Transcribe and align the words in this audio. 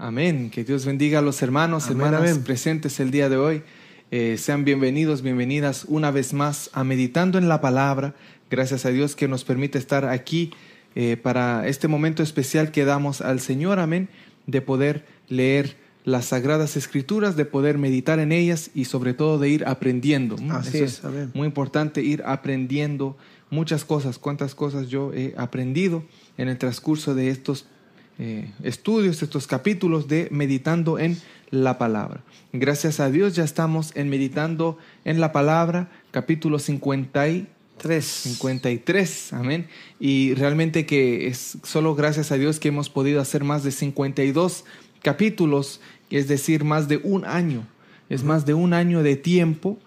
Amén. 0.00 0.50
Que 0.50 0.62
Dios 0.64 0.86
bendiga 0.86 1.18
a 1.18 1.22
los 1.22 1.42
hermanos, 1.42 1.86
Amén, 1.86 2.06
hermanas 2.06 2.30
amén. 2.30 2.44
presentes 2.44 3.00
el 3.00 3.10
día 3.10 3.28
de 3.28 3.36
hoy. 3.36 3.62
Eh, 4.10 4.36
sean 4.38 4.64
bienvenidos, 4.64 5.22
bienvenidas 5.22 5.84
una 5.88 6.10
vez 6.12 6.32
más 6.32 6.70
a 6.72 6.84
Meditando 6.84 7.36
en 7.36 7.48
la 7.48 7.60
Palabra. 7.60 8.14
Gracias 8.48 8.86
a 8.86 8.90
Dios 8.90 9.16
que 9.16 9.26
nos 9.26 9.44
permite 9.44 9.76
estar 9.76 10.04
aquí 10.04 10.52
eh, 10.94 11.16
para 11.16 11.66
este 11.66 11.88
momento 11.88 12.22
especial 12.22 12.70
que 12.70 12.84
damos 12.84 13.20
al 13.20 13.40
Señor. 13.40 13.80
Amén. 13.80 14.08
De 14.46 14.60
poder 14.60 15.04
leer 15.28 15.76
las 16.04 16.26
sagradas 16.26 16.76
escrituras, 16.76 17.36
de 17.36 17.44
poder 17.44 17.76
meditar 17.76 18.20
en 18.20 18.30
ellas 18.30 18.70
y 18.74 18.84
sobre 18.84 19.14
todo 19.14 19.38
de 19.38 19.48
ir 19.50 19.66
aprendiendo. 19.66 20.36
Mm, 20.38 20.52
Así 20.52 20.78
eso 20.78 20.84
es, 20.84 21.04
amén. 21.04 21.30
muy 21.34 21.46
importante 21.46 22.02
ir 22.02 22.22
aprendiendo 22.24 23.16
muchas 23.50 23.84
cosas. 23.84 24.18
Cuántas 24.18 24.54
cosas 24.54 24.88
yo 24.88 25.12
he 25.12 25.34
aprendido 25.36 26.04
en 26.38 26.48
el 26.48 26.56
transcurso 26.56 27.16
de 27.16 27.30
estos 27.30 27.66
eh, 28.18 28.50
estudios, 28.62 29.22
estos 29.22 29.46
capítulos 29.46 30.08
de 30.08 30.28
Meditando 30.30 30.98
en 30.98 31.18
la 31.50 31.78
Palabra. 31.78 32.22
Gracias 32.52 33.00
a 33.00 33.10
Dios 33.10 33.34
ya 33.34 33.44
estamos 33.44 33.92
en 33.94 34.08
Meditando 34.08 34.78
en 35.04 35.20
la 35.20 35.32
Palabra, 35.32 35.88
capítulo 36.10 36.58
50 36.58 37.28
y 37.28 37.48
Tres. 37.78 38.04
53, 38.04 39.32
amén. 39.34 39.68
Y 40.00 40.34
realmente 40.34 40.84
que 40.84 41.28
es 41.28 41.58
solo 41.62 41.94
gracias 41.94 42.32
a 42.32 42.36
Dios 42.36 42.58
que 42.58 42.68
hemos 42.68 42.90
podido 42.90 43.20
hacer 43.20 43.44
más 43.44 43.62
de 43.62 43.70
52 43.70 44.64
capítulos, 45.00 45.80
es 46.10 46.26
decir, 46.26 46.64
más 46.64 46.88
de 46.88 46.96
un 46.96 47.24
año. 47.24 47.66
Es 48.08 48.24
más 48.24 48.46
de 48.46 48.54
un 48.54 48.72
año 48.72 49.02
de 49.02 49.14
tiempo, 49.16 49.78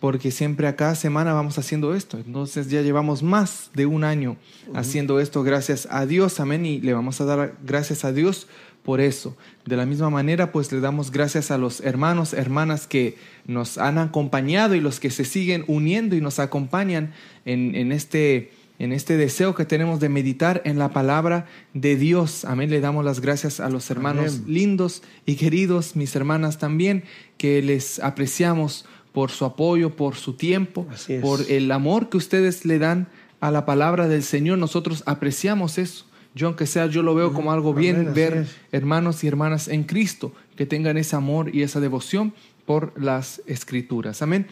porque 0.00 0.30
siempre 0.30 0.66
a 0.66 0.76
cada 0.76 0.94
semana 0.94 1.34
vamos 1.34 1.58
haciendo 1.58 1.94
esto. 1.94 2.18
Entonces 2.18 2.70
ya 2.70 2.80
llevamos 2.80 3.22
más 3.22 3.70
de 3.74 3.84
un 3.84 4.02
año 4.02 4.38
haciendo 4.74 5.20
esto, 5.20 5.42
gracias 5.42 5.86
a 5.90 6.06
Dios, 6.06 6.40
amén. 6.40 6.64
Y 6.64 6.80
le 6.80 6.94
vamos 6.94 7.20
a 7.20 7.26
dar 7.26 7.56
gracias 7.62 8.04
a 8.04 8.12
Dios 8.12 8.48
por 8.82 9.00
eso. 9.00 9.36
De 9.66 9.76
la 9.76 9.84
misma 9.84 10.08
manera, 10.08 10.52
pues 10.52 10.72
le 10.72 10.80
damos 10.80 11.10
gracias 11.10 11.50
a 11.50 11.58
los 11.58 11.80
hermanos, 11.80 12.32
hermanas 12.32 12.86
que 12.86 13.18
nos 13.46 13.76
han 13.76 13.98
acompañado 13.98 14.74
y 14.74 14.80
los 14.80 15.00
que 15.00 15.10
se 15.10 15.26
siguen 15.26 15.64
uniendo 15.66 16.16
y 16.16 16.22
nos 16.22 16.38
acompañan 16.38 17.12
en, 17.44 17.74
en 17.74 17.92
este, 17.92 18.52
en 18.78 18.92
este 18.92 19.18
deseo 19.18 19.54
que 19.54 19.66
tenemos 19.66 20.00
de 20.00 20.08
meditar 20.08 20.62
en 20.64 20.78
la 20.78 20.88
palabra 20.94 21.46
de 21.74 21.96
Dios. 21.96 22.46
Amén. 22.46 22.70
Le 22.70 22.80
damos 22.80 23.04
las 23.04 23.20
gracias 23.20 23.60
a 23.60 23.68
los 23.68 23.90
hermanos 23.90 24.36
Amén. 24.36 24.54
lindos 24.54 25.02
y 25.26 25.34
queridos, 25.34 25.94
mis 25.94 26.16
hermanas 26.16 26.56
también, 26.56 27.04
que 27.36 27.60
les 27.60 27.98
apreciamos 27.98 28.86
por 29.12 29.30
su 29.30 29.44
apoyo, 29.44 29.96
por 29.96 30.16
su 30.16 30.34
tiempo, 30.34 30.86
por 31.20 31.40
el 31.48 31.70
amor 31.72 32.08
que 32.08 32.16
ustedes 32.16 32.64
le 32.64 32.78
dan 32.78 33.08
a 33.40 33.50
la 33.50 33.64
palabra 33.66 34.08
del 34.08 34.22
Señor. 34.22 34.58
Nosotros 34.58 35.02
apreciamos 35.06 35.78
eso. 35.78 36.06
Yo, 36.34 36.46
aunque 36.46 36.66
sea, 36.66 36.86
yo 36.86 37.02
lo 37.02 37.14
veo 37.14 37.32
como 37.32 37.52
algo 37.52 37.74
bien 37.74 37.96
Amén, 37.96 38.14
ver 38.14 38.46
hermanos 38.70 39.24
y 39.24 39.26
hermanas 39.26 39.66
en 39.66 39.82
Cristo 39.82 40.32
que 40.56 40.64
tengan 40.64 40.96
ese 40.96 41.16
amor 41.16 41.54
y 41.54 41.62
esa 41.62 41.80
devoción 41.80 42.32
por 42.66 42.92
las 43.00 43.42
escrituras. 43.46 44.22
Amén. 44.22 44.46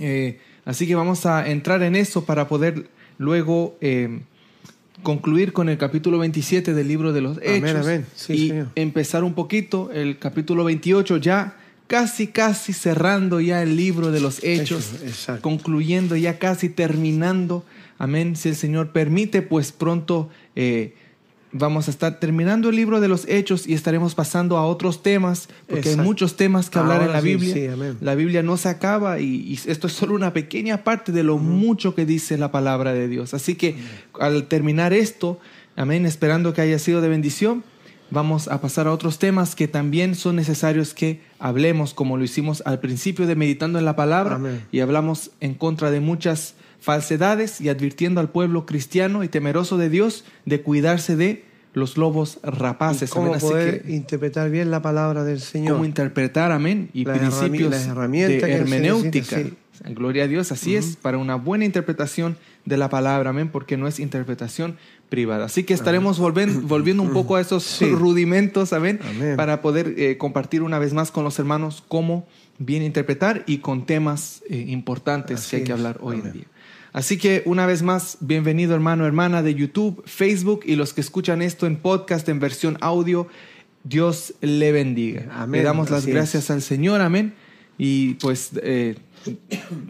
Eh, 0.00 0.40
así 0.64 0.88
que 0.88 0.96
vamos 0.96 1.24
a 1.24 1.48
entrar 1.48 1.82
en 1.84 1.94
eso 1.94 2.24
para 2.24 2.48
poder 2.48 2.88
luego 3.18 3.76
eh, 3.80 4.22
concluir 5.04 5.52
con 5.52 5.68
el 5.68 5.78
capítulo 5.78 6.18
27 6.18 6.74
del 6.74 6.88
libro 6.88 7.12
de 7.12 7.20
los 7.20 7.36
Amén, 7.38 7.64
Hechos 7.64 7.86
amén. 7.86 8.06
Sí, 8.16 8.32
y 8.32 8.48
Señor. 8.48 8.68
empezar 8.74 9.22
un 9.22 9.34
poquito 9.34 9.90
el 9.92 10.18
capítulo 10.18 10.64
28 10.64 11.18
ya 11.18 11.56
casi 11.92 12.28
casi 12.28 12.72
cerrando 12.72 13.38
ya 13.38 13.62
el 13.62 13.76
libro 13.76 14.10
de 14.10 14.18
los 14.18 14.42
Hechos, 14.42 14.92
concluyendo 15.42 16.16
ya 16.16 16.38
casi 16.38 16.70
terminando. 16.70 17.66
Amén. 17.98 18.34
Si 18.34 18.48
el 18.48 18.56
Señor 18.56 18.92
permite, 18.92 19.42
pues 19.42 19.72
pronto 19.72 20.30
eh, 20.56 20.94
vamos 21.52 21.88
a 21.88 21.90
estar 21.90 22.18
terminando 22.18 22.70
el 22.70 22.76
libro 22.76 22.98
de 22.98 23.08
los 23.08 23.28
Hechos 23.28 23.66
y 23.66 23.74
estaremos 23.74 24.14
pasando 24.14 24.56
a 24.56 24.64
otros 24.64 25.02
temas, 25.02 25.50
porque 25.68 25.90
hay 25.90 25.96
muchos 25.96 26.34
temas 26.34 26.70
que 26.70 26.78
hablar 26.78 27.02
en 27.02 27.12
la 27.12 27.20
Biblia. 27.20 27.52
sí. 27.52 27.68
La 28.00 28.14
Biblia 28.14 28.42
no 28.42 28.56
se 28.56 28.70
acaba 28.70 29.20
y, 29.20 29.26
y 29.26 29.60
esto 29.66 29.86
es 29.86 29.92
solo 29.92 30.14
una 30.14 30.32
pequeña 30.32 30.84
parte 30.84 31.12
de 31.12 31.22
lo 31.22 31.36
mucho 31.36 31.94
que 31.94 32.06
dice 32.06 32.38
la 32.38 32.50
palabra 32.50 32.94
de 32.94 33.06
Dios. 33.06 33.34
Así 33.34 33.54
que 33.54 33.76
al 34.18 34.44
terminar 34.44 34.94
esto, 34.94 35.38
amén, 35.76 36.06
esperando 36.06 36.54
que 36.54 36.62
haya 36.62 36.78
sido 36.78 37.02
de 37.02 37.08
bendición, 37.10 37.64
vamos 38.12 38.48
a 38.48 38.60
pasar 38.60 38.86
a 38.86 38.92
otros 38.92 39.18
temas 39.18 39.54
que 39.54 39.68
también 39.68 40.14
son 40.14 40.36
necesarios 40.36 40.94
que 40.94 41.20
hablemos, 41.38 41.94
como 41.94 42.16
lo 42.16 42.24
hicimos 42.24 42.62
al 42.66 42.78
principio 42.80 43.26
de 43.26 43.34
Meditando 43.34 43.78
en 43.78 43.84
la 43.84 43.96
Palabra, 43.96 44.36
Amén. 44.36 44.64
y 44.70 44.80
hablamos 44.80 45.30
en 45.40 45.54
contra 45.54 45.90
de 45.90 46.00
muchas 46.00 46.54
falsedades 46.80 47.60
y 47.60 47.68
advirtiendo 47.68 48.20
al 48.20 48.28
pueblo 48.28 48.66
cristiano 48.66 49.24
y 49.24 49.28
temeroso 49.28 49.78
de 49.78 49.88
Dios 49.88 50.24
de 50.44 50.62
cuidarse 50.62 51.16
de 51.16 51.44
los 51.74 51.96
lobos 51.96 52.38
rapaces. 52.42 53.10
¿Cómo 53.10 53.26
amén. 53.26 53.36
Así 53.36 53.46
poder 53.46 53.82
que, 53.82 53.92
interpretar 53.92 54.50
bien 54.50 54.70
la 54.70 54.82
palabra 54.82 55.24
del 55.24 55.40
Señor? 55.40 55.74
cómo 55.74 55.84
interpretar, 55.84 56.52
amén, 56.52 56.90
y 56.92 57.04
Las 57.04 57.18
principios 57.18 57.70
las 57.70 57.86
herramientas 57.86 58.42
de 58.42 58.52
hermenéutica. 58.52 59.42
Gloria 59.88 60.24
a 60.24 60.28
Dios, 60.28 60.52
así 60.52 60.76
es, 60.76 60.96
para 60.96 61.18
una 61.18 61.34
buena 61.34 61.64
interpretación 61.64 62.36
de 62.64 62.76
la 62.76 62.88
palabra, 62.88 63.30
amén, 63.30 63.48
porque 63.50 63.76
no 63.76 63.88
es 63.88 63.98
interpretación 64.00 64.76
privada. 65.08 65.46
Así 65.46 65.64
que 65.64 65.74
estaremos 65.74 66.20
volven- 66.20 66.62
volviendo 66.68 67.02
un 67.02 67.12
poco 67.12 67.36
a 67.36 67.40
esos 67.40 67.64
Sí. 67.64 67.86
rudimentos, 67.90 68.72
amén, 68.72 69.00
Amén. 69.02 69.36
para 69.36 69.60
poder 69.62 69.94
eh, 69.98 70.16
compartir 70.18 70.62
una 70.62 70.78
vez 70.78 70.92
más 70.94 71.10
con 71.10 71.24
los 71.24 71.38
hermanos 71.38 71.82
cómo 71.88 72.26
bien 72.58 72.82
interpretar 72.82 73.42
y 73.46 73.58
con 73.58 73.84
temas 73.86 74.42
eh, 74.48 74.64
importantes 74.68 75.40
Así 75.40 75.50
que 75.50 75.56
hay 75.56 75.62
que 75.64 75.72
es, 75.72 75.78
hablar 75.78 75.98
hoy 76.00 76.16
en 76.24 76.32
día. 76.32 76.44
Así 76.92 77.16
que 77.18 77.42
una 77.46 77.64
vez 77.66 77.82
más, 77.82 78.18
bienvenido 78.20 78.74
hermano, 78.74 79.06
hermana 79.06 79.42
de 79.42 79.54
YouTube, 79.54 80.02
Facebook 80.06 80.60
y 80.64 80.76
los 80.76 80.92
que 80.92 81.00
escuchan 81.00 81.40
esto 81.42 81.66
en 81.66 81.76
podcast 81.76 82.28
en 82.28 82.38
versión 82.38 82.76
audio. 82.80 83.26
Dios 83.84 84.34
le 84.42 84.70
bendiga. 84.72 85.26
Amén, 85.32 85.60
Le 85.62 85.64
damos 85.64 85.90
las 85.90 86.06
gracias 86.06 86.44
es. 86.44 86.50
al 86.50 86.62
Señor, 86.62 87.00
amén. 87.00 87.34
Y 87.78 88.14
pues 88.14 88.50
eh, 88.62 88.96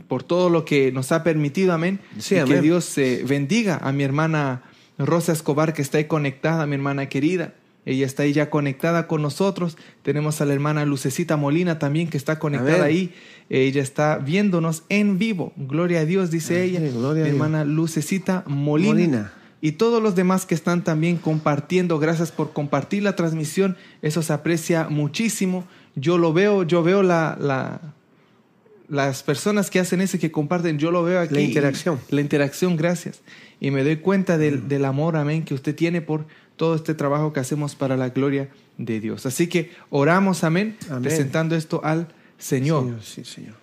por 0.08 0.22
todo 0.22 0.50
lo 0.50 0.64
que 0.64 0.92
nos 0.92 1.12
ha 1.12 1.22
permitido, 1.22 1.72
amén. 1.72 2.00
Sí, 2.18 2.36
y 2.36 2.44
que. 2.44 2.60
Dios 2.60 2.96
eh, 2.98 3.24
bendiga 3.26 3.78
a 3.82 3.92
mi 3.92 4.04
hermana 4.04 4.62
Rosa 4.98 5.32
Escobar 5.32 5.72
que 5.72 5.82
está 5.82 5.98
ahí 5.98 6.04
conectada, 6.04 6.66
mi 6.66 6.74
hermana 6.74 7.08
querida. 7.08 7.54
Ella 7.84 8.06
está 8.06 8.22
ahí 8.22 8.32
ya 8.32 8.48
conectada 8.48 9.08
con 9.08 9.22
nosotros. 9.22 9.76
Tenemos 10.02 10.40
a 10.40 10.44
la 10.44 10.54
hermana 10.54 10.84
Lucecita 10.86 11.36
Molina 11.36 11.80
también 11.80 12.08
que 12.08 12.16
está 12.16 12.38
conectada 12.38 12.84
ahí. 12.84 13.12
Ella 13.50 13.82
está 13.82 14.18
viéndonos 14.18 14.84
en 14.88 15.18
vivo. 15.18 15.52
Gloria 15.56 16.00
a 16.00 16.04
Dios, 16.04 16.30
dice 16.30 16.62
Así 16.62 16.76
ella. 16.76 16.80
mi 16.80 17.28
hermana 17.28 17.64
Lucecita 17.64 18.44
Molina. 18.46 18.92
Molina. 18.92 19.32
Y 19.60 19.72
todos 19.72 20.02
los 20.02 20.16
demás 20.16 20.44
que 20.44 20.56
están 20.56 20.82
también 20.82 21.16
compartiendo, 21.16 22.00
gracias 22.00 22.32
por 22.32 22.52
compartir 22.52 23.04
la 23.04 23.14
transmisión, 23.14 23.76
eso 24.00 24.20
se 24.22 24.32
aprecia 24.32 24.88
muchísimo. 24.88 25.64
Yo 25.94 26.18
lo 26.18 26.32
veo, 26.32 26.62
yo 26.64 26.82
veo 26.82 27.02
la, 27.02 27.36
la- 27.40 27.80
las 28.88 29.22
personas 29.22 29.70
que 29.70 29.80
hacen 29.80 30.00
eso 30.02 30.16
y 30.18 30.20
que 30.20 30.30
comparten, 30.30 30.78
yo 30.78 30.90
lo 30.90 31.02
veo 31.02 31.20
aquí. 31.20 31.34
La 31.34 31.40
interacción. 31.40 31.98
La 32.10 32.20
interacción, 32.20 32.76
gracias. 32.76 33.20
Y 33.60 33.70
me 33.70 33.84
doy 33.84 33.96
cuenta 33.96 34.36
del, 34.38 34.68
del 34.68 34.84
amor, 34.84 35.16
amén, 35.16 35.44
que 35.44 35.54
usted 35.54 35.74
tiene 35.74 36.02
por 36.02 36.26
todo 36.56 36.74
este 36.74 36.94
trabajo 36.94 37.32
que 37.32 37.40
hacemos 37.40 37.74
para 37.74 37.96
la 37.96 38.10
gloria 38.10 38.48
de 38.76 39.00
Dios. 39.00 39.24
Así 39.24 39.46
que 39.46 39.70
oramos, 39.88 40.44
amén, 40.44 40.76
Amén. 40.90 41.02
presentando 41.04 41.56
esto 41.56 41.80
al 41.84 42.08
Señor. 42.38 42.82
Señor, 42.84 43.02
sí, 43.02 43.24
Señor. 43.24 43.54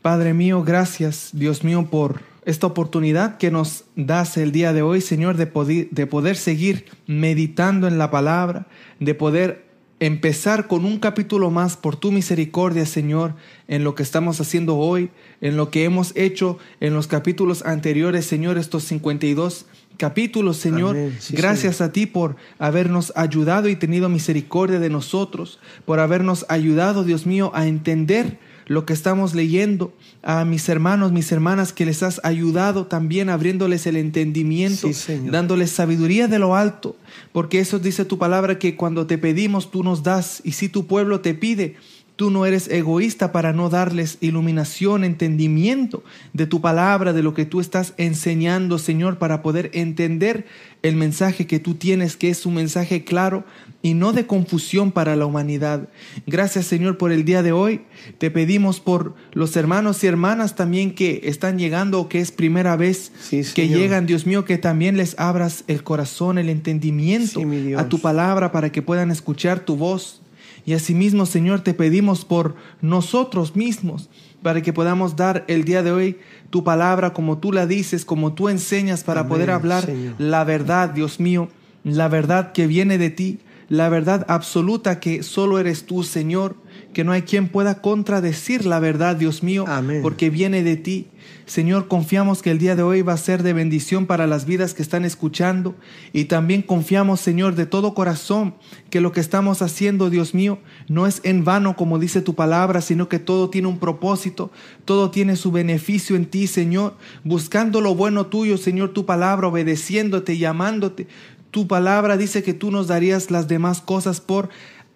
Padre 0.00 0.34
mío, 0.34 0.62
gracias, 0.64 1.30
Dios 1.32 1.62
mío, 1.62 1.86
por 1.90 2.20
esta 2.44 2.66
oportunidad 2.66 3.36
que 3.36 3.50
nos 3.52 3.84
das 3.94 4.36
el 4.36 4.50
día 4.50 4.72
de 4.72 4.82
hoy, 4.82 5.00
Señor, 5.00 5.36
de 5.36 5.46
poder, 5.46 5.88
de 5.90 6.06
poder 6.06 6.36
seguir 6.36 6.86
meditando 7.06 7.86
en 7.86 7.98
la 7.98 8.10
palabra, 8.10 8.66
de 8.98 9.14
poder 9.14 9.64
empezar 10.02 10.66
con 10.66 10.84
un 10.84 10.98
capítulo 10.98 11.52
más 11.52 11.76
por 11.76 11.94
tu 11.94 12.10
misericordia, 12.10 12.86
Señor, 12.86 13.34
en 13.68 13.84
lo 13.84 13.94
que 13.94 14.02
estamos 14.02 14.40
haciendo 14.40 14.76
hoy, 14.76 15.10
en 15.40 15.56
lo 15.56 15.70
que 15.70 15.84
hemos 15.84 16.12
hecho 16.16 16.58
en 16.80 16.92
los 16.92 17.06
capítulos 17.06 17.64
anteriores, 17.64 18.26
Señor, 18.26 18.58
estos 18.58 18.82
52 18.82 19.66
capítulos, 19.98 20.56
Señor. 20.56 20.96
Sí, 21.20 21.36
Gracias 21.36 21.80
a 21.80 21.92
ti 21.92 22.06
por 22.06 22.34
habernos 22.58 23.12
ayudado 23.14 23.68
y 23.68 23.76
tenido 23.76 24.08
misericordia 24.08 24.80
de 24.80 24.90
nosotros, 24.90 25.60
por 25.84 26.00
habernos 26.00 26.46
ayudado, 26.48 27.04
Dios 27.04 27.24
mío, 27.24 27.52
a 27.54 27.68
entender 27.68 28.40
lo 28.66 28.86
que 28.86 28.92
estamos 28.92 29.34
leyendo, 29.34 29.92
a 30.22 30.44
mis 30.44 30.68
hermanos, 30.68 31.12
mis 31.12 31.30
hermanas, 31.32 31.72
que 31.72 31.84
les 31.84 32.02
has 32.02 32.20
ayudado 32.24 32.86
también 32.86 33.28
abriéndoles 33.28 33.86
el 33.86 33.96
entendimiento, 33.96 34.92
Sí, 34.92 35.20
dándoles 35.30 35.70
sabiduría 35.70 36.28
de 36.28 36.38
lo 36.38 36.54
alto, 36.54 36.96
porque 37.32 37.60
eso 37.60 37.78
dice 37.78 38.04
tu 38.04 38.18
palabra 38.18 38.58
que 38.58 38.76
cuando 38.76 39.06
te 39.06 39.18
pedimos 39.18 39.70
tú 39.70 39.82
nos 39.82 40.02
das, 40.02 40.40
y 40.44 40.52
si 40.52 40.68
tu 40.68 40.86
pueblo 40.86 41.20
te 41.20 41.34
pide, 41.34 41.76
Tú 42.14 42.30
no 42.30 42.44
eres 42.44 42.68
egoísta 42.68 43.32
para 43.32 43.54
no 43.54 43.70
darles 43.70 44.18
iluminación, 44.20 45.02
entendimiento 45.02 46.04
de 46.34 46.46
tu 46.46 46.60
palabra, 46.60 47.14
de 47.14 47.22
lo 47.22 47.32
que 47.32 47.46
tú 47.46 47.58
estás 47.60 47.94
enseñando, 47.96 48.78
Señor, 48.78 49.18
para 49.18 49.42
poder 49.42 49.70
entender 49.72 50.46
el 50.82 50.94
mensaje 50.94 51.46
que 51.46 51.58
tú 51.58 51.74
tienes, 51.74 52.16
que 52.16 52.28
es 52.28 52.44
un 52.44 52.54
mensaje 52.54 53.02
claro 53.02 53.44
y 53.82 53.94
no 53.94 54.12
de 54.12 54.26
confusión 54.26 54.92
para 54.92 55.16
la 55.16 55.26
humanidad. 55.26 55.88
Gracias, 56.26 56.66
Señor, 56.66 56.98
por 56.98 57.10
el 57.10 57.24
día 57.24 57.42
de 57.42 57.50
hoy. 57.50 57.82
Te 58.18 58.30
pedimos 58.30 58.78
por 58.78 59.14
los 59.32 59.56
hermanos 59.56 60.02
y 60.04 60.06
hermanas 60.06 60.54
también 60.54 60.94
que 60.94 61.22
están 61.24 61.58
llegando 61.58 62.00
o 62.00 62.08
que 62.08 62.20
es 62.20 62.30
primera 62.30 62.76
vez 62.76 63.10
Sí, 63.20 63.42
que 63.54 63.68
llegan, 63.68 64.06
Dios 64.06 64.24
mío, 64.26 64.44
que 64.44 64.56
también 64.56 64.96
les 64.96 65.18
abras 65.18 65.64
el 65.66 65.82
corazón, 65.82 66.38
el 66.38 66.48
entendimiento 66.48 67.40
Sí, 67.40 67.74
a 67.74 67.88
tu 67.88 67.98
palabra 67.98 68.52
para 68.52 68.70
que 68.70 68.82
puedan 68.82 69.10
escuchar 69.10 69.60
tu 69.60 69.76
voz. 69.76 70.20
Y 70.64 70.74
asimismo, 70.74 71.26
Señor, 71.26 71.62
te 71.62 71.74
pedimos 71.74 72.24
por 72.24 72.54
nosotros 72.80 73.56
mismos, 73.56 74.08
para 74.42 74.62
que 74.62 74.72
podamos 74.72 75.16
dar 75.16 75.44
el 75.48 75.64
día 75.64 75.82
de 75.82 75.90
hoy 75.90 76.18
tu 76.50 76.62
palabra 76.62 77.12
como 77.12 77.38
tú 77.38 77.52
la 77.52 77.66
dices, 77.66 78.04
como 78.04 78.32
tú 78.34 78.48
enseñas, 78.48 79.02
para 79.02 79.22
Amén, 79.22 79.30
poder 79.30 79.50
hablar 79.50 79.84
Señor. 79.86 80.14
la 80.18 80.44
verdad, 80.44 80.90
Dios 80.90 81.18
mío, 81.18 81.48
la 81.82 82.06
verdad 82.08 82.52
que 82.52 82.68
viene 82.68 82.96
de 82.98 83.10
ti, 83.10 83.40
la 83.72 83.88
verdad 83.88 84.26
absoluta 84.28 85.00
que 85.00 85.22
solo 85.22 85.58
eres 85.58 85.86
tú, 85.86 86.02
Señor, 86.02 86.56
que 86.92 87.04
no 87.04 87.12
hay 87.12 87.22
quien 87.22 87.48
pueda 87.48 87.80
contradecir 87.80 88.66
la 88.66 88.78
verdad, 88.80 89.16
Dios 89.16 89.42
mío, 89.42 89.64
Amén. 89.66 90.02
porque 90.02 90.28
viene 90.28 90.62
de 90.62 90.76
ti. 90.76 91.06
Señor, 91.46 91.88
confiamos 91.88 92.42
que 92.42 92.50
el 92.50 92.58
día 92.58 92.76
de 92.76 92.82
hoy 92.82 93.02
va 93.02 93.14
a 93.14 93.16
ser 93.16 93.42
de 93.42 93.52
bendición 93.52 94.06
para 94.06 94.26
las 94.26 94.44
vidas 94.44 94.74
que 94.74 94.82
están 94.82 95.04
escuchando 95.04 95.74
y 96.12 96.24
también 96.24 96.62
confiamos, 96.62 97.20
Señor, 97.20 97.54
de 97.54 97.66
todo 97.66 97.94
corazón 97.94 98.54
que 98.90 99.00
lo 99.00 99.12
que 99.12 99.20
estamos 99.20 99.62
haciendo, 99.62 100.10
Dios 100.10 100.34
mío, 100.34 100.58
no 100.88 101.06
es 101.06 101.20
en 101.24 101.44
vano 101.44 101.74
como 101.76 101.98
dice 101.98 102.20
tu 102.20 102.34
palabra, 102.34 102.80
sino 102.80 103.08
que 103.08 103.18
todo 103.18 103.50
tiene 103.50 103.68
un 103.68 103.78
propósito, 103.78 104.50
todo 104.84 105.10
tiene 105.10 105.36
su 105.36 105.50
beneficio 105.50 106.16
en 106.16 106.26
ti, 106.26 106.46
Señor, 106.46 106.94
buscando 107.24 107.80
lo 107.80 107.94
bueno 107.94 108.26
tuyo, 108.26 108.58
Señor, 108.58 108.90
tu 108.90 109.06
palabra, 109.06 109.48
obedeciéndote 109.48 110.34
y 110.34 110.44
amándote. 110.44 111.06
Tu 111.52 111.68
palabra 111.68 112.16
dice 112.16 112.42
que 112.42 112.54
tú 112.54 112.70
nos 112.70 112.86
darías 112.88 113.30
las 113.30 113.46
demás 113.46 113.82
cosas 113.82 114.22
por 114.22 114.48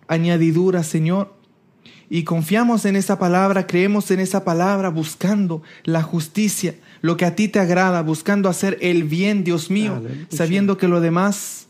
añadidura, 0.08 0.82
Señor. 0.82 1.35
Y 2.08 2.25
confiamos 2.25 2.87
en 2.87 2.97
esa 2.97 3.19
palabra, 3.19 3.67
creemos 3.67 4.11
en 4.11 4.20
esa 4.20 4.43
palabra, 4.43 4.88
buscando 4.88 5.62
la 5.85 6.03
justicia, 6.03 6.75
lo 7.03 7.19
que 7.19 7.26
a 7.26 7.37
ti 7.37 7.49
te 7.49 7.58
agrada, 7.58 8.00
buscando 8.00 8.49
hacer 8.49 8.79
el 8.81 9.05
bien, 9.05 9.44
Dios 9.44 9.70
mío, 9.70 9.97
Aleluya. 9.97 10.26
sabiendo 10.31 10.79
que 10.79 10.88
lo 10.88 11.00
demás 11.03 11.65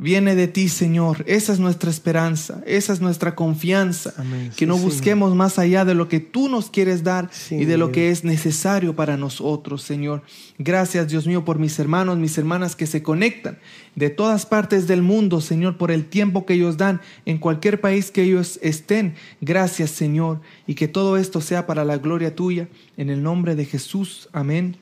viene 0.00 0.34
de 0.34 0.48
ti, 0.48 0.68
Señor. 0.68 1.22
Esa 1.26 1.52
es 1.52 1.60
nuestra 1.60 1.90
esperanza, 1.90 2.62
esa 2.66 2.92
es 2.92 3.00
nuestra 3.00 3.34
confianza, 3.34 4.14
Amén. 4.16 4.50
que 4.56 4.66
no 4.66 4.78
busquemos 4.78 5.34
más 5.36 5.58
allá 5.58 5.84
de 5.84 5.94
lo 5.94 6.08
que 6.08 6.20
tú 6.20 6.48
nos 6.48 6.70
quieres 6.70 7.04
dar 7.04 7.28
Sí, 7.30 7.56
y 7.56 7.64
de 7.66 7.76
lo 7.76 7.92
que 7.92 8.10
es 8.10 8.24
necesario 8.24 8.96
para 8.96 9.16
nosotros, 9.16 9.82
Señor. 9.82 10.22
Gracias, 10.58 11.08
Dios 11.08 11.26
mío, 11.26 11.44
por 11.44 11.58
mis 11.58 11.78
hermanos, 11.78 12.18
mis 12.18 12.36
hermanas 12.38 12.74
que 12.74 12.86
se 12.86 13.02
conectan 13.02 13.58
de 13.94 14.08
todas 14.08 14.46
partes 14.46 14.86
del 14.86 15.02
mundo, 15.02 15.40
Señor, 15.40 15.76
por 15.76 15.90
el 15.90 16.06
tiempo 16.06 16.46
que 16.46 16.54
ellos 16.54 16.78
dan 16.78 17.00
en 17.26 17.38
cualquier 17.38 17.80
país 17.80 18.10
que 18.10 18.22
ellos 18.22 18.58
estén. 18.62 19.14
Gracias, 19.40 19.90
Señor, 19.90 20.40
y 20.66 20.74
que 20.74 20.88
todo 20.88 21.18
esto 21.18 21.40
sea 21.40 21.66
para 21.66 21.84
la 21.84 21.98
gloria 21.98 22.34
tuya, 22.34 22.68
en 22.96 23.10
el 23.10 23.22
nombre 23.22 23.54
de 23.54 23.66
Jesús. 23.66 24.28
Amén 24.32 24.76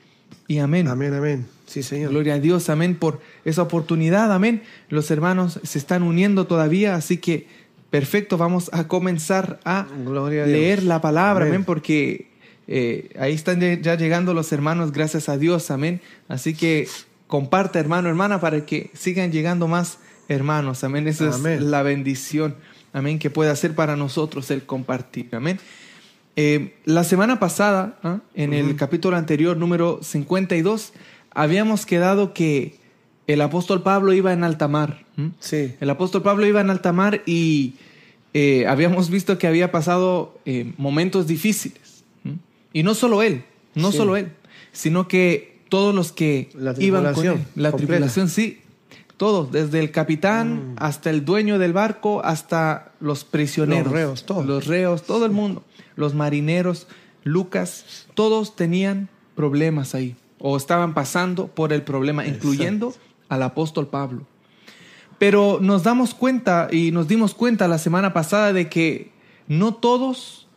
y 0.47 0.59
amén. 0.59 0.87
Amén, 0.87 1.13
amén. 1.13 1.45
Sí, 1.69 1.83
Señor. 1.83 2.09
Gloria 2.09 2.33
a 2.33 2.39
Dios, 2.39 2.69
amén, 2.69 2.95
por 2.95 3.21
esa 3.45 3.61
oportunidad, 3.61 4.31
amén. 4.33 4.63
Los 4.89 5.11
hermanos 5.11 5.59
se 5.63 5.77
están 5.77 6.03
uniendo 6.03 6.45
todavía, 6.47 6.95
así 6.95 7.17
que 7.17 7.47
perfecto, 7.89 8.37
vamos 8.37 8.69
a 8.73 8.87
comenzar 8.87 9.59
a 9.65 9.79
a 9.81 10.45
leer 10.45 10.83
la 10.83 11.01
palabra, 11.01 11.45
amén, 11.45 11.55
Amén. 11.55 11.65
porque 11.65 12.27
eh, 12.67 13.09
ahí 13.19 13.33
están 13.33 13.59
ya- 13.81 13.95
llegando 13.95 14.33
los 14.33 14.51
hermanos, 14.51 14.91
gracias 14.91 15.27
a 15.29 15.37
Dios, 15.37 15.71
amén. 15.71 16.01
Así 16.27 16.53
que 16.53 16.87
comparte, 17.27 17.79
hermano, 17.79 18.09
hermana, 18.09 18.39
para 18.39 18.65
que 18.65 18.91
sigan 18.93 19.31
llegando 19.31 19.67
más 19.67 19.97
hermanos, 20.27 20.83
amén. 20.83 21.07
Esa 21.07 21.29
es 21.29 21.61
la 21.61 21.81
bendición, 21.81 22.55
amén, 22.93 23.17
que 23.17 23.31
puede 23.31 23.49
hacer 23.49 23.73
para 23.73 23.95
nosotros 23.95 24.51
el 24.51 24.63
compartir, 24.63 25.29
amén. 25.31 25.59
Eh, 26.35 26.75
la 26.85 27.03
semana 27.03 27.39
pasada, 27.39 27.97
¿ah? 28.03 28.19
en 28.35 28.53
el 28.53 28.75
capítulo 28.75 29.17
anterior, 29.17 29.57
número 29.57 29.99
52, 30.03 30.93
habíamos 31.31 31.85
quedado 31.87 32.33
que 32.33 32.75
el 33.33 33.41
apóstol 33.41 33.83
Pablo 33.83 34.11
iba 34.13 34.33
en 34.33 34.43
alta 34.43 34.67
mar. 34.67 35.05
Sí. 35.39 35.75
El 35.79 35.89
apóstol 35.89 36.23
Pablo 36.23 36.45
iba 36.47 36.61
en 36.61 36.69
alta 36.69 36.91
mar 36.93 37.21
y 37.25 37.75
eh, 38.33 38.65
habíamos 38.67 39.09
visto 39.09 39.37
que 39.37 39.45
había 39.47 39.71
pasado 39.71 40.39
eh, 40.45 40.73
momentos 40.77 41.27
difíciles. 41.27 42.03
Y 42.73 42.83
no 42.83 42.93
solo 42.95 43.21
él, 43.23 43.43
no 43.75 43.91
Sí. 43.91 43.97
solo 43.97 44.15
él, 44.17 44.31
sino 44.71 45.07
que 45.07 45.59
todos 45.69 45.93
los 45.93 46.11
que 46.11 46.49
iban 46.79 47.13
con 47.13 47.25
él. 47.25 47.33
La 47.55 47.71
completa. 47.71 47.77
tripulación, 47.77 48.29
sí. 48.29 48.61
Todos, 49.17 49.51
desde 49.51 49.79
el 49.79 49.91
capitán 49.91 50.73
Mm. 50.73 50.75
hasta 50.77 51.09
el 51.09 51.25
dueño 51.25 51.59
del 51.59 51.73
barco, 51.73 52.21
hasta 52.23 52.93
los 52.99 53.25
prisioneros. 53.25 53.85
Los 53.85 53.93
reos, 53.93 54.25
todos. 54.25 54.45
Los 54.45 54.65
reos, 54.67 55.03
todo 55.03 55.25
el 55.25 55.31
mundo. 55.31 55.63
Los 55.95 56.13
marineros, 56.15 56.87
Lucas, 57.23 58.07
todos 58.15 58.55
tenían 58.55 59.09
problemas 59.35 59.93
ahí. 59.93 60.15
O 60.39 60.55
estaban 60.55 60.93
pasando 60.93 61.47
por 61.47 61.73
el 61.73 61.81
problema, 61.81 62.25
incluyendo 62.25 62.93
al 63.29 63.43
apóstol 63.43 63.87
Pablo. 63.87 64.23
Pero 65.17 65.59
nos 65.61 65.83
damos 65.83 66.13
cuenta 66.13 66.67
y 66.71 66.91
nos 66.91 67.07
dimos 67.07 67.33
cuenta 67.33 67.67
la 67.67 67.77
semana 67.77 68.13
pasada 68.13 68.53
de 68.53 68.69
que 68.69 69.11
no 69.47 69.73
todos 69.73 70.47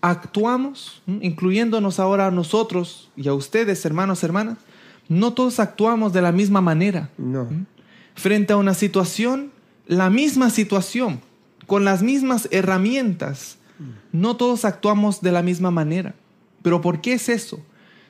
actuamos, 0.00 1.02
incluyéndonos 1.06 2.00
ahora 2.00 2.26
a 2.26 2.30
nosotros 2.30 3.10
y 3.16 3.28
a 3.28 3.34
ustedes, 3.34 3.84
hermanos, 3.84 4.22
hermanas, 4.24 4.58
no 5.08 5.32
todos 5.32 5.60
actuamos 5.60 6.12
de 6.12 6.22
la 6.22 6.32
misma 6.32 6.60
manera. 6.60 7.10
No. 7.18 7.48
Frente 8.14 8.52
a 8.52 8.56
una 8.56 8.74
situación, 8.74 9.52
la 9.86 10.10
misma 10.10 10.50
situación, 10.50 11.20
con 11.66 11.84
las 11.84 12.02
mismas 12.02 12.48
herramientas, 12.50 13.58
no 14.10 14.36
todos 14.36 14.64
actuamos 14.64 15.20
de 15.20 15.32
la 15.32 15.42
misma 15.42 15.70
manera. 15.70 16.14
Pero 16.62 16.80
¿por 16.80 17.00
qué 17.00 17.14
es 17.14 17.28
eso? 17.28 17.60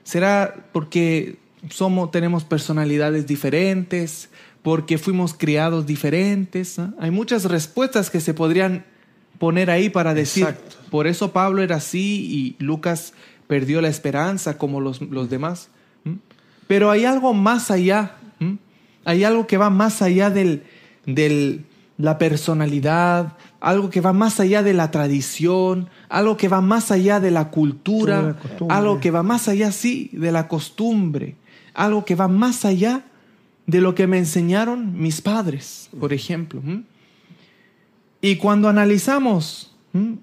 ¿Será 0.05 0.67
porque 0.73 1.39
somos, 1.71 2.11
tenemos 2.11 2.45
personalidades 2.45 3.27
diferentes? 3.27 4.29
¿Porque 4.63 4.99
fuimos 4.99 5.35
criados 5.35 5.87
diferentes? 5.87 6.79
Hay 6.99 7.11
muchas 7.11 7.45
respuestas 7.47 8.11
que 8.11 8.21
se 8.21 8.33
podrían 8.35 8.85
poner 9.39 9.71
ahí 9.71 9.89
para 9.91 10.15
decir, 10.15 10.45
Exacto. 10.45 10.77
por 10.91 11.07
eso 11.09 11.33
Pablo 11.33 11.63
era 11.63 11.77
así 11.77 12.57
y 12.59 12.63
Lucas 12.63 13.13
perdió 13.49 13.81
la 13.81 13.89
esperanza 13.89 14.57
como 14.59 14.81
los, 14.81 15.01
los 15.01 15.29
demás. 15.31 15.69
Pero 16.69 16.91
hay 16.91 17.05
algo 17.05 17.35
más 17.35 17.71
allá. 17.71 18.17
Hay 19.05 19.25
algo 19.25 19.49
que 19.49 19.57
va 19.57 19.69
más 19.69 20.01
allá 20.01 20.31
del, 20.31 20.63
del- 21.07 21.65
la 21.99 22.19
personalidad, 22.19 23.37
algo 23.61 23.91
que 23.91 24.01
va 24.01 24.13
más 24.13 24.39
allá 24.41 24.63
de 24.63 24.73
la 24.75 24.91
tradición, 24.93 25.89
algo 26.09 26.37
que 26.37 26.49
va 26.49 26.61
más 26.61 26.91
allá 26.93 27.19
de 27.21 27.31
la 27.33 27.45
De 27.45 27.51
cultura, 27.51 28.37
la 28.69 28.75
algo 28.77 29.01
que 29.01 29.11
va 29.11 29.23
más 29.25 29.49
allá, 29.49 29.73
sí, 29.73 30.09
de 30.13 30.31
la 30.33 30.47
costumbre, 30.49 31.35
algo 31.75 32.05
que 32.05 32.15
va 32.15 32.29
más 32.29 32.65
allá 32.65 33.05
de 33.67 33.81
lo 33.81 33.95
que 33.95 34.07
me 34.07 34.19
enseñaron 34.19 35.01
mis 35.01 35.21
padres, 35.21 35.89
por 35.99 36.13
ejemplo. 36.13 36.63
Y 38.21 38.37
cuando 38.37 38.69
analizamos 38.69 39.75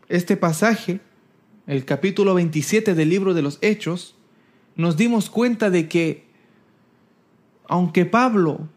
este 0.07 0.38
pasaje, 0.38 1.00
el 1.67 1.85
capítulo 1.85 2.33
27 2.33 2.95
del 2.95 3.09
libro 3.09 3.33
de 3.33 3.41
los 3.41 3.59
Hechos, 3.62 4.15
nos 4.75 4.97
dimos 4.97 5.29
cuenta 5.29 5.69
de 5.69 5.88
que, 5.88 6.25
aunque 7.67 8.05
Pablo, 8.05 8.67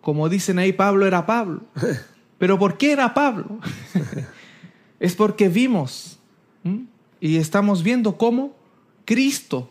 como 0.00 0.28
dicen 0.28 0.58
ahí, 0.58 0.72
Pablo 0.72 1.06
era 1.06 1.26
Pablo, 1.26 1.62
pero 2.38 2.58
¿por 2.58 2.76
qué 2.76 2.92
era 2.92 3.14
Pablo? 3.14 3.58
es 5.00 5.14
porque 5.14 5.48
vimos 5.48 6.18
y 7.20 7.36
estamos 7.36 7.82
viendo 7.82 8.16
cómo 8.16 8.56
Cristo. 9.04 9.70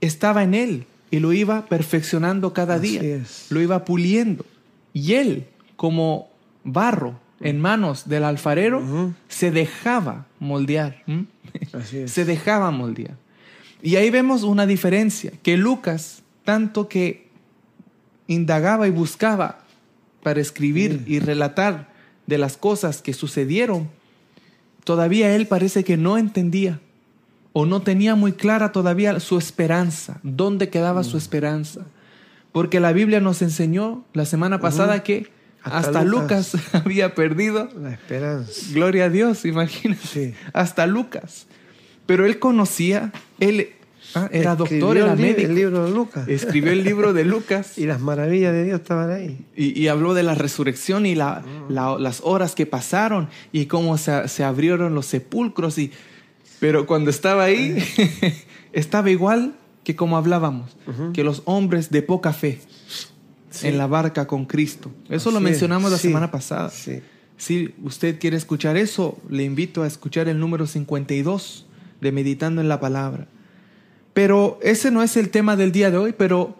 Estaba 0.00 0.42
en 0.42 0.54
él 0.54 0.86
y 1.10 1.20
lo 1.20 1.32
iba 1.32 1.66
perfeccionando 1.66 2.52
cada 2.52 2.74
Así 2.74 2.98
día, 2.98 3.02
es. 3.02 3.46
lo 3.50 3.60
iba 3.60 3.84
puliendo. 3.84 4.44
Y 4.92 5.14
él, 5.14 5.46
como 5.76 6.28
barro 6.64 7.18
en 7.40 7.60
manos 7.60 8.08
del 8.08 8.24
alfarero, 8.24 9.14
se 9.28 9.50
dejaba 9.50 10.26
moldear. 10.38 11.02
Así 11.72 11.98
es. 11.98 12.10
se 12.12 12.24
dejaba 12.24 12.70
moldear. 12.70 13.16
Y 13.82 13.96
ahí 13.96 14.10
vemos 14.10 14.42
una 14.42 14.66
diferencia, 14.66 15.32
que 15.42 15.56
Lucas, 15.56 16.22
tanto 16.44 16.88
que 16.88 17.28
indagaba 18.26 18.88
y 18.88 18.90
buscaba 18.90 19.60
para 20.22 20.40
escribir 20.40 21.04
y 21.06 21.20
relatar 21.20 21.88
de 22.26 22.38
las 22.38 22.56
cosas 22.56 23.00
que 23.00 23.14
sucedieron, 23.14 23.88
todavía 24.84 25.34
él 25.34 25.46
parece 25.46 25.84
que 25.84 25.96
no 25.96 26.18
entendía 26.18 26.80
o 27.60 27.66
no 27.66 27.82
tenía 27.82 28.14
muy 28.14 28.32
clara 28.34 28.70
todavía 28.70 29.18
su 29.18 29.36
esperanza, 29.36 30.20
dónde 30.22 30.68
quedaba 30.68 31.02
su 31.02 31.16
esperanza. 31.16 31.86
Porque 32.52 32.78
la 32.78 32.92
Biblia 32.92 33.18
nos 33.20 33.42
enseñó 33.42 34.04
la 34.12 34.26
semana 34.26 34.60
pasada 34.60 35.02
que 35.02 35.26
Hasta, 35.64 35.78
Hasta 35.78 36.04
Lucas. 36.04 36.56
había 36.72 37.16
perdido. 37.16 37.68
La 37.82 37.92
esperanza. 37.94 38.52
Gloria 38.72 39.06
a 39.06 39.08
Dios, 39.10 39.44
imagínate. 39.44 40.06
Sí. 40.06 40.34
Hasta 40.52 40.86
Lucas. 40.86 41.46
Pero 42.06 42.26
él 42.26 42.38
conocía, 42.38 43.10
él 43.40 43.70
ah, 44.14 44.28
era 44.32 44.52
Escribió 44.52 44.86
doctor, 44.86 44.96
era 44.96 45.12
el, 45.14 45.18
médico. 45.18 45.48
el 45.48 45.54
libro 45.56 45.84
de 45.84 45.90
Lucas. 45.90 46.28
Escribió 46.28 46.70
el 46.72 46.84
libro 46.84 47.12
de 47.12 47.24
Lucas 47.24 47.76
Y 47.76 47.86
las 47.86 48.00
maravillas 48.00 48.52
de 48.52 48.64
Dios 48.64 48.80
estaban 48.80 49.10
ahí. 49.10 49.44
y, 49.56 49.78
y 49.78 49.88
habló 49.88 50.14
de 50.14 50.22
la 50.22 50.34
resurrección 50.36 51.06
y 51.06 51.14
la, 51.16 51.42
la- 51.68 51.98
las 51.98 52.20
horas 52.22 52.54
que 52.54 52.66
pasaron 52.66 53.28
y 53.52 53.66
cómo 53.66 53.98
se, 53.98 54.28
se 54.28 54.44
abrieron 54.44 54.94
los 54.94 55.06
sepulcros. 55.06 55.76
Y, 55.78 55.90
pero 56.60 56.86
cuando 56.86 57.10
estaba 57.10 57.44
ahí, 57.44 57.76
estaba 58.72 59.10
igual 59.10 59.54
que 59.84 59.96
como 59.96 60.16
hablábamos, 60.16 60.76
que 61.14 61.24
los 61.24 61.42
hombres 61.46 61.90
de 61.90 62.02
poca 62.02 62.32
fe 62.32 62.60
Sí. 63.50 63.66
en 63.68 63.78
la 63.78 63.86
barca 63.86 64.26
con 64.26 64.44
Cristo. 64.44 64.90
Eso 65.08 65.30
lo 65.30 65.38
es. 65.38 65.42
mencionamos 65.44 65.90
la 65.90 65.96
Sí. 65.96 66.08
semana 66.08 66.30
pasada. 66.30 66.68
Sí. 66.70 67.00
Si 67.38 67.74
usted 67.82 68.18
quiere 68.18 68.36
escuchar 68.36 68.76
eso, 68.76 69.16
le 69.30 69.44
invito 69.44 69.82
a 69.82 69.86
escuchar 69.86 70.28
el 70.28 70.38
número 70.38 70.66
52 70.66 71.64
de 72.00 72.12
Meditando 72.12 72.60
en 72.60 72.68
la 72.68 72.78
Palabra. 72.78 73.26
Pero 74.12 74.58
ese 74.62 74.90
no 74.90 75.02
es 75.02 75.16
el 75.16 75.30
tema 75.30 75.56
del 75.56 75.72
día 75.72 75.90
de 75.90 75.96
hoy, 75.96 76.12
pero 76.16 76.56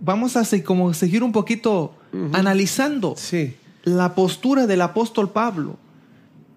vamos 0.00 0.36
a 0.36 0.44
como 0.64 0.92
seguir 0.94 1.22
un 1.22 1.30
poquito 1.32 1.94
analizando 2.32 3.14
Sí. 3.16 3.54
la 3.84 4.14
postura 4.14 4.66
del 4.66 4.80
apóstol 4.82 5.30
Pablo 5.30 5.78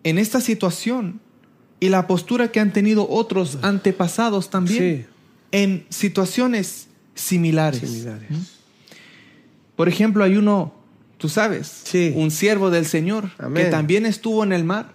en 0.04 0.18
esta 0.18 0.42
situación 0.42 1.22
y 1.80 1.90
la 1.90 2.08
postura 2.08 2.52
que 2.52 2.60
han 2.60 2.72
tenido 2.74 3.08
otros 3.10 3.58
antepasados 3.62 4.50
también 4.50 5.06
Sí. 5.06 5.06
en 5.52 5.86
situaciones 5.90 6.88
similares. 7.16 7.82
Similares. 7.90 8.30
Por 9.76 9.90
ejemplo, 9.90 10.24
hay 10.24 10.38
uno, 10.38 10.74
tú 11.18 11.30
sabes, 11.30 11.68
Sí. 11.86 12.14
un 12.16 12.32
siervo 12.32 12.70
del 12.70 12.86
Señor 12.86 13.32
Amén. 13.38 13.66
que 13.66 13.70
también 13.70 14.06
estuvo 14.06 14.44
en 14.44 14.54
el 14.54 14.64
mar 14.64 14.94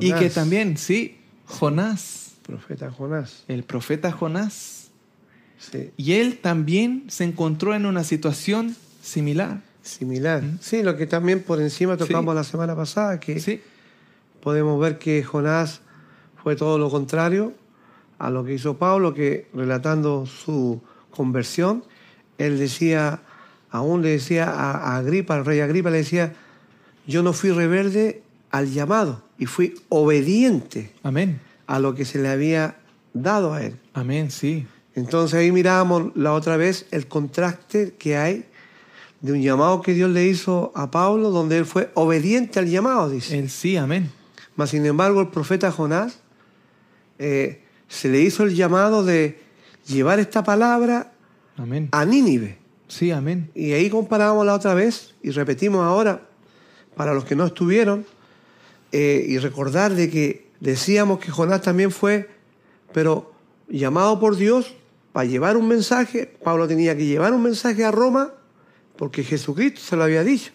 y 0.00 0.08
Jonás, 0.10 0.20
que 0.20 0.30
también, 0.30 0.76
sí, 0.76 1.16
Jonás, 1.46 2.32
Profeta 2.42 2.90
Jonás. 2.90 3.44
el 3.48 3.64
profeta 3.64 4.12
Jonás, 4.12 4.88
Sí. 5.58 5.90
y 5.96 6.12
él 6.12 6.38
también 6.38 7.04
se 7.08 7.24
encontró 7.24 7.74
en 7.74 7.86
una 7.86 8.04
situación 8.04 8.76
similar. 9.02 9.60
Similar. 9.82 10.42
Sí, 10.60 10.82
lo 10.82 10.96
que 10.96 11.06
también 11.06 11.42
por 11.42 11.60
encima 11.60 11.96
tocamos 11.96 12.34
la 12.34 12.44
semana 12.44 12.74
pasada, 12.76 13.18
que 13.20 13.38
Sí, 13.40 13.60
podemos 14.42 14.80
ver 14.80 14.98
que 14.98 15.22
Jonás 15.24 15.80
fue 16.46 16.54
todo 16.54 16.78
lo 16.78 16.90
contrario 16.90 17.54
a 18.20 18.30
lo 18.30 18.44
que 18.44 18.54
hizo 18.54 18.76
Pablo, 18.76 19.12
que 19.12 19.48
relatando 19.52 20.26
su 20.26 20.80
conversión, 21.10 21.82
él 22.38 22.56
decía, 22.56 23.22
aún 23.68 24.00
le 24.00 24.10
decía 24.10 24.48
a, 24.48 24.96
Agripa, 24.96 25.34
al 25.34 25.44
rey 25.44 25.58
Agripa, 25.58 25.90
le 25.90 25.96
decía, 25.96 26.34
yo 27.04 27.24
no 27.24 27.32
fui 27.32 27.50
rebelde 27.50 28.22
al 28.52 28.70
llamado 28.70 29.24
y 29.38 29.46
fui 29.46 29.74
obediente 29.88 30.92
amén, 31.02 31.40
a 31.66 31.80
lo 31.80 31.96
que 31.96 32.04
se 32.04 32.20
le 32.20 32.28
había 32.28 32.76
dado 33.12 33.52
a 33.52 33.64
él. 33.64 33.74
amén, 33.92 34.30
sí, 34.30 34.68
Entonces 34.94 35.40
ahí 35.40 35.50
mirábamos 35.50 36.12
la 36.14 36.32
otra 36.32 36.56
vez 36.56 36.86
el 36.92 37.08
contraste 37.08 37.96
que 37.98 38.16
hay 38.16 38.44
de 39.20 39.32
un 39.32 39.42
llamado 39.42 39.82
que 39.82 39.94
Dios 39.94 40.12
le 40.12 40.24
hizo 40.26 40.70
a 40.76 40.92
Pablo, 40.92 41.32
donde 41.32 41.58
él 41.58 41.66
fue 41.66 41.90
obediente 41.94 42.60
al 42.60 42.68
llamado, 42.68 43.10
dice. 43.10 43.36
él 43.36 43.50
sí, 43.50 43.76
amén, 43.76 44.12
Mas 44.54 44.70
sin 44.70 44.86
embargo, 44.86 45.20
el 45.20 45.26
profeta 45.26 45.72
Jonás 45.72 46.20
eh, 47.18 47.62
se 47.88 48.08
le 48.08 48.20
hizo 48.20 48.42
el 48.44 48.54
llamado 48.54 49.04
de 49.04 49.38
llevar 49.86 50.18
esta 50.20 50.42
palabra 50.44 51.12
amén, 51.56 51.88
a 51.92 52.04
Nínive. 52.04 52.58
sí, 52.88 53.10
amén, 53.10 53.50
Y 53.54 53.72
ahí 53.72 53.88
comparábamos 53.90 54.44
la 54.46 54.54
otra 54.54 54.74
vez 54.74 55.14
y 55.22 55.30
repetimos 55.30 55.82
ahora, 55.84 56.22
para 56.96 57.14
los 57.14 57.24
que 57.24 57.36
no 57.36 57.46
estuvieron, 57.46 58.04
eh, 58.92 59.24
y 59.28 59.38
recordar 59.38 59.94
de 59.94 60.08
que 60.10 60.46
decíamos 60.60 61.18
que 61.20 61.30
Jonás 61.30 61.62
también 61.62 61.90
fue, 61.90 62.28
pero 62.92 63.32
llamado 63.68 64.18
por 64.20 64.36
Dios 64.36 64.74
para 65.12 65.26
llevar 65.28 65.56
un 65.56 65.68
mensaje. 65.68 66.26
Pablo 66.42 66.66
tenía 66.68 66.96
que 66.96 67.04
llevar 67.04 67.32
un 67.32 67.42
mensaje 67.42 67.84
a 67.84 67.90
Roma 67.90 68.32
porque 68.96 69.22
Jesucristo 69.24 69.80
se 69.80 69.96
lo 69.96 70.04
había 70.04 70.24
dicho. 70.24 70.52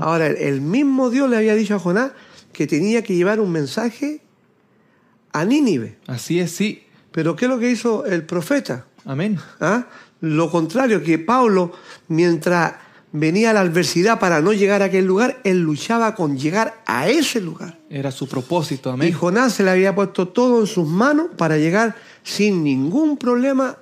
Ahora, 0.00 0.26
el- 0.26 0.36
el 0.36 0.60
mismo 0.60 1.08
Dios 1.10 1.30
le 1.30 1.36
había 1.36 1.54
dicho 1.54 1.74
a 1.74 1.78
Jonás 1.78 2.12
que 2.52 2.66
tenía 2.66 3.02
que 3.02 3.14
llevar 3.14 3.40
un 3.40 3.50
mensaje 3.52 4.20
a 5.32 5.44
Nínive. 5.44 5.98
así 6.06 6.40
es, 6.40 6.50
sí, 6.52 6.82
Pero 7.12 7.34
¿qué 7.36 7.46
es 7.46 7.50
lo 7.50 7.58
que 7.58 7.70
hizo 7.70 8.04
el 8.06 8.24
profeta? 8.24 8.86
amén, 9.04 9.38
¿Ah? 9.60 9.86
Lo 10.20 10.50
contrario, 10.50 11.02
que 11.02 11.18
Pablo, 11.18 11.72
mientras 12.08 12.74
venía 13.12 13.52
la 13.52 13.60
adversidad 13.60 14.18
para 14.20 14.40
no 14.40 14.52
llegar 14.52 14.82
a 14.82 14.86
aquel 14.86 15.04
lugar, 15.06 15.40
él 15.44 15.60
luchaba 15.60 16.14
con 16.14 16.38
llegar 16.38 16.82
a 16.86 17.08
ese 17.08 17.40
lugar. 17.40 17.78
era 17.88 18.10
su 18.12 18.28
propósito, 18.28 18.90
Y 18.90 18.92
amén, 18.92 19.12
Jonás 19.12 19.54
se 19.54 19.64
le 19.64 19.70
había 19.70 19.94
puesto 19.94 20.28
todo 20.28 20.60
en 20.60 20.66
sus 20.66 20.86
manos 20.86 21.28
para 21.36 21.56
llegar 21.56 21.96
sin 22.22 22.62
ningún 22.62 23.16
problema 23.16 23.76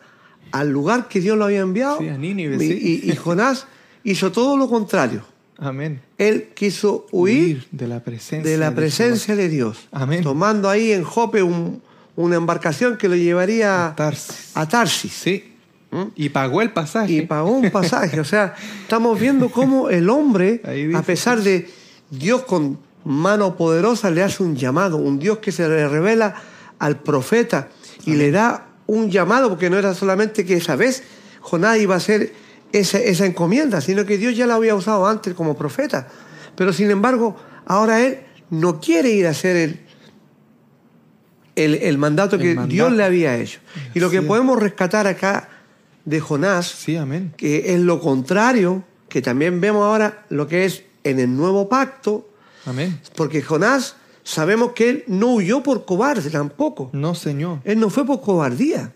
al 0.52 0.70
lugar 0.70 1.08
que 1.08 1.20
Dios 1.20 1.36
lo 1.36 1.44
había 1.46 1.60
enviado. 1.60 1.98
Sí, 1.98 2.08
a 2.08 2.16
Nínive, 2.16 2.56
y, 2.56 2.68
sí. 2.68 3.02
y- 3.04 3.10
y 3.12 3.16
Jonás 3.16 3.66
hizo 4.04 4.32
todo 4.32 4.56
lo 4.56 4.68
contrario. 4.68 5.24
Amén, 5.58 6.00
Él 6.18 6.48
quiso 6.54 7.06
huir 7.10 7.66
de 7.72 7.88
la 7.88 8.00
presencia 8.04 8.50
de 8.50 8.56
la 8.56 8.66
Jehová. 8.66 8.76
presencia 8.76 9.36
de 9.36 9.48
Dios. 9.48 9.88
Amén. 9.92 10.22
Tomando 10.22 10.68
ahí 10.70 10.92
en 10.92 11.04
Jope 11.04 11.42
un- 11.42 11.82
una 12.16 12.36
embarcación 12.36 12.96
que 12.96 13.08
lo 13.08 13.14
llevaría 13.16 13.92
Tarsis. 13.96 14.50
a 14.54 14.66
Tarsis. 14.68 15.12
Sí. 15.12 15.52
¿Mm? 15.90 16.02
Y 16.16 16.28
pagó 16.30 16.60
el 16.62 16.70
pasaje. 16.72 17.12
y 17.12 17.22
pagó 17.22 17.50
un 17.50 17.70
pasaje. 17.70 18.20
O 18.20 18.24
sea, 18.24 18.54
estamos 18.82 19.18
viendo 19.18 19.48
cómo 19.50 19.88
el 19.88 20.10
hombre, 20.10 20.60
a 20.94 21.02
pesar 21.02 21.40
de 21.42 21.68
Dios 22.10 22.42
con 22.44 22.78
mano 23.04 23.56
poderosa, 23.56 24.10
le 24.10 24.22
hace 24.22 24.42
un 24.42 24.54
llamado, 24.56 24.96
un 24.98 25.18
Dios 25.18 25.38
que 25.38 25.50
se 25.52 25.66
le 25.68 25.88
revela 25.88 26.34
al 26.78 26.98
profeta 27.00 27.68
y 28.04 28.14
le 28.14 28.30
da 28.30 28.66
un 28.86 29.10
llamado, 29.10 29.48
porque 29.50 29.70
no 29.70 29.78
era 29.78 29.94
solamente 29.94 30.44
que 30.44 30.54
esa 30.54 30.76
vez 30.76 31.02
Jonás 31.40 31.78
iba 31.78 31.94
a 31.94 31.98
hacer 31.98 32.32
esa, 32.72 32.98
esa 32.98 33.26
encomienda, 33.26 33.80
sino 33.80 34.04
que 34.04 34.18
Dios 34.18 34.37
ya 34.37 34.46
la 34.46 34.54
había 34.56 34.75
usado 34.75 35.06
antes 35.06 35.34
como 35.34 35.56
profeta. 35.56 36.08
Pero 36.56 36.72
sin 36.72 36.90
embargo, 36.90 37.37
ahora 37.66 38.00
él 38.04 38.18
no 38.50 38.80
quiere 38.80 39.10
ir 39.10 39.26
a 39.26 39.30
hacer 39.30 39.56
el, 39.56 39.80
el, 41.56 41.75
el 41.75 41.98
mandato 41.98 42.37
El 42.37 42.42
que 42.42 42.48
mandato. 42.54 42.72
Dios 42.72 42.92
le 42.92 43.04
había 43.04 43.37
hecho. 43.37 43.60
Y 43.94 44.00
lo 44.00 44.10
que 44.10 44.22
podemos 44.22 44.58
rescatar 44.60 45.06
acá 45.06 45.48
de 46.04 46.20
Jonás 46.20 46.66
Sí, 46.66 46.96
amén. 46.96 47.32
que 47.37 47.75
es 47.75 47.80
lo 47.80 48.00
contrario, 48.00 48.84
que 49.08 49.20
también 49.22 49.60
vemos 49.60 49.84
ahora 49.84 50.25
lo 50.30 50.46
que 50.48 50.64
es 50.64 50.84
en 51.04 51.18
el 51.20 51.34
nuevo 51.37 51.68
pacto, 51.68 52.28
Amén. 52.66 53.00
porque 53.16 53.42
Jonás 53.42 53.96
sabemos 54.25 54.72
que 54.72 54.90
él 54.90 55.04
no 55.06 55.34
huyó 55.34 55.62
por 55.62 55.84
cobarde 55.84 56.30
tampoco, 56.30 56.90
No, 56.92 57.14
Señor. 57.14 57.60
él 57.64 57.78
no 57.80 57.90
fue 57.90 58.04
por 58.06 58.20
cobardía. 58.20 58.92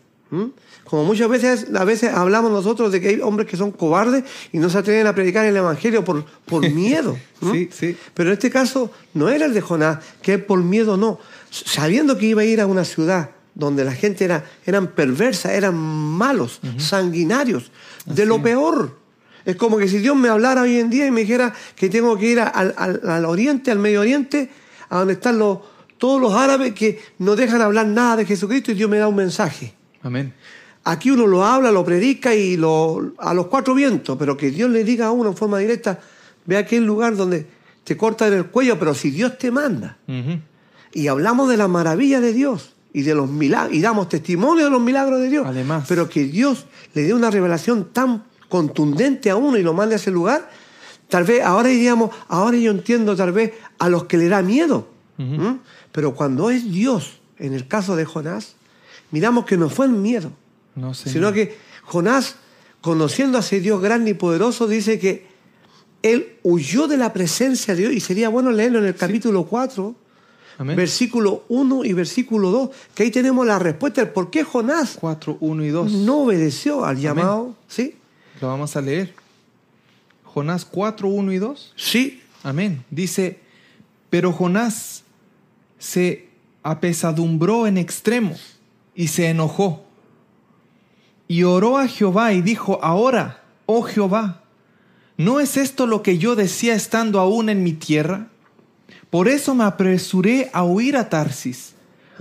Como 0.93 1.05
muchas 1.05 1.27
veces, 1.31 1.69
a 1.75 1.85
veces 1.85 2.13
hablamos 2.13 2.51
nosotros 2.53 2.93
de 2.93 3.01
que 3.01 3.09
hay 3.09 3.21
hombres 3.23 3.49
que 3.49 3.57
son 3.57 3.71
cobardes 3.73 4.25
y 4.53 4.59
no 4.59 4.69
se 4.69 4.77
atreven 4.77 5.07
a 5.07 5.15
predicar 5.15 5.47
el 5.47 5.57
Evangelio 5.57 6.05
por, 6.05 6.23
por 6.45 6.69
miedo. 6.71 7.17
Sí, 7.51 7.71
sí. 7.73 7.97
Pero 8.13 8.29
en 8.29 8.35
este 8.35 8.51
caso 8.51 8.91
no 9.15 9.31
era 9.31 9.47
el 9.47 9.55
de 9.55 9.63
Jonás, 9.63 10.01
que 10.21 10.35
es 10.35 10.45
por 10.45 10.63
miedo 10.63 10.99
no. 10.99 11.19
Sabiendo 11.51 12.19
que 12.19 12.27
iba 12.27 12.43
a 12.43 12.45
ir 12.45 12.61
a 12.61 12.67
una 12.67 12.85
ciudad 12.85 13.31
donde 13.55 13.85
la 13.85 13.93
gente 13.93 14.27
era, 14.27 14.45
eran 14.67 14.89
perversa, 14.89 15.55
eran 15.55 15.75
malos, 15.79 16.61
sanguinarios, 16.77 17.71
de 18.05 18.27
lo 18.27 18.43
peor. 18.43 18.99
Es 19.47 19.57
como 19.57 19.79
que 19.79 19.89
si 19.89 19.97
Dios 19.97 20.15
me 20.15 20.29
hablara 20.29 20.61
hoy 20.61 20.77
en 20.79 20.91
día 20.91 21.07
y 21.07 21.11
me 21.11 21.23
dijera 21.23 21.55
que 21.75 21.89
tengo 21.89 22.19
que 22.19 22.27
ir 22.27 22.39
al- 22.41 22.75
al 22.77 23.25
oriente, 23.25 23.71
al 23.71 23.79
medio 23.79 24.03
oriente, 24.03 24.51
a 24.91 24.99
donde 24.99 25.15
están 25.15 25.39
los, 25.39 25.59
todos 25.97 26.21
los 26.21 26.35
árabes 26.35 26.75
que 26.75 27.01
no 27.19 27.35
dejan 27.35 27.63
hablar 27.63 27.87
nada 27.87 28.17
de 28.17 28.27
Jesucristo 28.27 28.73
y 28.73 28.75
Dios 28.75 28.91
me 28.91 28.99
da 28.99 29.09
un 29.09 29.17
mensaje. 29.17 29.73
Amén. 30.05 30.35
Aquí 30.85 31.11
uno 31.11 31.27
lo 31.27 31.45
habla, 31.45 31.71
lo 31.71 31.85
predica 31.85 32.35
y 32.35 32.57
lo, 32.57 33.13
a 33.19 33.33
los 33.35 33.47
cuatro 33.47 33.75
vientos, 33.75 34.17
pero 34.19 34.37
que 34.37 34.51
Dios 34.51 34.69
le 34.71 34.83
diga 34.83 35.07
a 35.07 35.11
uno 35.13 35.31
en 35.31 35.37
forma 35.37 35.59
directa, 35.59 36.01
ve 36.45 36.57
aquel 36.57 36.85
lugar 36.85 37.17
donde 37.17 37.47
te 37.85 37.97
cortan 37.97 38.33
el 38.33 38.47
cuello, 38.47 38.79
pero 38.79 38.95
si 38.95 39.11
Dios 39.11 39.39
te 39.39 39.51
manda. 39.51 39.99
Y 40.93 41.07
hablamos 41.07 41.49
de 41.49 41.57
la 41.57 41.69
maravilla 41.69 42.21
de 42.21 42.33
Dios 42.33 42.75
y 42.93 43.03
de 43.03 43.15
los 43.15 43.31
milagros, 43.31 43.75
y 43.75 43.81
damos 43.81 44.09
testimonio 44.09 44.65
de 44.65 44.71
los 44.71 44.81
milagros 44.81 45.21
de 45.21 45.31
Dios. 45.31 45.47
Además. 45.47 45.85
Pero 45.89 46.09
que 46.09 46.25
Dios 46.25 46.67
le 46.95 47.05
dé 47.05 47.15
una 47.15 47.31
revelación 47.31 47.91
tan 47.93 48.25
contundente 48.49 49.31
a 49.31 49.37
uno 49.37 49.57
y 49.57 49.63
lo 49.63 49.73
mande 49.73 49.95
a 49.95 49.97
ese 49.97 50.11
lugar, 50.11 50.51
tal 51.09 51.25
vez 51.25 51.43
ahora 51.43 51.69
diríamos, 51.69 52.11
ahora 52.29 52.59
yo 52.59 52.71
entiendo 52.71 53.17
tal 53.17 53.33
vez 53.33 53.55
a 53.79 53.89
los 53.89 54.05
que 54.05 54.19
le 54.19 54.29
da 54.29 54.43
miedo. 54.43 54.89
¿Mm? 55.17 55.59
Pero 55.93 56.15
cuando 56.15 56.51
es 56.51 56.71
Dios, 56.71 57.21
en 57.39 57.55
el 57.55 57.69
caso 57.69 57.97
de 57.97 58.05
Jonás, 58.05 58.57
miramos 59.11 59.45
que 59.45 59.57
no 59.57 59.71
fue 59.71 59.87
el 59.87 59.93
miedo, 59.93 60.33
No, 60.75 60.95
sino 60.95 61.33
que 61.33 61.57
Jonás, 61.85 62.37
conociendo 62.81 63.39
a 63.39 63.41
ese 63.41 63.61
Dios 63.61 63.81
grande 63.83 64.13
y 64.13 64.15
poderoso, 64.15 64.67
dice 64.67 64.99
que 64.99 65.27
él 66.03 66.39
huyó 66.43 66.89
de 66.89 66.97
la 66.97 67.13
presencia 67.13 67.75
de 67.75 67.83
Dios, 67.83 67.93
y 67.93 68.01
sería 68.01 68.29
bueno 68.29 68.51
leerlo 68.51 68.79
en 68.79 68.87
el 68.87 68.97
capítulo 68.97 69.45
4, 69.45 69.95
Amén. 70.59 70.77
versículo 70.77 71.45
1 71.49 71.85
y 71.85 71.93
versículo 71.93 72.51
2, 72.51 72.71
que 72.95 73.05
ahí 73.05 73.11
tenemos 73.11 73.47
la 73.47 73.59
respuesta 73.59 74.03
del 74.03 74.13
por 74.13 74.31
qué 74.31 74.43
Jonás 74.45 74.97
4, 75.01 75.39
1 75.41 75.65
y 75.65 75.69
2. 75.69 75.93
no 75.93 76.23
obedeció 76.23 76.85
al 76.85 76.99
llamado, 76.99 77.55
¿sí? 77.69 77.97
Lo 78.41 78.49
vamos 78.49 78.75
a 78.77 78.81
leer. 78.81 79.15
Jonás 80.25 80.65
4, 80.65 81.09
1 81.09 81.33
y 81.33 81.39
2? 81.39 81.73
Sí, 81.77 82.23
Amén. 82.43 82.85
Dice, 82.91 83.39
pero 84.11 84.33
Jonás 84.33 85.05
se 85.79 86.29
apesadumbró 86.63 87.67
en 87.67 87.79
extremo 87.79 88.37
y 88.95 89.09
se 89.09 89.29
enojó. 89.29 89.85
Y 91.33 91.45
oró 91.45 91.79
a 91.79 91.89
Jehová 91.89 92.35
y 92.35 92.43
dijo, 92.43 92.79
ahora, 92.83 93.43
oh 93.65 93.81
Jehová, 93.81 94.43
¿no 95.17 95.41
es 95.41 95.57
esto 95.57 95.87
lo 95.87 96.03
que 96.03 96.19
yo 96.19 96.37
decía 96.37 96.75
estando 96.75 97.19
aún 97.21 97.49
en 97.49 97.63
mi 97.63 97.73
tierra? 97.73 98.29
Por 99.09 99.29
eso 99.29 99.55
me 99.55 99.65
apresuré 99.65 100.51
a 100.53 100.63
huir 100.63 100.95
a 100.95 101.09
Tarsis, 101.09 101.73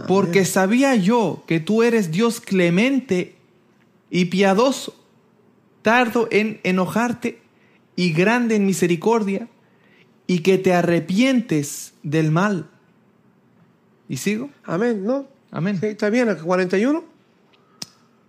porque 0.08 0.46
sabía 0.46 0.96
yo 0.96 1.44
que 1.46 1.60
tú 1.60 1.84
eres 1.84 2.12
Dios 2.12 2.40
clemente 2.40 3.36
y 4.10 4.26
piadoso, 4.26 4.96
tardo 5.82 6.30
en 6.32 6.62
enojarte 6.64 7.42
y 7.98 8.14
grande 8.14 8.56
en 8.56 8.66
misericordia, 8.66 9.50
y 10.26 10.40
que 10.40 10.58
te 10.58 10.74
arrepientes 10.74 11.96
del 12.02 12.32
mal. 12.32 12.70
¿Y 14.08 14.16
sigo? 14.16 14.50
amén, 14.64 15.04
¿no? 15.04 15.28
Amén. 15.52 15.78
Sí, 15.82 15.88
está 15.88 16.10
bien, 16.10 16.30
el 16.30 16.38
41. 16.38 17.11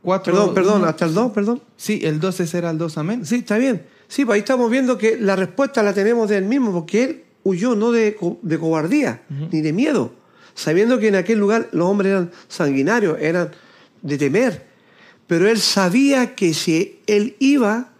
Cuatro- 0.02 0.32
Perdón, 0.34 0.54
perdón, 0.54 0.84
hasta 0.84 1.04
el 1.04 1.14
2, 1.14 1.32
perdón. 1.32 1.62
Sí, 1.76 2.00
el 2.02 2.18
12 2.18 2.46
será 2.46 2.70
el 2.70 2.78
2, 2.78 2.98
amén. 2.98 3.24
Sí, 3.24 3.36
está 3.36 3.56
bien. 3.58 3.86
Sí, 4.08 4.24
pues 4.24 4.34
ahí 4.34 4.40
estamos 4.40 4.70
viendo 4.70 4.98
que 4.98 5.16
la 5.16 5.36
respuesta 5.36 5.82
la 5.82 5.94
tenemos 5.94 6.28
de 6.28 6.36
él 6.38 6.44
mismo, 6.44 6.72
porque 6.72 7.04
él 7.04 7.24
huyó 7.44 7.74
no 7.76 7.92
de, 7.92 8.14
co- 8.16 8.38
de 8.42 8.58
cobardía 8.58 9.22
ni 9.50 9.60
de 9.62 9.72
miedo, 9.72 10.12
sabiendo 10.54 10.98
que 10.98 11.08
en 11.08 11.14
aquel 11.16 11.38
lugar 11.38 11.68
los 11.72 11.86
hombres 11.88 12.10
eran 12.10 12.30
sanguinarios, 12.48 13.16
eran 13.20 13.50
de 14.02 14.18
temer. 14.18 14.66
Pero 15.28 15.48
él 15.48 15.58
sabía 15.60 16.34
que 16.34 16.52
si 16.52 17.00
él 17.06 17.36
iba 17.38 17.90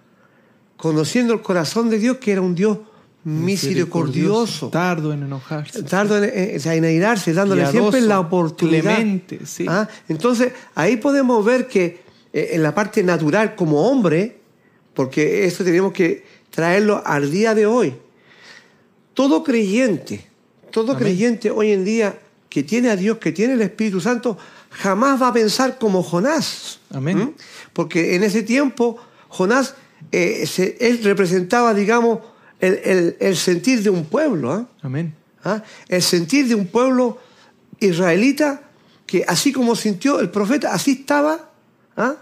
conociendo 0.77 1.33
el 1.35 1.41
corazón 1.43 1.89
de 1.89 1.99
Dios, 1.99 2.17
que 2.19 2.33
era 2.33 2.41
un 2.41 2.55
Dios 2.55 2.79
misericordioso, 3.25 4.69
Tardo 4.69 5.13
en 5.13 5.23
enojarse. 5.23 5.83
tardo 5.85 6.19
en, 6.23 6.25
en- 6.25 6.61
en 6.71 6.85
airarse, 6.85 7.33
dándole 7.33 7.63
Piadoso, 7.63 7.79
siempre 7.91 8.01
la 8.09 8.21
oportunidad. 8.21 8.97
clemente, 8.97 9.41
sí. 9.47 9.67
Ah, 9.69 9.89
Entonces, 10.09 10.53
ahí 10.75 10.97
podemos 10.97 11.45
ver 11.45 11.67
que 11.69 12.01
eh, 12.33 12.51
en 12.53 12.63
la 12.63 12.75
parte 12.75 13.03
natural 13.03 13.55
como 13.55 13.89
hombre, 13.89 14.39
porque 14.95 15.45
esto 15.47 15.65
tenemos 15.65 15.93
que 15.93 16.25
traerlo 16.51 17.03
al 17.05 17.31
día 17.31 17.55
de 17.55 17.67
hoy, 17.67 17.95
todo 19.15 19.43
creyente, 19.45 20.27
todo 20.71 20.93
Amén. 20.93 21.05
creyente 21.05 21.51
hoy 21.51 21.73
en 21.73 21.85
día 21.85 22.19
que 22.49 22.63
tiene 22.63 22.91
a 22.91 22.97
Dios, 22.97 23.19
que 23.19 23.33
tiene 23.33 23.55
el 23.55 23.63
Espíritu 23.63 24.01
Santo, 24.01 24.37
jamás 24.71 25.21
va 25.21 25.29
a 25.29 25.33
pensar 25.33 25.79
como 25.79 26.03
Jonás. 26.03 26.81
Amén. 26.91 27.19
¿Mm? 27.19 27.35
Porque 27.73 28.15
en 28.15 28.25
ese 28.25 28.43
tiempo, 28.43 28.99
Jonás, 29.29 29.75
eh, 30.11 30.47
se- 30.47 30.77
él 30.81 31.01
representaba, 31.05 31.73
digamos, 31.75 32.19
el, 32.63 32.81
el- 32.85 33.17
el 33.21 33.37
sentir 33.37 33.83
de 33.83 33.91
un 33.91 34.07
pueblo. 34.07 34.51
¿ah? 34.53 34.67
Amén. 34.81 35.15
¿Ah? 35.45 35.63
El 35.89 36.01
sentir 36.01 36.49
de 36.49 36.55
un 36.55 36.67
pueblo 36.69 37.19
israelita 37.81 38.63
que 39.07 39.25
así 39.29 39.53
como 39.53 39.77
sintió 39.77 40.21
el 40.21 40.31
profeta, 40.31 40.73
así 40.73 40.93
estaba 40.93 41.51
¿ah? 41.97 42.15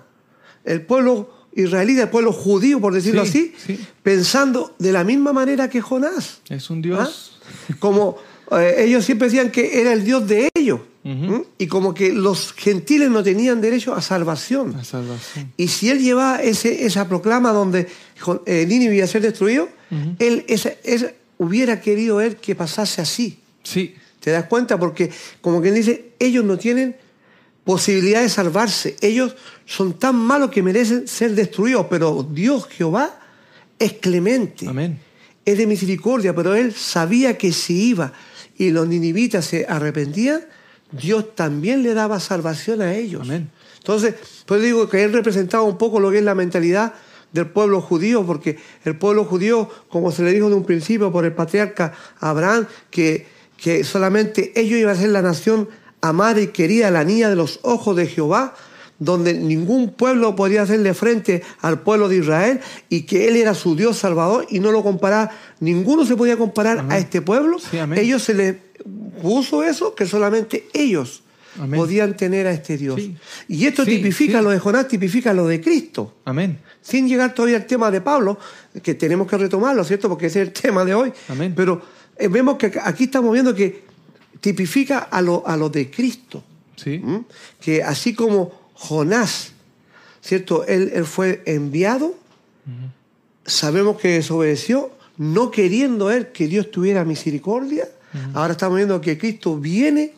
el 0.65 0.83
pueblo 0.83 1.33
israelita, 1.55 2.03
el 2.03 2.09
pueblo 2.09 2.33
judío, 2.33 2.81
por 2.81 2.95
decirlo 2.95 3.25
Sí, 3.25 3.53
así, 3.65 3.75
sí. 3.77 3.87
pensando 4.03 4.75
de 4.79 4.93
la 4.93 5.05
misma 5.05 5.33
manera 5.33 5.69
que 5.69 5.81
Jonás. 5.81 6.41
Es 6.49 6.71
un 6.71 6.81
Dios. 6.83 7.39
¿Ah? 7.71 7.75
Como 7.79 8.17
eh, 8.53 8.85
ellos 8.85 9.05
siempre 9.05 9.29
decían 9.29 9.51
que 9.51 9.81
era 9.81 9.93
el 9.93 10.05
Dios 10.05 10.27
de 10.27 10.49
ellos. 10.55 10.81
Y 11.59 11.67
como 11.67 11.95
que 11.95 12.13
los 12.13 12.53
gentiles 12.53 13.09
no 13.09 13.23
tenían 13.23 13.61
derecho 13.63 13.95
a 13.95 14.03
salvación. 14.03 14.75
Y 15.57 15.69
si 15.69 15.89
él 15.89 15.99
llevaba 16.01 16.43
ese, 16.43 16.85
esa 16.85 17.09
proclama 17.09 17.53
donde 17.53 17.87
eh, 18.45 18.67
Nínive 18.69 18.97
iba 18.97 19.05
a 19.05 19.09
ser 19.09 19.23
destruido, 19.23 19.69
él 20.19 20.45
esa- 20.47 20.75
hubiera 21.39 21.81
querido 21.81 22.21
él 22.21 22.37
que 22.37 22.55
pasase 22.55 23.01
así. 23.01 23.39
Sí. 23.63 23.95
¿Te 24.21 24.31
das 24.31 24.45
cuenta? 24.45 24.79
Porque, 24.79 25.11
como 25.41 25.63
quien 25.63 25.75
dice, 25.75 26.11
ellos 26.19 26.45
no 26.45 26.59
tienen 26.59 26.95
posibilidad 27.65 28.21
de 28.21 28.29
salvarse. 28.29 28.97
Ellos 29.01 29.35
son 29.65 29.99
tan 29.99 30.17
malos 30.17 30.51
que 30.51 30.63
merecen 30.63 31.09
ser 31.09 31.35
destruidos. 31.35 31.87
Pero 31.89 32.27
Dios, 32.31 32.67
Jehová, 32.69 33.19
es 33.79 33.95
clemente. 33.95 34.69
Amén. 34.69 34.99
Es 35.47 35.57
de 35.57 35.67
misericordia. 35.67 36.35
Pero 36.35 36.55
él 36.55 36.75
sabía 36.75 37.39
que 37.39 37.53
si 37.53 37.89
iba 37.89 38.13
y 38.61 38.73
los 38.73 38.87
ninivitas 38.87 39.47
se 39.47 39.65
arrepentían, 39.67 40.43
Dios 40.93 41.35
también 41.35 41.83
le 41.83 41.95
daba 41.95 42.21
salvación 42.21 42.83
a 42.83 42.95
ellos. 42.95 43.23
Amén. 43.23 43.51
Entonces, 43.79 44.17
pues 44.45 44.61
digo 44.61 44.87
que 44.87 45.03
él 45.03 45.15
representaba 45.15 45.63
un 45.63 45.79
poco 45.79 45.99
lo 45.99 46.11
que 46.11 46.19
es 46.19 46.25
la 46.25 46.35
mentalidad 46.35 46.93
del 47.33 47.47
pueblo 47.47 47.81
judío, 47.81 48.27
porque 48.27 48.59
el 48.85 48.99
pueblo 48.99 49.25
judío, 49.25 49.71
como 49.89 50.13
se 50.13 50.25
le 50.25 50.33
dijo 50.33 50.51
de 50.51 50.57
un 50.57 50.65
principio 50.65 51.11
por 51.11 51.25
el 51.25 51.33
patriarca 51.33 51.95
Abraham, 52.19 52.67
que, 52.91 53.27
que 53.57 53.83
solamente 53.83 54.53
ellos 54.61 54.79
iban 54.79 54.95
a 54.95 55.01
ser 55.01 55.09
la 55.09 55.23
nación 55.23 55.67
amada 56.03 56.43
y 56.43 56.49
querida, 56.49 56.91
la 56.91 57.03
niña 57.03 57.31
de 57.31 57.37
los 57.37 57.61
ojos 57.63 57.97
de 57.97 58.09
Jehová, 58.09 58.55
donde 59.01 59.35
ningún 59.35 59.91
pueblo 59.91 60.37
podía 60.37 60.63
hacerle 60.63 60.95
frente 60.95 61.43
al 61.61 61.81
pueblo 61.81 62.09
de 62.09 62.19
Israel 62.19 62.61
y 62.89 63.03
que 63.03 63.27
él 63.29 63.37
era 63.37 63.55
su 63.55 63.75
Dios 63.75 63.97
salvador 63.97 64.47
y 64.51 64.61
no 64.61 64.71
lo 64.71 64.83
comparaba, 64.85 65.31
ninguno 65.59 66.05
se 66.05 66.15
podía 66.17 66.37
comparar 66.37 66.79
Amén. 66.79 66.93
a 66.93 66.99
este 66.99 67.23
pueblo. 67.23 67.59
Sí, 67.59 67.79
ellos 67.97 68.23
se 68.23 68.35
les 68.35 68.57
puso 69.21 69.63
eso, 69.65 69.95
que 69.95 70.07
solamente 70.07 70.69
ellos 70.75 71.23
Amén. 71.59 71.81
podían 71.81 72.15
tener 72.17 72.47
a 72.47 72.53
este 72.53 72.77
Dios. 72.77 73.01
Sí. 73.01 73.17
Y 73.49 73.67
esto 73.67 73.85
Sí, 73.85 73.97
tipifica 73.97 74.43
lo 74.43 74.51
de 74.51 74.59
Jonás, 74.59 74.87
tipifica 74.87 75.33
lo 75.33 75.47
de 75.47 75.61
Cristo. 75.63 76.15
Amén. 76.27 76.59
Sin 76.83 77.09
llegar 77.09 77.35
todavía 77.35 77.57
al 77.57 77.67
tema 77.67 77.91
de 77.91 78.03
Pablo, 78.03 78.39
que 78.83 78.95
tenemos 78.95 79.27
que 79.27 79.39
retomarlo, 79.39 79.83
¿cierto? 79.83 80.09
Porque 80.11 80.27
ese 80.27 80.43
es 80.43 80.49
el 80.49 80.53
tema 80.63 80.85
de 80.85 80.95
hoy. 80.95 81.13
Amén. 81.29 81.55
Pero 81.57 81.81
eh, 82.19 82.29
vemos 82.29 82.57
que 82.59 82.71
aquí 82.85 83.05
estamos 83.05 83.33
viendo 83.33 83.55
que 83.55 83.83
tipifica 84.41 84.99
a 84.99 85.23
lo, 85.23 85.43
a 85.47 85.57
lo 85.57 85.71
de 85.71 85.91
Cristo. 85.91 86.45
Sí. 86.77 86.95
¿m? 87.03 87.25
Que 87.61 87.83
así 87.83 88.15
como 88.15 88.61
Jonás, 88.81 89.53
¿cierto? 90.23 90.65
Él, 90.67 90.93
él 90.95 91.05
fue 91.05 91.43
enviado, 91.45 92.15
sabemos 93.45 94.01
que 94.01 94.09
desobedeció, 94.09 94.91
no 95.19 95.51
queriendo 95.51 96.11
él 96.11 96.29
que 96.29 96.49
Dios 96.49 96.71
tuviera 96.71 97.05
misericordia. 97.05 97.87
Ahora 98.33 98.53
estamos 98.53 98.77
viendo 98.77 98.99
que 99.03 99.19
Cristo 99.19 99.59
viene 99.59 100.15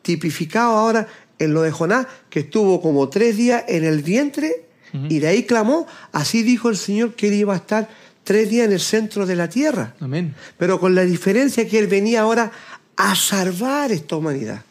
tipificado 0.00 0.72
ahora 0.72 1.06
en 1.38 1.52
lo 1.52 1.60
de 1.60 1.70
Jonás, 1.70 2.06
que 2.30 2.40
estuvo 2.40 2.80
como 2.80 3.10
tres 3.10 3.36
días 3.36 3.62
en 3.68 3.84
el 3.84 4.02
vientre 4.02 4.64
y 5.10 5.18
de 5.18 5.28
ahí 5.28 5.42
clamó. 5.44 5.86
Así 6.12 6.42
dijo 6.42 6.70
el 6.70 6.78
Señor 6.78 7.14
que 7.14 7.28
él 7.28 7.34
iba 7.34 7.52
a 7.52 7.58
estar 7.58 7.90
tres 8.24 8.48
días 8.48 8.66
en 8.66 8.72
el 8.72 8.80
centro 8.80 9.26
de 9.26 9.36
la 9.36 9.50
tierra. 9.50 9.94
Amén. 10.00 10.34
Pero 10.56 10.80
con 10.80 10.94
la 10.94 11.02
diferencia 11.02 11.68
que 11.68 11.78
él 11.78 11.88
venía 11.88 12.22
ahora 12.22 12.50
a 12.96 13.14
salvar 13.14 13.92
esta 13.92 14.16
humanidad. 14.16 14.64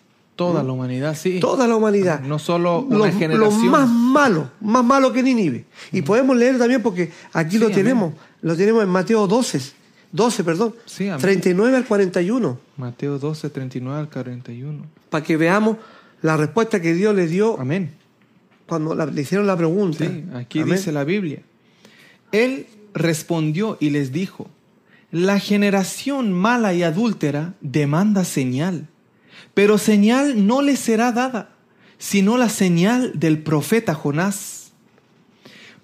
Toda 0.47 0.63
la 0.63 0.71
humanidad, 0.71 1.15
sí. 1.15 1.39
Toda 1.39 1.67
la 1.67 1.75
humanidad. 1.75 2.21
No 2.21 2.39
solo 2.39 2.79
una 2.81 2.97
Los- 3.07 3.15
generación. 3.15 3.39
Los 3.39 3.53
más 3.63 3.89
malos, 3.89 4.45
más 4.61 4.83
malos 4.83 5.11
que 5.13 5.21
Nínive. 5.23 5.65
Y 5.91 6.01
podemos 6.01 6.35
leer 6.37 6.57
también 6.57 6.81
porque 6.81 7.11
aquí 7.33 7.51
Sí, 7.53 7.57
lo 7.59 7.65
amén. 7.65 7.75
tenemos. 7.77 8.13
Lo 8.41 8.55
tenemos 8.55 8.83
en 8.83 8.89
Mateo 8.89 9.27
12, 9.27 9.61
12, 10.11 10.43
perdón. 10.43 10.75
Sí, 10.85 11.07
amén. 11.09 11.21
39 11.21 11.77
al 11.77 11.85
41. 11.85 12.57
Mateo 12.77 13.19
12, 13.19 13.49
39 13.49 13.99
al 13.99 14.09
41. 14.09 14.83
Para 15.09 15.23
que 15.23 15.37
veamos 15.37 15.77
la 16.21 16.37
respuesta 16.37 16.81
que 16.81 16.93
Dios 16.93 17.13
le 17.15 17.27
dio 17.27 17.59
Amén. 17.59 17.91
cuando 18.67 18.93
le 18.95 19.21
hicieron 19.21 19.45
la 19.47 19.55
pregunta. 19.57 20.05
Sí, 20.05 20.23
aquí 20.33 20.59
Amén. 20.59 20.75
dice 20.75 20.91
la 20.91 21.03
Biblia. 21.03 21.41
Él 22.31 22.67
respondió 22.93 23.77
y 23.79 23.89
les 23.89 24.11
dijo, 24.11 24.47
la 25.11 25.39
generación 25.39 26.31
mala 26.31 26.73
y 26.73 26.83
adúltera 26.83 27.53
demanda 27.61 28.23
señal, 28.23 28.87
pero 29.53 29.77
señal 29.77 30.47
no 30.47 30.61
le 30.61 30.75
será 30.75 31.11
dada, 31.11 31.55
sino 31.97 32.37
la 32.37 32.49
señal 32.49 33.19
del 33.19 33.39
profeta 33.39 33.93
Jonás. 33.93 34.71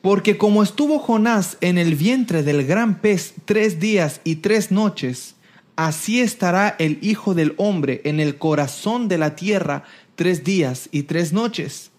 Porque 0.01 0.37
como 0.37 0.63
estuvo 0.63 0.99
Jonás 0.99 1.57
en 1.61 1.77
el 1.77 1.95
vientre 1.95 2.43
del 2.43 2.65
gran 2.65 2.99
pez 3.01 3.33
tres 3.45 3.79
días 3.79 4.21
y 4.23 4.37
tres 4.37 4.71
noches, 4.71 5.35
así 5.75 6.21
estará 6.21 6.75
el 6.79 6.99
Hijo 7.01 7.33
del 7.33 7.53
Hombre 7.57 8.01
en 8.05 8.19
el 8.19 8.37
corazón 8.37 9.07
de 9.07 9.17
la 9.17 9.35
tierra 9.35 9.83
tres 10.15 10.43
días 10.43 10.89
y 10.91 11.03
tres 11.03 11.33
noches 11.33 11.91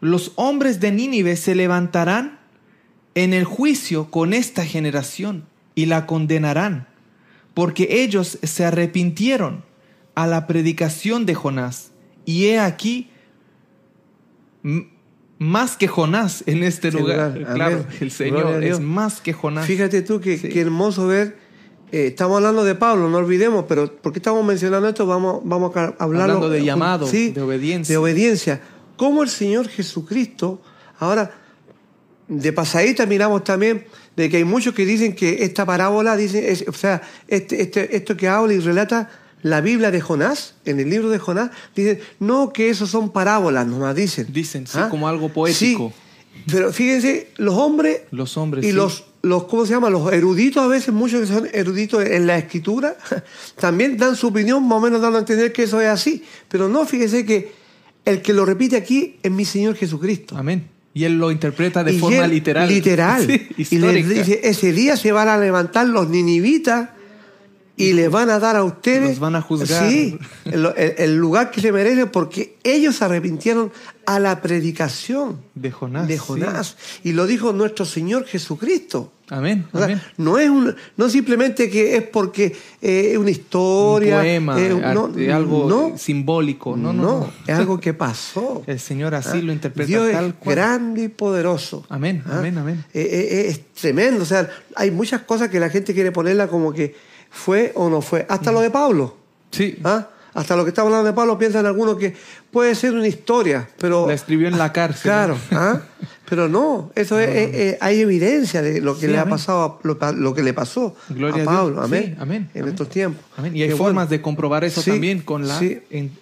los 0.00 0.32
hombres 0.36 0.80
de 0.80 0.92
Nínive 0.92 1.36
se 1.36 1.54
levantarán 1.54 2.38
en 3.14 3.34
el 3.34 3.44
juicio 3.44 4.10
con 4.10 4.32
esta 4.32 4.64
generación 4.64 5.46
y 5.74 5.86
la 5.86 6.06
condenarán, 6.06 6.88
porque 7.54 8.02
ellos 8.02 8.38
se 8.42 8.64
arrepintieron 8.64 9.64
a 10.22 10.26
la 10.26 10.46
predicación 10.46 11.26
de 11.26 11.34
Jonás. 11.34 11.92
Y 12.24 12.46
he 12.46 12.58
aquí 12.60 13.10
más 15.38 15.76
que 15.76 15.88
Jonás 15.88 16.44
en 16.46 16.62
este 16.62 16.92
lugar. 16.92 17.36
lugar. 17.36 17.54
Claro, 17.54 17.86
el 18.00 18.10
Señor 18.10 18.62
es 18.62 18.80
más 18.80 19.20
que 19.20 19.32
Jonás. 19.32 19.66
Fíjate 19.66 20.02
tú 20.02 20.20
que, 20.20 20.38
Sí. 20.38 20.48
que 20.48 20.60
hermoso 20.60 21.06
ver. 21.06 21.50
eh, 21.92 22.06
estamos 22.06 22.36
hablando 22.36 22.62
de 22.62 22.76
Pablo, 22.76 23.08
no 23.10 23.18
olvidemos, 23.18 23.64
pero 23.68 23.92
¿por 23.96 24.12
qué 24.12 24.20
estamos 24.20 24.44
mencionando 24.44 24.88
esto? 24.88 25.06
Vamos, 25.06 25.40
vamos 25.42 25.74
a 25.74 25.86
hablarlo. 25.98 26.34
Hablando 26.34 26.48
de 26.48 26.60
eh, 26.60 26.64
llamado, 26.64 27.04
sí, 27.08 27.30
de 27.32 27.40
obediencia. 27.42 27.92
De 27.92 27.96
obediencia. 27.96 28.60
Cómo 28.96 29.24
el 29.24 29.28
Señor 29.28 29.66
Jesucristo, 29.66 30.62
ahora, 31.00 31.32
de 32.28 32.52
pasadita 32.52 33.06
miramos 33.06 33.42
también 33.42 33.86
de 34.14 34.28
que 34.30 34.36
hay 34.36 34.44
muchos 34.44 34.72
que 34.72 34.84
dicen 34.84 35.16
que 35.16 35.42
esta 35.42 35.66
parábola, 35.66 36.14
dice, 36.16 36.52
es- 36.52 36.64
o 36.68 36.72
sea, 36.72 37.02
este, 37.26 37.60
este- 37.60 37.96
esto 37.96 38.16
que 38.16 38.28
habla 38.28 38.52
y 38.52 38.60
relata 38.60 39.10
la 39.42 39.60
Biblia 39.60 39.90
de 39.90 40.00
Jonás, 40.00 40.54
en 40.64 40.80
el 40.80 40.90
libro 40.90 41.08
de 41.10 41.18
Jonás, 41.18 41.50
dicen, 41.74 42.00
no, 42.18 42.52
que 42.52 42.68
eso 42.70 42.86
son 42.86 43.10
parábolas, 43.10 43.66
nomás 43.66 43.94
dicen. 43.96 44.26
Dicen, 44.32 44.66
sí, 44.66 44.78
¿Ah? 44.78 44.88
como 44.90 45.08
algo 45.08 45.28
poético. 45.30 45.92
Sí, 45.94 46.42
pero 46.50 46.72
fíjense, 46.72 47.28
los 47.36 47.54
hombres 47.54 48.02
Los 48.10 48.36
hombres. 48.36 48.64
y 48.64 48.68
sí. 48.68 48.72
los, 48.72 49.04
los, 49.22 49.44
¿cómo 49.44 49.66
se 49.66 49.72
llama? 49.74 49.90
Los 49.90 50.12
eruditos, 50.12 50.62
a 50.62 50.68
veces 50.68 50.92
muchos 50.94 51.20
que 51.20 51.26
son 51.26 51.48
eruditos 51.52 52.04
en 52.04 52.26
la 52.26 52.38
escritura, 52.38 52.96
también 53.60 53.96
dan 53.96 54.16
su 54.16 54.28
opinión, 54.28 54.66
más 54.66 54.78
o 54.78 54.80
menos 54.80 55.00
dando 55.00 55.18
a 55.18 55.20
entender 55.20 55.52
que 55.52 55.64
eso 55.64 55.80
es 55.80 55.88
así. 55.88 56.22
Pero 56.48 56.68
no, 56.68 56.84
fíjese 56.86 57.24
que 57.26 57.52
el 58.04 58.22
que 58.22 58.32
lo 58.32 58.44
repite 58.46 58.76
aquí 58.76 59.16
es 59.22 59.30
mi 59.30 59.44
Señor 59.44 59.74
Jesucristo. 59.76 60.36
Amén. 60.36 60.68
Y 60.94 61.04
él 61.04 61.18
lo 61.18 61.30
interpreta 61.30 61.84
de 61.84 61.92
Y 61.92 61.98
forma 61.98 62.24
él- 62.24 62.30
literal. 62.30 62.68
Literal. 62.68 63.26
Sí, 63.26 63.48
y 63.56 63.62
histórica. 63.76 64.08
dice, 64.08 64.40
ese 64.44 64.72
día 64.72 64.96
se 64.96 65.12
van 65.12 65.28
a 65.28 65.36
levantar 65.38 65.86
los 65.86 66.08
ninivitas 66.08 66.90
y 67.82 67.92
les 67.92 68.10
van 68.10 68.30
a 68.30 68.38
dar 68.38 68.56
a 68.56 68.64
ustedes... 68.64 69.08
Los 69.10 69.18
van 69.18 69.36
a 69.36 69.42
juzgar. 69.42 69.88
Sí, 69.88 70.18
el, 70.44 70.66
el- 70.76 70.94
el 70.98 71.16
lugar 71.16 71.50
que 71.50 71.60
se 71.60 71.72
merecen 71.72 72.08
porque 72.10 72.56
ellos 72.62 72.96
se 72.96 73.04
arrepintieron 73.04 73.72
a 74.16 74.18
la 74.18 74.42
predicación 74.42 75.40
de 75.54 75.70
Jonás. 75.70 76.08
de 76.08 76.14
sí. 76.14 76.20
Jonás. 76.26 76.76
Y 77.04 77.12
lo 77.12 77.26
dijo 77.26 77.52
nuestro 77.52 77.84
Señor 77.84 78.24
Jesucristo. 78.26 79.12
Amén. 79.28 79.66
O 79.72 79.78
sea, 79.78 79.84
amén. 79.84 80.00
no 80.16 80.38
es 80.40 80.50
un, 80.50 80.74
no 80.96 81.08
simplemente 81.08 81.70
que 81.70 81.96
es 81.96 82.02
porque 82.02 82.56
eh, 82.82 83.10
es 83.12 83.18
una 83.18 83.30
historia, 83.30 84.16
Un 84.16 84.22
poema, 84.22 84.60
eh, 84.60 84.68
no, 84.92 85.04
arte, 85.04 85.32
algo 85.32 85.68
no, 85.68 85.96
simbólico. 85.96 86.76
No, 86.76 86.92
no, 86.92 87.02
no. 87.20 87.32
es 87.46 87.54
algo 87.54 87.78
que 87.78 87.94
pasó. 87.94 88.64
El 88.66 88.80
Señor 88.80 89.14
así 89.14 89.38
Ah, 89.38 89.42
lo 89.42 89.52
interpreta 89.52 89.86
Dios 89.86 90.10
tal 90.10 90.26
es 90.26 90.34
cual. 90.34 90.56
grande 90.56 91.02
y 91.04 91.08
poderoso. 91.08 91.86
Amén, 91.88 92.24
Ah, 92.26 92.38
amén, 92.38 92.58
amén. 92.58 92.84
eh, 92.92 93.02
eh, 93.02 93.44
es 93.48 93.72
tremendo. 93.74 94.24
O 94.24 94.26
sea, 94.26 94.50
hay 94.74 94.90
muchas 94.90 95.20
cosas 95.22 95.48
que 95.50 95.60
la 95.60 95.70
gente 95.70 95.94
quiere 95.94 96.10
ponerla 96.10 96.48
como 96.48 96.72
que 96.72 96.96
fue 97.30 97.70
o 97.76 97.88
no 97.88 98.00
fue. 98.00 98.26
Hasta 98.28 98.50
lo 98.50 98.60
de 98.60 98.70
Pablo. 98.70 99.16
Sí. 99.52 99.78
¿ah? 99.84 100.08
Hasta 100.32 100.54
lo 100.56 100.64
que 100.64 100.68
está 100.70 100.82
hablando 100.82 101.04
de 101.06 101.12
Pablo 101.12 101.38
piensan 101.38 101.66
algunos 101.66 101.96
que 101.96 102.14
puede 102.50 102.74
ser 102.74 102.94
una 102.94 103.06
historia, 103.08 103.68
pero 103.78 104.06
La 104.06 104.14
escribió 104.14 104.46
en 104.48 104.56
la 104.58 104.72
cárcel. 104.72 105.02
Claro, 105.02 105.36
¿ah? 105.50 105.80
pero 106.28 106.48
no, 106.48 106.92
eso 106.94 107.18
es, 107.18 107.28
es- 107.28 107.54
es- 107.54 107.76
hay 107.80 108.00
evidencia 108.00 108.62
de 108.62 108.80
lo 108.80 108.94
que 108.94 109.06
Sí, 109.06 109.12
le 109.12 109.18
ha 109.18 109.26
pasado, 109.26 109.80
a- 109.82 109.86
lo, 109.86 109.98
lo 110.12 110.34
que 110.34 110.42
le 110.44 110.52
pasó 110.54 110.94
Gloria 111.08 111.42
a 111.42 111.42
a. 111.42 111.44
Pablo, 111.56 111.82
amén, 111.82 112.04
Sí, 112.14 112.16
amén, 112.20 112.48
en 112.54 112.60
amén. 112.62 112.74
estos 112.74 112.88
tiempos. 112.88 113.24
Amén. 113.36 113.56
Y 113.56 113.62
hay 113.62 113.70
formas 113.70 114.06
bueno. 114.06 114.10
de 114.10 114.22
comprobar 114.22 114.62
eso 114.64 114.82
Sí, 114.82 114.90
también 114.92 115.20
con 115.22 115.48
la 115.48 115.58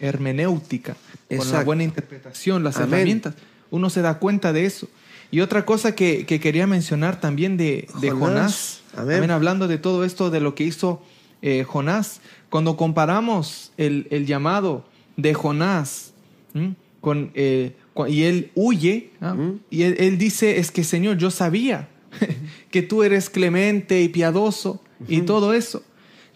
hermenéutica, 0.01 0.95
con 0.95 1.37
la 1.39 1.43
Exacto. 1.45 1.67
buena 1.67 1.83
interpretación, 1.85 2.65
las 2.65 2.77
herramientas. 2.79 3.35
Uno 3.71 3.91
se 3.91 4.01
da 4.03 4.19
cuenta 4.19 4.53
de 4.53 4.65
eso. 4.65 4.89
Y 5.31 5.41
otra 5.41 5.67
cosa 5.67 5.95
que, 5.95 6.25
que 6.25 6.41
quería 6.41 6.67
mencionar 6.67 7.21
también 7.21 7.57
de, 7.59 7.87
de 8.01 8.11
Jonás. 8.11 8.81
Jonás, 8.95 9.17
Amén. 9.17 9.31
hablando 9.31 9.69
de 9.69 9.77
todo 9.77 10.05
esto, 10.05 10.31
de 10.31 10.41
lo 10.41 10.55
que 10.55 10.65
hizo 10.65 11.03
eh, 11.43 11.65
Jonás, 11.65 12.21
cuando 12.51 12.77
comparamos 12.77 13.73
el, 13.77 14.07
el 14.11 14.27
llamado 14.27 14.85
de 15.17 15.35
Jonás 15.35 16.13
¿m? 16.55 16.75
con, 17.01 17.31
eh, 17.35 17.73
y 18.09 18.23
él 18.23 18.51
huye, 18.55 19.11
¿ah? 19.21 19.35
y 19.71 19.83
él, 19.83 19.97
él 19.99 20.19
dice, 20.19 20.59
es 20.59 20.71
que 20.71 20.85
Señor, 20.85 21.19
yo 21.19 21.31
sabía 21.31 21.89
que 22.71 22.83
tú 22.83 23.03
eres 23.03 23.29
clemente 23.31 24.01
y 24.03 24.09
piadoso 24.09 24.81
y 25.09 25.23
todo 25.23 25.53
eso. 25.55 25.83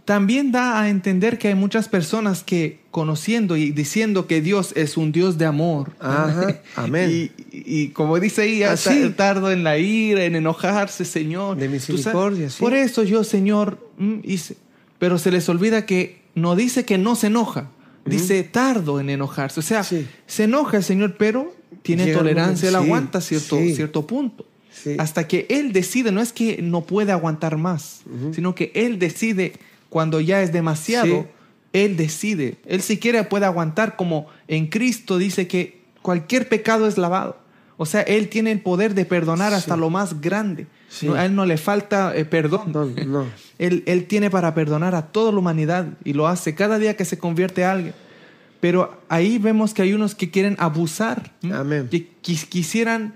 También 0.05 0.51
da 0.51 0.81
a 0.81 0.89
entender 0.89 1.39
que 1.39 1.47
hay 1.49 1.55
muchas 1.55 1.89
personas 1.89 2.43
que 2.43 2.81
conociendo 2.91 3.57
y 3.57 3.71
diciendo 3.71 4.27
que 4.27 4.41
Dios 4.41 4.73
es 4.75 4.97
un 4.97 5.13
Dios 5.13 5.39
de 5.39 5.47
amor. 5.47 5.93
Ajá, 6.01 6.61
amén. 6.77 7.09
Y, 7.11 7.31
y 7.53 7.89
como 7.91 8.19
dice 8.19 8.43
ahí, 8.43 8.65
Así. 8.65 9.03
ta- 9.11 9.15
tardo 9.17 9.53
en 9.53 9.63
la 9.63 9.79
ira, 9.79 10.25
en 10.25 10.35
enojarse, 10.35 11.05
Señor. 11.05 11.57
De 11.57 11.69
misericordia, 11.69 12.51
sí. 12.51 12.57
Por 12.61 12.75
eso 12.75 13.05
yo, 13.05 13.23
Señor, 13.23 13.79
mm, 13.97 14.19
hice. 14.25 14.57
Pero 15.03 15.19
se 15.19 15.33
les 15.33 15.49
olvida 15.49 15.85
que 15.85 16.21
no 16.37 16.55
dice 16.55 16.85
que 16.85 16.97
no 16.97 17.17
se 17.17 17.27
enoja. 17.27 17.73
Dice 18.05 18.45
tardo 18.45 19.01
en 19.01 19.11
enojarse. 19.11 19.59
O 19.59 19.63
sea, 19.65 19.83
Sí. 19.83 20.07
se 20.29 20.45
enoja 20.45 20.77
el 20.77 20.85
Señor, 20.85 21.17
pero 21.19 21.57
tiene 21.83 22.05
Llega 22.05 22.19
tolerancia, 22.19 22.69
él 22.69 22.77
aguanta 22.77 23.21
cierto, 23.21 23.59
cierto 23.75 24.07
punto. 24.07 24.47
Hasta 24.99 25.27
que 25.27 25.47
él 25.51 25.73
decide, 25.73 26.13
no 26.13 26.21
es 26.21 26.33
que 26.33 26.63
no 26.63 26.83
puede 26.83 27.11
aguantar 27.11 27.57
más, 27.57 28.03
sino 28.33 28.55
que 28.55 28.71
él 28.77 29.01
decide 29.01 29.55
cuando 29.89 30.21
ya 30.21 30.41
es 30.41 30.53
demasiado, 30.53 31.27
él 31.73 31.97
decide. 31.97 32.59
Él 32.65 32.81
si 32.81 32.99
quiere 32.99 33.25
puede 33.25 33.45
aguantar 33.47 33.97
como 33.97 34.29
en 34.47 34.69
Cristo 34.69 35.19
dice 35.19 35.49
que 35.49 35.81
cualquier 36.01 36.49
pecado 36.49 36.87
es 36.87 36.97
lavado. 36.97 37.42
O 37.83 37.87
sea, 37.87 38.03
él 38.03 38.29
tiene 38.29 38.53
el 38.53 38.61
poder 38.61 38.95
de 38.95 39.05
perdonar 39.05 39.53
hasta 39.55 39.75
Sí. 39.75 39.81
lo 39.81 39.91
más 39.91 40.21
grande. 40.21 40.67
Sí. 40.89 41.07
No, 41.07 41.15
a 41.15 41.25
él 41.25 41.35
no 41.35 41.45
le 41.47 41.57
falta 41.57 42.15
eh, 42.17 42.25
perdón. 42.25 42.71
No, 42.73 42.85
no. 42.85 43.27
Él, 43.59 43.83
él 43.87 44.07
tiene 44.07 44.29
para 44.31 44.55
perdonar 44.55 44.95
a 44.95 45.03
toda 45.13 45.31
la 45.33 45.39
humanidad 45.39 45.87
y 46.05 46.13
lo 46.15 46.27
hace 46.27 46.55
cada 46.55 46.79
día 46.79 46.97
que 46.97 47.05
se 47.05 47.19
convierte 47.19 47.65
a 47.65 47.73
alguien. 47.73 47.95
Pero 48.61 49.01
ahí 49.09 49.39
vemos 49.39 49.73
que 49.75 49.83
hay 49.83 49.93
unos 49.95 50.15
que 50.15 50.31
quieren 50.31 50.57
abusar. 50.59 51.33
Amén. 51.53 51.89
que 51.91 52.09
quis- 52.23 52.47
quisieran 52.49 53.15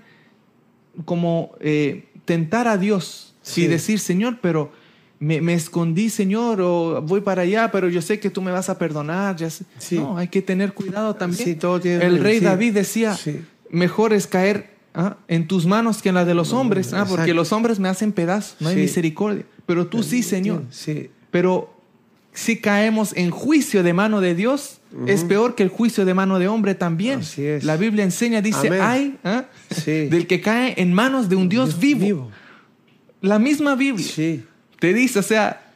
como 1.05 1.51
eh, 1.59 2.05
tentar 2.25 2.67
a 2.67 2.77
Dios 2.77 3.33
Sí. 3.41 3.63
y 3.63 3.67
decir, 3.67 3.99
Señor, 3.99 4.39
pero 4.41 4.71
me, 5.19 5.39
me 5.41 5.53
escondí, 5.53 6.09
Señor, 6.09 6.59
o 6.61 7.01
voy 7.01 7.21
para 7.21 7.43
allá, 7.43 7.71
pero 7.71 7.87
yo 7.89 8.01
sé 8.01 8.19
que 8.19 8.29
tú 8.29 8.41
me 8.41 8.51
vas 8.51 8.69
a 8.69 8.77
perdonar. 8.77 9.35
Ya 9.37 9.49
sé". 9.49 9.63
Sí. 9.77 9.95
No, 9.97 10.17
hay 10.17 10.27
que 10.27 10.41
tener 10.41 10.73
cuidado 10.73 11.15
también. 11.15 11.43
Sí, 11.43 11.55
todo 11.55 11.79
tiene- 11.79 12.03
El 12.05 12.19
rey. 12.21 12.39
David 12.39 12.73
decía, 12.73 13.15
Sí. 13.15 13.41
Mejor 13.71 14.13
es 14.13 14.27
caer 14.27 14.71
¿ah? 14.93 15.17
en 15.27 15.47
tus 15.47 15.65
manos 15.65 16.01
que 16.01 16.09
en 16.09 16.15
la 16.15 16.25
de 16.25 16.33
los 16.33 16.53
hombres, 16.53 16.93
¿ah? 16.93 17.05
porque 17.07 17.33
los 17.33 17.51
hombres 17.51 17.79
me 17.79 17.89
hacen 17.89 18.11
pedazos, 18.11 18.55
no 18.59 18.69
hay 18.69 18.75
misericordia. 18.75 19.45
Pero 19.65 19.87
tú 19.87 20.03
sí, 20.03 20.23
Señor. 20.23 20.63
Sí, 20.71 21.09
Pero 21.31 21.73
si 22.33 22.57
caemos 22.59 23.15
en 23.15 23.31
juicio 23.31 23.83
de 23.83 23.93
mano 23.93 24.21
de 24.21 24.35
Dios, 24.35 24.79
es 25.05 25.23
peor 25.23 25.55
que 25.55 25.63
el 25.63 25.69
juicio 25.69 26.05
de 26.05 26.13
mano 26.13 26.39
de 26.39 26.47
hombre 26.47 26.75
también. 26.75 27.19
Así 27.19 27.45
es. 27.45 27.63
La 27.63 27.77
Biblia 27.77 28.03
enseña, 28.03 28.41
dice, 28.41 28.67
Amén. 28.67 28.79
ay, 28.81 29.17
¿ah? 29.23 29.45
Sí. 29.71 30.07
del 30.07 30.27
que 30.27 30.39
cae 30.39 30.75
en 30.77 30.93
manos 30.93 31.29
de 31.29 31.35
un 31.35 31.49
Dios, 31.49 31.79
vivo. 31.79 32.31
La 33.21 33.39
misma 33.39 33.75
Biblia 33.75 34.07
Sí. 34.07 34.43
te 34.79 34.93
dice, 34.93 35.19
o 35.19 35.23
sea, 35.23 35.73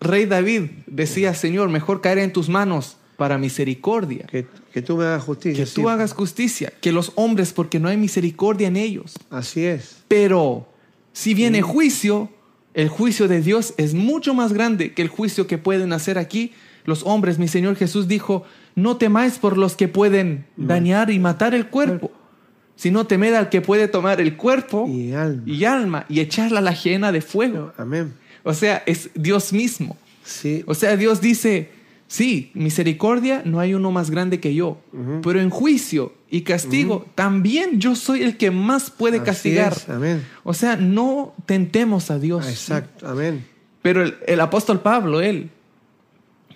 Rey 0.00 0.26
David 0.26 0.64
decía, 0.86 1.34
Señor, 1.34 1.70
mejor 1.70 2.00
caer 2.00 2.18
en 2.18 2.32
tus 2.32 2.48
manos 2.48 2.98
para 3.16 3.38
misericordia. 3.38 4.26
Que, 4.26 4.46
que 4.72 4.82
tú 4.82 4.96
me 4.96 5.04
hagas 5.04 5.22
justicia. 5.24 5.64
Que 5.64 5.70
tú 5.70 5.88
hagas 5.88 6.12
justicia, 6.12 6.72
que 6.80 6.92
los 6.92 7.12
hombres, 7.14 7.52
porque 7.52 7.78
no 7.80 7.88
hay 7.88 7.96
misericordia 7.96 8.68
en 8.68 8.76
ellos. 8.76 9.14
Así 9.30 9.64
es. 9.64 9.98
Pero 10.08 10.66
si 11.12 11.34
viene 11.34 11.62
juicio, 11.62 12.30
el 12.74 12.88
juicio 12.88 13.28
de 13.28 13.40
Dios 13.40 13.74
es 13.76 13.94
mucho 13.94 14.34
más 14.34 14.52
grande 14.52 14.92
que 14.94 15.02
el 15.02 15.08
juicio 15.08 15.46
que 15.46 15.58
pueden 15.58 15.92
hacer 15.92 16.18
aquí 16.18 16.52
los 16.84 17.02
hombres. 17.04 17.38
Mi 17.38 17.48
Señor 17.48 17.76
Jesús 17.76 18.08
dijo, 18.08 18.44
no 18.74 18.96
temáis 18.96 19.38
por 19.38 19.56
los 19.56 19.76
que 19.76 19.88
pueden 19.88 20.46
dañar 20.56 21.10
y 21.10 21.18
matar 21.18 21.54
el 21.54 21.68
cuerpo, 21.68 22.10
sino 22.76 23.06
temed 23.06 23.34
al 23.34 23.48
que 23.48 23.60
puede 23.60 23.86
tomar 23.86 24.20
el 24.20 24.36
cuerpo 24.36 24.86
Y 24.88 25.12
alma. 25.12 25.42
y 25.46 25.64
alma 25.64 26.06
y 26.08 26.18
echarla 26.20 26.58
a 26.58 26.62
la 26.62 26.70
ajena 26.70 27.12
de 27.12 27.20
fuego. 27.20 27.72
Amén. 27.78 28.12
O 28.42 28.52
sea, 28.52 28.82
es 28.86 29.10
Dios 29.14 29.52
mismo. 29.52 29.96
Sí. 30.24 30.64
O 30.66 30.74
sea, 30.74 30.96
Dios 30.96 31.20
dice, 31.20 31.70
sí, 32.06 32.50
misericordia, 32.54 33.42
no 33.44 33.60
hay 33.60 33.74
uno 33.74 33.90
más 33.90 34.10
grande 34.10 34.40
que 34.40 34.54
yo, 34.54 34.78
pero 35.22 35.40
en 35.40 35.50
juicio 35.50 36.12
y 36.30 36.42
castigo, 36.42 37.06
también 37.14 37.80
yo 37.80 37.94
soy 37.96 38.22
el 38.22 38.36
que 38.36 38.50
más 38.50 38.90
puede 38.90 39.18
Así 39.18 39.26
castigar. 39.26 39.72
es, 39.72 39.88
Amén. 39.88 40.24
O 40.42 40.54
sea, 40.54 40.76
no 40.76 41.34
tentemos 41.46 42.10
a 42.10 42.18
Dios. 42.18 42.48
Exacto. 42.48 43.06
Amén. 43.08 43.44
Pero 43.82 44.02
el, 44.02 44.16
el 44.26 44.40
apóstol 44.40 44.80
Pablo, 44.80 45.20
él 45.20 45.50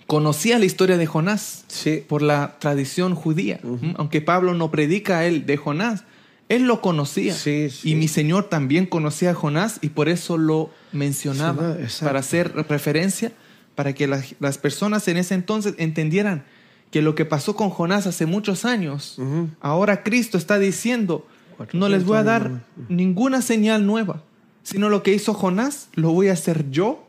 conocía 0.07 0.57
la 0.59 0.65
historia 0.65 0.97
de 0.97 1.05
Jonás 1.05 1.65
Sí. 1.67 2.03
por 2.07 2.21
la 2.21 2.57
tradición 2.59 3.13
judía. 3.15 3.59
Aunque 3.95 4.21
Pablo 4.21 4.53
no 4.53 4.71
predica 4.71 5.19
a 5.19 5.25
él 5.25 5.45
de 5.45 5.55
Jonás, 5.57 6.03
él 6.49 6.63
lo 6.63 6.81
conocía. 6.81 7.33
Sí, 7.35 7.69
sí. 7.69 7.91
Y 7.91 7.95
mi 7.95 8.07
Señor 8.07 8.45
también 8.45 8.87
conocía 8.87 9.31
a 9.31 9.33
Jonás 9.35 9.77
y 9.81 9.89
por 9.89 10.09
eso 10.09 10.37
lo 10.37 10.71
mencionaba, 10.91 11.77
para 12.01 12.19
hacer 12.19 12.53
referencia, 12.67 13.31
para 13.79 13.93
que 13.93 14.07
las, 14.07 14.35
las 14.41 14.57
personas 14.57 15.07
en 15.07 15.15
ese 15.15 15.35
entonces 15.35 15.73
entendieran 15.77 16.43
que 16.91 17.01
lo 17.01 17.15
que 17.15 17.23
pasó 17.23 17.55
con 17.55 17.69
Jonás 17.69 18.07
hace 18.07 18.25
muchos 18.25 18.65
años, 18.65 19.17
ahora 19.61 20.03
Cristo 20.03 20.37
está 20.37 20.59
diciendo, 20.59 21.25
no 21.71 21.87
les 21.87 22.03
voy 22.03 22.17
a 22.17 22.23
400 22.25 22.25
dar 22.25 22.65
ninguna 22.89 23.41
señal 23.41 23.85
nueva, 23.85 24.21
sino 24.63 24.89
lo 24.89 25.01
que 25.01 25.13
hizo 25.13 25.33
Jonás 25.33 25.87
lo 25.93 26.11
voy 26.11 26.27
a 26.27 26.33
hacer 26.33 26.69
yo, 26.71 27.07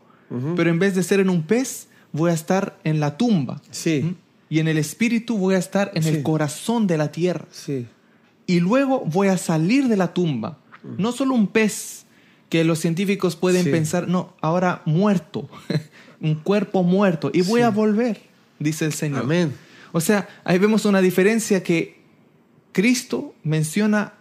pero 0.55 0.69
en 0.69 0.79
vez 0.79 0.95
de 0.95 1.03
ser 1.03 1.19
en 1.19 1.29
un 1.29 1.43
pez, 1.43 1.89
voy 2.13 2.31
a 2.31 2.33
estar 2.33 2.79
en 2.85 3.01
la 3.01 3.17
tumba. 3.17 3.61
Sí. 3.69 4.03
¿Mm? 4.05 4.15
Y 4.49 4.59
en 4.59 4.69
el 4.69 4.77
espíritu 4.77 5.37
voy 5.37 5.55
a 5.55 5.57
estar 5.57 5.91
en 5.93 6.03
Sí. 6.03 6.09
el 6.09 6.23
corazón 6.23 6.87
de 6.87 6.97
la 6.97 7.11
tierra. 7.11 7.47
Sí. 7.51 7.85
Y 8.47 8.61
luego 8.61 9.01
voy 9.05 9.27
a 9.27 9.35
salir 9.37 9.89
de 9.89 9.97
la 9.97 10.13
tumba. 10.13 10.57
No 10.97 11.11
solo 11.11 11.33
un 11.35 11.47
pez 11.47 12.05
que 12.47 12.63
los 12.63 12.79
científicos 12.79 13.35
pueden 13.35 13.63
Sí. 13.65 13.71
pensar, 13.71 14.07
no, 14.07 14.35
ahora 14.41 14.81
muerto, 14.85 15.49
un 16.21 16.35
cuerpo 16.35 16.83
muerto. 16.83 17.31
Y 17.33 17.41
voy 17.41 17.61
Sí. 17.61 17.63
a 17.65 17.69
volver, 17.69 18.21
dice 18.59 18.85
el 18.85 18.93
Señor. 18.93 19.23
Amén. 19.23 19.53
O 19.91 19.99
sea, 19.99 20.29
ahí 20.43 20.57
vemos 20.59 20.85
una 20.85 21.01
diferencia 21.01 21.63
que 21.63 21.99
Cristo 22.71 23.33
menciona 23.43 24.13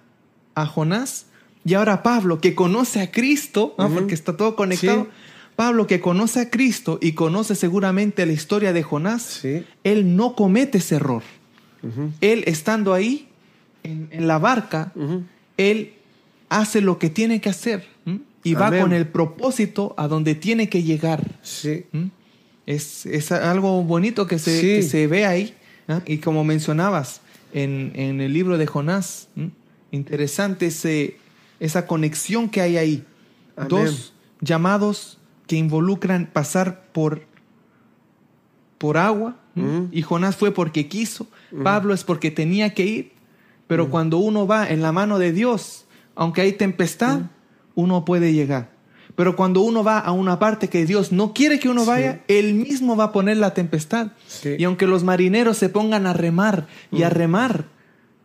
a 0.54 0.66
Jonás 0.66 1.26
Y 1.62 1.74
ahora 1.74 2.02
Pablo, 2.02 2.40
que 2.40 2.54
conoce 2.54 3.02
a 3.02 3.10
Cristo, 3.10 3.74
porque 3.76 4.14
está 4.14 4.34
todo 4.34 4.56
conectado, 4.56 5.04
Sí. 5.04 5.10
Pablo, 5.56 5.86
que 5.86 6.00
conoce 6.00 6.40
a 6.40 6.48
Cristo 6.48 6.98
y 7.02 7.12
conoce 7.12 7.54
seguramente 7.54 8.24
la 8.24 8.32
historia 8.32 8.72
de 8.72 8.82
Jonás, 8.82 9.22
Sí. 9.42 9.62
él 9.84 10.16
no 10.16 10.34
comete 10.34 10.78
ese 10.78 10.94
error. 10.96 11.22
Él 12.22 12.44
estando 12.46 12.94
ahí, 12.94 13.28
en, 13.82 14.08
en 14.10 14.26
la 14.26 14.38
barca, 14.38 14.92
él 15.58 15.92
hace 16.48 16.80
lo 16.80 16.98
que 16.98 17.10
tiene 17.10 17.42
que 17.42 17.50
hacer 17.50 17.86
y 18.42 18.54
va 18.54 18.70
con 18.70 18.92
el 18.92 19.06
propósito 19.08 19.94
a 19.98 20.08
donde 20.08 20.34
tiene 20.34 20.68
que 20.68 20.82
llegar. 20.82 21.38
Sí. 21.42 21.84
¿m? 21.92 22.10
Es, 22.66 23.04
es 23.06 23.32
algo 23.32 23.82
bonito 23.82 24.26
que 24.26 24.38
se, 24.38 24.60
Sí. 24.60 24.66
que 24.66 24.82
se 24.82 25.06
ve 25.06 25.26
ahí. 25.26 25.54
¿ah? 25.88 26.00
Y 26.06 26.18
como 26.18 26.44
mencionabas 26.44 27.20
en, 27.52 27.92
en 27.94 28.20
el 28.20 28.32
libro 28.32 28.56
de 28.58 28.66
Jonás, 28.66 29.28
interesante 29.90 30.66
ese, 30.66 31.18
esa 31.58 31.86
conexión 31.86 32.48
que 32.48 32.60
hay 32.60 32.76
ahí. 32.76 33.04
Amén. 33.56 33.68
Dos 33.68 34.12
llamados 34.40 35.18
que 35.46 35.56
involucran 35.56 36.26
pasar 36.32 36.84
por, 36.92 37.22
por 38.78 38.96
agua. 38.96 39.36
¿m? 39.56 39.66
Ujú. 39.66 39.88
Y 39.92 40.02
Jonás 40.02 40.36
fue 40.36 40.52
porque 40.52 40.88
quiso. 40.88 41.26
Pablo 41.64 41.92
es 41.92 42.04
porque 42.04 42.30
tenía 42.30 42.72
que 42.72 42.86
ir. 42.86 43.12
Pero 43.66 43.90
cuando 43.90 44.18
uno 44.18 44.46
va 44.46 44.68
en 44.68 44.82
la 44.82 44.92
mano 44.92 45.18
de 45.18 45.32
Dios, 45.32 45.84
aunque 46.14 46.40
hay 46.40 46.52
tempestad, 46.52 47.22
uno 47.74 48.04
puede 48.04 48.32
llegar. 48.32 48.70
Pero 49.16 49.36
cuando 49.36 49.60
uno 49.60 49.82
va 49.84 49.98
a 49.98 50.12
una 50.12 50.38
parte 50.38 50.68
que 50.68 50.86
Dios 50.86 51.12
no 51.12 51.34
quiere 51.34 51.58
que 51.58 51.68
uno 51.68 51.84
vaya, 51.84 52.20
Él 52.28 52.54
mismo 52.54 52.96
va 52.96 53.04
a 53.04 53.12
poner 53.12 53.36
la 53.36 53.52
tempestad. 53.54 54.12
Sí. 54.26 54.54
Y 54.58 54.64
aunque 54.64 54.86
los 54.86 55.04
marineros 55.04 55.56
se 55.58 55.68
pongan 55.68 56.06
a 56.06 56.12
remar 56.12 56.66
y 56.92 57.02
a 57.02 57.10
remar 57.10 57.64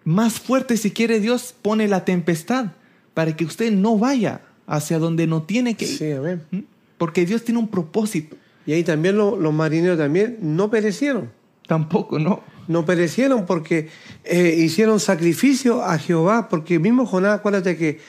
más 0.03 0.34
fuerte 0.39 0.77
si 0.77 0.91
quiere 0.91 1.19
Dios, 1.19 1.53
pone 1.62 1.88
la 1.88 2.05
tempestad 2.05 2.67
para 3.13 3.36
que 3.36 3.45
usted 3.45 3.71
no 3.71 3.97
vaya 3.97 4.41
hacia 4.67 4.99
donde 4.99 5.25
no 5.27 5.43
tiene 5.43 5.75
que 5.75 5.86
ir. 5.86 5.97
Sí, 5.97 6.12
amén. 6.12 6.43
¿Mm? 6.51 6.60
Porque 6.97 7.25
Dios 7.25 7.43
tiene 7.43 7.60
un 7.60 7.67
propósito. 7.67 8.36
Y 8.65 8.73
ahí 8.73 8.84
también 8.84 9.17
lo- 9.17 9.36
los 9.38 9.53
marineros 9.53 9.97
también 9.97 10.38
no 10.41 10.69
perecieron. 10.69 11.31
Tampoco, 11.67 12.19
¿no? 12.19 12.41
No 12.67 12.86
perecieron 12.86 13.45
porque 13.45 13.89
eh, 14.23 14.55
hicieron 14.60 14.99
sacrificio 14.99 15.84
a 15.84 15.97
Jehová, 15.97 16.47
porque 16.49 16.79
mismo 16.79 17.05
Jonás, 17.05 17.39
acuérdate 17.39 17.75
que 17.75 17.99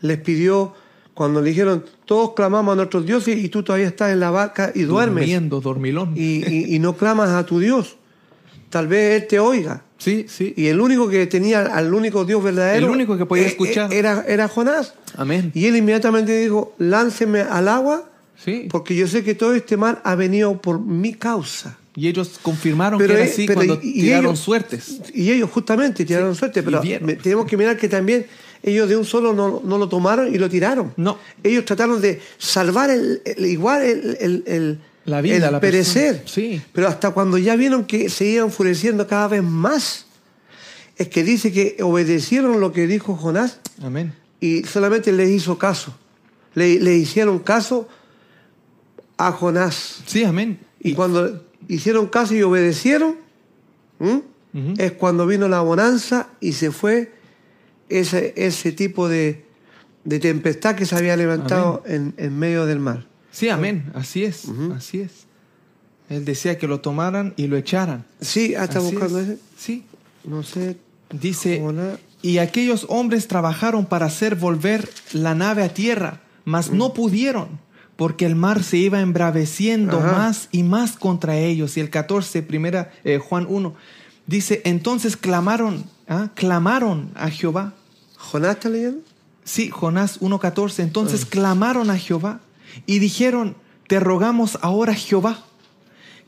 les 0.00 0.18
pidió, 0.18 0.74
cuando 1.14 1.40
le 1.42 1.50
dijeron, 1.50 1.84
todos 2.06 2.32
clamamos 2.34 2.72
a 2.72 2.76
nuestros 2.76 3.04
dioses 3.04 3.36
y 3.38 3.48
tú 3.48 3.62
todavía 3.62 3.86
estás 3.88 4.10
en 4.12 4.20
la 4.20 4.30
barca 4.30 4.72
y 4.74 4.82
duermes 4.82 5.22
Durmiendo, 5.24 5.60
dormilón. 5.60 6.14
y, 6.16 6.44
y- 6.48 6.74
y 6.74 6.78
no 6.78 6.96
clamas 6.96 7.30
a 7.30 7.44
tu 7.44 7.58
Dios. 7.58 7.96
Tal 8.70 8.86
vez 8.88 9.22
Él 9.22 9.28
te 9.28 9.38
oiga. 9.40 9.82
sí, 9.98 10.26
sí. 10.28 10.54
Y 10.56 10.66
el 10.68 10.80
único 10.80 11.08
que 11.08 11.26
tenía 11.26 11.62
al 11.62 11.92
único 11.92 12.24
Dios 12.24 12.42
verdadero 12.42 12.86
El 12.86 12.92
único 12.92 13.18
que 13.18 13.26
podía 13.26 13.44
eh, 13.44 13.48
escuchar. 13.48 13.92
eh, 13.92 13.98
era, 13.98 14.24
era 14.26 14.48
Jonás. 14.48 14.94
Amén. 15.16 15.50
Y 15.54 15.66
él 15.66 15.76
inmediatamente 15.76 16.38
dijo, 16.40 16.74
lánceme 16.78 17.40
al 17.40 17.68
agua, 17.68 18.08
Sí. 18.42 18.68
porque 18.70 18.94
yo 18.96 19.06
sé 19.06 19.22
que 19.22 19.34
todo 19.34 19.54
este 19.54 19.76
mal 19.76 20.00
ha 20.04 20.14
venido 20.14 20.58
por 20.62 20.80
mi 20.80 21.12
causa. 21.12 21.76
Y 21.94 22.08
ellos 22.08 22.38
confirmaron 22.40 22.98
Pero, 22.98 23.08
que 23.14 23.20
era 23.20 23.28
eh, 23.28 23.32
así 23.32 23.46
pero 23.46 23.56
cuando 23.56 23.80
y- 23.82 23.92
tiraron 24.00 24.26
ellos- 24.26 24.38
suertes. 24.38 25.02
Y 25.12 25.30
ellos 25.32 25.50
justamente 25.50 26.04
tiraron 26.06 26.34
suerte, 26.34 26.62
pero 26.62 26.80
me- 27.02 27.16
tenemos 27.16 27.44
que 27.44 27.56
mirar 27.58 27.76
que 27.76 27.88
también 27.88 28.24
ellos 28.62 28.88
de 28.88 28.96
un 28.96 29.04
solo 29.04 29.32
no, 29.32 29.60
no 29.64 29.78
lo 29.78 29.88
tomaron 29.88 30.34
y 30.34 30.38
lo 30.38 30.48
tiraron. 30.48 30.92
No. 30.96 31.18
Ellos 31.42 31.64
trataron 31.64 32.00
de 32.00 32.20
salvar 32.38 32.90
el, 32.90 33.22
el- 33.24 33.46
igual 33.46 33.82
el, 33.82 34.16
el- 34.20 34.44
el- 34.46 34.78
La 35.06 35.20
vida, 35.20 35.36
el 35.46 35.52
la 35.52 35.60
perecer. 35.60 36.22
Sí. 36.26 36.60
Pero 36.72 36.88
hasta 36.88 37.10
cuando 37.12 37.38
ya 37.38 37.56
vieron 37.56 37.84
que 37.84 38.08
se 38.10 38.26
iba 38.26 38.44
enfureciendo 38.44 39.06
cada 39.06 39.28
vez 39.28 39.42
más, 39.42 40.06
es 40.96 41.08
que 41.08 41.24
dice 41.24 41.50
que 41.52 41.78
obedecieron 41.82 42.60
lo 42.60 42.72
que 42.72 42.86
dijo 42.86 43.16
Jonás 43.16 43.58
Amén. 43.82 44.12
y 44.40 44.64
solamente 44.64 45.10
les 45.12 45.30
hizo 45.30 45.56
caso. 45.56 45.96
Le, 46.54 46.78
le 46.80 46.96
hicieron 46.96 47.38
caso 47.38 47.88
a 49.16 49.32
Jonás. 49.32 50.02
Sí, 50.06 50.24
amén. 50.24 50.58
Y 50.80 50.94
cuando 50.94 51.44
hicieron 51.68 52.06
caso 52.08 52.34
y 52.34 52.42
obedecieron, 52.42 53.16
es 54.78 54.92
cuando 54.92 55.26
vino 55.26 55.48
la 55.48 55.60
bonanza 55.60 56.28
y 56.40 56.52
se 56.52 56.70
fue 56.70 57.12
ese, 57.90 58.32
ese 58.36 58.72
tipo 58.72 59.08
de, 59.08 59.44
de 60.04 60.18
tempestad 60.18 60.74
que 60.74 60.86
se 60.86 60.96
había 60.96 61.16
levantado 61.16 61.82
en, 61.86 62.14
en 62.16 62.38
medio 62.38 62.66
del 62.66 62.78
mar. 62.80 63.06
Sí, 63.30 63.48
amén. 63.48 63.90
Así 63.94 64.24
es. 64.24 64.46
Así 64.76 65.00
es. 65.00 65.26
Él 66.08 66.24
decía 66.24 66.58
que 66.58 66.66
lo 66.66 66.80
tomaran 66.80 67.34
y 67.36 67.46
lo 67.46 67.56
echaran. 67.56 68.04
Sí, 68.20 68.54
ah, 68.56 68.64
está 68.64 68.80
Así 68.80 68.90
buscando 68.90 69.20
es. 69.20 69.28
ese. 69.28 69.38
Sí. 69.56 69.84
No 70.24 70.42
sé. 70.42 70.76
Dice, 71.12 71.60
Jonás. 71.60 71.98
y 72.22 72.38
aquellos 72.38 72.86
hombres 72.88 73.28
trabajaron 73.28 73.86
para 73.86 74.06
hacer 74.06 74.34
volver 74.34 74.88
la 75.12 75.34
nave 75.34 75.62
a 75.64 75.72
tierra, 75.74 76.20
mas 76.44 76.70
no 76.70 76.94
pudieron, 76.94 77.60
porque 77.96 78.26
el 78.26 78.36
mar 78.36 78.62
se 78.62 78.76
iba 78.76 79.00
embraveciendo 79.00 79.98
Ajá. 79.98 80.12
más 80.12 80.48
y 80.52 80.62
más 80.62 80.92
contra 80.92 81.36
ellos. 81.38 81.76
Y 81.76 81.80
el 81.80 81.90
14, 81.90 82.42
primera 82.42 82.92
eh, 83.04 83.18
Juan 83.18 83.46
1, 83.48 83.74
dice, 84.26 84.62
entonces 84.64 85.16
clamaron, 85.16 85.84
¿ah? 86.08 86.30
clamaron 86.34 87.10
a 87.14 87.30
Jehová. 87.30 87.74
¿Jonás 88.20 88.56
está 88.56 88.68
leyendo? 88.68 89.00
Sí, 89.44 89.70
Jonás 89.70 90.20
1.14. 90.20 90.82
Entonces 90.82 91.24
clamaron 91.24 91.90
a 91.90 91.98
Jehová 91.98 92.40
y 92.86 92.98
dijeron, 92.98 93.56
te 93.88 93.98
rogamos 93.98 94.58
ahora 94.62 94.94
Jehová, 94.94 95.44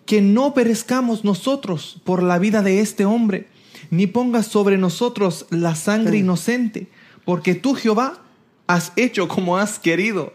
que 0.06 0.22
no 0.22 0.54
perezcamos 0.54 1.24
nosotros 1.24 2.00
por 2.04 2.22
la 2.22 2.38
vida 2.38 2.62
de 2.62 2.80
este 2.80 3.04
hombre, 3.04 3.48
ni 3.90 4.06
pongas 4.06 4.46
sobre 4.46 4.78
nosotros 4.78 5.46
la 5.50 5.74
sangre 5.74 6.16
inocente, 6.18 6.88
porque 7.24 7.54
tú 7.54 7.74
Jehová 7.74 8.22
has 8.66 8.92
hecho 8.96 9.28
como 9.28 9.58
has 9.58 9.78
querido. 9.78 10.32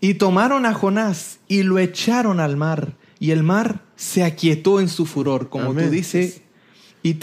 Y 0.00 0.14
tomaron 0.14 0.64
a 0.64 0.72
Jonás 0.72 1.40
y 1.48 1.64
lo 1.64 1.78
echaron 1.78 2.38
al 2.38 2.56
mar, 2.56 2.94
y 3.18 3.32
el 3.32 3.42
mar 3.42 3.82
se 3.96 4.24
aquietó 4.24 4.78
en 4.80 4.88
su 4.88 5.06
furor, 5.06 5.48
como 5.48 5.70
Amén, 5.70 5.86
tú 5.86 5.90
dices. 5.90 6.42
Y, 7.02 7.18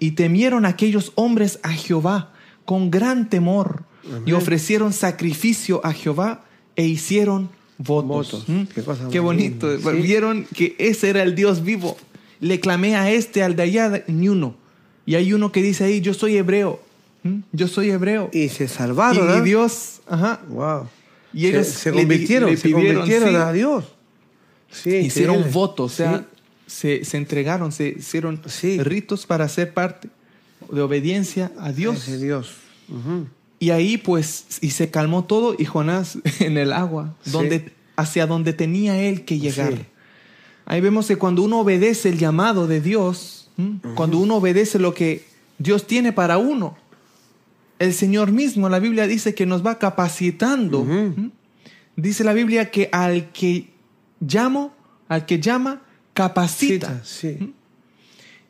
y 0.00 0.10
temieron 0.12 0.66
aquellos 0.66 1.12
hombres 1.14 1.60
a 1.62 1.70
Jehová 1.70 2.33
con 2.64 2.90
gran 2.90 3.28
temor, 3.28 3.84
y 4.04 4.12
Amén. 4.12 4.34
ofrecieron 4.34 4.92
sacrificio 4.92 5.80
a 5.84 5.92
Jehová 5.92 6.44
e 6.76 6.84
hicieron 6.86 7.48
votos. 7.78 8.44
Votos. 8.44 8.48
¿Mm? 8.48 9.10
Qué 9.10 9.20
bonito. 9.20 9.78
sí. 9.78 10.02
Vieron 10.02 10.44
que 10.54 10.76
ese 10.78 11.10
era 11.10 11.22
el 11.22 11.34
Dios 11.34 11.62
vivo. 11.62 11.96
Le 12.40 12.60
clamé 12.60 12.96
a 12.96 13.10
este, 13.10 13.42
al 13.42 13.56
de 13.56 13.62
allá, 13.62 14.04
ni 14.06 14.28
uno. 14.28 14.54
Y 15.06 15.14
hay 15.14 15.32
uno 15.32 15.52
que 15.52 15.62
dice 15.62 15.84
ahí, 15.84 16.00
yo 16.00 16.14
soy 16.14 16.36
hebreo. 16.36 16.80
¿Mm? 17.22 17.40
Yo 17.52 17.68
soy 17.68 17.90
hebreo. 17.90 18.28
Y 18.32 18.48
se 18.48 18.64
Y 18.64 18.68
salvaron. 18.68 19.26
mi 19.26 19.32
¿ah? 19.32 19.40
Dios, 19.40 20.00
ajá, 20.06 20.40
Wow. 20.48 20.88
Y 21.32 21.46
ellos 21.46 21.66
se, 21.66 21.72
se 21.72 21.90
le 21.90 21.98
convirtieron, 22.02 22.50
le 22.50 22.56
se 22.56 22.62
pidieron, 22.68 23.00
convirtieron 23.00 23.30
sí. 23.30 23.34
a 23.36 23.52
Dios. 23.52 23.84
Sí, 24.70 24.90
hicieron 24.96 25.44
votos, 25.50 25.92
o 25.92 25.94
sea, 25.96 26.26
se, 26.66 27.04
se 27.04 27.16
entregaron, 27.16 27.72
se 27.72 27.88
hicieron 27.98 28.40
ritos 28.84 29.26
para 29.26 29.48
ser 29.48 29.72
parte 29.72 30.08
de 30.70 30.80
obediencia 30.82 31.52
a 31.58 31.72
Dios. 31.72 32.06
Y 33.58 33.70
ahí 33.70 33.96
pues, 33.96 34.46
y 34.60 34.70
se 34.70 34.90
calmó 34.90 35.24
todo 35.24 35.54
y 35.58 35.64
Jonás 35.64 36.18
en 36.40 36.58
el 36.58 36.72
agua, 36.72 37.14
Sí. 37.22 37.30
donde, 37.30 37.72
hacia 37.96 38.26
donde 38.26 38.52
tenía 38.52 39.00
él 39.00 39.24
que 39.24 39.38
llegar. 39.38 39.72
Sí. 39.74 39.84
Ahí 40.66 40.80
vemos 40.80 41.06
que 41.06 41.16
cuando 41.16 41.42
uno 41.42 41.60
obedece 41.60 42.08
el 42.08 42.18
llamado 42.18 42.66
de 42.66 42.80
Dios, 42.80 43.50
cuando 43.94 44.18
uno 44.18 44.36
obedece 44.36 44.78
lo 44.78 44.94
que 44.94 45.24
Dios 45.58 45.86
tiene 45.86 46.12
para 46.12 46.38
uno, 46.38 46.76
el 47.78 47.92
Señor 47.92 48.32
mismo, 48.32 48.68
la 48.68 48.78
Biblia 48.78 49.06
dice 49.06 49.34
que 49.34 49.46
nos 49.46 49.64
va 49.64 49.78
capacitando. 49.78 50.86
Dice 51.96 52.24
la 52.24 52.32
Biblia 52.32 52.70
que 52.70 52.88
al 52.92 53.30
que 53.32 53.68
llamo, 54.20 54.74
al 55.08 55.26
que 55.26 55.38
llama, 55.40 55.82
capacita. 56.14 57.02
Sí. 57.04 57.54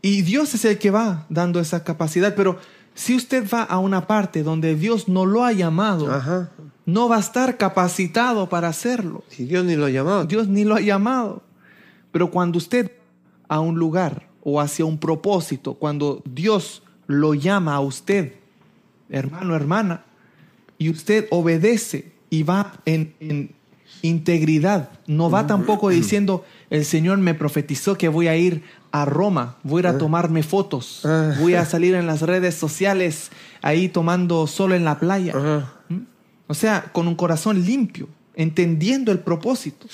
Y 0.05 0.21
Dios 0.21 0.53
es 0.53 0.67
el 0.67 0.77
que 0.77 0.91
va 0.91 1.25
dando 1.31 1.61
esa 1.61 1.83
capacidad. 1.83 2.35
Pero 2.35 2.59
si 2.95 3.17
usted 3.17 3.49
va 3.51 3.63
a 3.63 3.79
una 3.79 4.07
parte 4.07 4.43
donde 4.43 4.75
Dios 4.75 5.09
no 5.09 5.25
lo 5.25 5.45
ha 5.45 5.53
llamado, 5.53 6.13
Ajá. 6.13 6.51
no 6.85 7.09
va 7.09 7.17
a 7.17 7.21
estar 7.21 7.57
capacitado 7.57 8.51
para 8.51 8.69
hacerlo. 8.69 9.25
Si 9.31 9.47
Dios 9.47 9.65
ni 9.65 9.77
lo 9.77 9.87
ha 9.87 9.91
llamado. 9.91 10.27
Dios 10.27 10.47
ni 10.47 10.65
lo 10.65 10.75
ha 10.75 10.83
llamado. 10.83 11.43
Pero 12.13 12.31
cuando 12.31 12.59
usted 12.59 12.93
a 13.49 13.61
un 13.61 13.79
lugar 13.79 14.29
o 14.43 14.61
hacia 14.61 14.85
un 14.85 14.99
propósito, 14.99 15.73
cuando 15.73 16.23
Dios 16.27 16.83
lo 17.07 17.33
llama 17.33 17.75
a 17.75 17.81
usted, 17.81 18.35
hermano, 19.09 19.57
hermana, 19.57 20.05
y 20.77 20.91
usted 20.91 21.29
obedece 21.31 22.13
y 22.29 22.43
va 22.43 22.75
en, 22.85 23.15
en 23.21 23.55
integridad, 24.03 24.91
no 25.07 25.31
va 25.31 25.47
tampoco 25.47 25.89
diciendo, 25.89 26.45
el 26.69 26.85
Señor 26.85 27.17
me 27.17 27.33
profetizó 27.33 27.97
que 27.97 28.09
voy 28.09 28.29
a 28.29 28.37
ir 28.37 28.63
a 28.97 29.05
Roma, 29.05 29.57
voy 29.65 29.79
a 29.79 29.81
ir 29.81 29.87
a 29.89 29.99
tomarme 29.99 30.45
fotos, 30.45 31.01
Ah. 31.05 31.35
voy 31.41 31.55
a 31.55 31.65
salir 31.65 31.95
en 31.97 32.07
las 32.07 32.23
redes 32.23 32.55
sociales 32.55 33.31
ahí 33.61 33.89
tomando 33.89 34.47
solo 34.47 34.77
en 34.77 34.85
la 34.85 35.01
playa. 35.01 35.33
Ajá. 35.37 35.73
¿Mm? 35.89 35.99
O 36.47 36.55
sea, 36.55 36.85
con 36.93 37.09
un 37.09 37.17
corazón 37.17 37.65
limpio, 37.65 38.07
entendiendo 38.37 39.11
el 39.11 39.19
propósito. 39.19 39.89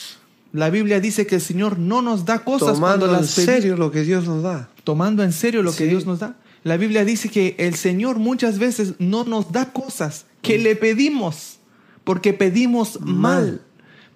La 0.53 0.69
Biblia 0.69 1.01
dice 1.01 1.27
que 1.27 1.37
el 1.37 1.41
Señor 1.41 1.79
no 1.79 2.03
nos 2.03 2.25
da 2.27 2.41
cosas 2.41 2.75
Tomando 2.75 3.07
cuando 3.07 3.07
en 3.07 3.13
las 3.23 3.39
pedi- 3.39 3.45
serio 3.47 3.77
lo 3.79 3.91
que 3.91 4.03
Dios 4.03 4.27
nos 4.27 4.43
da. 4.43 4.69
tomando 4.85 5.23
en 5.23 5.33
serio 5.33 5.63
lo 5.63 5.73
que. 5.75 5.87
Dios 5.87 6.05
nos 6.05 6.19
da. 6.19 6.35
La 6.63 6.77
Biblia 6.77 7.07
dice 7.07 7.31
que 7.31 7.55
el 7.59 7.77
Señor 7.77 8.19
muchas 8.19 8.59
veces 8.59 8.95
no 8.99 9.25
nos 9.25 9.51
da 9.51 9.73
cosas 9.73 10.27
que 10.43 10.59
le 10.59 10.77
pedimos, 10.77 11.59
porque 12.05 12.35
pedimos 12.35 13.01
mal, 13.01 13.63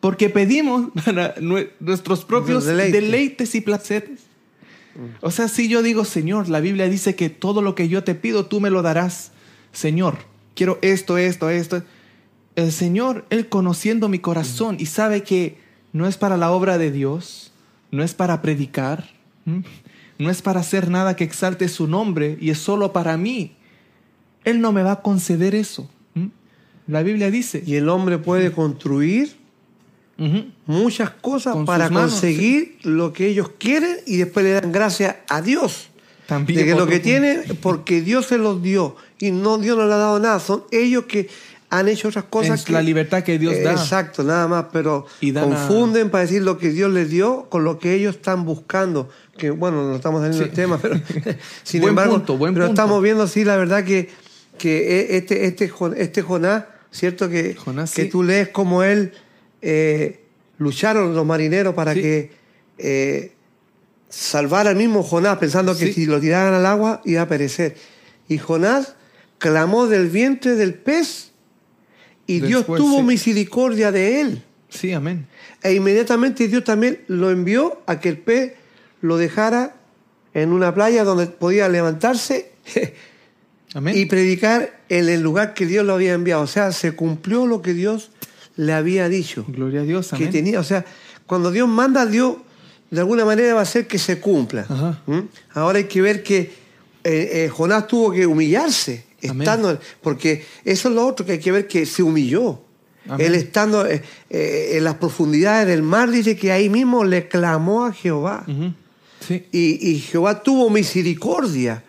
porque 0.00 0.28
pedimos 0.28 0.90
para 1.06 1.34
nue- 1.36 1.70
nuestros 1.80 2.24
propios 2.26 2.66
deleites 2.66 3.54
y 3.54 3.62
placeres. 3.62 4.20
O 5.20 5.30
sea, 5.30 5.48
si 5.48 5.68
yo 5.68 5.82
digo, 5.82 6.04
Señor, 6.04 6.48
la 6.48 6.60
Biblia 6.60 6.88
dice 6.88 7.14
que 7.14 7.30
todo 7.30 7.62
lo 7.62 7.74
que 7.74 7.88
yo 7.88 8.04
te 8.04 8.14
pido, 8.14 8.46
tú 8.46 8.60
me 8.60 8.70
lo 8.70 8.82
darás. 8.82 9.32
Señor, 9.72 10.18
quiero 10.54 10.78
esto, 10.82 11.18
esto, 11.18 11.50
esto. 11.50 11.82
El 12.56 12.72
Señor, 12.72 13.24
Él 13.30 13.48
conociendo 13.48 14.08
mi 14.08 14.18
corazón 14.18 14.76
y 14.78 14.86
sabe 14.86 15.22
que 15.22 15.58
no 15.92 16.06
es 16.06 16.16
para 16.16 16.36
la 16.36 16.50
obra 16.50 16.78
de 16.78 16.90
Dios, 16.90 17.52
no 17.90 18.02
es 18.02 18.14
para 18.14 18.42
predicar, 18.42 19.10
no 20.18 20.30
es 20.30 20.42
para 20.42 20.60
hacer 20.60 20.90
nada 20.90 21.16
que 21.16 21.24
exalte 21.24 21.68
su 21.68 21.86
nombre 21.86 22.38
y 22.40 22.50
es 22.50 22.58
solo 22.58 22.92
para 22.92 23.16
mí. 23.16 23.56
Él 24.44 24.60
no 24.60 24.72
me 24.72 24.82
va 24.82 24.92
a 24.92 25.02
conceder 25.02 25.54
eso. 25.54 25.90
La 26.86 27.02
Biblia 27.02 27.30
dice. 27.30 27.62
Y 27.66 27.76
el 27.76 27.88
hombre 27.88 28.18
puede 28.18 28.52
construir 28.52 29.36
Muchas 30.66 31.10
cosas 31.10 31.54
Con 31.54 31.66
para 31.66 31.90
manos, 31.90 32.12
conseguir 32.12 32.78
lo 32.82 33.12
que 33.12 33.26
ellos 33.28 33.50
quieren 33.58 33.96
y 34.06 34.16
después 34.18 34.44
le 34.44 34.52
dan 34.52 34.72
gracias 34.72 35.16
a 35.28 35.42
Dios. 35.42 35.88
También 36.26 36.60
de 36.60 36.64
que 36.66 36.74
lo 36.74 36.86
que 36.86 37.00
tienen, 37.00 37.42
porque 37.60 38.00
Dios 38.00 38.26
se 38.26 38.38
los 38.38 38.62
dio 38.62 38.96
y 39.18 39.30
no 39.30 39.58
Dios 39.58 39.76
no 39.76 39.86
le 39.86 39.92
ha 39.92 39.98
dado 39.98 40.18
nada, 40.20 40.40
son 40.40 40.64
ellos 40.70 41.04
que 41.04 41.28
han 41.68 41.88
hecho 41.88 42.08
otras 42.08 42.24
cosas. 42.26 42.60
Es 42.60 42.66
que- 42.66 42.72
la 42.72 42.80
libertad 42.82 43.22
que 43.24 43.38
Dios 43.38 43.54
Eh, 43.54 43.62
da. 43.62 43.72
Exacto, 43.72 44.22
nada 44.22 44.46
más, 44.48 44.66
pero 44.72 45.06
Y 45.20 45.32
dan 45.32 45.52
a- 45.52 45.56
confunden 45.56 46.08
para 46.08 46.22
decir 46.22 46.42
lo 46.42 46.56
que 46.56 46.70
Dios 46.70 46.90
les 46.92 47.10
dio 47.10 47.46
con 47.50 47.64
lo 47.64 47.78
que 47.78 47.94
ellos 47.94 48.14
están 48.16 48.44
buscando. 48.44 49.08
Que 49.36 49.50
bueno, 49.50 49.82
no 49.86 49.96
estamos 49.96 50.20
saliendo 50.22 50.44
Sí. 50.44 50.50
del 50.50 50.54
tema, 50.56 50.78
pero 50.78 50.94
sin 51.64 51.80
Buen 51.80 51.90
embargo, 51.90 52.14
punto, 52.14 52.38
buen 52.38 52.54
pero 52.54 52.66
punto. 52.66 52.80
estamos 52.80 53.02
viendo 53.02 53.26
sí 53.26 53.44
la 53.44 53.56
verdad 53.56 53.84
que, 53.84 54.08
que 54.56 55.00
e- 55.00 55.16
este, 55.16 55.46
este, 55.46 55.70
este 55.98 56.22
Jonás, 56.22 56.64
¿cierto? 56.92 57.28
Que, 57.28 57.54
Jonás, 57.56 57.92
que 57.92 58.04
sí. 58.04 58.08
tú 58.08 58.22
lees 58.22 58.48
como 58.50 58.82
él 58.84 59.12
eh, 59.66 60.20
lucharon 60.58 61.14
los 61.14 61.24
marineros 61.24 61.74
para 61.74 61.94
Sí. 61.94 62.02
que 62.02 62.30
eh, 62.78 63.32
salvara 64.08 64.70
al 64.70 64.76
mismo 64.76 65.02
Jonás, 65.02 65.38
pensando 65.38 65.76
que 65.76 65.86
Sí. 65.86 65.92
si 65.94 66.06
lo 66.06 66.20
tiraran 66.20 66.52
al 66.54 66.66
agua 66.66 67.00
iba 67.04 67.22
a 67.22 67.28
perecer. 67.28 67.76
Y 68.28 68.38
Jonás 68.38 68.94
clamó 69.38 69.86
del 69.86 70.08
vientre 70.10 70.54
del 70.54 70.74
pez 70.74 71.30
y 72.26 72.40
Dios 72.40 72.66
tuvo 72.66 72.98
sí. 72.98 73.02
misericordia 73.04 73.90
de 73.90 74.20
él. 74.20 74.42
Sí, 74.68 74.92
amén. 74.92 75.26
E 75.62 75.72
inmediatamente 75.74 76.46
Dios 76.48 76.64
también 76.64 77.00
lo 77.06 77.30
envió 77.30 77.82
a 77.86 78.00
que 78.00 78.10
el 78.10 78.18
pez 78.18 78.52
lo 79.00 79.16
dejara 79.16 79.76
en 80.34 80.52
una 80.52 80.74
playa 80.74 81.04
donde 81.04 81.26
podía 81.26 81.68
levantarse 81.68 82.50
Amén. 83.74 83.96
y 83.96 84.06
predicar 84.06 84.80
en 84.88 85.08
el 85.08 85.20
lugar 85.22 85.54
que 85.54 85.66
Dios 85.66 85.84
lo 85.86 85.94
había 85.94 86.12
enviado. 86.14 86.42
O 86.42 86.46
sea, 86.46 86.72
se 86.72 86.92
cumplió 86.92 87.46
lo 87.46 87.62
que 87.62 87.72
Dios 87.74 88.10
le 88.56 88.72
había 88.72 89.08
dicho. 89.08 89.44
Gloria 89.48 89.80
a 89.80 89.84
Dios, 89.84 90.10
Que 90.16 90.26
tenía, 90.26 90.60
o 90.60 90.64
sea, 90.64 90.84
cuando 91.26 91.50
Dios 91.50 91.68
manda, 91.68 92.06
Dios 92.06 92.36
de 92.90 93.00
alguna 93.00 93.24
manera 93.24 93.54
va 93.54 93.60
a 93.60 93.62
hacer 93.64 93.86
que 93.86 93.98
se 93.98 94.20
cumpla. 94.20 94.66
Ajá. 94.68 95.02
¿Mm? 95.06 95.20
Ahora 95.54 95.78
hay 95.78 95.84
que 95.84 96.00
ver 96.00 96.22
que 96.22 96.38
eh, 96.38 96.50
eh, 97.44 97.48
Jonás 97.52 97.86
tuvo 97.86 98.12
que 98.12 98.26
humillarse, 98.26 99.04
Amén. 99.24 99.42
estando, 99.42 99.78
porque 100.00 100.44
eso 100.64 100.88
es 100.88 100.94
lo 100.94 101.06
otro 101.06 101.26
que 101.26 101.32
hay 101.32 101.38
que 101.38 101.52
ver 101.52 101.66
que 101.66 101.86
se 101.86 102.02
humilló. 102.02 102.60
Amén. 103.08 103.26
Él 103.26 103.34
estando 103.34 103.86
eh, 103.86 104.02
eh, 104.30 104.72
en 104.74 104.84
las 104.84 104.94
profundidades 104.94 105.66
del 105.66 105.82
mar, 105.82 106.10
dice 106.10 106.36
que 106.36 106.52
ahí 106.52 106.70
mismo 106.70 107.04
le 107.04 107.28
clamó 107.28 107.84
a 107.84 107.92
Jehová. 107.92 108.46
Sí. 109.26 109.44
Y, 109.52 109.90
y 109.90 109.98
Jehová 110.00 110.42
tuvo 110.42 110.70
misericordia. 110.70 111.82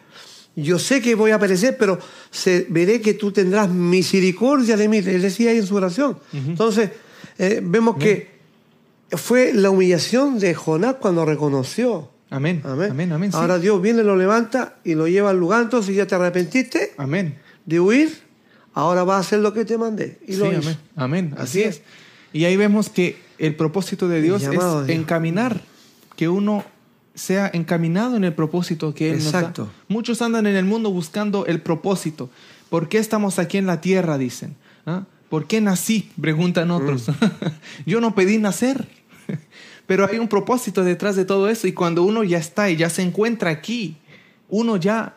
Yo 0.56 0.80
sé 0.80 1.01
que 1.01 1.15
voy 1.15 1.32
a 1.32 1.39
perecer, 1.39 1.78
pero 1.78 1.99
se- 2.36 2.65
veré 2.69 3.02
que 3.02 3.13
tú 3.13 3.32
tendrás 3.32 3.69
misericordia 3.69 4.78
de 4.78 4.88
mí. 4.88 4.98
Él 4.98 5.21
decía 5.21 5.52
ahí 5.52 5.58
en 5.58 5.65
su 5.67 5.76
oración. 5.76 6.17
Entonces, 6.34 6.91
eh, 7.38 7.62
vemos 7.63 7.98
que 7.98 8.36
fue 9.12 9.54
la 9.54 9.69
humillación 9.69 10.39
de 10.39 10.54
Jonás 10.54 10.95
cuando 11.00 11.26
reconoció. 11.26 12.10
Amén. 12.30 12.62
Amén. 12.65 12.91
Amén, 12.91 13.12
amén. 13.13 13.32
sí. 13.32 13.38
Ahora 13.38 13.60
Dios 13.60 13.82
viene, 13.82 14.04
lo 14.04 14.15
levanta 14.15 14.76
y 14.84 14.95
lo 14.95 15.08
lleva 15.08 15.30
al 15.30 15.39
lugar. 15.39 15.63
Entonces 15.63 15.95
ya 15.95 16.06
te 16.08 16.15
arrepentiste 16.15 16.93
Amén. 16.98 17.38
de 17.65 17.80
huir. 17.80 18.19
Ahora 18.74 19.04
vas 19.04 19.17
a 19.17 19.19
hacer 19.19 19.39
lo 19.39 19.54
que 19.54 19.63
te 19.63 19.78
mandé. 19.78 20.17
Y 20.28 20.34
Sí, 20.34 20.39
lo 20.39 20.52
hizo. 20.52 20.60
amén. 20.69 20.78
Amén. 20.95 21.34
Así, 21.38 21.43
Así 21.43 21.62
es. 21.63 21.76
es. 21.78 21.82
Y 22.34 22.43
ahí 22.45 22.58
vemos 22.58 22.89
que 22.89 23.15
el 23.38 23.56
propósito 23.56 24.08
de 24.10 24.21
Dios 24.21 24.43
es 24.43 24.50
Dios. 24.52 24.89
encaminar, 24.89 25.62
que 26.17 26.28
uno 26.28 26.65
sea 27.15 27.49
encaminado 27.54 28.15
en 28.17 28.23
el 28.23 28.34
propósito 28.34 28.93
que 28.93 29.10
Él 29.12 29.15
Exacto. 29.15 29.63
nos 29.63 29.71
da. 29.71 29.78
Muchos 29.88 30.21
andan 30.21 30.45
en 30.47 30.56
el 30.56 30.65
mundo 30.65 30.91
buscando 30.91 31.45
el 31.47 31.62
propósito. 31.62 32.30
¿Por 32.69 32.88
qué 32.89 32.97
estamos 32.99 33.39
aquí 33.39 33.58
en 33.58 33.65
la 33.65 33.82
tierra? 33.82 34.17
Dicen. 34.17 34.56
¿Ah? 34.86 35.04
¿Por 35.30 35.47
qué 35.47 35.62
nací? 35.62 36.12
Preguntan 36.19 36.69
otros. 36.71 37.08
Yo 37.86 37.99
no 38.01 38.13
pedí 38.15 38.38
nacer. 38.38 38.88
Pero 39.88 40.08
hay 40.08 40.19
un 40.19 40.28
propósito 40.28 40.84
detrás 40.84 41.15
de 41.15 41.25
todo 41.25 41.47
eso 41.49 41.67
y 41.67 41.71
cuando 41.73 42.04
uno 42.04 42.23
ya 42.23 42.38
está 42.38 42.69
y 42.69 42.75
ya 42.75 42.89
se 42.89 43.01
encuentra 43.01 43.49
aquí, 43.49 43.97
uno 44.49 44.78
ya 44.78 45.15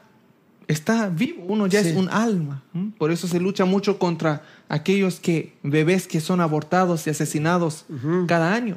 está 0.67 1.09
vivo, 1.09 1.43
uno 1.49 1.67
ya 1.67 1.83
Sí. 1.83 1.89
es 1.91 1.97
un 1.97 2.09
alma. 2.11 2.63
Por 2.99 3.11
eso 3.11 3.27
se 3.27 3.41
lucha 3.41 3.65
mucho 3.65 3.99
contra 3.99 4.43
aquellos 4.69 5.21
que 5.21 5.55
bebés 5.63 6.07
que 6.07 6.21
son 6.21 6.41
abortados 6.43 7.07
y 7.07 7.11
asesinados 7.11 7.87
cada 8.27 8.55
año, 8.55 8.77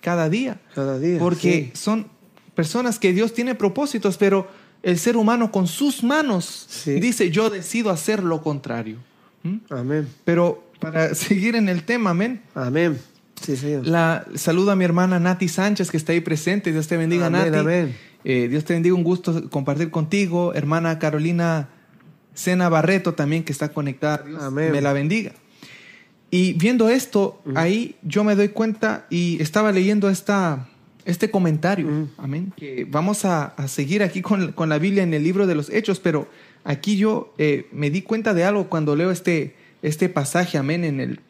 cada 0.00 0.28
día, 0.28 0.60
Cada 0.74 0.98
día. 1.00 1.18
porque 1.18 1.72
sí. 1.74 1.80
son 1.80 2.06
personas 2.58 2.98
que 2.98 3.12
Dios 3.12 3.34
tiene 3.34 3.54
propósitos, 3.54 4.16
pero 4.16 4.48
el 4.82 4.98
ser 4.98 5.16
humano 5.16 5.52
con 5.52 5.68
sus 5.68 6.02
manos 6.02 6.66
Sí. 6.68 6.98
dice 6.98 7.30
yo 7.30 7.50
decido 7.50 7.90
hacer 7.90 8.20
lo 8.20 8.42
contrario. 8.42 8.96
¿m? 9.44 9.60
Amén. 9.70 10.08
Pero 10.24 10.64
para 10.80 11.14
seguir 11.14 11.54
en 11.54 11.68
el 11.68 11.84
tema, 11.84 12.10
amén. 12.10 12.42
Amén. 12.56 12.98
Sí, 13.40 13.56
Señor. 13.56 13.86
La, 13.86 14.26
saludo 14.34 14.72
a 14.72 14.74
mi 14.74 14.84
hermana 14.84 15.20
Nati 15.20 15.46
Sánchez 15.46 15.88
que 15.92 15.96
está 15.96 16.10
ahí 16.10 16.20
presente. 16.20 16.72
Dios 16.72 16.88
te 16.88 16.96
bendiga, 16.96 17.26
Amén, 17.26 17.42
Nati. 17.52 17.58
amén. 17.58 17.96
Eh, 18.24 18.48
Dios 18.48 18.64
te 18.64 18.72
bendiga, 18.74 18.96
un 18.96 19.04
gusto 19.04 19.48
compartir 19.50 19.92
contigo. 19.92 20.52
Hermana 20.52 20.98
Carolina 20.98 21.68
Sena 22.34 22.68
Barreto 22.68 23.14
también 23.14 23.44
que 23.44 23.52
está 23.52 23.68
conectada. 23.68 24.24
Dios 24.26 24.42
Amén. 24.42 24.72
me 24.72 24.80
la 24.80 24.92
bendiga. 24.92 25.30
Y 26.32 26.54
viendo 26.54 26.88
esto, 26.88 27.40
ahí 27.54 27.94
yo 28.02 28.24
me 28.24 28.34
doy 28.34 28.48
cuenta 28.48 29.06
y 29.10 29.40
estaba 29.40 29.70
leyendo 29.70 30.10
esta, 30.10 30.66
este 31.08 31.30
comentario. 31.30 31.86
Mm. 31.86 32.08
Amén. 32.18 32.52
Que 32.54 32.86
vamos 32.88 33.24
a, 33.24 33.46
a 33.46 33.66
seguir 33.66 34.02
aquí 34.02 34.20
con, 34.20 34.52
con 34.52 34.68
la 34.68 34.78
Biblia 34.78 35.02
en 35.02 35.14
el 35.14 35.24
libro 35.24 35.46
de 35.46 35.54
los 35.54 35.70
Hechos, 35.70 36.00
pero 36.00 36.28
aquí 36.64 36.98
yo 36.98 37.32
eh, 37.38 37.66
me 37.72 37.90
di 37.90 38.02
cuenta 38.02 38.34
de 38.34 38.44
algo 38.44 38.68
cuando 38.68 38.94
leo 38.94 39.10
este, 39.10 39.54
este 39.80 40.10
pasaje, 40.10 40.58
amén, 40.58 40.84
en 40.84 41.00
el, 41.00 41.20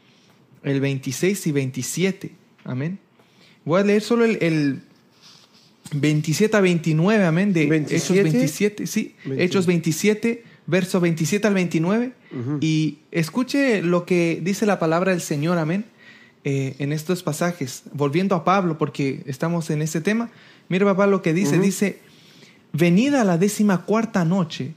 el 0.64 0.80
26 0.80 1.46
y 1.46 1.52
27. 1.52 2.32
Amén. 2.64 2.98
Voy 3.64 3.80
a 3.80 3.84
leer 3.84 4.02
solo 4.02 4.24
el, 4.24 4.38
el 4.40 4.80
27 5.94 6.56
a 6.56 6.60
29, 6.60 7.24
amén, 7.24 7.52
de 7.52 7.66
27. 7.66 8.20
Hechos 8.20 8.32
27, 8.32 8.86
sí, 8.88 9.14
20. 9.26 9.44
Hechos 9.44 9.66
27, 9.66 10.42
verso 10.66 11.00
27 11.00 11.46
al 11.46 11.54
29. 11.54 12.12
Ujú. 12.32 12.58
Y 12.60 12.98
escuche 13.12 13.80
lo 13.82 14.04
que 14.04 14.40
dice 14.42 14.66
la 14.66 14.80
palabra 14.80 15.12
del 15.12 15.20
Señor, 15.20 15.56
amén, 15.56 15.84
eh, 16.50 16.76
en 16.78 16.94
estos 16.94 17.22
pasajes. 17.22 17.82
Volviendo 17.92 18.34
a 18.34 18.42
Pablo, 18.42 18.78
porque 18.78 19.22
estamos 19.26 19.68
en 19.68 19.82
este 19.82 20.00
tema. 20.00 20.30
Mira, 20.70 20.86
papá, 20.86 21.06
lo 21.06 21.20
que 21.20 21.34
dice. 21.34 21.58
Dice, 21.58 22.00
venida 22.72 23.22
la 23.22 23.36
décima 23.36 23.84
cuarta 23.84 24.24
noche, 24.24 24.72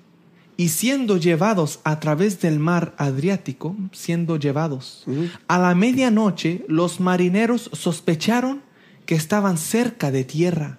y 0.57 0.67
siendo 0.67 1.15
llevados 1.15 1.79
a 1.86 2.01
través 2.01 2.41
del 2.41 2.60
mar 2.60 2.93
Adriático, 2.97 3.77
siendo 3.93 4.36
llevados, 4.36 5.05
a 5.47 5.57
la 5.60 5.73
medianoche 5.73 6.65
los 6.67 6.99
marineros 6.99 7.69
sospecharon 7.71 8.62
que 9.05 9.15
estaban 9.15 9.57
cerca 9.57 10.12
de 10.12 10.25
tierra. 10.25 10.77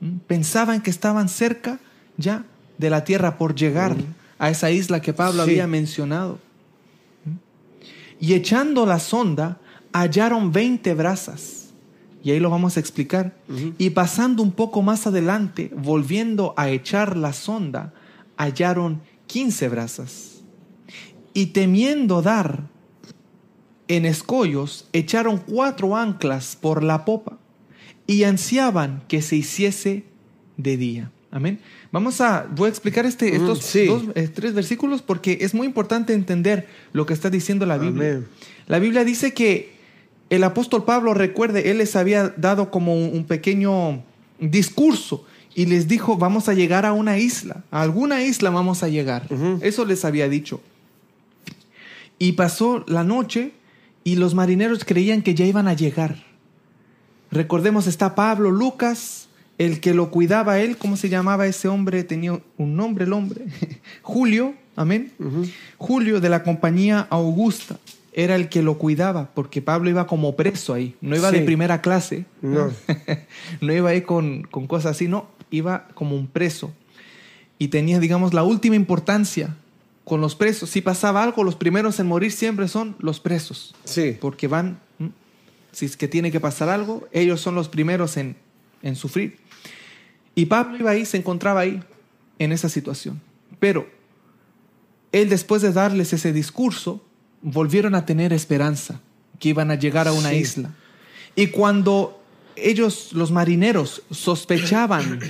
¿Mm? 0.00 0.16
Pensaban 0.26 0.82
que 0.82 0.90
estaban 0.90 1.28
cerca 1.28 1.78
ya 2.16 2.44
de 2.76 2.90
la 2.90 3.04
tierra 3.04 3.38
por 3.38 3.54
llegar 3.54 3.94
a 4.38 4.50
esa 4.50 4.72
isla 4.72 5.00
que 5.00 5.12
Pablo 5.12 5.44
Sí. 5.44 5.50
había 5.50 5.66
mencionado. 5.68 6.40
¿Mm? 7.24 7.36
Y 8.18 8.34
echando 8.34 8.84
la 8.84 8.98
sonda, 8.98 9.58
hallaron 9.94 10.52
20 10.52 10.92
brasas. 10.94 11.72
Y 12.22 12.30
ahí 12.32 12.40
lo 12.40 12.50
vamos 12.50 12.76
a 12.76 12.80
explicar. 12.80 13.36
Y 13.78 13.90
pasando 13.90 14.42
un 14.42 14.52
poco 14.52 14.82
más 14.82 15.06
adelante, 15.06 15.70
volviendo 15.76 16.54
a 16.56 16.70
echar 16.70 17.16
la 17.16 17.32
sonda, 17.32 17.92
hallaron 18.36 19.02
15 19.26 19.68
brasas. 19.68 20.42
Y 21.34 21.46
temiendo 21.46 22.22
dar 22.22 22.64
en 23.88 24.06
escollos, 24.06 24.88
echaron 24.92 25.38
cuatro 25.38 25.96
anclas 25.96 26.56
por 26.56 26.82
la 26.82 27.04
popa 27.04 27.38
y 28.06 28.24
ansiaban 28.24 29.02
que 29.06 29.20
se 29.20 29.36
hiciese 29.36 30.04
de 30.56 30.76
día. 30.78 31.10
Amén. 31.30 31.58
Vamos 31.92 32.20
a, 32.20 32.46
voy 32.54 32.66
a 32.66 32.70
explicar 32.70 33.04
este, 33.04 33.36
Ujú, 33.36 33.52
estos 33.52 33.64
sí. 33.64 33.86
dos, 33.86 34.04
eh, 34.14 34.28
tres 34.28 34.54
versículos 34.54 35.02
porque 35.02 35.38
es 35.42 35.52
muy 35.52 35.66
importante 35.66 36.14
entender 36.14 36.68
lo 36.92 37.04
que 37.04 37.12
está 37.12 37.28
diciendo 37.28 37.66
la 37.66 37.76
Biblia. 37.76 38.12
Amén. 38.12 38.28
La 38.66 38.78
Biblia 38.78 39.04
dice 39.04 39.34
que 39.34 39.73
el 40.30 40.44
apóstol 40.44 40.84
Pablo, 40.84 41.14
recuerde, 41.14 41.70
él 41.70 41.78
les 41.78 41.96
había 41.96 42.28
dado 42.36 42.70
como 42.70 42.94
un, 42.94 43.24
pequeño 43.24 44.02
discurso 44.40 45.24
y 45.54 45.66
les 45.66 45.86
dijo, 45.86 46.16
vamos 46.16 46.48
a 46.48 46.54
llegar 46.54 46.86
a 46.86 46.92
una 46.92 47.18
isla, 47.18 47.64
a 47.70 47.82
alguna 47.82 48.22
isla 48.22 48.50
vamos 48.50 48.82
a 48.82 48.88
llegar. 48.88 49.28
Eso 49.60 49.84
les 49.84 50.04
había 50.04 50.28
dicho. 50.28 50.60
Y 52.18 52.32
pasó 52.32 52.84
la 52.88 53.04
noche 53.04 53.52
y 54.02 54.16
los 54.16 54.34
marineros 54.34 54.84
creían 54.84 55.22
que 55.22 55.34
ya 55.34 55.44
iban 55.44 55.68
a 55.68 55.74
llegar. 55.74 56.24
Recordemos, 57.30 57.86
está 57.86 58.14
Pablo, 58.14 58.50
Lucas, 58.50 59.28
el 59.58 59.80
que 59.80 59.94
lo 59.94 60.10
cuidaba 60.10 60.54
a 60.54 60.60
él, 60.60 60.76
¿cómo 60.76 60.96
se 60.96 61.08
llamaba 61.08 61.46
ese 61.46 61.68
hombre? 61.68 62.02
Tenía 62.04 62.40
un 62.56 62.76
nombre 62.76 63.04
el 63.04 63.12
hombre. 63.12 63.46
Julio, 64.02 64.54
amén. 64.74 65.12
Julio 65.78 66.20
de 66.20 66.28
la 66.28 66.42
compañía 66.42 67.06
Augusta 67.10 67.78
era 68.14 68.36
el 68.36 68.48
que 68.48 68.62
lo 68.62 68.78
cuidaba, 68.78 69.30
porque 69.34 69.60
Pablo 69.60 69.90
iba 69.90 70.06
como 70.06 70.36
preso 70.36 70.72
ahí, 70.72 70.94
no 71.00 71.16
iba 71.16 71.30
de 71.32 71.40
primera 71.40 71.80
clase, 71.82 72.24
No. 72.40 72.70
no 73.60 73.72
iba 73.72 73.90
ahí 73.90 74.02
con, 74.02 74.42
con 74.44 74.66
cosas 74.66 74.92
así, 74.92 75.08
no, 75.08 75.28
iba 75.50 75.88
como 75.94 76.16
un 76.16 76.26
preso. 76.28 76.72
Y 77.58 77.68
tenía, 77.68 77.98
digamos, 78.00 78.32
la 78.34 78.42
última 78.44 78.76
importancia 78.76 79.56
con 80.04 80.20
los 80.20 80.34
presos. 80.34 80.70
Si 80.70 80.80
pasaba 80.80 81.22
algo, 81.22 81.44
los 81.44 81.56
primeros 81.56 81.98
en 81.98 82.06
morir 82.06 82.30
siempre 82.32 82.68
son 82.68 82.94
los 82.98 83.20
presos, 83.20 83.74
Sí. 83.84 84.16
porque 84.20 84.46
van, 84.48 84.78
si 85.72 85.86
es 85.86 85.96
que 85.96 86.06
tiene 86.08 86.30
que 86.30 86.40
pasar 86.40 86.68
algo, 86.68 87.08
ellos 87.12 87.40
son 87.40 87.54
los 87.54 87.68
primeros 87.68 88.16
en, 88.16 88.36
en 88.82 88.94
sufrir. 88.96 89.38
Y 90.36 90.46
Pablo 90.46 90.76
iba 90.78 90.90
ahí, 90.90 91.04
se 91.04 91.16
encontraba 91.16 91.60
ahí, 91.60 91.80
en 92.38 92.52
esa 92.52 92.68
situación. 92.68 93.20
Pero 93.60 93.88
él 95.12 95.28
después 95.28 95.62
de 95.62 95.72
darles 95.72 96.12
ese 96.12 96.32
discurso, 96.32 97.02
volvieron 97.44 97.94
a 97.94 98.04
tener 98.06 98.32
esperanza 98.32 99.00
que 99.38 99.50
iban 99.50 99.70
a 99.70 99.76
llegar 99.76 100.08
a 100.08 100.12
una 100.12 100.30
Sí. 100.30 100.36
isla. 100.36 100.70
Y 101.36 101.48
cuando 101.48 102.20
ellos, 102.56 103.12
los 103.12 103.30
marineros, 103.30 104.02
sospechaban 104.10 105.20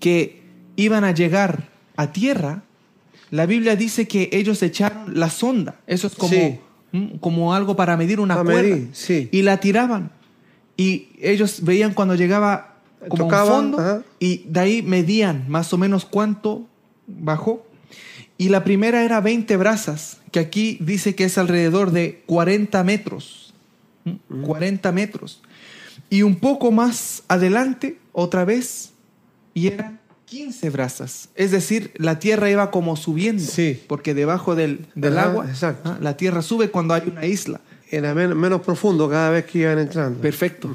que 0.00 0.42
iban 0.76 1.04
a 1.04 1.12
llegar 1.12 1.68
a 1.96 2.12
tierra, 2.12 2.62
la 3.30 3.46
Biblia 3.46 3.76
dice 3.76 4.06
que 4.08 4.28
ellos 4.32 4.62
echaron 4.62 5.18
la 5.18 5.30
sonda. 5.30 5.76
Eso 5.86 6.06
es 6.06 6.14
como, 6.14 6.32
Sí. 6.32 6.58
¿m? 6.92 7.18
como 7.20 7.54
algo 7.54 7.76
para 7.76 7.96
medir 7.96 8.20
una 8.20 8.42
cuerda. 8.42 8.78
sí. 8.92 9.28
Y 9.32 9.42
la 9.42 9.58
tiraban. 9.58 10.10
Y 10.76 11.08
ellos 11.20 11.62
veían 11.64 11.94
cuando 11.94 12.14
llegaba 12.14 12.74
como 13.08 13.24
un 13.26 13.30
fondo 13.30 13.78
ajá. 13.78 14.02
y 14.18 14.44
de 14.48 14.60
ahí 14.60 14.82
medían 14.82 15.44
más 15.48 15.72
o 15.72 15.78
menos 15.78 16.04
cuánto 16.04 16.66
bajó. 17.06 17.65
Y 18.38 18.48
la 18.50 18.64
primera 18.64 19.02
era 19.02 19.20
20 19.20 19.56
brazas, 19.56 20.18
que 20.30 20.40
aquí 20.40 20.78
dice 20.80 21.14
que 21.14 21.24
es 21.24 21.38
alrededor 21.38 21.90
de 21.90 22.22
40 22.26 22.84
metros. 22.84 23.54
¿Mm? 24.04 24.42
40 24.42 24.92
metros. 24.92 25.40
Y 26.10 26.22
un 26.22 26.36
poco 26.36 26.70
más 26.70 27.22
adelante, 27.28 27.98
otra 28.12 28.44
vez, 28.44 28.92
y 29.54 29.68
eran 29.68 29.98
15 30.26 30.70
brazas. 30.70 31.30
Es 31.34 31.50
decir, 31.50 31.92
la 31.96 32.18
tierra 32.18 32.50
iba 32.50 32.70
como 32.70 32.96
subiendo, 32.96 33.42
Sí. 33.42 33.80
porque 33.88 34.12
debajo 34.12 34.54
del, 34.54 34.86
del 34.94 35.16
Ajá, 35.18 35.30
agua, 35.30 35.46
exacto. 35.48 35.96
la 36.00 36.16
tierra 36.16 36.42
sube 36.42 36.70
cuando 36.70 36.94
hay 36.94 37.02
una 37.08 37.24
isla. 37.26 37.60
Era 37.90 38.14
men- 38.14 38.36
menos 38.36 38.60
profundo 38.62 39.08
cada 39.08 39.30
vez 39.30 39.46
que 39.46 39.60
iban 39.60 39.78
entrando. 39.78 40.20
Perfecto. 40.20 40.68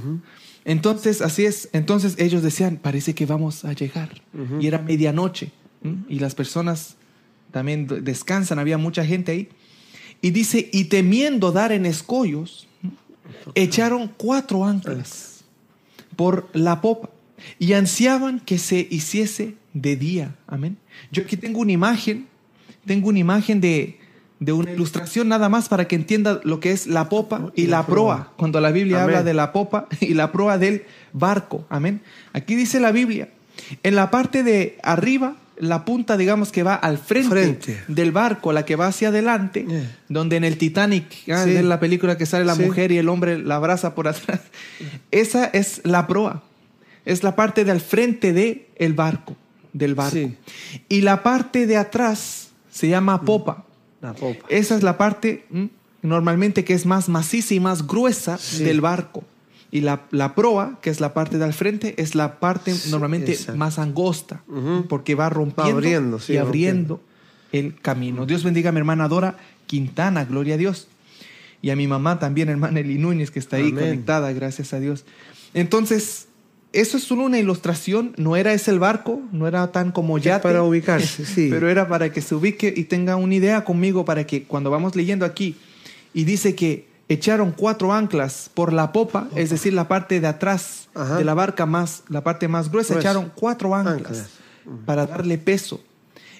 Entonces, 0.65 1.21
así 1.21 1.45
es. 1.45 1.69
Entonces 1.73 2.15
ellos 2.17 2.41
decían, 2.43 2.77
parece 2.81 3.13
que 3.15 3.25
vamos 3.25 3.65
a 3.65 3.73
llegar. 3.73 4.21
Y 4.59 4.67
era 4.67 4.79
medianoche. 4.79 5.51
¿m? 5.83 5.97
Y 6.07 6.19
las 6.19 6.35
personas 6.35 6.95
también 7.51 7.87
descansan, 8.03 8.59
había 8.59 8.77
mucha 8.77 9.05
gente 9.05 9.31
ahí. 9.31 9.49
Y 10.21 10.31
dice, 10.31 10.69
y 10.71 10.85
temiendo 10.85 11.51
dar 11.51 11.71
en 11.71 11.85
escollos, 11.85 12.67
echaron 13.55 14.11
cuatro 14.17 14.65
anclas 14.65 15.43
por 16.15 16.49
la 16.53 16.81
popa 16.81 17.09
y 17.57 17.73
ansiaban 17.73 18.39
que 18.39 18.57
se 18.57 18.87
hiciese 18.89 19.55
de 19.73 19.95
día. 19.95 20.35
Amén. 20.47 20.77
Yo 21.11 21.23
aquí 21.23 21.37
tengo 21.37 21.59
una 21.59 21.71
imagen, 21.71 22.27
tengo 22.85 23.09
una 23.09 23.19
imagen 23.19 23.61
de, 23.61 23.97
de 24.39 24.51
una 24.53 24.71
ilustración 24.71 25.27
nada 25.27 25.49
más 25.49 25.69
para 25.69 25.87
que 25.87 25.95
entienda 25.95 26.39
lo 26.43 26.59
que 26.59 26.71
es 26.71 26.85
la 26.85 27.09
popa 27.09 27.51
y, 27.55 27.63
Y 27.63 27.67
la 27.67 27.77
la 27.77 27.85
proa. 27.87 28.15
proa. 28.15 28.33
Cuando 28.37 28.59
la 28.61 28.71
Biblia 28.71 28.97
Amén. 29.03 29.15
habla 29.15 29.23
de 29.23 29.33
la 29.33 29.51
popa 29.53 29.87
y 30.01 30.13
la 30.13 30.31
proa 30.31 30.57
del 30.59 30.83
barco. 31.13 31.65
Amén. 31.69 32.01
Aquí 32.33 32.55
dice 32.55 32.79
la 32.79 32.91
Biblia, 32.91 33.29
en 33.81 33.95
la 33.95 34.11
parte 34.11 34.43
de 34.43 34.77
arriba, 34.83 35.35
la 35.61 35.85
punta, 35.85 36.17
digamos 36.17 36.51
que 36.51 36.63
va 36.63 36.73
al 36.75 36.97
frente, 36.97 37.29
Frente. 37.29 37.83
del 37.87 38.11
barco, 38.11 38.51
la 38.51 38.65
que 38.65 38.75
va 38.75 38.87
hacia 38.87 39.09
adelante, 39.09 39.65
Eh. 39.69 39.87
donde 40.09 40.35
en 40.35 40.43
el 40.43 40.57
Titanic, 40.57 41.05
ah, 41.31 41.43
Sí. 41.45 41.51
es 41.55 41.63
la 41.63 41.79
película 41.79 42.17
que 42.17 42.25
sale 42.25 42.43
la 42.45 42.55
Sí. 42.55 42.63
mujer 42.63 42.91
y 42.91 42.97
el 42.97 43.07
hombre 43.09 43.37
la 43.37 43.55
abraza 43.57 43.93
por 43.95 44.07
atrás. 44.07 44.41
Esa 45.11 45.45
es 45.45 45.81
la 45.85 46.07
proa. 46.07 46.43
Es 47.05 47.23
la 47.23 47.35
parte 47.35 47.63
del 47.63 47.79
frente 47.79 48.33
de 48.33 48.67
el 48.75 48.93
barco, 48.93 49.35
del 49.73 49.95
barco. 49.95 50.15
Sí. 50.17 50.35
Y 50.89 51.01
la 51.01 51.23
parte 51.23 51.67
de 51.67 51.77
atrás 51.77 52.49
se 52.71 52.87
llama 52.87 53.21
popa. 53.21 53.65
La 54.01 54.13
popa. 54.13 54.45
Esa 54.49 54.75
es 54.75 54.81
la 54.83 54.97
parte 54.97 55.45
mm, 55.51 55.65
normalmente 56.01 56.63
que 56.63 56.73
es 56.73 56.85
más 56.87 57.07
maciza 57.07 57.53
y 57.53 57.59
más 57.59 57.85
gruesa 57.85 58.39
del 58.59 58.81
barco. 58.81 59.23
Y 59.71 59.81
la, 59.81 60.01
la 60.11 60.35
proa, 60.35 60.79
que 60.81 60.89
es 60.89 60.99
la 60.99 61.13
parte 61.13 61.37
del 61.37 61.53
frente, 61.53 61.95
es 61.97 62.13
la 62.13 62.39
parte 62.39 62.73
Sí, 62.75 62.91
normalmente 62.91 63.31
exacto. 63.31 63.57
más 63.57 63.79
angosta, 63.79 64.43
porque 64.89 65.15
va 65.15 65.29
rompiendo 65.29 65.77
abriendo, 65.77 66.19
sí, 66.19 66.33
y 66.33 66.37
abriendo 66.37 67.01
el 67.53 67.75
camino. 67.81 68.25
Dios 68.25 68.43
bendiga 68.43 68.69
a 68.69 68.71
mi 68.73 68.79
hermana 68.79 69.07
Dora 69.07 69.37
Quintana, 69.67 70.25
gloria 70.25 70.55
a 70.55 70.57
Dios. 70.57 70.87
Y 71.61 71.69
a 71.69 71.75
mi 71.75 71.87
mamá 71.87 72.19
también, 72.19 72.49
hermana 72.49 72.79
Eli 72.81 72.97
Núñez, 72.97 73.31
que 73.31 73.39
está 73.39 73.57
ahí 73.57 73.69
Amén. 73.69 73.75
conectada, 73.75 74.33
gracias 74.33 74.73
a 74.73 74.79
Dios. 74.79 75.05
Entonces, 75.53 76.27
eso 76.73 76.97
es 76.97 77.03
solo 77.03 77.23
una 77.23 77.37
ilustración, 77.39 78.13
no 78.17 78.35
era 78.35 78.51
ese 78.53 78.71
el 78.71 78.79
barco, 78.79 79.21
no 79.31 79.47
era 79.47 79.71
tan 79.71 79.91
como 79.91 80.17
yate. 80.17 80.41
para 80.43 80.63
ubicarse, 80.63 81.23
sí. 81.35 81.47
Pero 81.49 81.69
era 81.69 81.87
para 81.87 82.11
que 82.11 82.21
se 82.21 82.35
ubique 82.35 82.73
y 82.75 82.85
tenga 82.85 83.15
una 83.15 83.35
idea 83.35 83.63
conmigo 83.63 84.03
para 84.05 84.25
que 84.25 84.43
cuando 84.43 84.69
vamos 84.71 84.95
leyendo 84.95 85.23
aquí 85.25 85.55
y 86.13 86.23
dice 86.23 86.55
que 86.55 86.87
echaron 87.13 87.51
cuatro 87.51 87.93
anclas 87.93 88.49
por 88.53 88.71
la 88.73 88.91
popa, 88.91 89.27
es 89.35 89.49
decir, 89.49 89.73
la 89.73 89.87
parte 89.87 90.19
de 90.19 90.27
atrás 90.27 90.89
Ajá. 90.95 91.17
de 91.17 91.23
la 91.23 91.33
barca 91.33 91.65
más, 91.65 92.03
la 92.09 92.23
parte 92.23 92.47
más 92.47 92.71
gruesa, 92.71 92.97
echaron 92.99 93.31
cuatro 93.35 93.75
anclas, 93.75 93.95
Anclas. 93.97 94.29
para 94.85 95.05
darle 95.05 95.37
peso 95.37 95.81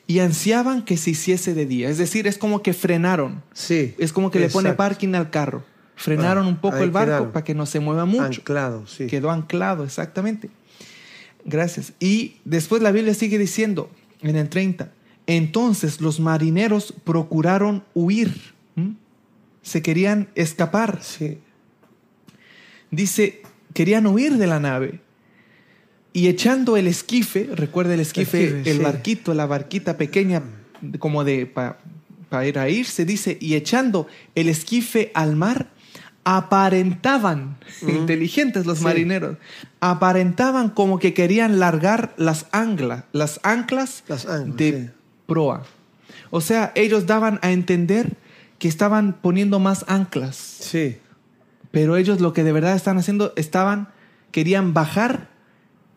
y 0.08 0.20
ansiaban 0.20 0.84
que 0.84 0.98
se 0.98 1.12
hiciese 1.12 1.54
de 1.54 1.66
día, 1.66 1.90
es 1.90 1.98
decir, 1.98 2.28
es 2.28 2.38
como 2.38 2.62
que 2.62 2.74
frenaron, 2.74 3.42
Sí. 3.54 3.96
es 3.98 4.12
como 4.14 4.30
que 4.32 4.40
le 4.40 4.50
pone 4.50 4.74
parking 4.74 5.14
al 5.16 5.30
carro, 5.30 5.64
frenaron 5.96 6.46
Ah, 6.46 6.50
un 6.50 6.58
poco 6.58 6.78
el 6.78 6.92
barco 6.92 7.08
quedaron. 7.10 7.32
para 7.32 7.44
que 7.44 7.54
no 7.56 7.66
se 7.66 7.80
mueva 7.80 8.06
mucho. 8.06 8.24
Anclado, 8.42 8.88
sí. 8.88 9.08
Quedó 9.08 9.30
anclado, 9.32 9.84
exactamente. 9.84 10.50
Gracias. 11.46 11.94
Y 12.00 12.36
después 12.46 12.82
la 12.82 12.92
Biblia 12.92 13.14
sigue 13.14 13.38
diciendo 13.38 13.90
en 14.22 14.36
el 14.36 14.48
30, 14.50 14.92
entonces 15.28 16.02
los 16.02 16.20
marineros 16.20 16.94
procuraron 17.04 17.84
huir. 17.94 18.54
Se 19.62 19.82
querían 19.82 20.30
escapar, 20.36 21.00
Sí. 21.02 21.38
dice, 22.90 23.42
querían 23.74 24.08
huir 24.08 24.38
de 24.38 24.48
la 24.48 24.60
nave. 24.60 25.00
Y 26.14 26.28
echando 26.28 26.76
el 26.76 26.88
esquife, 26.88 27.50
recuerda 27.54 27.94
el 27.94 28.02
esquife, 28.02 28.44
Esquife, 28.46 28.70
el 28.72 28.78
sí. 28.78 28.84
barquito, 28.84 29.34
la 29.34 29.46
barquita 29.46 29.98
pequeña, 29.98 30.44
como 31.00 31.24
de 31.24 31.46
para 31.46 32.46
ir 32.46 32.60
a 32.60 32.68
irse, 32.70 33.06
dice, 33.06 33.38
y 33.40 33.56
echando 33.56 34.08
el 34.36 34.50
esquife 34.50 35.12
al 35.14 35.36
mar, 35.36 35.70
aparentaban, 36.24 37.58
inteligentes 37.82 38.66
los 38.66 38.80
Sí. 38.80 38.84
marineros, 38.84 39.38
aparentaban 39.80 40.70
como 40.70 41.00
que 41.00 41.14
querían 41.14 41.60
largar 41.60 42.14
las 42.18 42.46
anclas, 42.52 43.06
las 43.14 43.40
anclas 43.44 44.04
Las 44.08 44.26
anclas, 44.26 44.58
de 44.58 44.92
proa. 45.28 45.64
O 46.30 46.42
sea, 46.42 46.72
ellos 46.76 47.06
daban 47.08 47.40
a 47.42 47.52
entender 47.52 48.18
que 48.62 48.68
estaban 48.68 49.14
poniendo 49.20 49.58
más 49.58 49.84
anclas. 49.88 50.36
Sí. 50.36 50.98
Pero 51.72 51.98
ellos 51.98 52.22
lo 52.22 52.32
que 52.32 52.44
de 52.44 52.52
verdad 52.52 52.76
están 52.76 53.00
haciendo, 53.00 53.34
estaban, 53.36 53.88
querían 54.32 54.76
bajar 54.76 55.30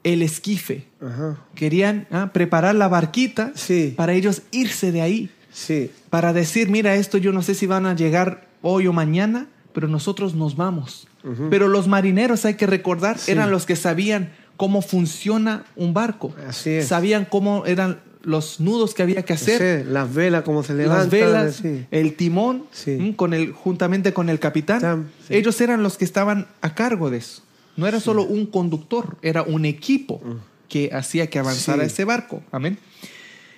el 0.03 0.23
esquife, 0.23 0.87
Ajá. 0.99 1.37
querían 1.55 2.07
ah, 2.11 2.31
preparar 2.33 2.75
la 2.75 2.89
barquita 2.89 3.53
Sí. 3.55 3.93
para 3.95 4.15
ellos 4.15 4.43
irse 4.51 4.93
de 4.93 5.03
ahí, 5.03 5.31
Sí. 5.53 5.91
para 6.09 6.33
decir, 6.33 6.71
mira, 6.71 6.95
esto 6.95 7.19
yo 7.19 7.33
no 7.33 7.43
sé 7.43 7.55
si 7.55 7.67
van 7.67 7.85
a 7.85 7.95
llegar 7.95 8.49
hoy 8.63 8.87
o 8.87 8.95
mañana, 8.95 9.47
pero 9.75 9.87
nosotros 9.87 10.35
nos 10.35 10.57
vamos. 10.57 11.07
Pero 11.51 11.69
los 11.69 11.87
marineros, 11.87 12.47
hay 12.47 12.55
que 12.55 12.67
recordar, 12.67 13.19
Sí. 13.19 13.31
eran 13.33 13.51
los 13.51 13.67
que 13.67 13.77
sabían 13.77 14.33
cómo 14.57 14.81
funciona 14.81 15.67
un 15.77 15.93
barco, 15.93 16.35
Así 16.49 16.71
es. 16.71 16.89
sabían 16.89 17.27
cómo 17.27 17.65
eran 17.67 18.01
los 18.25 18.61
nudos 18.61 18.95
que 18.95 19.03
había 19.03 19.23
que 19.25 19.33
hacer, 19.35 19.85
Sí, 19.85 19.91
Las 19.91 20.13
velas, 20.13 20.43
cómo 20.43 20.63
se 20.63 20.75
levantan. 20.75 20.99
las 21.05 21.11
velas, 21.11 21.57
sí. 21.57 21.87
el 21.91 22.15
timón, 22.17 22.65
Sí. 22.73 22.93
mm, 22.93 23.13
con 23.13 23.33
el, 23.35 23.53
juntamente 23.53 24.13
con 24.13 24.29
el 24.29 24.39
capitán. 24.41 24.81
Tam. 24.81 25.05
Ellos 25.29 25.61
eran 25.61 25.83
los 25.83 25.97
que 25.99 26.05
estaban 26.05 26.47
a 26.61 26.75
cargo 26.75 27.11
de 27.11 27.19
eso. 27.19 27.43
No 27.77 27.87
era 27.87 28.01
solo 28.01 28.23
un 28.25 28.47
conductor, 28.47 29.17
era 29.23 29.43
un 29.43 29.65
equipo 29.65 30.21
que 30.69 30.91
hacía 30.93 31.29
que 31.29 31.39
avanzara 31.39 31.83
Mm. 31.83 31.87
Ese 31.87 32.05
barco. 32.05 32.43
Amén. 32.53 32.79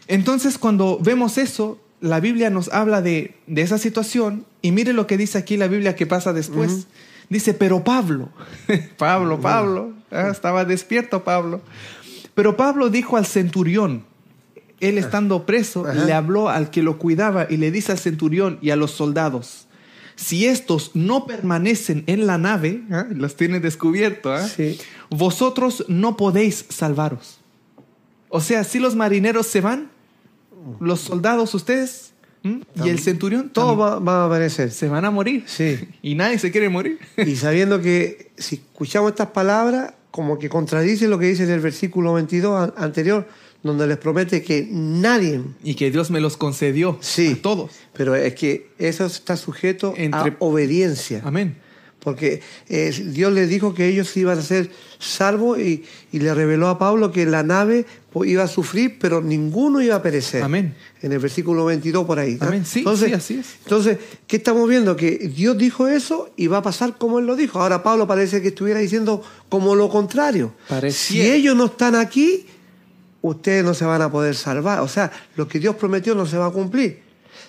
Entonces, 0.09 0.59
cuando 0.59 0.99
vemos 1.01 1.39
eso, 1.39 1.79
la 2.01 2.21
Biblia 2.21 2.51
nos 2.51 2.69
habla 2.73 3.03
de, 3.03 3.35
de 3.47 3.63
esa 3.63 3.79
situación 3.79 4.45
y 4.63 4.73
mire 4.73 4.93
lo 4.93 5.07
que 5.07 5.17
dice 5.17 5.39
aquí 5.39 5.57
la 5.57 5.69
Biblia 5.69 5.97
que 5.97 6.07
pasa 6.07 6.33
después. 6.33 6.87
Dice, 7.29 7.55
pero 7.55 7.83
Pablo, 7.83 8.29
Pablo, 8.99 9.41
Pablo, 9.41 9.93
ah, 10.13 10.29
estaba 10.31 10.65
despierto 10.65 11.25
Pablo. 11.25 11.61
Pero 12.35 12.57
Pablo 12.57 12.89
dijo 12.91 13.17
al 13.17 13.27
centurión, 13.27 14.05
él 14.81 14.99
estando 14.99 15.47
preso, 15.47 15.87
Ajá. 15.87 16.05
le 16.05 16.13
habló 16.13 16.49
al 16.49 16.71
que 16.71 16.83
lo 16.83 16.99
cuidaba 16.99 17.47
y 17.49 17.57
le 17.57 17.71
dice 17.71 17.93
al 17.93 17.99
centurión 17.99 18.59
y 18.61 18.71
a 18.71 18.77
los 18.77 18.91
soldados, 18.91 19.67
si 20.17 20.47
estos 20.47 20.91
no 20.95 21.27
permanecen 21.27 22.05
en 22.07 22.27
la 22.27 22.39
nave, 22.39 22.83
¿ah? 22.91 23.07
los 23.11 23.37
tiene 23.37 23.61
descubierto, 23.61 24.33
¿ah? 24.33 24.47
Sí. 24.47 24.79
vosotros 25.11 25.85
no 25.89 26.17
podéis 26.17 26.65
salvaros. 26.71 27.39
O 28.29 28.41
sea, 28.41 28.65
si 28.65 28.79
los 28.79 28.97
marineros 28.97 29.47
se 29.47 29.61
van, 29.61 29.91
los 30.81 31.01
soldados 31.01 31.55
ustedes 31.55 32.13
y 32.43 32.89
el 32.89 32.99
centurión, 33.01 33.51
todos 33.51 33.77
va- 34.07 34.25
a 34.27 34.31
perecer. 34.31 34.71
se 34.71 34.89
van 34.89 35.05
a 35.05 35.11
morir. 35.11 35.45
Sí. 35.47 35.79
Y 36.03 36.15
nadie 36.15 36.39
se 36.39 36.51
quiere 36.53 36.69
morir. 36.69 36.99
Y 37.19 37.37
sabiendo 37.37 37.81
que 37.81 38.31
si 38.39 38.57
escuchamos 38.57 39.11
estas 39.11 39.29
palabras, 39.29 39.95
como 40.11 40.39
que 40.39 40.49
contradice 40.49 41.09
lo 41.09 41.19
que 41.19 41.27
dice 41.27 41.45
en 41.45 41.51
el 41.51 41.61
versículo 41.61 42.15
22 42.15 42.63
an- 42.69 42.75
anterior, 42.77 43.27
donde 43.63 43.87
les 43.87 43.97
promete 43.99 44.43
que 44.43 44.67
nadie, 44.71 45.41
y 45.65 45.75
que 45.75 45.91
Dios 45.91 46.11
me 46.11 46.21
los 46.21 46.37
concedió 46.37 46.99
Sí. 47.01 47.37
a 47.39 47.43
todos. 47.43 47.71
pero 47.93 48.15
es 48.15 48.35
que 48.35 48.69
eso 48.79 49.07
está 49.07 49.37
sujeto 49.37 49.95
Entre- 49.97 50.31
a 50.33 50.37
obediencia. 50.41 51.23
Amén. 51.25 51.57
Porque 51.99 52.41
eh, 52.69 52.93
Dios 53.07 53.33
les 53.33 53.49
dijo 53.49 53.75
que 53.75 53.89
ellos 53.89 54.17
iban 54.17 54.39
a 54.39 54.43
ser 54.43 54.71
salvos 55.01 55.59
y, 55.59 55.83
y 56.13 56.21
le 56.21 56.33
reveló 56.35 56.69
a 56.69 56.79
Pablo 56.79 57.11
que 57.11 57.27
la 57.27 57.43
nave 57.43 57.85
pues, 58.13 58.31
iba 58.31 58.45
a 58.45 58.49
sufrir, 58.49 58.99
pero 59.01 59.21
ninguno 59.23 59.81
iba 59.83 59.97
a 59.97 60.03
perecer. 60.03 60.45
Amén. 60.45 60.77
En 61.03 61.11
el 61.11 61.19
versículo 61.19 61.65
22 61.65 62.05
por 62.07 62.21
ahí. 62.21 62.37
¿no? 62.41 62.47
Amén. 62.47 62.65
Sí, 62.65 62.81
entonces, 62.81 63.09
sí, 63.09 63.15
así 63.15 63.35
es. 63.41 63.47
Entonces, 63.65 63.99
¿qué 64.29 64.37
estamos 64.37 64.69
viendo? 64.69 64.95
Que 64.95 65.19
Dios 65.35 65.59
dijo 65.59 65.89
eso 65.89 66.31
y 66.37 66.47
va 66.47 66.59
a 66.59 66.63
pasar 66.63 66.97
como 66.97 67.19
Él 67.19 67.27
lo 67.27 67.35
dijo. 67.35 67.59
Ahora 67.61 67.83
Pablo 67.83 68.07
parece 68.07 68.41
que 68.41 68.49
estuviera 68.49 68.79
diciendo 68.79 69.25
como 69.49 69.75
lo 69.75 69.89
contrario. 69.89 70.53
Pareciera. 70.69 71.25
Si 71.27 71.33
ellos 71.33 71.57
no 71.57 71.65
están 71.65 71.97
aquí, 71.97 72.47
ustedes 73.29 73.65
no 73.65 73.75
se 73.75 73.85
van 73.85 74.03
a 74.03 74.11
poder 74.11 74.35
salvar. 74.35 74.81
O 74.81 74.89
sea, 74.89 75.11
lo 75.37 75.47
que 75.49 75.59
Dios 75.59 75.77
prometió 75.77 76.15
no 76.15 76.27
se 76.27 76.37
va 76.39 76.47
a 76.47 76.51
cumplir. 76.51 77.01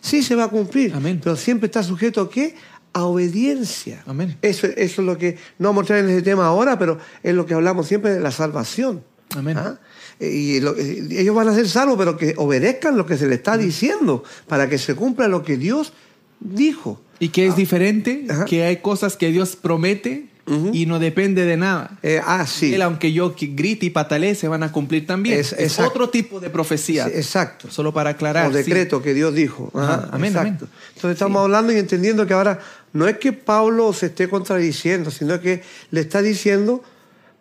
Sí 0.01 0.21
se 0.21 0.36
va 0.36 0.45
a 0.45 0.47
cumplir, 0.49 0.93
Amén. 0.93 1.19
pero 1.23 1.36
siempre 1.36 1.65
está 1.67 1.82
sujeto 1.84 2.21
a 2.21 2.30
qué? 2.30 2.55
A 2.93 3.03
obediencia. 3.05 4.03
Amén. 4.05 4.38
Eso, 4.41 4.67
eso 4.67 5.01
es 5.01 5.05
lo 5.05 5.17
que, 5.17 5.38
no 5.59 5.69
vamos 5.69 5.82
a 5.82 5.84
entrar 5.84 5.99
en 5.99 6.09
ese 6.09 6.21
tema 6.21 6.45
ahora, 6.47 6.78
pero 6.78 6.99
es 7.23 7.34
lo 7.34 7.45
que 7.45 7.53
hablamos 7.53 7.88
siempre 7.88 8.11
de 8.11 8.19
la 8.19 8.32
salvación. 8.32 9.03
Amén. 9.36 9.57
¿Ah? 9.57 9.80
Y 10.19 10.59
lo- 10.61 10.75
eh, 10.78 11.07
ellos 11.11 11.36
van 11.36 11.47
a 11.49 11.53
ser 11.53 11.67
salvos, 11.67 11.95
pero 11.97 12.15
que 12.17 12.34
obedezcan 12.38 12.95
lo 12.97 13.05
que 13.05 13.17
se 13.17 13.28
les 13.28 13.38
está 13.39 13.57
diciendo, 13.57 14.23
para 14.47 14.69
que 14.69 14.78
se 14.78 14.95
cumpla 14.95 15.28
lo 15.28 15.43
que 15.43 15.57
Dios 15.57 15.93
dijo. 16.39 17.01
Y 17.19 17.30
que 17.30 17.47
es 17.47 17.55
diferente, 17.55 18.25
Ajá. 18.30 18.45
que 18.45 18.63
hay 18.63 18.78
cosas 18.78 19.17
que 19.17 19.32
Dios 19.32 19.55
promete 19.55 20.28
y 20.72 20.86
no 20.86 20.98
depende 21.00 21.45
de 21.45 21.58
nada. 21.58 21.98
Eh, 22.02 22.22
ah, 22.26 22.45
sí. 22.48 22.74
Él, 22.74 22.82
aunque 22.82 23.12
yo 23.12 23.36
grite 23.38 23.86
y 23.86 23.89
patalee, 23.89 24.34
se 24.34 24.48
van 24.48 24.64
a 24.64 24.72
cumplir 24.72 25.06
también. 25.06 25.39
Es- 25.39 25.80
otro 25.80 26.10
tipo 26.10 26.39
de 26.39 26.50
profecía. 26.50 27.06
Sí, 27.06 27.12
exacto. 27.16 27.70
Solo 27.70 27.93
para 27.93 28.12
aclarar. 28.12 28.48
o 28.48 28.52
sí. 28.52 28.58
decreto 28.58 29.02
que 29.02 29.14
Dios 29.14 29.34
dijo. 29.36 29.72
Ajá, 29.74 29.93
Ajá, 29.95 30.10
amén, 30.14 30.32
exacto. 30.32 30.66
amén. 30.66 30.78
Entonces 30.95 31.12
estamos 31.12 31.41
hablando 31.43 31.74
y 31.74 31.78
entendiendo 31.78 32.26
que 32.26 32.34
ahora 32.34 32.60
no 32.93 33.08
es 33.08 33.18
que 33.18 33.34
Pablo 33.34 33.91
se 33.93 34.06
esté 34.08 34.30
contradiciendo, 34.30 35.12
sino 35.12 35.39
que 35.41 35.62
le 35.91 36.02
está 36.02 36.22
diciendo 36.22 36.82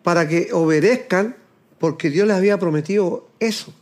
para 0.03 0.27
que 0.27 0.49
obedezcan 0.51 1.35
porque 1.79 2.09
Dios 2.09 2.27
les 2.27 2.35
había 2.35 2.57
prometido 2.59 3.29
eso. 3.39 3.73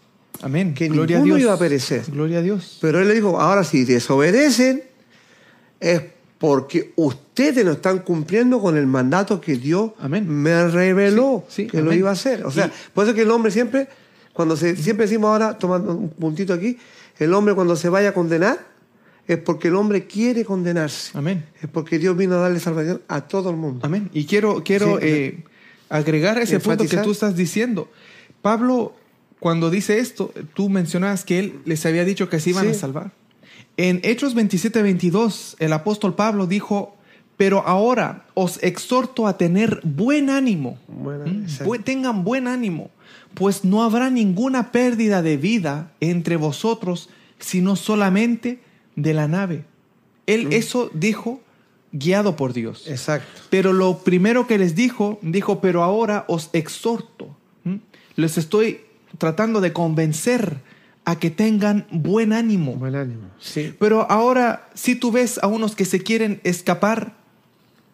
Amén. 0.41 0.73
que 0.73 0.87
Gloria 0.89 1.17
a 1.17 1.19
ninguno 1.19 1.35
Dios. 1.37 1.45
iba 1.47 1.53
a 1.53 1.57
perecer. 1.57 2.03
Gloria 2.11 2.39
a 2.39 2.41
Dios. 2.41 2.77
Pero 2.81 2.99
él 2.99 3.07
le 3.07 3.13
dijo, 3.15 3.39
ahora 3.39 3.63
si 3.63 3.85
desobedecen 3.85 4.83
es 5.79 6.01
porque 6.45 6.93
ustedes 6.95 7.65
no 7.65 7.71
están 7.71 7.99
cumpliendo 7.99 8.61
con 8.61 8.77
el 8.77 8.85
mandato 8.85 9.41
que 9.41 9.55
Dios 9.55 9.93
Amén. 9.99 10.29
me 10.29 10.67
reveló 10.67 11.43
Sí, 11.47 11.63
sí, 11.63 11.67
que 11.67 11.81
lo 11.81 11.91
iba 11.91 12.11
a 12.11 12.13
hacer. 12.13 12.45
O 12.45 12.51
sea, 12.51 12.71
por 12.93 13.03
eso 13.03 13.15
que 13.15 13.23
el 13.23 13.31
hombre 13.31 13.51
siempre, 13.51 13.87
cuando 14.31 14.55
se, 14.55 14.75
siempre 14.75 15.07
decimos 15.07 15.29
ahora, 15.29 15.57
tomando 15.57 15.95
un 15.95 16.09
puntito 16.09 16.53
aquí, 16.53 16.77
el 17.17 17.33
hombre 17.33 17.55
cuando 17.55 17.75
se 17.75 17.89
vaya 17.89 18.09
a 18.09 18.13
condenar 18.13 18.59
es 19.27 19.39
porque 19.39 19.69
el 19.69 19.75
hombre 19.75 20.05
quiere 20.05 20.45
condenarse. 20.45 21.17
Amén. 21.17 21.45
Es 21.63 21.67
porque 21.67 21.97
Dios 21.97 22.15
vino 22.15 22.35
a 22.35 22.37
darle 22.37 22.59
salvación 22.59 23.01
a 23.07 23.21
todo 23.21 23.49
el 23.49 23.55
mundo. 23.55 23.79
Amén. 23.83 24.11
Y 24.13 24.25
quiero, 24.25 24.63
quiero 24.63 24.99
eh, 25.01 25.43
agregar 25.89 26.37
ese 26.37 26.59
punto 26.59 26.85
que 26.85 26.97
tú 26.97 27.09
estás 27.09 27.35
diciendo. 27.35 27.89
Pablo, 28.43 28.93
cuando 29.39 29.71
dice 29.71 29.97
esto, 29.97 30.31
tú 30.53 30.69
mencionabas 30.69 31.25
que 31.25 31.39
él 31.39 31.59
les 31.65 31.83
había 31.87 32.05
dicho 32.05 32.29
que 32.29 32.39
se 32.39 32.51
iban 32.51 32.67
a 32.67 32.75
salvar. 32.75 33.24
En 33.77 33.99
Hechos 34.03 34.33
27, 34.35 34.81
22, 34.81 35.57
el 35.59 35.73
apóstol 35.73 36.15
Pablo 36.15 36.47
dijo, 36.47 36.95
pero 37.37 37.67
ahora 37.67 38.25
os 38.33 38.61
exhorto 38.63 39.27
a 39.27 39.37
tener 39.37 39.81
buen 39.83 40.29
ánimo. 40.29 40.77
Bueno, 40.87 41.25
¿Mm? 41.25 41.43
exacto. 41.43 41.73
Bu- 41.73 41.83
tengan 41.83 42.23
buen 42.23 42.47
ánimo, 42.47 42.89
pues 43.33 43.65
no 43.65 43.83
habrá 43.83 44.09
ninguna 44.09 44.71
pérdida 44.71 45.21
de 45.21 45.35
vida 45.37 45.91
entre 45.99 46.37
vosotros, 46.37 47.09
sino 47.39 47.75
solamente 47.75 48.59
de 48.95 49.13
la 49.13 49.27
nave. 49.27 49.65
Él 50.25 50.53
eso 50.53 50.89
dijo 50.93 51.41
guiado 51.91 52.35
por 52.37 52.53
Dios. 52.53 52.87
Exacto. 52.87 53.41
Pero 53.49 53.73
lo 53.73 53.99
primero 53.99 54.47
que 54.47 54.57
les 54.57 54.73
dijo, 54.75 55.19
dijo, 55.21 55.59
pero 55.59 55.83
ahora 55.83 56.23
os 56.29 56.49
exhorto. 56.53 57.35
Les 58.15 58.37
estoy 58.37 58.79
tratando 59.17 59.59
de 59.59 59.73
convencer 59.73 60.57
a 61.05 61.17
que 61.19 61.29
tengan 61.29 61.85
buen 61.91 62.33
ánimo. 62.33 62.73
Buen 62.75 62.95
ánimo. 62.95 63.21
Sí. 63.39 63.73
Pero 63.79 64.09
ahora, 64.11 64.67
si 64.73 64.95
tú 64.95 65.11
ves 65.11 65.39
a 65.41 65.47
unos 65.47 65.75
que 65.75 65.85
se 65.85 65.99
quieren 66.01 66.41
escapar, 66.43 67.13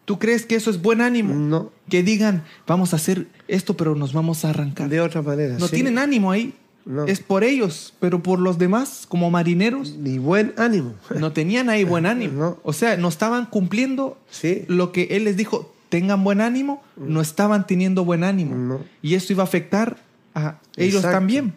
¿tú 0.06 0.18
crees 0.18 0.46
que 0.46 0.54
eso 0.56 0.70
es 0.70 0.80
buen 0.80 1.00
ánimo? 1.00 1.34
No. 1.34 1.70
Que 1.90 2.02
digan, 2.02 2.42
vamos 2.66 2.92
a 2.92 2.96
hacer 2.96 3.26
esto, 3.48 3.76
pero 3.76 3.94
nos 3.94 4.12
vamos 4.12 4.44
a 4.44 4.50
arrancar. 4.50 4.88
De 4.88 5.00
otra 5.00 5.22
manera. 5.22 5.56
no 5.58 5.68
sí. 5.68 5.74
tienen 5.74 5.98
ánimo 5.98 6.30
ahí. 6.30 6.54
No. 6.84 7.04
Es 7.06 7.20
por 7.20 7.44
ellos, 7.44 7.94
pero 8.00 8.24
por 8.24 8.40
los 8.40 8.58
demás, 8.58 9.04
como 9.08 9.30
marineros, 9.30 9.96
Ni 9.98 10.18
buen 10.18 10.52
ánimo. 10.56 10.94
no 11.16 11.30
tenían 11.32 11.68
ahí 11.70 11.84
buen 11.84 12.06
ánimo. 12.06 12.32
No. 12.40 12.58
O 12.64 12.72
sea, 12.72 12.96
no 12.96 13.08
estaban 13.08 13.46
cumpliendo 13.46 14.18
Sí. 14.30 14.64
lo 14.66 14.90
que 14.90 15.04
él 15.12 15.24
les 15.24 15.36
dijo, 15.36 15.72
tengan 15.90 16.24
buen 16.24 16.40
ánimo, 16.40 16.82
no 16.96 17.20
estaban 17.20 17.66
teniendo 17.68 18.04
buen 18.04 18.24
ánimo. 18.24 18.56
No. 18.56 18.80
Y 19.00 19.14
eso 19.14 19.32
iba 19.32 19.42
a 19.42 19.46
afectar 19.46 19.98
a 20.34 20.58
ellos 20.76 20.96
Exacto. 20.96 21.16
también. 21.18 21.54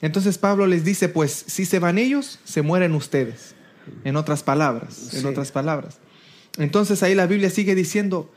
Entonces 0.00 0.38
Pablo 0.38 0.66
les 0.66 0.84
dice, 0.84 1.08
pues 1.08 1.44
si 1.46 1.64
se 1.64 1.78
van 1.78 1.98
ellos, 1.98 2.38
se 2.44 2.62
mueren 2.62 2.94
ustedes. 2.94 3.54
En 4.04 4.16
otras 4.16 4.42
palabras, 4.42 5.12
en 5.14 5.26
otras 5.26 5.52
palabras. 5.52 5.98
Entonces 6.56 7.02
ahí 7.02 7.14
la 7.14 7.26
Biblia 7.26 7.50
sigue 7.50 7.74
diciendo 7.74 8.32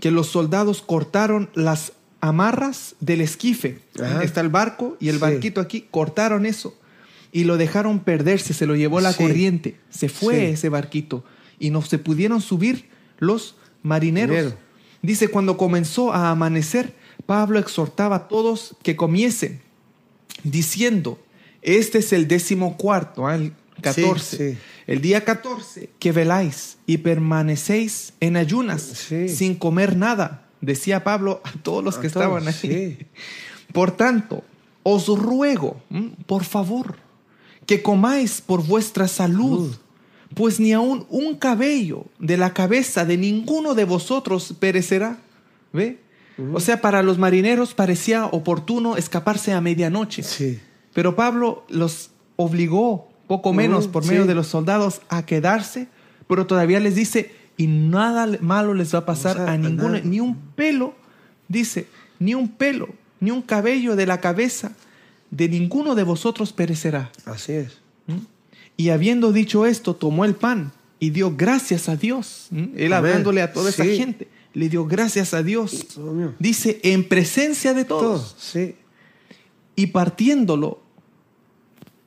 que 0.00 0.10
los 0.10 0.26
soldados 0.28 0.82
cortaron 0.82 1.50
las 1.54 1.92
amarras 2.20 2.96
del 3.00 3.20
esquife. 3.20 3.80
Ajá. 4.02 4.22
Está 4.24 4.40
el 4.40 4.48
barco 4.48 4.96
y 4.98 5.08
el 5.08 5.16
Sí. 5.16 5.20
barquito 5.20 5.60
aquí, 5.60 5.86
cortaron 5.90 6.46
eso 6.46 6.76
y 7.30 7.44
lo 7.44 7.56
dejaron 7.56 8.00
perderse, 8.00 8.54
se 8.54 8.66
lo 8.66 8.74
llevó 8.74 9.00
la 9.00 9.12
Sí. 9.12 9.22
corriente, 9.22 9.76
se 9.90 10.08
fue 10.08 10.50
ese 10.50 10.68
barquito 10.68 11.24
y 11.60 11.70
no 11.70 11.82
se 11.82 11.98
pudieron 11.98 12.40
subir 12.40 12.88
los 13.18 13.56
marineros. 13.82 14.34
Marinero. 14.36 14.58
Dice, 15.02 15.28
cuando 15.28 15.56
comenzó 15.56 16.12
a 16.12 16.30
amanecer, 16.30 16.94
Pablo 17.28 17.58
exhortaba 17.58 18.16
a 18.16 18.26
todos 18.28 18.74
que 18.82 18.96
comiesen, 18.96 19.60
diciendo, 20.44 21.18
este 21.60 21.98
es 21.98 22.14
el 22.14 22.26
décimo 22.26 22.78
cuarto, 22.78 23.26
ah, 23.26 23.34
el 23.34 23.52
14, 23.82 24.36
Sí, 24.36 24.52
sí. 24.54 24.58
el 24.86 25.02
día 25.02 25.26
14, 25.26 25.90
que 25.98 26.12
veláis 26.12 26.78
y 26.86 26.96
permanecéis 26.96 28.14
en 28.20 28.38
ayunas, 28.38 28.80
Sí. 28.80 29.28
sin 29.28 29.56
comer 29.56 29.94
nada, 29.94 30.46
decía 30.62 31.04
Pablo 31.04 31.42
a 31.44 31.52
todos 31.62 31.84
los 31.84 31.98
A 31.98 32.00
que 32.00 32.08
todos, 32.08 32.22
estaban 32.24 32.48
ahí. 32.48 32.54
sí. 32.54 33.06
Por 33.74 33.90
tanto, 33.90 34.42
os 34.82 35.06
ruego, 35.08 35.82
por 36.24 36.44
favor, 36.44 36.96
que 37.66 37.82
comáis 37.82 38.40
por 38.40 38.64
vuestra 38.66 39.06
salud, 39.06 39.76
pues 40.34 40.58
ni 40.58 40.72
aun 40.72 41.04
un 41.10 41.36
cabello 41.36 42.06
de 42.18 42.38
la 42.38 42.54
cabeza 42.54 43.04
de 43.04 43.18
ninguno 43.18 43.74
de 43.74 43.84
vosotros 43.84 44.54
perecerá. 44.58 45.18
¿Ve? 45.74 45.98
O 46.52 46.60
sea, 46.60 46.80
para 46.80 47.02
los 47.02 47.18
marineros 47.18 47.74
parecía 47.74 48.26
oportuno 48.26 48.96
escaparse 48.96 49.52
a 49.52 49.60
medianoche. 49.60 50.22
Sí. 50.22 50.60
Pero 50.94 51.16
Pablo 51.16 51.64
los 51.68 52.10
obligó, 52.36 53.08
poco 53.26 53.52
menos 53.52 53.88
por 53.88 54.04
sí. 54.04 54.10
medio 54.10 54.26
de 54.26 54.34
los 54.34 54.46
soldados, 54.46 55.00
a 55.08 55.26
quedarse, 55.26 55.88
pero 56.28 56.46
todavía 56.46 56.80
les 56.80 56.94
dice, 56.94 57.32
y 57.56 57.66
nada 57.66 58.28
malo 58.40 58.74
les 58.74 58.94
va 58.94 59.00
a 59.00 59.06
pasar 59.06 59.36
O 59.36 59.44
sea, 59.44 59.52
a 59.52 59.58
ninguno, 59.58 59.94
nada. 59.94 60.04
ni 60.04 60.20
un 60.20 60.36
pelo, 60.54 60.94
dice, 61.48 61.86
ni 62.18 62.34
un 62.34 62.48
pelo, 62.48 62.88
ni 63.20 63.30
un 63.30 63.42
cabello 63.42 63.96
de 63.96 64.06
la 64.06 64.20
cabeza 64.20 64.72
de 65.30 65.48
ninguno 65.48 65.94
de 65.94 66.04
vosotros 66.04 66.52
perecerá. 66.52 67.10
Así 67.24 67.52
es. 67.52 67.78
¿Mm? 68.06 68.18
Y 68.76 68.90
habiendo 68.90 69.32
dicho 69.32 69.66
esto, 69.66 69.94
tomó 69.94 70.24
el 70.24 70.34
pan 70.34 70.72
y 71.00 71.10
dio 71.10 71.34
gracias 71.36 71.88
a 71.88 71.96
Dios. 71.96 72.46
¿Mm? 72.50 72.64
Él 72.76 72.92
Amén. 72.92 73.10
hablándole 73.10 73.42
a 73.42 73.52
toda 73.52 73.70
esa 73.70 73.84
gente, 73.84 74.28
le 74.58 74.68
dio 74.68 74.84
gracias 74.86 75.34
a 75.34 75.42
Dios. 75.42 75.86
Dice, 76.38 76.80
en 76.82 77.06
presencia 77.08 77.74
de 77.74 77.84
Todo. 77.84 78.00
todos. 78.00 78.34
Sí. 78.38 78.74
Y 79.76 79.86
partiéndolo, 79.88 80.80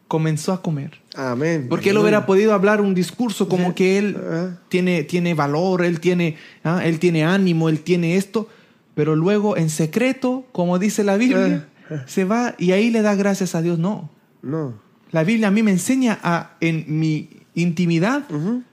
comenzó 0.07 0.51
a 0.51 0.61
comer. 0.61 0.99
Amén. 1.15 1.67
Porque 1.69 1.91
él 1.91 1.97
hubiera 1.97 2.25
podido 2.25 2.53
hablar 2.53 2.81
un 2.81 2.93
discurso 2.93 3.47
como 3.47 3.69
Sí. 3.69 3.75
que 3.75 3.97
él 3.97 4.17
Ah. 4.19 4.57
tiene, 4.69 5.03
tiene 5.03 5.33
valor, 5.33 5.83
él 5.83 5.99
tiene, 6.01 6.35
ah, 6.63 6.81
él 6.85 6.99
tiene 6.99 7.23
ánimo, 7.23 7.69
él 7.69 7.79
tiene 7.79 8.17
esto, 8.17 8.49
pero 8.95 9.15
luego 9.15 9.55
en 9.55 9.69
secreto, 9.69 10.45
como 10.51 10.79
dice 10.79 11.03
la 11.03 11.15
Biblia, 11.17 11.67
Ah, 11.89 12.03
se 12.07 12.23
va 12.25 12.55
y 12.57 12.71
ahí 12.71 12.89
le 12.89 13.01
da 13.01 13.15
gracias 13.15 13.55
a 13.55 13.61
Dios. 13.61 13.77
No, 13.79 14.09
No. 14.41 14.73
La 15.11 15.23
Biblia 15.25 15.49
a 15.49 15.51
mí 15.51 15.61
me 15.61 15.71
enseña 15.71 16.17
a, 16.23 16.55
en 16.61 16.85
mi 16.87 17.29
intimidad, 17.53 18.23
Ujú. 18.31 18.63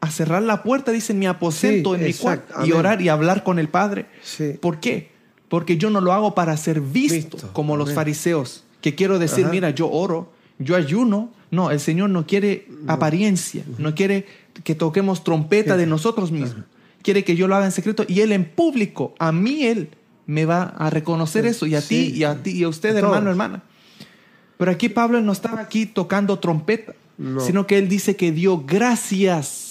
A 0.00 0.10
cerrar 0.10 0.42
la 0.42 0.62
puerta, 0.62 0.92
dice, 0.92 1.12
en 1.12 1.18
mi 1.18 1.26
aposento, 1.26 1.94
Sí, 1.94 2.00
en 2.00 2.06
mi 2.06 2.14
cuarto, 2.14 2.64
y 2.66 2.72
orar 2.72 3.02
y 3.02 3.08
hablar 3.08 3.44
con 3.44 3.58
el 3.58 3.68
Padre. 3.68 4.06
Sí. 4.22 4.54
¿Por 4.60 4.80
qué? 4.80 5.10
Porque 5.48 5.76
yo 5.76 5.90
no 5.90 6.00
lo 6.00 6.12
hago 6.12 6.34
para 6.34 6.56
ser 6.56 6.80
visto, 6.80 7.36
Visto. 7.36 7.52
como 7.52 7.76
los 7.76 7.92
fariseos, 7.92 8.64
que 8.80 8.94
quiero 8.94 9.18
decir, 9.18 9.44
Ajá. 9.44 9.52
mira, 9.52 9.70
yo 9.70 9.90
oro, 9.90 10.32
yo 10.58 10.76
ayuno. 10.76 11.30
No, 11.50 11.70
el 11.72 11.80
Señor 11.80 12.10
no 12.10 12.26
quiere 12.26 12.68
apariencia, 12.86 13.64
no 13.78 13.94
quiere 13.96 14.24
que 14.62 14.74
toquemos 14.76 15.24
trompeta 15.24 15.76
de 15.76 15.84
nosotros 15.86 16.30
mismos. 16.30 16.64
Quiere 17.02 17.24
que 17.24 17.34
yo 17.34 17.48
lo 17.48 17.56
haga 17.56 17.64
en 17.66 17.72
secreto 17.72 18.04
y 18.06 18.20
Él 18.20 18.30
en 18.30 18.44
público, 18.44 19.14
a 19.18 19.32
mí 19.32 19.64
Él 19.64 19.88
me 20.26 20.44
va 20.44 20.62
a 20.62 20.90
reconocer 20.90 21.44
eso 21.46 21.66
y 21.66 21.74
a 21.74 21.82
ti 21.82 22.12
y 22.14 22.22
a 22.24 22.40
ti 22.42 22.50
y 22.52 22.62
a 22.62 22.68
usted, 22.68 22.94
hermano, 22.96 23.30
hermana. 23.30 23.62
Pero 24.58 24.70
aquí 24.70 24.88
Pablo 24.88 25.20
no 25.20 25.32
estaba 25.32 25.60
aquí 25.60 25.86
tocando 25.86 26.38
trompeta, 26.38 26.94
No. 27.18 27.40
sino 27.40 27.66
que 27.66 27.78
él 27.78 27.88
dice 27.88 28.14
que 28.14 28.30
dio 28.30 28.62
gracias 28.64 29.69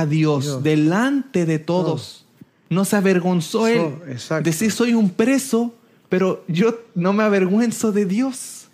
a 0.00 0.06
Dios, 0.06 0.44
Dios. 0.44 0.62
delante 0.62 1.46
de 1.46 1.58
todos. 1.58 2.24
No 2.68 2.84
se 2.84 2.96
avergonzó 2.96 3.60
So- 3.60 3.66
él. 3.68 3.80
exacto. 4.10 4.44
Decir 4.50 4.72
soy 4.72 4.94
un 4.94 5.10
preso, 5.10 5.74
pero 6.08 6.44
yo 6.48 6.78
no 6.94 7.12
me 7.12 7.22
avergüenzo 7.22 7.92
de 7.92 8.06
Dios. 8.06 8.68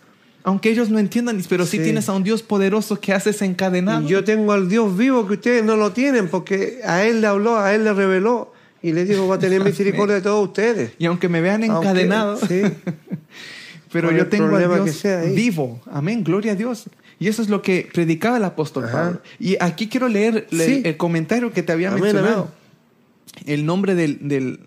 Aunque 0.45 0.71
ellos 0.71 0.89
no 0.91 0.99
entiendan, 0.99 1.41
pero 1.49 1.67
sí, 1.67 1.77
Sí. 1.77 1.85
tienes 1.85 2.09
a 2.09 2.13
un 2.15 2.25
Dios 2.25 2.43
poderoso 2.43 2.99
que 2.99 3.13
haces 3.13 3.43
encadenado. 3.43 4.09
Yo 4.09 4.25
tengo 4.25 4.53
al 4.53 4.69
Dios 4.69 4.97
vivo 4.97 5.27
que 5.29 5.35
ustedes 5.35 5.65
no 5.65 5.77
lo 5.77 5.93
tienen 5.93 6.29
porque 6.29 6.81
a 6.85 7.05
Él 7.05 7.21
le 7.21 7.27
habló, 7.29 7.59
a 7.59 7.73
Él 7.75 7.85
le 7.85 7.93
reveló 7.93 8.53
y 8.83 8.93
le 8.93 9.05
dijo 9.05 9.29
va 9.29 9.37
a 9.37 9.39
tener 9.39 9.63
misericordia 9.65 10.17
de 10.17 10.23
todos 10.23 10.49
ustedes. 10.49 10.93
Y 10.99 11.07
aunque 11.07 11.29
me 11.29 11.41
vean 11.41 11.63
Aunque- 11.65 11.87
encadenado, 11.89 12.37
sí. 12.39 12.63
pero 13.93 14.11
yo 14.11 14.27
tengo 14.29 14.57
al 14.57 14.85
Dios 14.85 15.03
vivo. 15.35 15.81
Amén, 15.93 16.25
gloria 16.25 16.53
a 16.53 16.55
Dios. 16.57 16.85
Y 17.23 17.29
eso 17.29 17.41
es 17.41 17.49
lo 17.49 17.63
que 17.63 17.89
predicaba 17.93 18.37
el 18.39 18.45
apóstol 18.45 18.85
Ajá. 18.87 18.93
Pablo. 19.05 19.21
Y 19.39 19.57
aquí 19.61 19.89
quiero 19.89 20.09
leer 20.09 20.49
le- 20.51 20.67
Sí. 20.67 20.83
el 20.85 20.97
comentario 20.97 21.53
que 21.53 21.63
te 21.63 21.71
había 21.73 21.89
Amén, 21.91 22.03
mencionado. 22.03 22.43
amén. 23.37 23.45
El 23.47 23.65
nombre 23.65 23.95
del, 23.95 24.27
del 24.29 24.59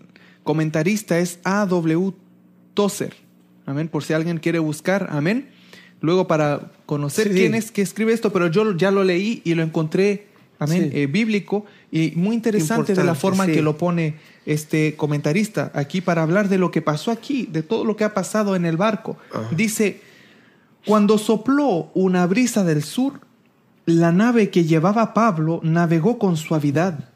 comentarista 0.42 1.18
es 1.18 1.38
A.W. 1.44 2.14
Tozer. 2.74 3.14
Amén, 3.66 3.88
por 3.88 4.04
si 4.04 4.12
alguien 4.14 4.38
quiere 4.38 4.58
buscar. 4.58 5.08
Amén. 5.10 5.48
Luego 6.00 6.26
para 6.26 6.72
conocer 6.86 7.28
Sí. 7.28 7.34
quién 7.34 7.54
es 7.54 7.70
que 7.70 7.82
escribe 7.82 8.12
esto, 8.12 8.32
pero 8.32 8.46
yo 8.48 8.76
ya 8.76 8.90
lo 8.90 9.02
leí 9.04 9.42
y 9.44 9.54
lo 9.54 9.62
encontré, 9.62 10.28
amén, 10.58 10.90
Sí. 10.92 11.00
eh, 11.00 11.06
bíblico 11.06 11.66
y 11.90 12.12
muy 12.16 12.34
interesante 12.36 12.94
de 12.94 13.04
la 13.04 13.14
forma 13.14 13.44
en 13.44 13.50
sí. 13.50 13.56
que 13.56 13.62
lo 13.62 13.76
pone 13.76 14.14
este 14.46 14.94
comentarista 14.96 15.70
aquí 15.74 16.00
para 16.00 16.22
hablar 16.22 16.48
de 16.48 16.58
lo 16.58 16.70
que 16.70 16.80
pasó 16.80 17.10
aquí, 17.10 17.48
de 17.50 17.62
todo 17.62 17.84
lo 17.84 17.96
que 17.96 18.04
ha 18.04 18.14
pasado 18.14 18.56
en 18.56 18.64
el 18.66 18.76
barco. 18.76 19.16
Ajá. 19.32 19.48
Dice, 19.56 20.00
cuando 20.86 21.18
sopló 21.18 21.90
una 21.94 22.26
brisa 22.26 22.64
del 22.64 22.82
sur, 22.82 23.20
la 23.84 24.12
nave 24.12 24.50
que 24.50 24.64
llevaba 24.64 25.02
a 25.02 25.14
Pablo 25.14 25.60
navegó 25.62 26.18
con 26.18 26.36
suavidad, 26.36 27.10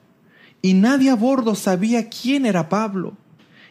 y 0.63 0.75
nadie 0.75 1.11
a 1.11 1.15
bordo 1.17 1.55
sabía 1.55 2.09
quién 2.11 2.45
era 2.47 2.69
Pablo, 2.69 3.15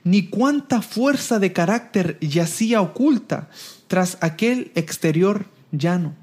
ni 0.03 0.27
cuánta 0.27 0.81
fuerza 0.81 1.37
de 1.39 1.53
carácter 1.53 2.17
yacía 2.21 2.81
oculta 2.81 3.49
tras 3.87 4.17
aquel 4.21 4.71
exterior 4.75 5.45
llano. 5.71 6.15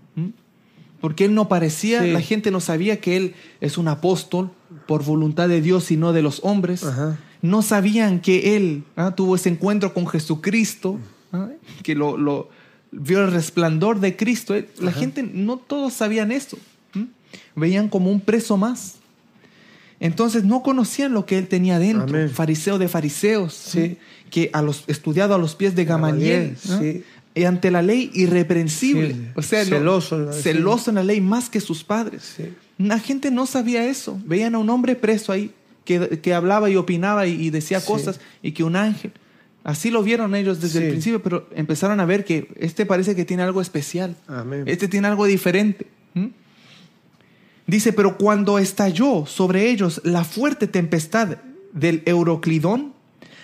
Porque 1.01 1.27
él 1.27 1.35
no 1.35 1.47
parecía, 1.49 2.03
Sí. 2.03 2.11
la 2.11 2.21
gente 2.23 2.51
no 2.51 2.59
sabía 2.61 3.01
que 3.01 3.17
él 3.17 3.35
es 3.61 3.77
un 3.79 3.87
apóstol 3.87 4.51
por 4.89 5.05
voluntad 5.05 5.47
de 5.49 5.61
Dios 5.61 5.91
y 5.91 5.97
no 5.97 6.13
de 6.15 6.23
los 6.23 6.41
hombres. 6.43 6.83
Ajá. 6.85 7.19
No 7.43 7.61
sabían 7.63 8.21
que 8.21 8.57
él 8.57 8.83
ah, 8.97 9.13
tuvo 9.15 9.37
ese 9.37 9.51
encuentro 9.51 9.93
con 9.93 10.07
Jesucristo, 10.09 10.99
ah, 11.33 11.49
que 11.83 11.95
lo, 11.95 12.17
lo- 12.17 12.49
vio 12.93 13.25
el 13.25 13.33
resplandor 13.33 14.01
de 14.01 14.17
Cristo. 14.17 14.55
Eh, 14.55 14.69
La 14.79 14.91
Ajá. 14.91 15.01
gente, 15.01 15.23
no 15.23 15.57
todos 15.59 15.93
sabían 15.93 16.33
eso. 16.33 16.59
¿m? 16.95 17.07
Veían 17.55 17.89
como 17.89 18.11
un 18.11 18.21
preso 18.21 18.57
más. 18.57 18.97
Entonces 19.99 20.45
no 20.45 20.63
conocían 20.63 21.13
lo 21.15 21.25
que 21.25 21.39
él 21.39 21.49
tenía 21.49 21.79
dentro, 21.79 22.03
Amén. 22.05 22.31
fariseo 22.31 22.79
de 22.79 22.87
fariseos, 22.89 23.73
que 24.31 24.51
a 24.53 24.61
los, 24.61 24.85
estudiado 24.89 25.35
a 25.35 25.39
los 25.39 25.55
pies 25.55 25.75
de 25.75 25.85
Gamaliel, 25.87 26.57
Gamaliel, 26.65 26.95
¿no? 26.95 27.01
sí. 27.01 27.05
Y 27.35 27.45
ante 27.45 27.71
la 27.71 27.83
ley 27.83 28.11
irreprensible, 28.15 29.15
o 29.35 29.43
sea, 29.43 29.63
no- 29.65 29.71
celoso 29.77 30.17
en 30.17 30.27
la- 30.27 30.33
celoso 30.33 30.91
en 30.91 30.95
la 30.97 31.05
ley 31.05 31.21
más 31.21 31.49
que 31.51 31.61
sus 31.61 31.85
padres. 31.85 32.37
La 32.79 32.99
gente 32.99 33.31
no 33.31 33.45
sabía 33.47 33.85
eso. 33.87 34.19
Veían 34.25 34.55
a 34.55 34.59
un 34.59 34.69
hombre 34.71 34.97
preso 34.97 35.33
ahí 35.33 35.51
que, 35.85 36.19
que 36.21 36.33
hablaba 36.35 36.69
y 36.71 36.77
opinaba 36.77 37.27
y, 37.27 37.33
y 37.41 37.51
decía 37.51 37.83
cosas 37.83 38.21
y 38.43 38.53
que 38.53 38.65
un 38.65 38.75
ángel. 38.77 39.13
Así 39.67 39.91
lo 39.91 40.05
vieron 40.05 40.37
ellos 40.37 40.61
desde 40.61 40.79
el 40.79 40.85
Sí. 40.85 40.91
principio, 40.91 41.21
pero 41.25 41.49
empezaron 41.53 41.99
a 41.99 42.05
ver 42.05 42.25
que 42.25 42.49
este 42.61 42.87
parece 42.87 43.17
que 43.17 43.25
tiene 43.25 43.43
algo 43.43 43.61
especial. 43.61 44.15
Amén. 44.29 44.63
Este 44.67 44.87
tiene 44.87 45.09
algo 45.09 45.27
diferente. 45.27 45.89
¿Mm? 46.15 46.27
Dice, 47.67 47.93
pero 47.93 48.17
cuando 48.17 48.59
estalló 48.61 49.27
sobre 49.27 49.69
ellos 49.71 50.01
la 50.05 50.23
fuerte 50.23 50.69
tempestad 50.69 51.39
del 51.73 52.03
Euroclidón, 52.07 52.93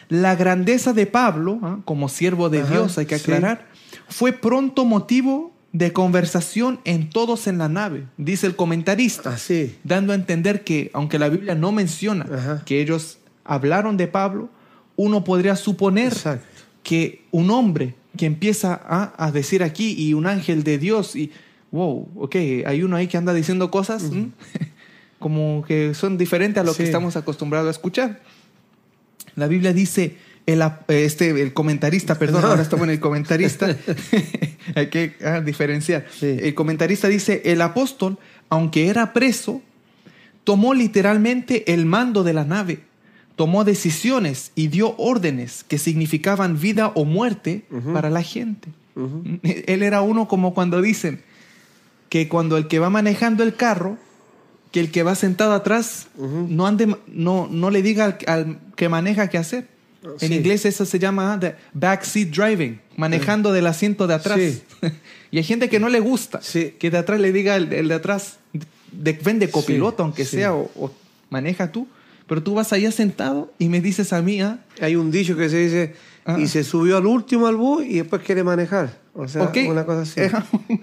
la 0.09 0.37
grandeza 0.37 0.93
de 0.93 1.07
Pablo, 1.07 1.59
¿ah? 1.61 1.79
como 1.85 2.09
siervo 2.09 2.49
de 2.51 2.61
Ajá, 2.61 2.71
Dios, 2.71 2.99
hay 2.99 3.07
que 3.07 3.19
sí. 3.19 3.23
aclarar, 3.25 3.67
fue 4.09 4.33
pronto 4.33 4.85
motivo 4.85 5.53
de 5.73 5.93
conversación 5.93 6.79
en 6.85 7.11
todos 7.11 7.49
en 7.49 7.59
la 7.59 7.69
nave, 7.69 8.05
dice 8.17 8.47
el 8.47 8.55
comentarista, 8.55 9.31
Así. 9.31 9.75
dando 9.83 10.13
a 10.13 10.15
entender 10.17 10.63
que, 10.63 10.91
aunque 10.93 11.19
la 11.19 11.29
Biblia 11.29 11.57
no 11.57 11.73
menciona 11.73 12.27
Ajá. 12.33 12.63
que 12.65 12.81
ellos 12.81 13.19
hablaron 13.45 13.97
de 13.97 14.07
Pablo, 14.07 14.51
uno 15.03 15.25
podría 15.25 15.57
suponer 15.57 16.13
Exacto. 16.13 16.47
que 16.83 17.23
un 17.31 17.51
hombre 17.51 17.95
que 18.17 18.27
empieza 18.27 18.75
a, 18.75 19.13
a 19.25 19.33
decir 19.33 19.63
aquí 19.63 19.95
y 19.97 20.15
un 20.15 20.27
ángel 20.27 20.65
de 20.65 20.79
Dios 20.79 21.17
y 21.17 21.31
wow, 21.73 22.09
ok, 22.17 22.37
hay 22.67 22.83
uno 22.83 22.97
ahí 22.97 23.09
que 23.09 23.17
anda 23.17 23.35
diciendo 23.35 23.71
cosas 23.71 24.11
como 25.19 25.65
que 25.67 25.95
son 25.95 26.19
diferentes 26.19 26.61
a 26.61 26.65
lo 26.65 26.75
que 26.75 26.85
estamos 26.85 27.17
acostumbrados 27.17 27.69
a 27.69 27.71
escuchar. 27.71 28.21
La 29.35 29.47
Biblia 29.47 29.73
dice, 29.73 30.17
el, 30.47 30.63
este, 30.89 31.31
el 31.31 31.55
comentarista, 31.55 32.19
perdón, 32.19 32.45
ahora 32.45 32.63
estamos 32.63 32.85
en 32.85 32.91
el 32.91 33.01
comentarista, 33.01 33.75
hay 34.75 34.89
que 34.89 35.17
ah, 35.25 35.41
diferenciar. 35.41 36.07
Sí. 36.13 36.37
El 36.41 36.55
comentarista 36.55 37.09
dice, 37.09 37.43
el 37.45 37.63
apóstol, 37.63 38.19
aunque 38.51 38.89
era 38.89 39.13
preso, 39.13 39.63
tomó 40.45 40.75
literalmente 40.75 41.73
el 41.73 41.87
mando 41.87 42.25
de 42.25 42.33
la 42.35 42.45
nave, 42.45 42.81
tomó 43.37 43.65
decisiones 43.65 44.53
y 44.55 44.69
dio 44.69 44.95
órdenes 44.99 45.65
que 45.65 45.79
significaban 45.79 46.61
vida 46.61 46.89
o 46.95 47.05
muerte 47.05 47.65
para 47.93 48.11
la 48.11 48.23
gente. 48.23 48.69
Él 49.43 49.83
era 49.83 50.03
uno 50.03 50.29
como 50.29 50.55
cuando 50.55 50.83
dicen 50.83 51.23
que 52.09 52.29
cuando 52.29 52.57
el 52.59 52.69
que 52.69 52.79
va 52.79 52.91
manejando 52.91 53.43
el 53.43 53.55
carro, 53.55 53.97
que 54.71 54.81
el 54.81 54.91
que 54.91 55.03
va 55.03 55.15
sentado 55.15 55.53
atrás 55.53 56.09
no 56.19 56.67
ande, 56.67 56.97
no, 57.07 57.49
no 57.51 57.71
le 57.71 57.83
diga 57.83 58.05
al, 58.05 58.19
al 58.27 58.59
que 58.77 58.89
maneja 58.89 59.29
qué 59.29 59.39
hacer. 59.39 59.69
En 60.21 60.29
Sí. 60.31 60.35
inglés 60.35 60.65
eso 60.67 60.85
se 60.85 60.99
llama 60.99 61.39
the 61.39 61.55
backseat 61.75 62.29
driving, 62.31 62.81
manejando 62.97 63.53
del 63.53 63.67
asiento 63.69 64.07
de 64.09 64.15
atrás. 64.15 64.39
Sí. 64.41 64.63
y 65.31 65.39
hay 65.39 65.45
gente 65.45 65.69
que 65.69 65.79
no 65.79 65.89
le 65.89 66.01
gusta 66.01 66.43
Sí. 66.43 66.75
que 66.79 66.91
de 66.91 66.99
atrás 66.99 67.21
le 67.21 67.33
diga 67.33 67.55
el, 67.57 67.73
el 67.73 67.87
de 67.89 67.95
atrás, 67.95 68.39
de, 68.91 69.13
ven 69.13 69.39
de 69.39 69.49
copiloto, 69.49 70.03
aunque 70.03 70.25
sea, 70.25 70.55
o, 70.55 70.71
o 70.77 70.91
maneja 71.31 71.71
tú. 71.71 71.87
Pero 72.27 72.43
tú 72.43 72.55
vas 72.55 72.73
allá 72.73 72.91
sentado 72.93 73.53
y 73.59 73.69
me 73.69 73.81
dices 73.81 74.13
a 74.13 74.23
mí, 74.23 74.41
ah, 74.41 74.59
Hay 74.81 74.97
un 74.97 75.11
dicho 75.11 75.37
que 75.37 75.49
se 75.49 75.59
dice, 75.59 75.95
Ah. 76.25 76.39
y 76.39 76.47
se 76.47 76.63
subió 76.63 76.97
al 76.99 77.07
último 77.07 77.49
al 77.49 77.57
bus 77.57 77.85
y 77.85 77.95
después 77.97 78.23
quiere 78.23 78.45
manejar. 78.45 78.97
O 79.13 79.27
sea, 79.27 79.43
Ok. 79.43 79.59
una 79.69 79.85
cosa 79.85 80.03
así. 80.03 80.21
Eh, 80.21 80.31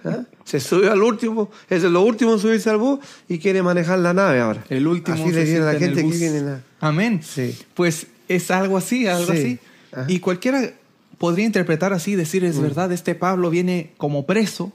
¿Ah? 0.03 0.23
Se 0.43 0.59
subió 0.59 0.91
al 0.91 1.01
último, 1.01 1.49
es 1.69 1.83
lo 1.83 2.01
último 2.01 2.33
en 2.33 2.39
subirse 2.39 2.69
al 2.69 2.77
bus 2.77 2.99
y 3.29 3.39
quiere 3.39 3.63
manejar 3.63 3.99
la 3.99 4.13
nave 4.13 4.39
ahora. 4.41 4.63
el 4.69 4.85
último. 4.85 5.15
Así 5.15 5.29
se 5.29 5.35
le 5.39 5.45
dicen 5.45 5.61
a 5.63 5.71
la 5.73 5.79
gente 5.79 6.01
que 6.03 6.17
viene 6.17 6.37
en 6.39 6.45
la... 6.45 6.61
Amén. 6.81 7.21
Sí. 7.23 7.57
Pues 7.73 8.07
es 8.27 8.51
algo 8.51 8.75
así, 8.77 9.07
algo 9.07 9.31
Sí. 9.31 9.39
así. 9.39 9.59
Ajá. 9.93 10.05
Y 10.09 10.19
cualquiera 10.19 10.71
podría 11.17 11.45
interpretar 11.45 11.93
así, 11.93 12.15
decir, 12.15 12.43
es 12.43 12.59
verdad, 12.59 12.91
este 12.91 13.15
Pablo 13.15 13.49
viene 13.49 13.91
como 13.97 14.25
preso 14.25 14.71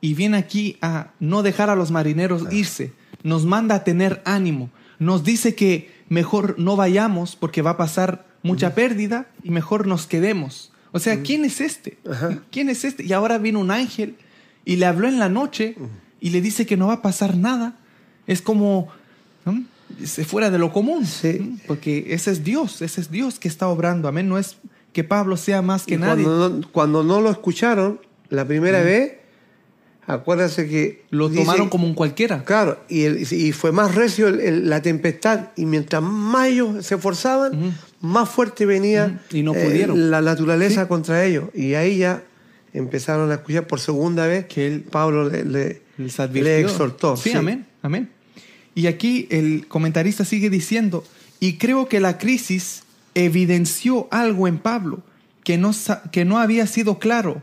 y 0.00 0.14
viene 0.14 0.36
aquí 0.38 0.76
a 0.82 1.12
no 1.20 1.42
dejar 1.42 1.70
a 1.70 1.76
los 1.76 1.90
marineros 1.92 2.44
irse. 2.52 2.92
Nos 3.22 3.44
manda 3.46 3.76
a 3.76 3.84
tener 3.84 4.22
ánimo. 4.24 4.70
Nos 4.98 5.24
dice 5.24 5.54
que 5.54 5.88
mejor 6.10 6.56
no 6.58 6.76
vayamos 6.76 7.36
porque 7.36 7.62
va 7.62 7.70
a 7.70 7.76
pasar 7.78 8.26
mucha 8.42 8.74
pérdida 8.74 9.28
y 9.42 9.50
mejor 9.50 9.86
nos 9.86 10.06
quedemos. 10.06 10.72
O 10.92 10.98
sea, 10.98 11.22
¿quién 11.22 11.44
es 11.44 11.62
este? 11.62 11.96
¿Quién 12.50 12.68
es 12.68 12.84
este? 12.84 13.04
Y 13.04 13.12
ahora 13.14 13.38
vino 13.38 13.60
un 13.60 13.70
ángel 13.70 14.16
y 14.66 14.76
le 14.76 14.86
habló 14.86 15.08
en 15.08 15.18
la 15.18 15.28
noche 15.28 15.76
y 16.20 16.30
le 16.30 16.42
dice 16.42 16.66
que 16.66 16.76
no 16.76 16.88
va 16.88 16.94
a 16.94 17.02
pasar 17.02 17.36
nada. 17.36 17.78
Es 18.26 18.42
como 18.42 18.88
¿no? 19.46 19.62
se 20.04 20.24
fuera 20.24 20.50
de 20.50 20.58
lo 20.58 20.72
común. 20.72 21.06
Sí. 21.06 21.58
Porque 21.66 22.06
ese 22.08 22.32
es 22.32 22.42
Dios, 22.44 22.82
ese 22.82 23.00
es 23.00 23.10
Dios 23.10 23.38
que 23.38 23.48
está 23.48 23.68
obrando. 23.68 24.08
Amén. 24.08 24.28
No 24.28 24.36
es 24.36 24.56
que 24.92 25.04
Pablo 25.04 25.36
sea 25.36 25.62
más 25.62 25.84
que 25.86 25.94
Y 25.94 25.98
nadie. 25.98 26.24
Cuando 26.24 26.48
no, 26.48 26.72
cuando 26.72 27.04
no 27.04 27.20
lo 27.20 27.30
escucharon 27.30 28.00
la 28.28 28.44
primera 28.44 28.82
vez, 28.82 29.19
acuérdense 30.14 30.68
que... 30.68 31.04
Lo 31.10 31.28
dice- 31.28 31.42
tomaron 31.42 31.68
como 31.68 31.86
un 31.86 31.94
cualquiera. 31.94 32.44
Claro, 32.44 32.78
y, 32.88 33.02
el- 33.02 33.32
y 33.32 33.52
fue 33.52 33.72
más 33.72 33.94
recio 33.94 34.28
el- 34.28 34.40
el- 34.40 34.68
la 34.70 34.82
tempestad, 34.82 35.48
y 35.56 35.64
mientras 35.66 36.02
más 36.02 36.48
ellos 36.48 36.84
se 36.86 36.94
esforzaban, 36.96 37.74
más 38.00 38.28
fuerte 38.28 38.66
venía. 38.66 39.20
Y 39.30 39.42
no 39.42 39.54
eh, 39.54 39.64
pudieron. 39.64 40.10
la 40.10 40.20
naturaleza 40.22 40.82
Sí. 40.82 40.88
contra 40.88 41.24
ellos. 41.24 41.44
Y 41.54 41.74
ahí 41.74 41.98
ya 41.98 42.22
empezaron 42.72 43.30
a 43.30 43.34
escuchar 43.34 43.66
por 43.66 43.80
segunda 43.80 44.26
vez 44.28 44.46
Que 44.46 44.66
él 44.68 44.82
Pablo 44.88 45.28
le, 45.28 45.44
le- 45.44 45.82
les 45.98 46.18
le 46.32 46.60
exhortó. 46.60 47.16
Sí, 47.16 47.32
amén, 47.32 47.66
amén. 47.82 48.08
Y 48.74 48.86
aquí 48.86 49.26
el 49.30 49.66
comentarista 49.68 50.24
sigue 50.24 50.48
diciendo, 50.50 51.04
y 51.40 51.54
creo 51.58 51.88
que 51.88 52.00
la 52.00 52.16
crisis 52.18 52.84
evidenció 53.14 54.08
algo 54.10 54.46
en 54.48 54.58
Pablo 54.58 55.02
que 55.44 55.58
no, 55.58 55.72
que 56.12 56.24
no 56.24 56.38
había 56.38 56.66
sido 56.66 56.98
claro, 56.98 57.42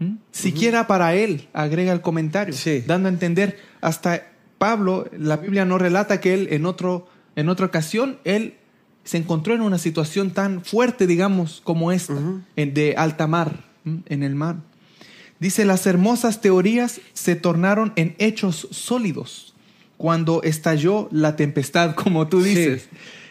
¿Mm? 0.00 0.16
siquiera 0.32 0.86
para 0.88 1.14
él, 1.14 1.48
agrega 1.52 1.92
el 1.92 2.00
comentario, 2.00 2.52
Sí. 2.54 2.82
dando 2.86 3.08
a 3.08 3.12
entender 3.12 3.58
hasta 3.80 4.26
Pablo, 4.58 5.08
la 5.16 5.36
Biblia 5.36 5.64
no 5.64 5.78
relata 5.78 6.20
que 6.20 6.34
él 6.34 6.48
en, 6.50 6.66
otro, 6.66 7.06
en 7.36 7.48
otra 7.48 7.66
ocasión, 7.66 8.18
él 8.24 8.54
se 9.04 9.16
encontró 9.18 9.54
en 9.54 9.60
una 9.62 9.78
situación 9.78 10.30
tan 10.32 10.64
fuerte, 10.64 11.06
digamos, 11.06 11.60
como 11.64 11.92
esta, 11.92 12.14
en- 12.56 12.74
de 12.74 12.94
alta 12.96 13.26
mar, 13.26 13.64
en 13.84 14.22
el 14.22 14.34
mar. 14.34 14.56
Dice, 15.38 15.64
las 15.64 15.86
hermosas 15.86 16.40
teorías 16.42 17.00
se 17.14 17.34
tornaron 17.36 17.92
en 17.96 18.14
hechos 18.18 18.68
sólidos 18.70 19.54
cuando 19.96 20.42
estalló 20.42 21.08
la 21.12 21.36
tempestad, 21.36 21.94
como 21.94 22.26
tú 22.28 22.42
Sí. 22.42 22.50
dices. 22.50 22.88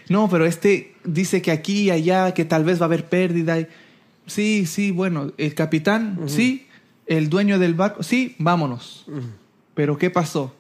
No, 0.08 0.28
pero 0.30 0.46
este 0.48 0.94
dice 1.04 1.42
que 1.44 1.52
aquí 1.52 1.84
y 1.84 1.92
allá, 1.92 2.34
que 2.34 2.46
tal 2.46 2.64
vez 2.64 2.80
va 2.80 2.84
a 2.84 2.86
haber 2.86 3.06
pérdida. 3.10 3.60
y- 3.60 3.68
Sí, 4.30 4.66
sí, 4.66 4.92
bueno, 4.92 5.32
el 5.38 5.54
capitán, 5.56 6.20
sí, 6.28 6.68
el 7.08 7.30
dueño 7.30 7.60
del 7.60 7.74
barco, 7.74 8.04
sí, 8.04 8.36
vámonos. 8.40 9.06
Pero 9.74 9.98
¿qué 9.98 10.10
pasó? 10.10 10.54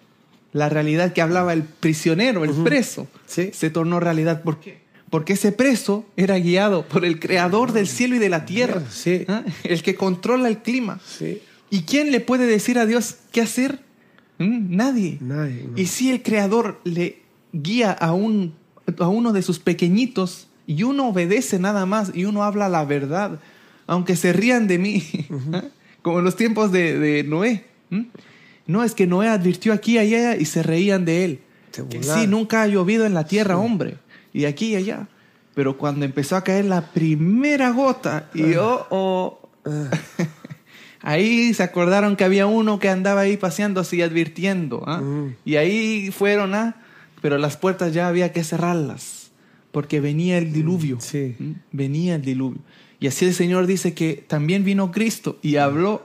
La 0.51 0.67
realidad 0.69 1.13
que 1.13 1.21
hablaba 1.21 1.53
el 1.53 1.63
prisionero, 1.63 2.43
el 2.43 2.51
preso, 2.51 3.07
Sí. 3.27 3.51
se 3.53 3.69
tornó 3.69 3.99
realidad. 3.99 4.41
¿Por 4.43 4.59
qué? 4.59 4.79
Porque 5.09 5.33
ese 5.33 5.51
preso 5.51 6.05
era 6.17 6.37
guiado 6.37 6.85
por 6.85 7.05
el 7.05 7.19
creador 7.19 7.71
del 7.71 7.87
cielo 7.87 8.15
y 8.15 8.19
de 8.19 8.29
la 8.29 8.45
tierra, 8.45 8.81
Sí. 8.89 9.25
¿ah? 9.27 9.43
el 9.63 9.81
que 9.83 9.95
controla 9.95 10.47
el 10.47 10.59
clima. 10.59 10.99
Sí. 11.05 11.41
¿Y 11.69 11.81
quién 11.83 12.11
le 12.11 12.19
puede 12.19 12.45
decir 12.47 12.79
a 12.79 12.85
Dios 12.87 13.17
qué 13.31 13.41
hacer? 13.41 13.79
¿Mm? 14.39 14.75
Nadie. 14.75 15.17
Nadie, 15.21 15.67
no. 15.71 15.77
Y 15.79 15.85
si 15.85 16.09
el 16.09 16.23
creador 16.23 16.79
le 16.83 17.21
guía 17.53 17.91
a, 17.91 18.13
un, 18.13 18.53
a 18.99 19.07
uno 19.07 19.33
de 19.33 19.41
sus 19.43 19.59
pequeñitos 19.59 20.47
y 20.65 20.83
uno 20.83 21.09
obedece 21.09 21.59
nada 21.59 21.85
más 21.85 22.11
y 22.15 22.25
uno 22.25 22.43
habla 22.43 22.69
la 22.69 22.85
verdad, 22.85 23.39
aunque 23.89 24.15
se 24.15 24.33
rían 24.33 24.67
de 24.67 24.77
mí, 24.77 25.03
¿ah? 25.51 25.63
como 26.03 26.19
en 26.19 26.25
los 26.25 26.35
tiempos 26.35 26.71
de, 26.71 26.99
de 26.99 27.23
Noé. 27.23 27.65
¿Mm? 27.89 28.03
No, 28.67 28.83
es 28.83 28.93
que 28.93 29.07
Noé 29.07 29.27
advirtió 29.27 29.73
aquí 29.73 29.93
y 29.93 29.97
allá 29.97 30.35
y 30.35 30.45
se 30.45 30.61
reían 30.61 31.05
de 31.05 31.25
él. 31.25 31.39
Que 31.89 32.03
sí, 32.03 32.27
nunca 32.27 32.61
ha 32.61 32.67
llovido 32.67 33.05
en 33.05 33.15
la 33.15 33.25
tierra, 33.25 33.57
hombre. 33.57 33.97
Y 34.31 34.45
aquí 34.45 34.73
y 34.73 34.75
allá. 34.75 35.07
Pero 35.55 35.77
cuando 35.77 36.05
empezó 36.05 36.35
a 36.35 36.43
caer 36.43 36.65
la 36.65 36.91
primera 36.91 37.71
gota, 37.71 38.29
y 38.35 38.53
oh, 38.55 38.85
oh, 38.91 39.49
ahí 41.01 41.51
se 41.55 41.63
acordaron 41.63 42.15
que 42.15 42.23
había 42.23 42.45
uno 42.45 42.77
que 42.77 42.89
andaba 42.89 43.21
ahí 43.21 43.37
paseando 43.37 43.81
así 43.81 44.03
advirtiendo. 44.03 44.83
¿ah? 44.85 45.01
Mm. 45.01 45.35
Y 45.45 45.55
ahí 45.55 46.11
fueron, 46.11 46.53
¿ah? 46.53 46.75
pero 47.21 47.39
las 47.39 47.57
puertas 47.57 47.91
ya 47.91 48.07
había 48.07 48.31
que 48.33 48.43
cerrarlas, 48.43 49.31
porque 49.71 49.99
venía 49.99 50.37
el 50.37 50.53
diluvio. 50.53 50.99
Sí. 50.99 51.35
Venía 51.71 52.15
el 52.15 52.21
diluvio. 52.21 52.59
Y 52.99 53.07
así 53.07 53.25
el 53.25 53.33
Señor 53.33 53.65
dice 53.65 53.93
que 53.93 54.23
también 54.27 54.63
vino 54.63 54.91
Cristo 54.91 55.37
y 55.41 55.55
habló. 55.55 56.03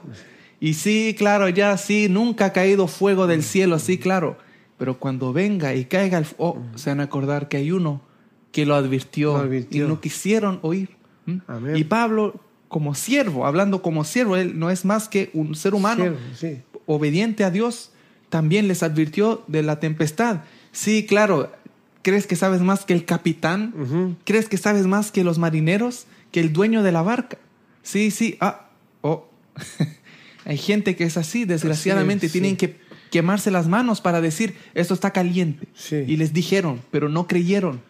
Y 0.59 0.75
sí, 0.75 1.15
claro, 1.17 1.49
ya 1.49 1.75
sí, 1.77 2.07
nunca 2.09 2.45
ha 2.45 2.53
caído 2.53 2.87
fuego 2.87 3.27
del 3.27 3.43
cielo, 3.43 3.79
sí, 3.79 3.97
claro. 3.97 4.37
Pero 4.77 4.97
cuando 4.99 5.33
venga 5.33 5.73
y 5.75 5.85
caiga 5.85 6.17
el 6.17 6.25
fuego, 6.25 6.61
se 6.75 6.89
van 6.89 7.01
a 7.01 7.03
acordar 7.03 7.47
que 7.49 7.57
hay 7.57 7.71
uno 7.71 8.01
que 8.51 8.65
lo 8.65 8.75
advirtió, 8.75 9.33
Lo 9.33 9.39
advirtió. 9.43 9.85
y 9.85 9.87
no 9.87 9.99
quisieron 9.99 10.59
oír. 10.61 10.89
¿Mm? 11.25 11.75
Y 11.75 11.83
Pablo, 11.83 12.39
como 12.69 12.95
siervo, 12.95 13.45
hablando 13.45 13.81
como 13.81 14.03
siervo, 14.05 14.37
él 14.37 14.57
no 14.57 14.69
es 14.69 14.85
más 14.85 15.09
que 15.09 15.29
un 15.33 15.55
ser 15.55 15.73
humano 15.75 16.03
Siervo, 16.03 16.17
sí. 16.35 16.61
obediente 16.85 17.43
a 17.43 17.51
Dios, 17.51 17.91
también 18.29 18.67
les 18.69 18.83
advirtió 18.83 19.43
de 19.47 19.63
la 19.63 19.79
tempestad. 19.81 20.41
Sí, 20.71 21.05
claro, 21.05 21.51
¿crees 22.01 22.27
que 22.27 22.35
sabes 22.37 22.61
más 22.61 22.85
que 22.85 22.93
el 22.93 23.03
capitán? 23.05 24.17
¿Crees 24.23 24.47
que 24.49 24.57
sabes 24.57 24.87
más 24.87 25.11
que 25.11 25.23
los 25.25 25.37
marineros? 25.37 26.05
¿Que 26.35 26.41
el 26.41 26.51
dueño 26.51 26.83
de 26.83 26.91
la 26.91 27.01
barca? 27.01 27.37
Sí, 27.81 28.11
sí, 28.11 28.35
ah, 28.41 28.67
oh. 28.99 29.29
Hay 30.43 30.57
gente 30.57 30.97
que 30.97 31.05
es 31.05 31.15
así, 31.15 31.45
desgraciadamente, 31.45 32.25
Así 32.25 32.25
es, 32.25 32.31
tienen 32.33 32.51
sí. 32.51 32.57
que 32.57 32.75
quemarse 33.09 33.51
las 33.51 33.69
manos 33.69 34.01
para 34.01 34.19
decir, 34.19 34.53
esto 34.73 34.93
está 34.93 35.11
caliente. 35.11 35.69
Sí. 35.75 36.03
Y 36.05 36.17
les 36.17 36.33
dijeron, 36.33 36.81
pero 36.91 37.07
no 37.07 37.25
creyeron, 37.25 37.81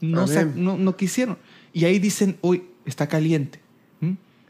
no, 0.00 0.26
no, 0.56 0.76
no 0.76 0.96
quisieron. 0.96 1.38
Y 1.72 1.84
ahí 1.84 2.00
dicen, 2.00 2.38
hoy 2.40 2.64
está 2.86 3.06
caliente. 3.06 3.60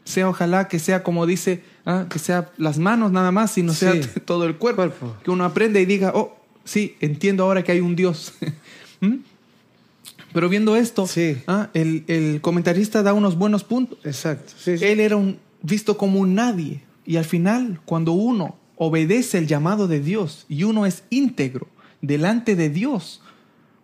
Sea 0.03 0.29
ojalá 0.29 0.67
que 0.67 0.79
sea 0.79 1.03
como 1.03 1.27
dice, 1.27 1.61
ah, 1.85 2.07
que 2.09 2.17
sea 2.17 2.49
las 2.57 2.79
manos 2.79 3.11
nada 3.11 3.31
más, 3.31 3.55
y 3.59 3.61
no 3.61 3.73
sea 3.73 3.93
Sí. 3.93 4.19
todo 4.25 4.45
el 4.45 4.55
cuerpo. 4.55 4.77
Cuerpo. 4.77 5.15
Que 5.23 5.29
uno 5.29 5.45
aprenda 5.45 5.79
y 5.79 5.85
diga, 5.85 6.11
oh, 6.15 6.35
sí, 6.63 6.95
entiendo 7.01 7.43
ahora 7.43 7.63
que 7.63 7.71
hay 7.71 7.81
un 7.81 7.95
Dios. 7.95 8.33
Pero 10.33 10.49
viendo 10.49 10.75
esto, 10.75 11.07
Sí. 11.07 11.37
ah, 11.47 11.69
el, 11.73 12.03
el 12.07 12.41
comentarista 12.41 13.03
da 13.03 13.13
unos 13.13 13.37
buenos 13.37 13.63
puntos. 13.63 13.97
Exacto. 14.03 14.53
Sí, 14.57 14.77
sí. 14.77 14.85
Él 14.85 14.99
era 14.99 15.15
un, 15.15 15.37
visto 15.61 15.97
como 15.97 16.19
un 16.19 16.35
nadie. 16.35 16.81
Y 17.05 17.17
al 17.17 17.25
final, 17.25 17.79
cuando 17.85 18.13
uno 18.13 18.55
obedece 18.75 19.37
el 19.37 19.47
llamado 19.47 19.87
de 19.87 19.99
Dios 19.99 20.45
y 20.49 20.63
uno 20.63 20.85
es 20.85 21.03
íntegro 21.09 21.67
delante 22.01 22.55
de 22.55 22.69
Dios, 22.69 23.21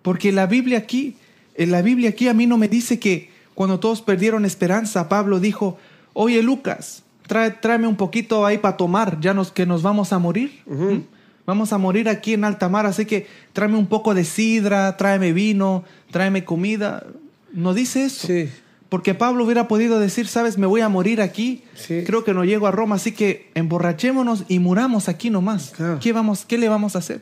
porque 0.01 0.31
la 0.31 0.45
Biblia 0.47 0.77
aquí, 0.79 1.15
en 1.55 1.71
la 1.71 1.81
Biblia 1.81 2.09
aquí 2.09 2.27
a 2.27 2.33
mí 2.33 2.47
no 2.47 2.57
me 2.57 2.67
dice 2.67 2.99
que 2.99 3.29
cuando 3.53 3.79
todos 3.79 4.01
perdieron 4.01 4.45
esperanza, 4.45 5.09
Pablo 5.09 5.39
dijo, 5.39 5.77
oye 6.13 6.41
Lucas, 6.41 7.03
trae, 7.27 7.51
tráeme 7.51 7.87
un 7.87 7.97
poquito 7.97 8.45
ahí 8.45 8.57
para 8.57 8.77
tomar, 8.77 9.19
ya 9.19 9.33
nos, 9.33 9.51
que 9.51 9.65
nos 9.65 9.81
vamos 9.83 10.11
a 10.13 10.19
morir. 10.19 10.61
¿Mm? 10.65 10.99
Vamos 11.45 11.73
a 11.73 11.77
morir 11.77 12.07
aquí 12.09 12.33
en 12.33 12.43
alta 12.43 12.69
mar, 12.69 12.85
así 12.85 13.05
que 13.05 13.25
tráeme 13.53 13.77
un 13.77 13.87
poco 13.87 14.13
de 14.13 14.23
sidra, 14.23 14.95
tráeme 14.97 15.33
vino, 15.33 15.83
tráeme 16.11 16.45
comida. 16.45 17.05
No 17.53 17.73
dice 17.73 18.05
eso. 18.05 18.27
Sí. 18.27 18.49
Porque 18.89 19.13
Pablo 19.13 19.43
hubiera 19.45 19.67
podido 19.67 19.99
decir, 19.99 20.27
sabes, 20.27 20.57
me 20.57 20.65
voy 20.65 20.81
a 20.81 20.89
morir 20.89 21.21
aquí, 21.21 21.63
Sí. 21.75 22.03
creo 22.07 22.23
que 22.23 22.33
no 22.33 22.43
llego 22.43 22.65
a 22.65 22.71
Roma, 22.71 22.95
así 22.95 23.11
que 23.11 23.51
emborrachémonos 23.53 24.45
y 24.47 24.57
muramos 24.59 25.09
aquí 25.09 25.29
nomás. 25.29 25.73
Claro. 25.75 25.99
¿Qué, 26.01 26.11
vamos, 26.11 26.43
¿Qué 26.45 26.57
le 26.57 26.69
vamos 26.69 26.95
a 26.95 26.99
hacer? 26.99 27.21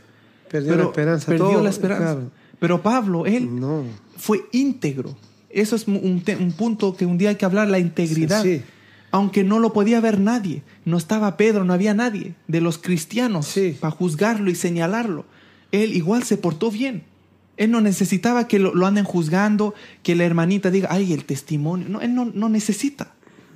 Perdió 0.49 0.77
la 0.77 0.83
esperanza 0.83 1.25
Perdió 1.27 1.45
todo, 1.49 1.63
la 1.63 1.69
esperanza. 1.69 2.03
claro. 2.13 2.31
Pero 2.59 2.81
Pablo, 2.81 3.25
él 3.25 3.59
No. 3.59 3.83
fue 4.15 4.45
íntegro. 4.53 5.15
Eso 5.49 5.75
es 5.75 5.88
un, 5.88 6.23
punto 6.57 6.95
que 6.95 7.05
un 7.05 7.17
día 7.17 7.29
hay 7.29 7.35
que 7.35 7.45
hablar, 7.45 7.67
la 7.67 7.79
integridad. 7.79 8.41
Sí, 8.43 8.57
sí. 8.59 8.63
Aunque 9.11 9.43
no 9.43 9.59
lo 9.59 9.73
podía 9.73 9.99
ver 9.99 10.19
nadie. 10.19 10.63
No 10.85 10.97
estaba 10.97 11.35
Pedro, 11.38 11.63
no 11.65 11.73
había 11.73 11.93
nadie 11.93 12.33
de 12.47 12.61
los 12.61 12.77
cristianos 12.77 13.45
Sí. 13.45 13.75
para 13.79 13.91
juzgarlo 13.91 14.49
y 14.49 14.55
señalarlo. 14.55 15.25
Él 15.71 15.95
igual 15.95 16.23
se 16.23 16.38
portó 16.38 16.71
bien. 16.71 17.03
Él 17.58 17.72
no 17.72 17.82
necesitaba 17.82 18.47
que 18.47 18.60
lo, 18.60 18.74
lo 18.74 18.86
anden 18.86 19.03
juzgando, 19.03 19.74
que 20.03 20.16
la 20.16 20.24
hermanita 20.24 20.70
diga, 20.72 20.89
ay, 20.91 21.12
el 21.14 21.26
testimonio. 21.26 21.88
No, 21.89 22.01
él 22.01 22.14
no, 22.16 22.26
no 22.34 22.49
necesita. 22.49 23.12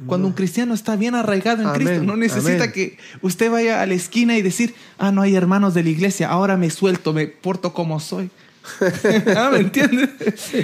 Cuando 0.07 0.27
un 0.27 0.33
cristiano 0.33 0.73
está 0.73 0.95
bien 0.95 1.13
arraigado 1.13 1.61
en 1.61 1.67
Amén, 1.67 1.79
Cristo, 1.81 2.03
no 2.03 2.17
necesita 2.17 2.63
amén. 2.63 2.71
que 2.71 2.97
usted 3.21 3.51
vaya 3.51 3.83
a 3.83 3.85
la 3.85 3.93
esquina 3.93 4.35
y 4.35 4.41
decir, 4.41 4.73
ah, 4.97 5.11
no 5.11 5.21
hay 5.21 5.35
hermanos 5.35 5.75
de 5.75 5.83
la 5.83 5.89
iglesia, 5.89 6.27
ahora 6.29 6.57
me 6.57 6.71
suelto, 6.71 7.13
me 7.13 7.27
porto 7.27 7.71
como 7.73 7.99
soy. 7.99 8.31
ah, 9.37 9.49
¿Me 9.53 9.59
entiendes? 9.59 10.09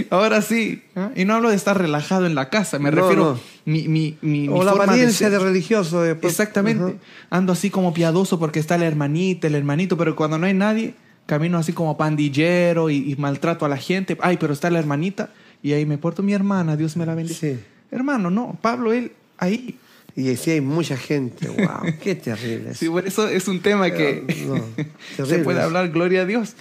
Ahora 0.09 0.41
sí. 0.41 0.81
¿ah? 0.95 1.11
Y 1.15 1.25
no 1.25 1.35
hablo 1.35 1.49
de 1.49 1.55
estar 1.55 1.77
relajado 1.77 2.25
en 2.25 2.33
la 2.33 2.49
casa, 2.49 2.79
me 2.79 2.89
No, 2.89 2.95
refiero 2.97 3.33
no. 3.33 3.39
mi, 3.65 3.87
mi, 3.87 4.17
mi, 4.21 4.47
mi 4.47 4.49
O 4.49 4.63
la 4.63 4.71
forma 4.71 4.85
apariencia 4.85 5.29
de, 5.29 5.37
religioso. 5.37 6.01
después. 6.01 6.31
Exactamente. 6.33 6.97
Ando 7.29 7.53
así 7.53 7.69
como 7.69 7.93
piadoso 7.93 8.39
porque 8.39 8.59
está 8.59 8.77
la 8.79 8.85
hermanita, 8.85 9.45
el 9.47 9.53
hermanito, 9.55 9.97
pero 9.97 10.15
cuando 10.15 10.39
no 10.39 10.47
hay 10.47 10.53
nadie, 10.55 10.95
camino 11.27 11.59
así 11.59 11.73
como 11.73 11.95
pandillero 11.97 12.89
y, 12.89 13.11
y 13.11 13.15
maltrato 13.17 13.65
a 13.65 13.69
la 13.69 13.77
gente. 13.77 14.17
Ay, 14.21 14.37
pero 14.37 14.53
está 14.53 14.71
la 14.71 14.79
hermanita 14.79 15.29
y 15.61 15.73
ahí 15.73 15.85
me 15.85 15.97
porto 15.97 16.23
mi 16.23 16.33
hermana, 16.33 16.75
Dios 16.75 16.97
me 16.97 17.05
la 17.05 17.13
bendiga. 17.13 17.39
Sí. 17.39 17.59
Hermano, 17.91 18.29
no, 18.29 18.57
Pablo, 18.61 18.93
él 18.93 19.11
ahí. 19.37 19.77
Y 20.15 20.35
sí 20.35 20.51
hay 20.51 20.61
mucha 20.61 20.97
gente. 20.97 21.47
¡Wow! 21.47 21.93
¡Qué 22.01 22.15
terrible! 22.15 22.73
Sí, 22.73 22.87
bueno, 22.87 23.07
eso 23.07 23.27
es 23.27 23.47
un 23.47 23.61
tema 23.61 23.91
que 23.91 24.23
No, 24.47 25.25
se 25.25 25.39
puede 25.39 25.61
hablar, 25.61 25.89
gloria 25.89 26.21
a 26.21 26.25
Dios. 26.25 26.55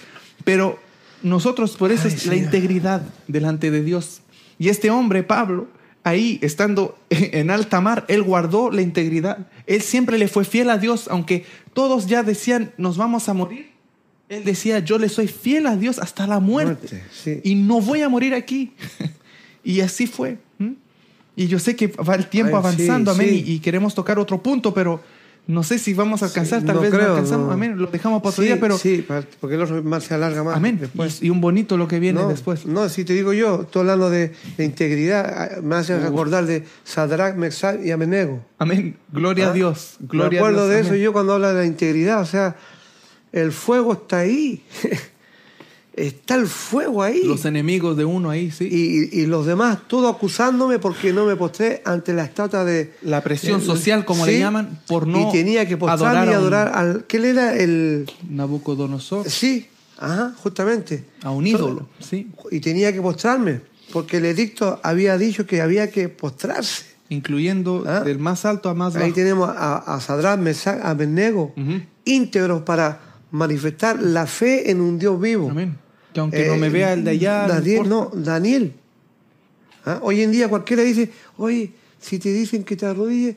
Pero 0.45 0.79
nosotros, 1.23 1.77
por 1.77 1.91
eso 1.91 2.03
Ay, 2.05 2.15
es 2.15 2.27
la 2.27 2.35
Señor. 2.35 2.45
integridad 2.45 3.03
delante 3.29 3.71
de 3.71 3.83
Dios. 3.83 4.21
Y 4.59 4.69
este 4.69 4.91
hombre, 4.91 5.23
Pablo, 5.23 5.69
ahí 6.05 6.39
estando 6.43 6.99
en 7.11 7.51
alta 7.51 7.81
mar, 7.81 8.05
él 8.09 8.23
guardó 8.23 8.71
la 8.71 8.83
integridad. 8.83 9.47
Él 9.67 9.81
siempre 9.81 10.19
le 10.19 10.29
fue 10.29 10.45
fiel 10.45 10.69
a 10.69 10.79
Dios, 10.79 11.09
aunque 11.11 11.45
todos 11.73 12.07
ya 12.07 12.23
decían, 12.23 12.73
nos 12.77 12.97
vamos 12.97 13.29
a 13.29 13.35
morir. 13.35 13.76
Él 14.29 14.45
decía, 14.45 14.81
yo 14.81 14.99
le 14.99 15.09
soy 15.09 15.29
fiel 15.29 15.67
a 15.67 15.77
Dios 15.77 15.99
hasta 15.99 16.27
la 16.27 16.41
muerte. 16.41 16.89
Muerte, 16.91 17.03
sí. 17.13 17.41
Y 17.45 17.55
no 17.55 17.81
voy 17.81 18.03
a 18.03 18.09
morir 18.09 18.35
aquí. 18.35 18.73
y 19.65 19.81
así 19.81 20.07
fue. 20.07 20.39
Y 21.39 21.49
yo 21.49 21.59
sé 21.59 21.77
que 21.77 21.89
va 21.89 22.15
el 22.15 22.29
tiempo 22.29 22.57
Ay, 22.57 22.63
sí, 22.63 22.67
avanzando, 22.69 23.11
amén, 23.11 23.29
sí. 23.29 23.45
y, 23.47 23.53
y 23.55 23.59
queremos 23.61 23.95
tocar 23.95 24.19
otro 24.19 24.43
punto, 24.43 24.73
pero 24.73 25.03
No 25.49 25.63
sé 25.63 25.79
si 25.79 25.93
vamos 25.95 26.23
a 26.23 26.27
alcanzar, 26.27 26.63
tal 26.65 26.77
no 26.77 26.81
vez 26.81 26.91
creo, 26.91 27.09
no 27.09 27.13
alcanzamos. 27.13 27.47
no. 27.49 27.53
Amén. 27.53 27.77
Lo 27.79 27.87
dejamos 27.89 28.21
para 28.23 28.31
otro 28.31 28.43
día, 28.43 28.59
pero. 28.59 28.77
sí, 28.79 29.07
porque 29.39 29.57
otro 29.57 29.83
más 29.85 30.03
se 30.05 30.15
alarga 30.15 30.43
más. 30.43 30.57
amén. 30.57 30.79
Después. 30.81 31.23
Y, 31.23 31.27
y 31.27 31.31
un 31.31 31.41
bonito 31.43 31.77
lo 31.77 31.87
que 31.87 32.01
viene 32.01 32.21
no, 32.23 32.29
después. 32.29 32.65
No, 32.67 32.89
si 32.89 33.05
te 33.05 33.13
digo 33.13 33.33
yo, 33.35 33.63
estoy 33.63 33.81
hablando 33.83 34.09
de, 34.11 34.33
de 34.57 34.65
integridad, 34.65 35.25
ah, 35.59 35.61
me 35.63 35.77
hace 35.77 35.97
recordar 36.01 36.47
de 36.47 36.65
Sadrach, 36.85 37.37
Mesach 37.37 37.79
y 37.85 37.91
Abednego. 37.93 38.41
Amén. 38.59 38.97
Gloria 39.13 39.49
¿Ah? 39.49 39.51
a 39.51 39.53
Dios. 39.53 39.97
Gloria 40.01 40.41
Me 40.41 40.47
acuerdo 40.49 40.63
a 40.63 40.69
Dios. 40.69 40.75
de 40.75 40.81
eso 40.81 40.95
yo 40.97 41.13
cuando 41.13 41.35
habla 41.35 41.53
de 41.53 41.61
la 41.61 41.67
integridad, 41.67 42.23
o 42.23 42.27
sea, 42.27 42.57
el 43.33 43.53
fuego 43.53 43.93
está 43.95 44.21
ahí. 44.21 44.63
está 45.95 46.35
el 46.35 46.47
fuego 46.47 47.03
ahí. 47.03 47.23
Los 47.25 47.45
enemigos 47.47 47.97
de 47.97 48.05
uno 48.05 48.29
ahí, 48.31 48.51
sí. 48.51 48.69
y, 48.71 49.21
y 49.21 49.27
los 49.27 49.47
demás, 49.47 49.79
todo 49.89 50.09
acusándome 50.09 50.79
porque 50.79 51.13
no 51.13 51.25
me 51.25 51.37
postré 51.37 51.81
ante 51.85 52.13
la 52.13 52.25
estatua 52.25 52.65
de... 52.65 52.93
la 53.03 53.23
presión 53.23 53.61
el- 53.61 53.67
social, 53.67 54.05
como 54.05 54.25
sí, 54.27 54.33
le 54.33 54.39
llaman, 54.41 54.81
por 54.87 55.07
no 55.07 55.29
Y 55.29 55.33
tenía 55.33 55.67
que 55.67 55.77
postrarme 55.77 56.27
y 56.27 56.29
un 56.29 56.35
adorar 56.35 56.73
al... 56.75 57.05
¿Qué 57.07 57.19
le 57.19 57.31
era 57.31 57.57
el...? 57.57 58.11
Nabucodonosor, 58.29 59.29
Sí, 59.31 59.69
ajá, 59.99 60.35
justamente. 60.43 61.05
a 61.23 61.31
un 61.31 61.47
ídolo, 61.47 61.89
sí. 62.01 62.29
Y 62.51 62.61
tenía 62.61 62.93
que 62.93 63.01
postrarme, 63.01 63.61
porque 63.93 64.19
el 64.19 64.27
edicto 64.27 64.79
había 64.83 65.17
dicho 65.17 65.47
que 65.47 65.63
había 65.63 65.91
que 65.91 66.09
postrarse. 66.11 66.85
Incluyendo 67.09 67.85
Ah. 67.87 68.01
del 68.01 68.19
más 68.19 68.45
alto 68.45 68.69
a 68.69 68.75
más 68.75 68.97
Ahí 68.97 69.03
bajo. 69.05 69.15
tenemos 69.15 69.49
a, 69.49 69.79
a 69.97 70.37
Mesach, 70.37 70.81
a 70.85 70.91
Abednego, 70.91 71.55
Ujú. 71.57 71.81
íntegros 72.05 72.63
para 72.63 73.01
manifestar 73.31 74.01
la 74.03 74.27
fe 74.27 74.71
en 74.71 74.81
un 74.81 74.99
Dios 74.99 75.21
vivo. 75.21 75.51
Amén. 75.51 75.77
Que 76.13 76.21
aunque 76.21 76.47
no 76.47 76.55
Eh, 76.55 76.59
me 76.59 76.69
vea 76.71 76.93
el 76.95 77.05
de 77.05 77.11
allá. 77.11 77.47
no 77.47 77.55
Daniel, 77.55 77.89
no, 77.89 78.11
Daniel. 78.15 78.73
¿Ah? 79.85 79.99
Hoy 80.03 80.23
en 80.23 80.33
día 80.33 80.49
cualquiera 80.49 80.83
dice, 80.83 81.11
oye, 81.37 81.73
si 82.01 82.19
te 82.19 82.33
dicen 82.33 82.65
que 82.65 82.77
te 82.77 82.87
arrodilles, 82.87 83.37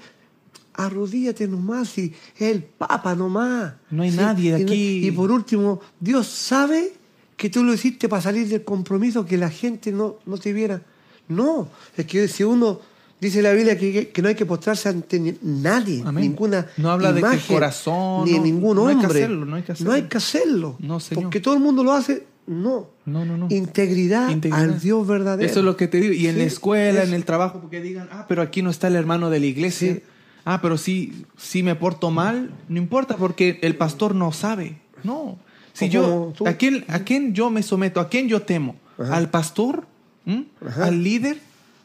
arrodíllate 0.73 1.47
nomás, 1.47 1.89
si 1.89 2.13
es 2.37 2.41
el 2.41 2.63
Papa 2.63 3.15
nomás. 3.15 3.73
No 3.91 4.03
hay 4.03 4.11
Sí, 4.11 4.17
nadie 4.17 4.51
no- 4.51 4.57
aquí. 4.57 5.05
Y 5.07 5.11
por 5.11 5.31
último, 5.31 5.81
Dios 5.99 6.27
sabe 6.27 6.93
que 7.35 7.49
tú 7.49 7.63
lo 7.63 7.73
hiciste 7.73 8.07
para 8.09 8.21
salir 8.21 8.47
del 8.47 8.63
compromiso, 8.63 9.25
que 9.25 9.37
la 9.37 9.49
gente 9.49 9.91
no, 9.91 10.17
no 10.25 10.37
te 10.37 10.53
viera. 10.53 10.81
No, 11.27 11.69
es 11.95 12.05
que 12.05 12.27
si 12.27 12.43
uno 12.43 12.79
dice 13.21 13.41
la 13.41 13.51
Biblia 13.53 13.77
que, 13.77 13.91
que- 13.91 14.09
que 14.09 14.21
no 14.21 14.29
hay 14.29 14.35
que 14.35 14.45
postrarse 14.45 14.89
ante 14.89 15.37
nadie, 15.41 16.01
Amén. 16.05 16.23
ninguna 16.23 16.65
No 16.77 16.91
habla 16.91 17.09
de 17.13 17.21
que 17.21 17.27
imagen, 17.27 17.55
corazón, 17.55 18.25
ni 18.25 18.37
no, 18.37 18.43
ningún 18.43 18.75
no 18.75 18.87
hay 18.87 18.95
que 18.97 19.05
hombre. 19.05 19.19
hacerlo, 19.23 19.45
no 19.45 19.55
hay 19.55 19.63
que 19.63 19.73
No 19.83 19.91
hay 19.91 20.01
hacerlo. 20.01 20.09
que 20.09 20.17
hacerlo. 20.17 20.75
No, 20.79 20.99
Señor. 20.99 21.23
Porque 21.23 21.39
todo 21.39 21.53
el 21.55 21.59
mundo 21.59 21.83
lo 21.83 21.93
hace. 21.93 22.25
No. 22.47 22.87
No, 23.05 23.25
no, 23.25 23.37
no. 23.37 23.47
Integridad, 23.49 24.29
Integridad. 24.29 24.63
al 24.63 24.79
Dios 24.79 25.05
verdadero. 25.05 25.47
Eso 25.49 25.59
es 25.59 25.65
lo 25.65 25.77
que 25.77 25.87
te 25.87 25.99
digo. 25.99 26.13
Y 26.13 26.27
en 26.27 26.37
la 26.39 26.45
escuela, 26.45 27.03
en 27.03 27.13
el 27.13 27.23
trabajo, 27.25 27.59
porque 27.61 27.79
digan, 27.81 28.09
ah, 28.11 28.25
pero 28.27 28.41
aquí 28.41 28.61
no 28.63 28.69
está 28.71 28.87
el 28.87 28.95
hermano 28.95 29.29
de 29.29 29.39
la 29.39 29.45
iglesia. 29.45 29.93
Sí. 29.95 30.01
Ah, 30.45 30.59
pero 30.61 30.77
si, 30.77 31.25
si 31.37 31.61
me 31.61 31.75
porto 31.75 32.09
mal, 32.09 32.51
no 32.67 32.77
importa 32.79 33.17
porque 33.17 33.59
el 33.61 33.75
pastor 33.75 34.15
no 34.15 34.31
sabe. 34.31 34.77
No. 35.03 35.37
Si 35.73 35.89
yo. 35.89 36.33
¿a 36.45 36.53
quién, 36.53 36.85
¿a 36.87 36.99
quién 36.99 37.33
yo 37.35 37.51
me 37.51 37.61
someto? 37.61 37.99
¿A 37.99 38.09
quién 38.09 38.27
yo 38.27 38.41
temo? 38.41 38.75
Ajá. 38.97 39.15
¿Al 39.17 39.29
pastor? 39.29 39.85
¿Mm? 40.25 40.41
¿Al 40.81 41.03
líder? 41.03 41.39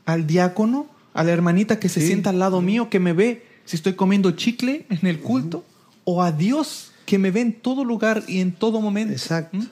¿Al 0.07 0.27
diácono? 0.27 0.87
¿A 1.15 1.25
la 1.25 1.33
hermanita 1.33 1.79
que 1.81 1.89
se 1.89 2.01
Sí. 2.01 2.09
sienta 2.09 2.31
al 2.31 2.39
lado 2.39 2.61
mío, 2.61 2.91
que 2.91 3.01
me 3.01 3.13
ve 3.15 3.43
si 3.65 3.77
estoy 3.77 3.95
comiendo 3.95 4.33
chicle 4.33 4.85
en 4.91 5.07
el 5.07 5.21
culto? 5.21 5.65
¿O 6.05 6.23
a 6.23 6.33
Dios 6.33 6.91
que 7.07 7.19
me 7.19 7.31
ve 7.31 7.41
en 7.41 7.53
todo 7.55 7.85
lugar 7.85 8.23
y 8.29 8.41
en 8.41 8.53
todo 8.53 8.81
momento? 8.81 9.13
Exacto. 9.13 9.57
¿Mm? 9.57 9.63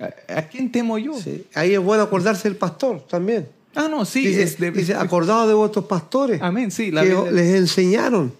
¿A, 0.00 0.38
a 0.38 0.42
quién 0.48 0.70
temo 0.70 0.98
yo? 0.98 1.18
Sí. 1.20 1.44
Ahí 1.54 1.72
es 1.74 1.80
bueno 1.80 2.02
acordarse 2.04 2.48
del 2.48 2.56
pastor 2.56 3.04
también. 3.08 3.48
Ah, 3.74 3.88
no, 3.90 4.04
sí. 4.04 4.24
dice, 4.26 4.42
es 4.44 4.58
de- 4.58 4.70
dice, 4.70 4.94
acordado 4.94 5.48
de 5.48 5.54
vuestros 5.54 5.86
pastores 5.86 6.40
Amén, 6.40 6.70
sí. 6.70 6.90
La 6.92 7.02
que 7.02 7.08
Biblia- 7.14 7.30
les 7.32 7.54
enseñaron 7.56 8.32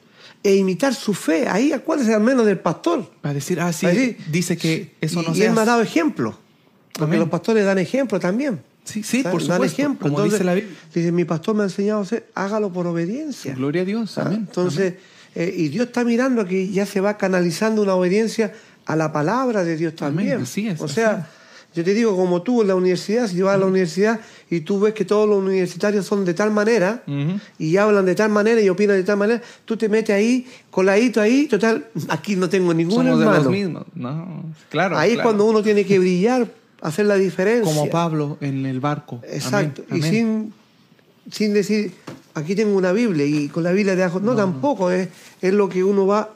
e 0.44 0.54
imitar 0.56 0.94
su 0.94 1.14
fe. 1.14 1.48
Ahí 1.48 1.72
acuérdese 1.72 2.14
al 2.14 2.20
menos 2.22 2.44
del 2.46 2.58
pastor. 2.58 3.10
A 3.22 3.32
decir, 3.32 3.58
ah, 3.60 3.72
sí, 3.72 4.16
dice 4.30 4.56
que 4.56 4.92
eso 5.00 5.22
y, 5.22 5.26
no 5.26 5.32
y 5.32 5.38
se 5.38 5.46
él 5.46 5.52
me 5.52 5.62
ha 5.62 5.64
dado 5.64 5.82
ejemplo. 5.82 6.38
Porque 6.92 7.04
Amén. 7.04 7.18
los 7.20 7.28
pastores 7.30 7.64
dan 7.64 7.78
ejemplo 7.78 8.20
también. 8.20 8.60
Sí, 8.84 9.02
sí, 9.02 9.22
¿Sabes? 9.22 9.32
por 9.32 9.40
supuesto. 9.42 9.64
ejemplo. 9.64 10.08
Como 10.08 10.18
Entonces, 10.18 10.32
dice 10.40 10.44
la 10.44 10.54
Biblia. 10.54 10.74
Dice, 10.94 11.10
mi 11.12 11.24
pastor 11.24 11.54
me 11.56 11.62
ha 11.62 11.66
enseñado 11.66 12.00
a 12.00 12.02
hacer, 12.02 12.26
hágalo 12.34 12.72
por 12.72 12.86
obediencia. 12.86 13.54
Gloria 13.54 13.82
a 13.82 13.84
Dios. 13.84 14.18
¿Ah? 14.18 14.22
Amén. 14.26 14.44
Entonces, 14.46 14.94
eh, 15.34 15.54
y 15.56 15.68
Dios 15.68 15.86
está 15.86 16.04
mirando 16.04 16.44
que 16.46 16.68
ya 16.68 16.84
se 16.86 17.00
va 17.00 17.16
canalizando 17.16 17.82
una 17.82 17.94
obediencia 17.94 18.52
a 18.86 18.94
la 18.96 19.12
palabra 19.12 19.64
de 19.64 19.76
Dios 19.76 19.94
Amén, 20.00 20.16
también. 20.16 20.40
así 20.42 20.68
es, 20.68 20.80
O 20.80 20.84
así 20.84 20.96
sea, 20.96 21.28
yo 21.74 21.82
te 21.82 21.92
digo, 21.94 22.14
como 22.16 22.42
tú 22.42 22.60
en 22.62 22.68
la 22.68 22.74
universidad, 22.76 23.26
si 23.26 23.40
vas 23.42 23.54
a 23.54 23.58
la 23.58 23.66
universidad 23.66 24.20
y 24.48 24.60
tú 24.60 24.78
ves 24.78 24.92
que 24.94 25.04
todos 25.04 25.28
los 25.28 25.38
universitarios 25.42 26.06
son 26.06 26.24
de 26.24 26.32
tal 26.34 26.50
manera 26.52 27.02
y 27.58 27.76
hablan 27.78 28.04
de 28.06 28.14
tal 28.14 28.30
manera 28.30 28.60
y 28.60 28.68
opinan 28.68 28.94
de 28.96 29.02
tal 29.02 29.16
manera, 29.16 29.42
tú 29.64 29.76
te 29.76 29.88
metes 29.88 30.14
ahí, 30.14 30.46
coladito 30.70 31.20
ahí, 31.20 31.46
total, 31.48 31.86
aquí 32.10 32.36
no 32.36 32.48
tengo 32.48 32.72
ningún 32.74 32.94
Somos 33.04 33.18
de 33.18 33.24
hermano. 33.24 33.42
los 33.44 33.50
mismos. 33.52 33.84
No, 33.94 34.44
claro. 34.70 34.96
ahí 34.98 35.14
es 35.14 35.18
cuando 35.20 35.46
uno 35.46 35.62
tiene 35.64 35.84
que 35.84 35.98
brillar, 35.98 36.46
hacer 36.84 37.06
la 37.06 37.16
diferencia. 37.16 37.64
Como 37.64 37.90
Pablo 37.90 38.38
en 38.40 38.66
el 38.66 38.78
barco. 38.80 39.20
Exacto. 39.26 39.82
Amén, 39.90 40.02
Y 40.02 40.06
amén. 40.06 40.12
sin, 41.26 41.32
sin 41.32 41.54
decir, 41.54 41.92
aquí 42.34 42.54
tengo 42.54 42.76
una 42.76 42.92
Biblia 42.92 43.24
y 43.26 43.48
con 43.48 43.62
la 43.62 43.72
Biblia 43.72 43.96
de 43.96 44.02
abajo. 44.04 44.20
No, 44.20 44.36
tampoco. 44.36 44.90
Es, 44.90 45.08
es 45.40 45.52
lo 45.52 45.68
que 45.68 45.82
uno 45.82 46.06
va 46.06 46.30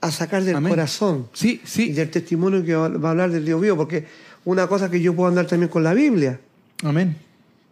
a 0.00 0.10
sacar 0.10 0.44
del 0.44 0.56
Amén. 0.56 0.70
corazón 0.70 1.28
Sí, 1.32 1.60
y 1.64 1.66
sí. 1.66 1.92
del 1.92 2.10
testimonio 2.10 2.64
que 2.64 2.74
va, 2.74 2.86
a 2.86 3.10
hablar 3.10 3.30
del 3.30 3.44
Dios 3.44 3.60
vivo. 3.60 3.76
Porque 3.76 4.06
una 4.44 4.66
cosa 4.66 4.90
que 4.90 5.00
yo 5.00 5.14
puedo 5.14 5.28
andar 5.28 5.46
también 5.46 5.68
con 5.68 5.82
la 5.82 5.94
Biblia, 5.94 6.40
Amén. 6.82 7.16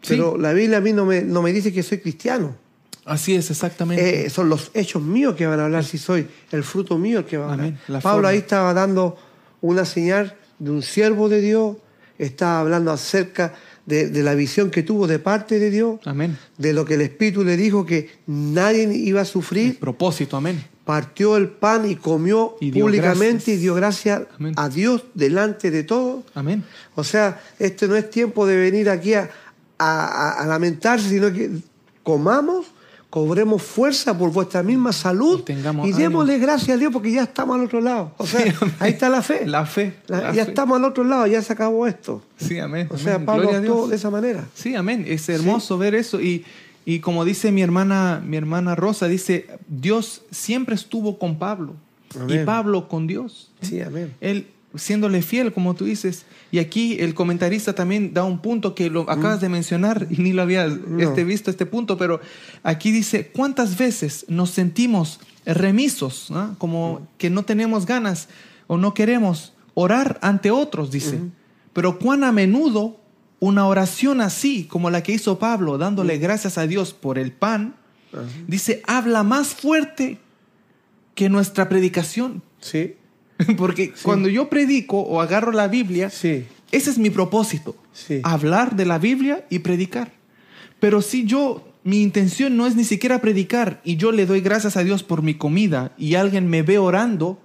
Sí, 0.00 0.14
pero 0.16 0.36
la 0.36 0.52
Biblia 0.52 0.78
a 0.78 0.80
mí 0.80 0.92
no 0.92 1.04
me, 1.04 1.20
no 1.22 1.42
me 1.42 1.52
dice 1.52 1.72
que 1.72 1.82
soy 1.84 1.98
cristiano. 1.98 2.56
así 3.04 3.34
es, 3.36 3.50
exactamente. 3.50 4.26
Eh, 4.26 4.30
son 4.30 4.48
los 4.48 4.70
hechos 4.74 5.00
míos 5.00 5.36
que 5.36 5.46
van 5.46 5.60
a 5.60 5.66
hablar 5.66 5.84
si 5.84 5.96
soy 5.98 6.26
el 6.50 6.64
fruto 6.64 6.98
mío 6.98 7.20
el 7.20 7.24
que 7.24 7.36
va 7.36 7.50
a 7.50 7.52
hablar. 7.52 7.74
Pablo 7.86 8.00
forma. 8.00 8.28
ahí 8.30 8.38
estaba 8.38 8.74
dando 8.74 9.16
una 9.60 9.84
señal 9.84 10.34
de 10.62 10.70
un 10.70 10.82
siervo 10.82 11.28
de 11.28 11.40
Dios, 11.40 11.76
estaba 12.18 12.60
hablando 12.60 12.90
acerca 12.92 13.54
de, 13.86 14.08
de 14.08 14.22
la 14.22 14.34
visión 14.34 14.70
que 14.70 14.82
tuvo 14.82 15.06
de 15.08 15.18
parte 15.18 15.58
de 15.58 15.70
Dios, 15.70 15.98
amén. 16.04 16.38
de 16.56 16.72
lo 16.72 16.84
que 16.84 16.94
el 16.94 17.00
Espíritu 17.00 17.42
le 17.44 17.56
dijo 17.56 17.84
que 17.84 18.10
nadie 18.26 18.84
iba 18.94 19.20
a 19.20 19.22
El 19.24 19.28
sufrir, 19.28 19.78
propósito, 19.80 20.36
amén. 20.36 20.64
partió 20.84 21.36
el 21.36 21.48
pan 21.48 21.88
y 21.90 21.96
comió 21.96 22.56
Y 22.60 22.70
públicamente 22.70 23.32
gracias. 23.34 23.48
y 23.48 23.60
dio 23.60 23.74
gracias 23.74 24.22
Amén. 24.38 24.54
a 24.56 24.68
Dios 24.68 25.04
delante 25.14 25.70
de 25.72 25.82
todos. 25.82 26.24
Amén. 26.34 26.62
O 26.94 27.02
sea, 27.02 27.40
este 27.58 27.88
no 27.88 27.96
es 27.96 28.08
tiempo 28.10 28.46
de 28.46 28.56
venir 28.56 28.88
aquí 28.88 29.14
a, 29.14 29.28
a- 29.78 30.06
a- 30.06 30.42
a 30.42 30.46
lamentarse, 30.46 31.08
sino 31.08 31.32
que 31.32 31.50
comamos, 32.04 32.66
cobremos 33.12 33.62
fuerza 33.62 34.16
por 34.16 34.32
vuestra 34.32 34.62
misma 34.62 34.90
salud 34.90 35.40
Y 35.40 35.42
tengamos 35.42 35.86
y 35.86 35.92
démosle 35.92 36.38
gracias 36.38 36.70
a 36.76 36.78
Dios 36.78 36.90
porque 36.90 37.12
ya 37.12 37.24
estamos 37.24 37.56
al 37.58 37.66
otro 37.66 37.82
lado. 37.82 38.14
O 38.16 38.26
sea, 38.26 38.40
Sí, 38.40 38.52
ahí 38.80 38.92
está 38.92 39.10
la 39.10 39.20
fe. 39.20 39.46
La 39.46 39.66
fe. 39.66 39.96
La- 40.06 40.20
la 40.22 40.32
ya 40.32 40.44
fe. 40.46 40.50
estamos 40.50 40.78
al 40.78 40.84
otro 40.86 41.04
lado, 41.04 41.26
ya 41.26 41.42
se 41.42 41.52
acabó 41.52 41.86
esto. 41.86 42.22
Sí, 42.38 42.58
amén. 42.58 42.88
O 42.90 42.96
sea. 42.96 43.22
Pablo 43.22 43.50
actuó 43.50 43.86
de 43.86 43.96
esa 43.96 44.08
manera. 44.08 44.46
Sí, 44.54 44.74
amén. 44.74 45.04
Es 45.06 45.28
hermoso 45.28 45.76
ver 45.76 45.94
eso. 45.94 46.22
Y, 46.22 46.46
y 46.86 47.00
como 47.00 47.26
dice 47.26 47.52
mi 47.52 47.60
hermana, 47.60 48.22
mi 48.24 48.38
hermana 48.38 48.74
Rosa, 48.76 49.08
dice, 49.08 49.46
Dios 49.68 50.22
siempre 50.30 50.74
estuvo 50.74 51.18
con 51.18 51.38
Pablo. 51.38 51.74
Y. 52.28 52.38
Pablo 52.46 52.88
con 52.88 53.06
Dios. 53.06 53.50
Sí, 53.60 53.82
amén. 53.82 54.14
Él 54.22 54.46
siéndole 54.74 55.22
fiel, 55.22 55.52
como 55.52 55.74
tú 55.74 55.84
dices. 55.84 56.24
Y 56.50 56.58
aquí 56.58 56.96
el 57.00 57.14
comentarista 57.14 57.74
también 57.74 58.14
da 58.14 58.24
un 58.24 58.40
punto 58.40 58.74
que 58.74 58.90
lo 58.90 59.02
acabas 59.10 59.40
de 59.40 59.48
mencionar 59.48 60.06
y 60.10 60.18
ni 60.18 60.32
lo 60.32 60.42
había 60.42 60.66
este, 60.98 61.24
visto 61.24 61.50
este 61.50 61.66
punto, 61.66 61.96
pero 61.96 62.20
aquí 62.62 62.90
dice, 62.90 63.28
¿cuántas 63.28 63.76
veces 63.76 64.24
nos 64.28 64.50
sentimos 64.50 65.20
remisos, 65.44 66.30
¿no? 66.30 66.56
como 66.58 67.06
que 67.18 67.30
no 67.30 67.44
tenemos 67.44 67.86
ganas 67.86 68.28
o 68.66 68.78
no 68.78 68.94
queremos 68.94 69.52
orar 69.74 70.18
ante 70.22 70.50
otros, 70.50 70.90
dice? 70.90 71.20
Pero 71.72 71.98
cuán 71.98 72.24
a 72.24 72.32
menudo 72.32 73.00
una 73.40 73.66
oración 73.66 74.20
así, 74.20 74.64
como 74.64 74.90
la 74.90 75.02
que 75.02 75.12
hizo 75.12 75.38
Pablo, 75.38 75.78
dándole 75.78 76.18
gracias 76.18 76.58
a 76.58 76.66
Dios 76.66 76.92
por 76.92 77.18
el 77.18 77.32
pan, 77.32 77.74
dice, 78.46 78.82
habla 78.86 79.22
más 79.22 79.48
fuerte 79.48 80.18
que 81.14 81.28
nuestra 81.28 81.68
predicación. 81.68 82.42
Sí, 82.60 82.94
Porque 83.56 83.92
cuando 84.02 84.28
yo 84.28 84.48
predico 84.48 84.98
o 85.00 85.20
agarro 85.20 85.52
la 85.52 85.68
Biblia, 85.68 86.10
sí, 86.10 86.44
ese 86.72 86.90
es 86.90 86.98
mi 86.98 87.10
propósito. 87.10 87.76
Sí. 87.92 88.20
Hablar 88.24 88.76
de 88.76 88.86
la 88.86 88.98
Biblia 88.98 89.46
y 89.50 89.60
predicar. 89.60 90.12
Pero 90.80 91.02
si 91.02 91.24
yo, 91.24 91.68
mi 91.84 92.02
intención 92.02 92.56
no 92.56 92.66
es 92.66 92.74
ni 92.74 92.84
siquiera 92.84 93.20
predicar 93.20 93.80
y 93.84 93.96
yo 93.96 94.10
le 94.10 94.26
doy 94.26 94.40
gracias 94.40 94.76
a 94.76 94.82
Dios 94.82 95.02
por 95.02 95.22
mi 95.22 95.34
comida 95.34 95.92
y 95.96 96.14
alguien 96.14 96.48
me 96.48 96.62
ve 96.62 96.78
orando, 96.78 97.38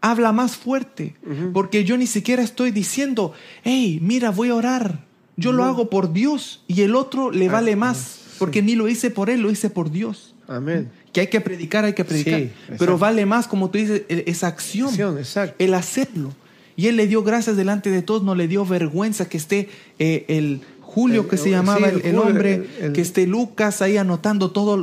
habla 0.00 0.32
más 0.32 0.56
fuerte. 0.56 1.14
Porque 1.52 1.84
yo 1.84 1.96
ni 1.96 2.06
siquiera 2.06 2.42
estoy 2.42 2.70
diciendo, 2.70 3.32
hey, 3.62 4.00
mira, 4.02 4.30
voy 4.30 4.48
a 4.48 4.54
orar. 4.54 5.04
Yo 5.36 5.52
lo 5.52 5.64
hago 5.64 5.88
por 5.90 6.12
Dios 6.12 6.64
y 6.66 6.82
el 6.82 6.94
otro 6.96 7.30
le 7.30 7.48
vale 7.48 7.76
más. 7.76 8.20
Porque 8.38 8.62
ni 8.62 8.74
lo 8.74 8.88
hice 8.88 9.10
por 9.10 9.30
él, 9.30 9.40
lo 9.40 9.50
hice 9.50 9.70
por 9.70 9.90
Dios. 9.90 10.34
amén. 10.48 10.90
Que 11.12 11.20
hay 11.20 11.26
que 11.26 11.40
predicar, 11.40 11.84
hay 11.84 11.92
que 11.92 12.04
predicar. 12.04 12.40
Sí. 12.40 12.50
Pero 12.78 12.96
vale 12.98 13.26
más, 13.26 13.46
como 13.46 13.70
tú 13.70 13.78
dices, 13.78 14.02
esa 14.08 14.46
acción 14.46 14.88
Acción, 14.88 15.18
exacto. 15.18 15.54
el 15.58 15.74
hacerlo. 15.74 16.32
Y 16.74 16.86
él 16.86 16.96
le 16.96 17.06
dio 17.06 17.22
gracias 17.22 17.56
delante 17.56 17.90
de 17.90 18.00
todos, 18.00 18.22
no 18.22 18.34
le 18.34 18.48
dio 18.48 18.64
vergüenza 18.64 19.28
que 19.28 19.36
esté 19.36 19.68
eh, 19.98 20.24
el 20.28 20.62
Julio 20.80 21.22
El- 21.22 21.28
que 21.28 21.36
se 21.36 21.44
sí, 21.44 21.50
llamaba 21.50 21.88
el 21.88 22.00
el, 22.00 22.06
el 22.06 22.16
Julio, 22.16 22.22
hombre, 22.22 22.66
que 22.94 23.00
esté 23.02 23.26
Lucas 23.26 23.82
ahí 23.82 23.96
anotando 23.98 24.50
todos 24.52 24.78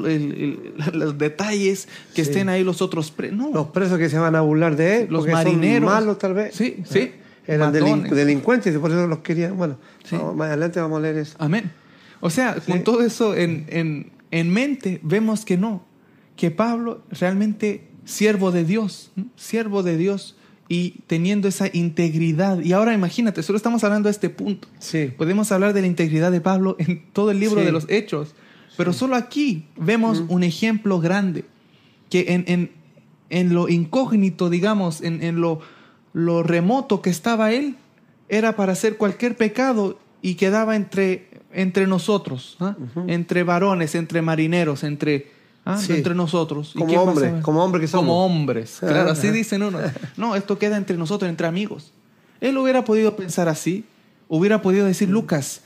los 0.94 1.18
detalles, 1.18 1.88
que 2.14 2.24
Sí. 2.24 2.30
estén 2.30 2.50
ahí 2.50 2.64
los 2.64 2.82
otros. 2.82 3.12
pre- 3.12 3.32
no, 3.32 3.52
Los 3.54 3.68
presos 3.68 3.98
que 3.98 4.10
se 4.10 4.18
van 4.20 4.36
a 4.36 4.42
burlar 4.42 4.76
de 4.76 5.02
él, 5.02 5.08
Los 5.10 5.22
porque 5.22 5.32
son 5.32 5.44
marineros. 5.44 5.90
malos 5.90 6.18
tal 6.20 6.34
vez. 6.36 6.54
Sí, 6.56 6.76
¿Eh? 6.80 6.84
sí, 6.90 7.12
Eran 7.48 7.74
delin- 7.74 7.98
matones. 7.98 8.12
delincuentes 8.12 8.76
y 8.76 8.78
por 8.78 8.92
eso 8.92 9.08
los 9.08 9.20
querían. 9.20 9.58
Bueno, 9.58 9.78
vamos- 10.12 10.36
más 10.36 10.48
adelante 10.50 10.80
vamos 10.80 11.00
a 11.00 11.02
leer 11.02 11.18
eso. 11.18 11.36
Amén. 11.40 11.72
O 12.22 12.30
sea, 12.30 12.56
con 12.56 12.84
todo 12.84 13.02
eso 13.02 13.36
en, 13.36 13.66
en- 13.70 14.12
en 14.32 14.52
mente, 14.54 15.00
vemos 15.04 15.44
que 15.46 15.58
no, 15.58 15.84
que 16.40 16.52
Pablo 16.52 17.02
realmente 17.12 17.84
siervo 18.06 18.52
de 18.54 18.64
Dios, 18.64 19.12
¿no? 19.18 19.26
siervo 19.36 19.84
de 19.84 19.98
Dios 19.98 20.38
y 20.70 21.02
teniendo 21.08 21.50
esa 21.50 21.68
integridad. 21.74 22.62
Y 22.62 22.72
ahora 22.72 22.94
imagínate, 22.94 23.44
solo 23.44 23.58
estamos 23.58 23.84
hablando 23.84 24.08
de 24.08 24.12
este 24.12 24.30
punto. 24.30 24.70
Sí. 24.80 25.12
Podemos 25.18 25.52
hablar 25.52 25.74
de 25.74 25.82
la 25.82 25.88
integridad 25.88 26.32
de 26.32 26.40
Pablo 26.40 26.78
en 26.80 27.04
todo 27.12 27.32
el 27.32 27.42
libro 27.42 27.60
Sí. 27.60 27.66
de 27.66 27.74
los 27.74 27.86
Hechos, 27.90 28.36
pero 28.78 28.94
solo 28.94 29.18
aquí 29.18 29.66
vemos 29.76 30.24
un 30.30 30.44
ejemplo 30.44 31.02
grande, 31.02 31.44
que 32.10 32.28
en, 32.30 32.46
en- 32.48 32.72
en 33.30 33.54
lo 33.54 33.68
incógnito, 33.68 34.50
digamos, 34.50 35.02
en, 35.02 35.22
en 35.22 35.42
lo, 35.42 35.60
lo 36.14 36.42
remoto 36.42 37.02
que 37.02 37.10
estaba 37.10 37.52
él, 37.52 37.76
era 38.30 38.56
para 38.56 38.72
hacer 38.72 38.96
cualquier 38.96 39.36
pecado 39.36 40.00
y 40.22 40.36
quedaba 40.36 40.78
entre, 40.78 41.28
entre 41.52 41.86
nosotros, 41.86 42.58
entre 43.08 43.44
varones, 43.44 43.94
entre 43.94 44.22
marineros, 44.22 44.84
entre, 44.86 45.38
¿ah? 45.74 45.78
Sí. 45.78 45.94
entre 45.94 46.16
nosotros. 46.16 46.72
¿Y 46.76 46.80
Como 46.80 47.02
hombres, 47.02 47.44
como 47.44 47.64
hombres 47.64 47.82
que 47.82 47.88
somos. 47.88 48.06
Como 48.06 48.26
hombres, 48.26 48.78
claro, 48.80 49.12
así 49.12 49.30
dicen 49.32 49.64
uno. 49.64 49.80
No, 50.18 50.36
esto 50.36 50.58
queda 50.60 50.78
entre 50.78 50.98
nosotros, 50.98 51.30
entre 51.30 51.48
amigos. 51.48 51.92
Él 52.42 52.58
hubiera 52.58 52.84
podido 52.86 53.16
pensar 53.16 53.48
así, 53.50 53.84
hubiera 54.28 54.62
podido 54.62 54.86
decir, 54.86 55.10
Lucas, 55.10 55.62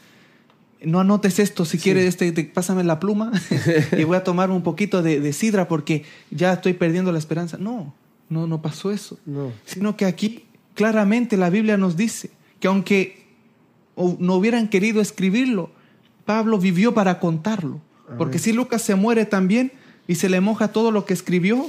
no 0.82 1.00
anotes 1.00 1.40
esto, 1.40 1.64
si 1.66 1.78
quieres, 1.78 2.06
este, 2.06 2.32
te- 2.32 2.44
pásame 2.44 2.84
la 2.84 3.00
pluma 3.00 3.32
y 3.98 4.04
voy 4.04 4.18
a 4.18 4.24
tomar 4.24 4.52
un 4.52 4.64
poquito 4.64 5.02
de, 5.02 5.20
de 5.22 5.32
sidra 5.34 5.68
porque 5.68 6.04
ya 6.30 6.54
estoy 6.54 6.74
perdiendo 6.74 7.12
la 7.12 7.20
esperanza. 7.20 7.58
No, 7.58 7.94
no, 8.30 8.48
no 8.48 8.62
pasó 8.62 8.92
eso. 8.92 9.18
No. 9.26 9.52
Sino 9.66 9.96
que 9.96 10.06
aquí 10.06 10.46
claramente 10.74 11.38
la 11.38 11.50
Biblia 11.50 11.78
nos 11.78 11.96
dice 11.96 12.32
que 12.60 12.68
aunque 12.68 13.24
no 13.96 14.36
hubieran 14.36 14.68
querido 14.68 15.00
escribirlo, 15.02 15.70
Pablo 16.26 16.58
vivió 16.58 16.94
para 16.94 17.20
contarlo. 17.20 17.80
Porque 18.18 18.40
si 18.40 18.52
Lucas 18.54 18.82
se 18.82 18.96
muere 18.96 19.26
también 19.26 19.72
y 20.08 20.16
se 20.16 20.30
le 20.30 20.42
moja 20.42 20.70
todo 20.70 20.92
lo 20.92 21.06
que 21.06 21.14
escribió, 21.14 21.68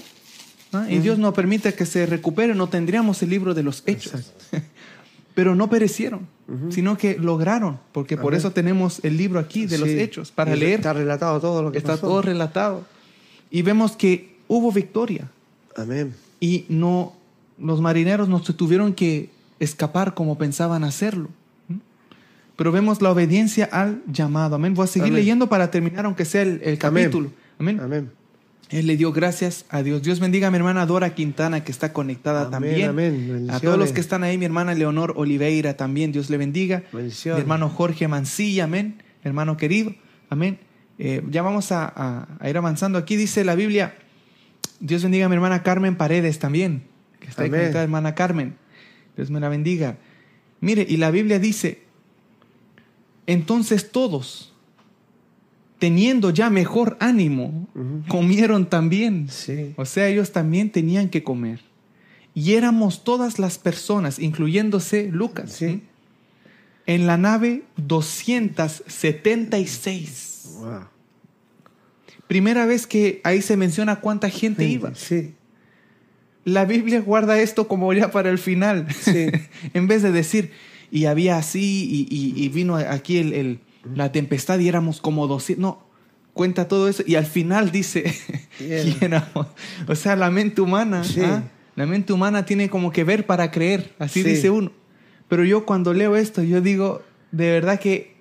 ¿ah? 0.73 0.87
y 0.89 0.99
Dios 0.99 1.19
no 1.19 1.33
permite 1.33 1.75
que 1.75 1.87
se 1.87 2.07
recupere, 2.07 2.55
no 2.55 2.69
tendríamos 2.69 3.23
el 3.23 3.31
libro 3.31 3.55
de 3.55 3.63
los 3.63 3.83
hechos. 3.87 4.33
Pero 5.35 5.57
no 5.57 5.69
perecieron, 5.69 6.29
sino 6.71 6.97
que 6.97 7.19
lograron, 7.19 7.81
porque 7.91 8.17
por 8.17 8.27
Amén. 8.35 8.39
eso 8.39 8.53
tenemos 8.53 9.01
el 9.03 9.17
libro 9.17 9.41
aquí 9.41 9.67
de 9.67 9.79
los 9.79 9.89
Sí. 9.89 9.99
hechos, 9.99 10.31
para 10.31 10.55
Y 10.55 10.61
leer. 10.61 10.75
Está 10.77 10.93
relatado 10.93 11.41
todo 11.41 11.61
lo 11.63 11.73
que 11.73 11.79
Está 11.79 11.95
pasó. 11.95 12.07
todo 12.07 12.23
relatado. 12.23 12.85
Y 13.51 13.63
vemos 13.63 13.93
que 13.97 14.37
hubo 14.47 14.71
victoria 14.71 15.29
Amén. 15.77 16.15
y 16.39 16.67
no 16.69 17.15
los 17.59 17.81
marineros 17.81 18.29
no 18.29 18.45
se 18.45 18.53
tuvieron 18.53 18.95
que 18.95 19.31
escapar 19.59 20.15
como 20.15 20.39
pensaban 20.39 20.85
hacerlo. 20.85 21.31
Pero 22.57 22.71
vemos 22.71 23.03
la 23.03 23.11
obediencia 23.11 23.65
al 23.73 24.03
llamado. 24.07 24.55
Amén. 24.55 24.75
Voy 24.75 24.85
a 24.85 24.87
seguir 24.87 25.09
Amén. 25.09 25.17
leyendo 25.21 25.49
para 25.49 25.73
terminar, 25.73 26.05
aunque 26.07 26.25
sea 26.25 26.43
el, 26.43 26.61
el 26.63 26.79
Amén. 26.83 27.05
capítulo. 27.05 27.31
Amén. 27.59 27.81
Amén. 27.81 28.11
Él 28.71 28.87
le 28.87 28.97
dio 28.97 29.13
gracias 29.13 29.67
a 29.69 29.83
Dios. 29.83 30.03
Dios 30.03 30.21
bendiga 30.21 30.49
a 30.49 30.51
mi 30.51 30.57
hermana 30.57 30.87
Dora 30.87 31.15
Quintana, 31.15 31.63
que 31.65 31.71
está 31.71 31.93
conectada 31.93 32.47
Amén, 32.47 32.51
también. 32.51 32.89
amén. 32.89 33.51
A 33.51 33.61
todos 33.61 33.79
los 33.79 33.93
que 33.93 34.01
están 34.01 34.23
ahí, 34.25 34.39
mi 34.39 34.47
hermana 34.47 34.75
Leonor 34.75 35.13
Oliveira 35.17 35.77
también, 35.77 36.13
Dios 36.13 36.31
le 36.31 36.39
bendiga. 36.39 36.83
Mi 36.93 37.41
hermano 37.41 37.69
Jorge 37.69 38.09
Mancilla, 38.09 38.65
amén. 38.65 39.03
Hermano 39.23 39.57
querido, 39.57 39.95
amén. 40.31 40.59
Eh, 40.99 41.23
ya 41.31 41.43
vamos 41.43 41.73
a, 41.73 41.85
a- 41.95 42.29
a 42.41 42.49
ir 42.51 42.57
avanzando. 42.57 42.99
Aquí 42.99 43.17
dice 43.17 43.45
la 43.45 43.55
Biblia, 43.55 43.97
Dios 44.81 45.03
bendiga 45.03 45.27
a 45.27 45.29
mi 45.29 45.35
hermana 45.35 45.63
Carmen 45.63 45.97
Paredes 45.97 46.39
también, 46.39 46.85
que 47.21 47.29
está 47.29 47.43
ahí 47.43 47.51
conectada, 47.51 47.83
hermana 47.85 48.15
Carmen. 48.15 48.55
Dios 49.17 49.31
me 49.31 49.41
la 49.41 49.49
bendiga. 49.49 49.97
Mire, 50.61 50.87
y 50.89 50.97
la 50.97 51.11
Biblia 51.11 51.39
dice, 51.39 51.83
entonces 53.27 53.91
todos, 53.93 54.54
teniendo 55.79 56.31
ya 56.31 56.51
mejor 56.51 56.97
ánimo, 57.01 57.69
comieron 58.09 58.69
también. 58.69 59.29
Sí. 59.31 59.73
O 59.77 59.85
sea, 59.85 60.09
ellos 60.09 60.33
también 60.33 60.71
tenían 60.71 61.09
que 61.09 61.23
comer. 61.23 61.61
Y 62.35 62.55
éramos 62.55 63.05
todas 63.05 63.39
las 63.39 63.59
personas, 63.59 64.19
incluyéndose 64.19 65.09
Lucas, 65.13 65.53
Sí. 65.53 65.69
¿sí? 65.69 65.83
en 66.87 67.07
la 67.07 67.17
nave 67.17 67.63
276. 67.77 70.57
Wow. 70.59 70.81
Primera 72.27 72.67
vez 72.67 72.87
que 72.87 73.21
ahí 73.25 73.43
se 73.43 73.57
menciona 73.57 73.97
cuánta 74.01 74.31
gente 74.31 74.67
iba. 74.67 74.95
Sí. 74.95 75.35
La 76.45 76.65
Biblia 76.65 77.01
guarda 77.01 77.39
esto 77.41 77.69
como 77.69 77.93
ya 77.93 78.11
para 78.11 78.31
el 78.31 78.39
final. 78.39 78.87
Sí. 78.93 79.27
en 79.75 79.87
vez 79.89 80.03
de 80.03 80.13
decir, 80.13 80.51
y 80.91 81.07
había 81.07 81.37
así, 81.39 81.85
y, 81.91 82.07
y- 82.15 82.45
y 82.45 82.49
vino 82.49 82.77
aquí 82.77 83.19
el, 83.19 83.33
el- 83.33 83.59
la 83.95 84.13
tempestad 84.13 84.59
y 84.59 84.69
éramos 84.69 85.01
como 85.01 85.27
200. 85.27 85.61
No, 85.61 85.87
cuenta 86.33 86.69
todo 86.69 86.89
eso 86.89 87.03
y 87.07 87.15
al 87.17 87.27
final 87.27 87.71
dice, 87.71 88.13
y 88.61 89.05
éramos- 89.05 89.47
o 89.87 89.95
sea, 89.95 90.17
la 90.17 90.31
mente 90.31 90.61
humana, 90.61 91.05
Sí. 91.05 91.21
¿ah? 91.23 91.45
la 91.77 91.87
mente 91.87 92.13
humana 92.13 92.45
tiene 92.47 92.71
como 92.71 92.93
que 92.93 93.05
ver 93.05 93.27
para 93.27 93.51
creer, 93.51 93.95
así 93.99 94.23
Sí. 94.23 94.29
dice 94.31 94.51
uno. 94.51 94.71
Pero 95.29 95.45
yo 95.45 95.65
cuando 95.67 95.93
leo 95.95 96.17
esto, 96.17 96.43
yo 96.43 96.61
digo, 96.61 97.03
de 97.33 97.51
verdad 97.51 97.81
que 97.81 98.15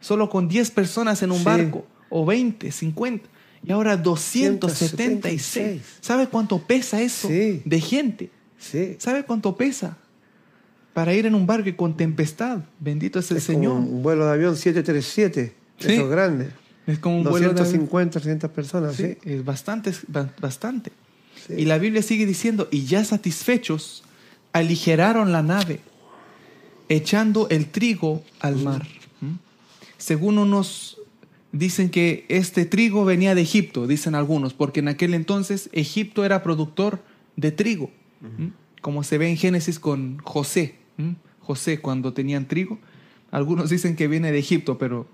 solo 0.00 0.28
con 0.28 0.48
10 0.48 0.70
personas 0.70 1.22
en 1.22 1.30
un 1.30 1.38
Sí. 1.38 1.44
barco, 1.44 1.86
o 2.10 2.26
20, 2.26 2.72
50, 2.72 3.28
y 3.64 3.72
ahora 3.72 3.96
276. 3.96 5.42
176. 5.42 5.82
¿Sabe 6.00 6.26
cuánto 6.26 6.58
pesa 6.58 7.00
eso 7.00 7.28
de 7.28 7.80
gente? 7.80 8.30
¿Sabe 8.98 9.24
cuánto 9.24 9.56
pesa? 9.56 9.96
Para 10.92 11.14
ir 11.14 11.26
en 11.26 11.34
un 11.34 11.46
barco 11.46 11.68
y 11.68 11.74
con 11.74 11.96
tempestad. 11.96 12.60
Bendito 12.80 13.18
es 13.20 13.30
el 13.30 13.36
Es 13.38 13.46
como 13.46 13.58
Señor. 13.58 13.76
Un 13.76 14.02
vuelo 14.02 14.26
de 14.26 14.32
avión 14.32 14.56
737. 14.56 15.54
Sí. 15.78 15.92
Esos 15.92 16.10
grandes. 16.10 16.48
Es 16.86 16.98
como 16.98 17.18
un 17.18 17.22
vuelo 17.24 17.52
de 17.54 17.60
avión. 17.60 17.64
250, 17.64 18.20
300 18.20 18.50
personas. 18.50 18.96
Sí, 18.96 19.16
Sí. 19.22 19.30
es 19.30 19.44
bastante, 19.44 19.92
bastante. 20.40 20.90
Sí. 21.46 21.54
Y 21.58 21.64
la 21.64 21.78
Biblia 21.78 22.02
sigue 22.02 22.26
diciendo, 22.26 22.68
y 22.70 22.84
ya 22.84 23.04
satisfechos, 23.04 24.02
aligeraron 24.52 25.30
la 25.32 25.42
nave, 25.42 25.80
echando 26.88 27.48
el 27.50 27.66
trigo 27.66 28.22
al 28.40 28.56
mar. 28.56 28.86
¿Mm? 29.20 29.34
Según 29.96 30.38
unos 30.38 30.98
dicen 31.52 31.90
que 31.90 32.26
este 32.28 32.64
trigo 32.64 33.04
venía 33.04 33.34
de 33.34 33.42
Egipto, 33.42 33.86
dicen 33.86 34.14
algunos, 34.14 34.54
porque 34.54 34.80
en 34.80 34.88
aquel 34.88 35.14
entonces 35.14 35.68
Egipto 35.72 36.24
era 36.24 36.42
productor 36.42 37.00
de 37.36 37.52
trigo, 37.52 37.90
¿Mm? 38.20 38.48
como 38.82 39.02
se 39.04 39.18
ve 39.18 39.28
en 39.28 39.36
Génesis 39.36 39.78
con 39.78 40.18
José. 40.18 40.76
¿Mm? 41.00 41.16
José 41.40 41.80
cuando 41.80 42.12
tenían 42.12 42.46
trigo. 42.46 42.78
Algunos 43.30 43.70
dicen 43.70 43.96
que 43.96 44.08
viene 44.08 44.32
de 44.32 44.38
Egipto, 44.38 44.78
pero 44.78 45.06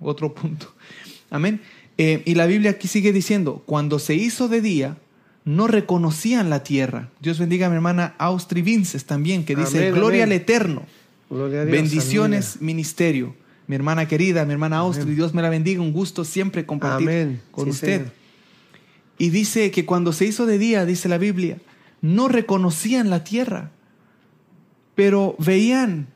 otro 0.00 0.34
punto. 0.34 0.72
Amén. 1.30 1.60
Eh, 1.98 2.22
y 2.24 2.34
la 2.34 2.46
Biblia 2.46 2.72
aquí 2.72 2.88
sigue 2.88 3.12
diciendo, 3.12 3.62
cuando 3.66 3.98
se 3.98 4.14
hizo 4.14 4.48
de 4.48 4.60
día, 4.60 4.96
no 5.44 5.66
reconocían 5.66 6.50
la 6.50 6.62
tierra. 6.62 7.10
Dios 7.20 7.38
bendiga 7.38 7.66
a 7.66 7.70
mi 7.70 7.76
hermana 7.76 8.14
Austri 8.18 8.62
Vinces 8.62 9.04
también, 9.04 9.44
que 9.44 9.56
dice, 9.56 9.78
Amén, 9.78 9.94
gloria 9.94 10.24
amén. 10.24 10.36
al 10.36 10.40
Eterno, 10.40 10.82
Gloria 11.28 11.62
a 11.62 11.64
Dios, 11.64 11.76
bendiciones, 11.76 12.60
ministerio. 12.60 13.34
Mi 13.66 13.76
hermana 13.76 14.06
querida, 14.08 14.44
mi 14.44 14.52
hermana 14.52 14.78
Austri, 14.78 15.14
Dios 15.14 15.34
me 15.34 15.42
la 15.42 15.48
bendiga, 15.48 15.80
un 15.80 15.92
gusto 15.92 16.24
siempre 16.24 16.66
compartir 16.66 17.40
con 17.50 17.64
Sí, 17.66 17.70
usted. 17.70 17.96
Señor. 17.98 18.12
Y 19.18 19.30
dice 19.30 19.70
que 19.70 19.86
cuando 19.86 20.12
se 20.12 20.26
hizo 20.26 20.46
de 20.46 20.58
día, 20.58 20.84
dice 20.84 21.08
la 21.08 21.18
Biblia, 21.18 21.58
no 22.00 22.28
reconocían 22.28 23.08
la 23.08 23.22
tierra, 23.24 23.70
pero 24.94 25.34
veían 25.38 26.08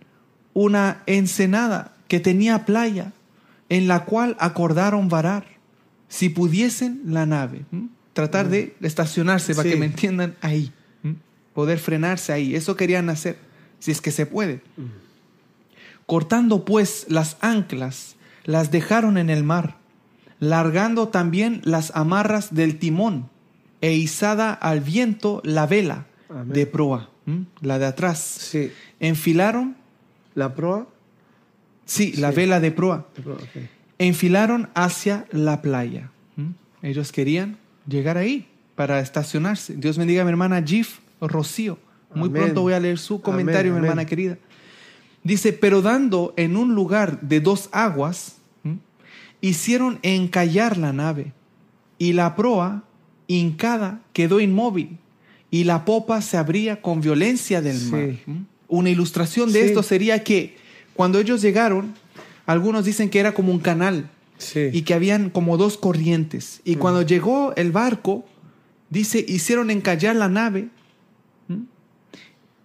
una 0.55 1.03
ensenada 1.07 1.95
que 2.09 2.20
tenía 2.20 2.64
playa, 2.64 3.12
en 3.68 3.89
la 3.89 4.05
cual 4.05 4.37
acordaron 4.39 5.09
varar, 5.09 5.47
si 6.09 6.29
pudiesen 6.29 7.01
la 7.07 7.27
nave, 7.27 7.64
tratar 8.12 8.49
de 8.49 8.77
estacionarse 8.81 9.55
para 9.55 9.64
Sí. 9.64 9.70
que 9.74 9.81
me 9.81 9.87
entiendan 9.87 10.37
ahí, 10.41 10.72
poder 11.53 11.79
frenarse 11.79 12.33
ahí, 12.33 12.55
eso 12.55 12.77
querían 12.77 13.09
hacer, 13.11 13.39
si 13.81 13.91
es 13.91 14.01
que 14.01 14.11
se 14.12 14.24
puede. 14.27 14.61
Cortando 16.07 16.64
pues 16.64 17.07
las 17.09 17.37
anclas, 17.41 18.16
las 18.45 18.70
dejaron 18.70 19.18
en 19.18 19.29
el 19.31 19.43
mar, 19.43 19.77
largando 20.39 21.09
también 21.09 21.61
las 21.64 21.91
amarras 21.97 22.55
del 22.55 22.79
timón, 22.79 23.29
e 23.81 23.93
izada 23.95 24.53
al 24.53 24.81
viento 24.81 25.41
la 25.45 25.66
vela 25.66 26.07
Amén. 26.31 26.53
de 26.53 26.66
proa, 26.66 27.11
la 27.61 27.79
de 27.79 27.87
atrás. 27.87 28.18
Sí. 28.20 28.70
Enfilaron, 29.01 29.77
La 30.35 30.55
proa. 30.55 30.87
sí, 31.85 32.12
la 32.12 32.31
vela 32.31 32.61
de 32.61 32.70
proa, 32.70 33.07
enfilaron 33.99 34.68
hacia 34.74 35.27
la 35.33 35.62
playa. 35.62 36.11
Ellos 36.83 37.11
querían 37.11 37.57
llegar 37.89 38.16
ahí 38.18 38.47
para 38.74 39.01
estacionarse. 39.01 39.74
Dios 39.77 39.97
bendiga 39.99 40.22
a 40.22 40.24
mi 40.24 40.31
hermana 40.31 40.62
Gif 40.62 40.99
Rocío. 41.20 41.79
Muy 42.14 42.29
Amén. 42.29 42.43
pronto 42.43 42.62
voy 42.62 42.74
a 42.74 42.81
leer 42.81 42.99
su 42.99 43.20
comentario, 43.20 43.72
Amén, 43.72 43.83
mi 43.83 43.89
hermana 43.89 44.07
querida. 44.07 44.39
Dice, 45.24 45.53
pero 45.53 45.83
dando 45.83 46.33
en 46.37 46.57
un 46.57 46.74
lugar 46.74 47.20
de 47.20 47.41
dos 47.41 47.68
aguas, 47.72 48.37
¿m? 48.62 48.79
hicieron 49.41 49.99
encallar 50.03 50.77
la 50.77 50.93
nave, 50.93 51.33
y 51.99 52.12
la 52.12 52.37
proa, 52.37 52.85
hincada, 53.27 54.03
quedó 54.12 54.39
inmóvil, 54.41 54.99
y 55.51 55.64
la 55.64 55.84
popa 55.84 56.20
se 56.22 56.36
abría 56.36 56.82
con 56.82 57.01
violencia 57.01 57.61
del 57.62 57.80
mar. 57.90 58.11
Una 58.68 58.90
ilustración 58.90 59.53
de 59.53 59.61
Sí. 59.62 59.66
esto 59.68 59.82
sería 59.82 60.24
que 60.24 60.57
cuando 60.94 61.18
ellos 61.20 61.40
llegaron, 61.40 61.94
algunos 62.47 62.84
dicen 62.84 63.11
que 63.11 63.20
era 63.20 63.32
como 63.32 63.53
un 63.53 63.61
canal, 63.61 64.11
Sí. 64.38 64.68
y 64.72 64.82
que 64.82 64.92
habían 64.94 65.30
como 65.30 65.57
dos 65.57 65.78
corrientes. 65.78 66.61
Y 66.64 66.76
cuando 66.76 67.03
llegó 67.03 67.55
el 67.57 67.72
barco, 67.72 68.24
dice, 68.90 69.24
hicieron 69.26 69.70
encallar 69.70 70.16
la 70.16 70.28
nave 70.28 70.68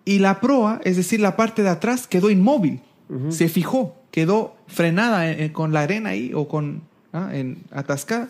y 0.03 0.19
la 0.19 0.41
proa, 0.41 0.81
es 0.83 0.97
decir, 0.97 1.19
la 1.19 1.35
parte 1.37 1.63
de 1.63 1.69
atrás, 1.69 2.07
quedó 2.07 2.29
inmóvil, 2.29 2.81
se 3.29 3.49
fijó, 3.49 3.95
quedó 4.09 4.55
frenada 4.67 5.29
eh, 5.29 5.45
eh, 5.45 5.51
con 5.51 5.73
la 5.73 5.81
arena 5.81 6.09
ahí 6.11 6.31
o 6.33 6.47
con 6.47 6.81
ah, 7.13 7.29
en, 7.33 7.57
atascada. 7.71 8.29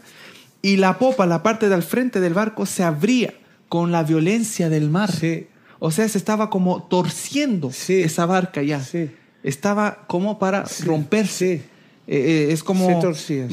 Y 0.64 0.78
la 0.78 0.98
popa, 1.00 1.26
la 1.26 1.44
parte 1.44 1.70
del 1.70 1.84
frente 1.84 2.20
del 2.20 2.34
barco, 2.34 2.66
se 2.66 2.84
abría 2.84 3.34
con 3.72 3.94
la 3.94 4.04
violencia 4.04 4.68
del 4.68 4.90
mar. 4.90 5.10
Sí. 5.10 5.48
O 5.80 5.92
sea, 5.92 6.06
se 6.10 6.18
estaba 6.18 6.50
como 6.50 6.84
torciendo 6.84 7.72
Sí. 7.72 8.02
esa 8.02 8.26
barca 8.26 8.62
ya. 8.62 8.82
Sí. 8.84 9.10
Estaba 9.44 10.04
como 10.08 10.40
para 10.40 10.66
romperse. 10.84 11.54
Eh, 11.54 11.62
eh, 12.08 12.48
es 12.52 12.64
como... 12.66 12.86
Se 12.88 12.96
torcía. 12.96 13.48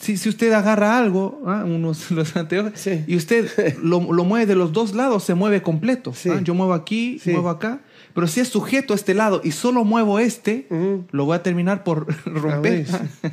Si, 0.00 0.16
si 0.16 0.28
usted 0.30 0.50
agarra 0.52 0.96
algo, 0.96 1.42
ah, 1.44 1.62
unos 1.66 2.10
los 2.10 2.34
anteojos, 2.36 2.72
y 3.06 3.16
usted 3.16 3.76
lo, 3.82 4.10
lo 4.14 4.24
mueve 4.24 4.46
de 4.46 4.54
los 4.54 4.72
dos 4.72 4.94
lados, 4.94 5.24
se 5.24 5.34
mueve 5.34 5.60
completo. 5.60 6.14
Ah, 6.30 6.40
Yo 6.42 6.54
muevo 6.54 6.72
aquí, 6.72 7.20
muevo 7.26 7.50
acá. 7.50 7.80
Pero 8.14 8.26
si 8.26 8.40
es 8.40 8.48
sujeto 8.48 8.94
a 8.94 8.96
este 8.96 9.12
lado 9.12 9.42
y 9.44 9.50
solo 9.52 9.84
muevo 9.84 10.18
este, 10.20 10.66
lo 11.10 11.26
voy 11.26 11.36
a 11.36 11.42
terminar 11.42 11.84
por 11.84 12.06
romper. 12.24 12.86
ver, 12.86 13.32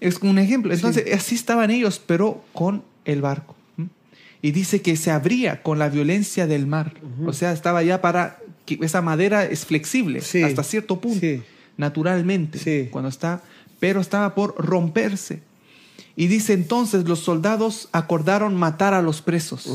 es 0.00 0.16
un 0.22 0.38
ejemplo. 0.38 0.72
Entonces, 0.72 1.12
así 1.12 1.34
estaban 1.34 1.70
ellos, 1.70 2.00
pero 2.06 2.42
con 2.54 2.82
el 3.04 3.20
barco. 3.20 3.57
Y 4.42 4.52
dice 4.52 4.82
que 4.82 4.96
se 4.96 5.10
abría 5.10 5.62
con 5.62 5.78
la 5.78 5.88
violencia 5.88 6.46
del 6.46 6.66
mar. 6.66 6.94
O 7.26 7.32
sea, 7.32 7.52
estaba 7.52 7.82
ya 7.82 8.00
para... 8.00 8.38
que 8.66 8.78
esa 8.82 9.00
madera 9.02 9.44
es 9.44 9.64
flexible 9.64 10.20
Sí. 10.20 10.42
hasta 10.42 10.62
cierto 10.62 11.00
punto, 11.00 11.20
Sí. 11.20 11.42
naturalmente, 11.76 12.58
Sí. 12.58 12.88
cuando 12.90 13.08
está... 13.08 13.42
Pero 13.80 14.00
estaba 14.00 14.34
por 14.34 14.54
romperse. 14.64 15.40
Y 16.16 16.26
dice 16.26 16.52
entonces 16.52 17.04
los 17.08 17.20
soldados 17.20 17.88
acordaron 17.92 18.56
matar 18.56 18.92
a 18.92 19.02
los 19.02 19.22
presos 19.22 19.68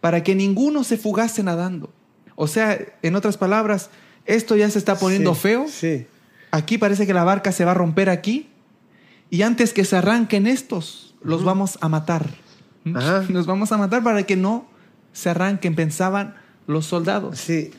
para 0.00 0.22
que 0.24 0.34
ninguno 0.34 0.82
se 0.82 0.96
fugase 0.96 1.42
nadando. 1.44 1.92
O 2.34 2.46
sea, 2.48 2.78
en 3.02 3.14
otras 3.14 3.36
palabras, 3.36 3.90
esto 4.26 4.56
ya 4.56 4.68
se 4.70 4.78
está 4.78 4.98
poniendo 4.98 5.34
feo. 5.34 5.66
Aquí 6.50 6.78
parece 6.78 7.06
que 7.06 7.14
la 7.14 7.22
barca 7.24 7.52
se 7.52 7.64
va 7.64 7.70
a 7.72 7.74
romper 7.74 8.10
aquí. 8.10 8.48
Y 9.30 9.42
antes 9.42 9.72
que 9.72 9.84
se 9.84 9.96
arranquen 9.96 10.48
estos, 10.48 11.14
los 11.22 11.44
vamos 11.44 11.78
a 11.80 11.88
matar. 11.88 12.28
¿Mm? 12.84 12.96
Ajá. 12.96 13.24
Los 13.28 13.46
vamos 13.46 13.72
a 13.72 13.78
matar 13.78 14.02
para 14.02 14.22
que 14.24 14.36
no 14.36 14.66
se 15.12 15.30
arranquen, 15.30 15.74
pensaban 15.74 16.34
los 16.66 16.86
soldados. 16.86 17.38
Sí. 17.38 17.70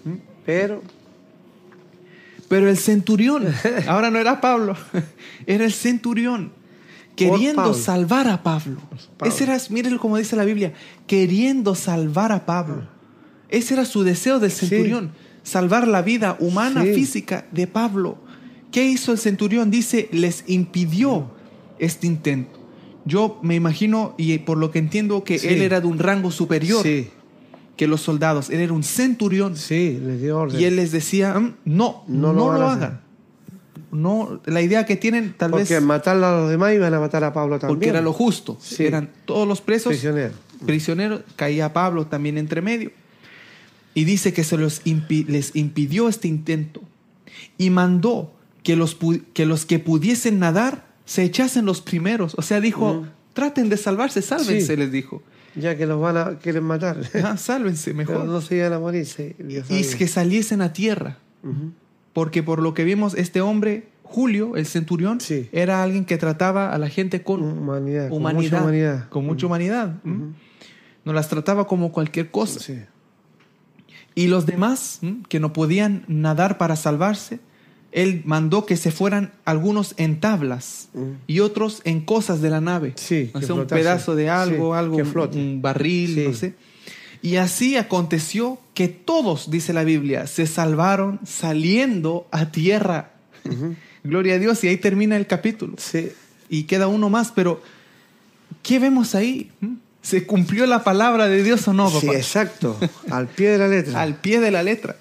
Pero. 0.46 0.82
Pero 2.48 2.70
el 2.70 2.78
centurión, 2.78 3.46
ahora 3.88 4.12
no 4.12 4.20
era 4.20 4.42
Pablo, 4.42 4.76
era 5.48 5.64
el 5.64 5.72
centurión, 5.72 6.52
queriendo 7.16 7.74
salvar 7.74 8.28
a 8.28 8.44
Pablo. 8.44 8.78
Pablo. 9.18 9.34
Ese 9.34 9.46
era, 9.46 9.58
miren 9.70 9.98
como 9.98 10.18
dice 10.18 10.36
la 10.36 10.44
Biblia, 10.44 10.74
queriendo 11.08 11.76
salvar 11.76 12.32
a 12.34 12.46
Pablo. 12.46 12.88
Ese 13.48 13.74
era 13.76 13.86
su 13.86 14.04
deseo 14.04 14.40
del 14.40 14.52
Sí. 14.52 14.68
centurión, 14.68 15.12
salvar 15.44 15.88
la 15.88 16.02
vida 16.02 16.36
humana, 16.40 16.84
Sí. 16.84 16.94
física 16.94 17.46
de 17.52 17.68
Pablo. 17.68 18.18
¿Qué 18.72 18.86
hizo 18.86 19.12
el 19.14 19.18
centurión? 19.18 19.72
Dice, 19.72 20.10
les 20.12 20.44
impidió 20.48 21.32
este 21.80 22.08
intento. 22.08 22.60
Yo 23.06 23.40
me 23.42 23.56
imagino, 23.56 24.14
y 24.18 24.38
por 24.40 24.58
lo 24.58 24.72
que 24.72 24.80
entiendo, 24.80 25.24
que 25.24 25.40
Sí. 25.40 25.48
él 25.48 25.62
era 25.62 25.82
de 25.82 25.88
un 25.88 25.98
rango 26.00 26.32
superior 26.32 26.84
Sí. 26.84 27.10
que 27.78 27.88
los 27.88 28.02
soldados. 28.02 28.50
Él 28.50 28.60
era 28.60 28.74
un 28.74 28.84
centurión. 28.84 29.56
Sí. 29.58 30.00
Les 30.04 30.22
dio 30.22 30.38
orden. 30.40 30.60
Y 30.62 30.66
él 30.66 30.76
les 30.76 30.92
decía, 30.92 31.38
"Mm, 31.40 31.56
no, 31.66 32.04
no, 32.08 32.34
No 32.34 32.52
lo 32.54 32.68
hagan. 32.68 33.02
No, 33.92 34.40
la 34.46 34.62
idea 34.62 34.86
que 34.86 34.96
tienen 34.96 35.34
tal 35.38 35.52
Porque 35.52 35.74
vez 35.74 35.84
matarla 35.84 36.30
a 36.38 36.42
los 36.42 36.50
demás 36.50 36.74
iban 36.74 36.94
a 36.94 37.00
matar 37.02 37.24
a 37.26 37.34
Pablo 37.34 37.60
también. 37.60 37.78
porque 37.78 37.90
era 37.90 38.02
lo 38.02 38.14
justo. 38.14 38.58
Sí. 38.62 38.86
Eran 38.86 39.10
todos 39.26 39.46
los 39.48 39.60
presos 39.60 39.90
Prisionero. 39.92 40.34
prisioneros, 40.66 41.22
caía 41.36 41.74
Pablo 41.74 42.08
también 42.08 42.38
entre 42.38 42.62
medio. 42.62 42.92
Y 43.94 44.06
dice 44.06 44.32
que 44.32 44.46
se 44.46 44.56
los 44.58 44.82
impi- 44.86 45.26
les 45.28 45.54
impidió 45.58 46.08
este 46.08 46.30
intento 46.30 46.82
y 47.58 47.70
mandó 47.70 48.32
que 48.64 48.78
los, 48.78 48.98
pu- 48.98 49.24
que 49.34 49.46
los 49.46 49.66
que 49.66 49.80
pudiesen 49.80 50.40
nadar 50.40 50.86
se 51.06 51.24
echasen 51.24 51.66
los 51.66 51.82
primeros. 51.82 52.36
O 52.38 52.42
sea, 52.42 52.60
dijo, 52.62 52.92
Ujú. 52.92 53.06
traten 53.34 53.70
de 53.70 53.78
salvarse, 53.78 54.22
sálvense, 54.22 54.62
Sí. 54.68 54.76
les 54.76 54.92
dijo. 54.92 55.22
Ya 55.56 55.76
que 55.76 55.86
los 55.86 56.00
van 56.00 56.16
a 56.18 56.38
quieren 56.40 56.64
matar. 56.64 56.98
Ah, 57.24 57.36
sálvense 57.38 57.94
Pero 57.94 57.98
mejor. 58.12 58.26
no 58.26 58.40
se 58.42 58.56
iban 58.56 58.72
a 58.74 58.80
morir. 58.80 59.06
Sí. 59.06 59.36
Dios 59.40 59.70
y 59.70 59.84
que 59.98 60.08
saliesen 60.08 60.62
a 60.62 60.72
tierra. 60.74 61.18
Porque 62.14 62.44
por 62.44 62.62
lo 62.62 62.74
que 62.74 62.84
vimos, 62.84 63.14
este 63.16 63.42
hombre, 63.42 63.88
Julio, 64.04 64.56
el 64.58 64.66
centurión, 64.66 65.20
Sí. 65.22 65.48
era 65.54 65.82
alguien 65.84 66.04
que 66.06 66.18
trataba 66.18 66.74
a 66.74 66.78
la 66.78 66.90
gente 66.90 67.24
con 67.24 67.42
Humanidad. 67.44 68.10
con 68.10 68.22
mucha 68.22 68.62
humanidad. 68.62 69.10
Con 69.10 69.26
mucha 69.26 69.46
humanidad. 69.46 69.96
¿m? 70.06 70.16
Ujú. 70.16 70.34
No 71.06 71.14
las 71.14 71.30
trataba 71.30 71.66
como 71.68 71.92
cualquier 71.92 72.30
cosa. 72.32 72.60
Sí. 72.60 72.80
Y 74.14 74.28
los 74.28 74.46
demás, 74.46 75.00
¿m? 75.02 75.24
que 75.30 75.40
no 75.40 75.54
podían 75.54 76.04
nadar 76.08 76.58
para 76.58 76.76
salvarse, 76.76 77.40
él 77.92 78.22
mandó 78.26 78.66
que 78.66 78.78
se 78.78 78.92
fueran 78.92 79.32
algunos 79.46 79.94
en 79.98 80.20
tablas 80.20 80.88
Ujú. 80.94 81.16
y 81.28 81.40
otros 81.42 81.82
en 81.84 82.02
cosas 82.02 82.42
de 82.42 82.50
la 82.50 82.62
nave. 82.62 82.94
Sí, 82.96 83.32
un 83.50 83.68
pedazo 83.68 84.16
de 84.16 84.30
algo, 84.30 84.74
Sí, 84.74 84.80
algo, 84.80 84.98
un- 85.34 85.62
barril, 85.62 86.16
Sí. 86.16 86.24
no 86.28 86.34
sé. 86.34 86.54
Y 87.22 87.36
así 87.36 87.78
aconteció 87.78 88.60
que 88.74 88.88
todos, 88.88 89.52
dice 89.52 89.74
la 89.74 89.84
Biblia, 89.84 90.26
se 90.28 90.48
salvaron 90.48 91.20
saliendo 91.26 92.28
a 92.32 92.52
tierra. 92.52 93.12
Gloria 94.04 94.36
a 94.36 94.40
Dios, 94.40 94.64
y 94.64 94.68
ahí 94.70 94.78
termina 94.78 95.18
el 95.18 95.28
capítulo. 95.28 95.76
Sí. 95.78 96.12
Y 96.50 96.64
queda 96.64 96.88
uno 96.88 97.10
más, 97.10 97.32
pero 97.32 97.62
¿qué 98.64 98.80
vemos 98.80 99.14
ahí? 99.16 99.52
¿Mm? 99.60 99.74
¿Se 100.02 100.26
cumplió 100.26 100.66
la 100.66 100.84
palabra 100.84 101.28
de 101.28 101.44
Dios 101.44 101.68
o 101.68 101.74
no, 101.74 101.90
Sí, 101.92 102.08
papá? 102.08 102.18
exacto. 102.18 102.76
Al 103.12 103.28
pie 103.28 103.50
de 103.50 103.58
la 103.60 103.68
letra. 103.68 104.02
Al 104.02 104.16
pie 104.16 104.40
de 104.40 104.50
la 104.50 104.64
letra. 104.64 104.96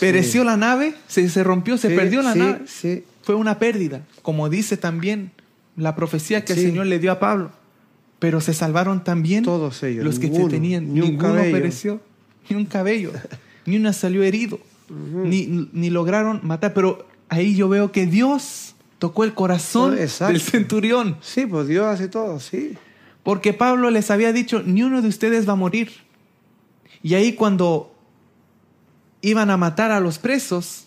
Pereció 0.00 0.44
la 0.44 0.56
nave, 0.56 0.94
se, 1.06 1.28
se 1.28 1.42
rompió, 1.44 1.76
se 1.78 1.90
perdió 1.90 2.22
la 2.22 2.34
nave. 2.34 2.60
Sí. 2.66 3.04
Fue 3.22 3.34
una 3.34 3.58
pérdida, 3.58 4.02
como 4.22 4.48
dice 4.48 4.76
también 4.76 5.32
la 5.76 5.94
profecía 5.96 6.44
que 6.44 6.52
el 6.54 6.58
Señor 6.60 6.86
le 6.86 6.98
dio 6.98 7.12
a 7.12 7.18
Pablo. 7.18 7.50
Pero 8.18 8.40
se 8.40 8.52
salvaron 8.52 9.04
también 9.04 9.44
Todos 9.44 9.82
ellos, 9.84 10.04
los 10.04 10.18
que 10.18 10.28
ninguno, 10.28 10.48
tenían. 10.48 10.92
ni 10.92 11.00
un 11.00 11.10
Ninguno 11.10 11.34
cabello. 11.34 11.52
pereció, 11.56 12.00
ni 12.48 12.56
un 12.56 12.66
cabello, 12.66 13.12
ni 13.66 13.76
una 13.76 13.92
salió 13.92 14.22
herido, 14.24 14.58
ni, 14.88 15.68
ni 15.72 15.88
lograron 15.90 16.40
matar. 16.42 16.74
Pero 16.74 17.06
ahí 17.28 17.54
yo 17.54 17.68
veo 17.68 17.92
que 17.92 18.06
Dios 18.06 18.74
tocó 18.98 19.22
el 19.24 19.34
corazón 19.34 19.92
Oh, 19.94 19.96
exacto. 19.96 20.32
del 20.32 20.40
centurión. 20.42 21.16
Sí, 21.20 21.46
pues 21.46 21.68
Dios 21.68 21.86
hace 21.86 22.08
todo, 22.08 22.40
sí. 22.40 22.74
Porque 23.22 23.52
Pablo 23.52 23.90
les 23.90 24.10
había 24.10 24.32
dicho, 24.32 24.62
ni 24.66 24.82
uno 24.82 25.00
de 25.00 25.08
ustedes 25.08 25.46
va 25.48 25.52
a 25.52 25.56
morir. 25.56 25.90
Y 27.02 27.14
ahí 27.14 27.34
cuando 27.34 27.94
iban 29.20 29.50
a 29.50 29.56
matar 29.56 29.90
a 29.90 30.00
los 30.00 30.18
presos, 30.18 30.84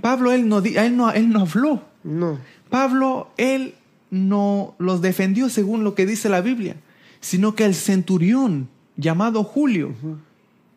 Pablo, 0.00 0.32
él 0.32 0.48
no, 0.48 0.58
él 0.58 0.96
no, 0.96 1.10
él 1.10 1.30
no 1.30 1.40
habló. 1.40 1.82
No. 2.04 2.38
Pablo, 2.70 3.30
él 3.36 3.74
no 4.10 4.74
los 4.78 5.02
defendió 5.02 5.48
según 5.50 5.84
lo 5.84 5.94
que 5.94 6.06
dice 6.06 6.28
la 6.28 6.40
Biblia, 6.40 6.76
sino 7.20 7.54
que 7.54 7.64
el 7.64 7.74
centurión 7.74 8.68
llamado 8.96 9.44
Julio, 9.44 9.92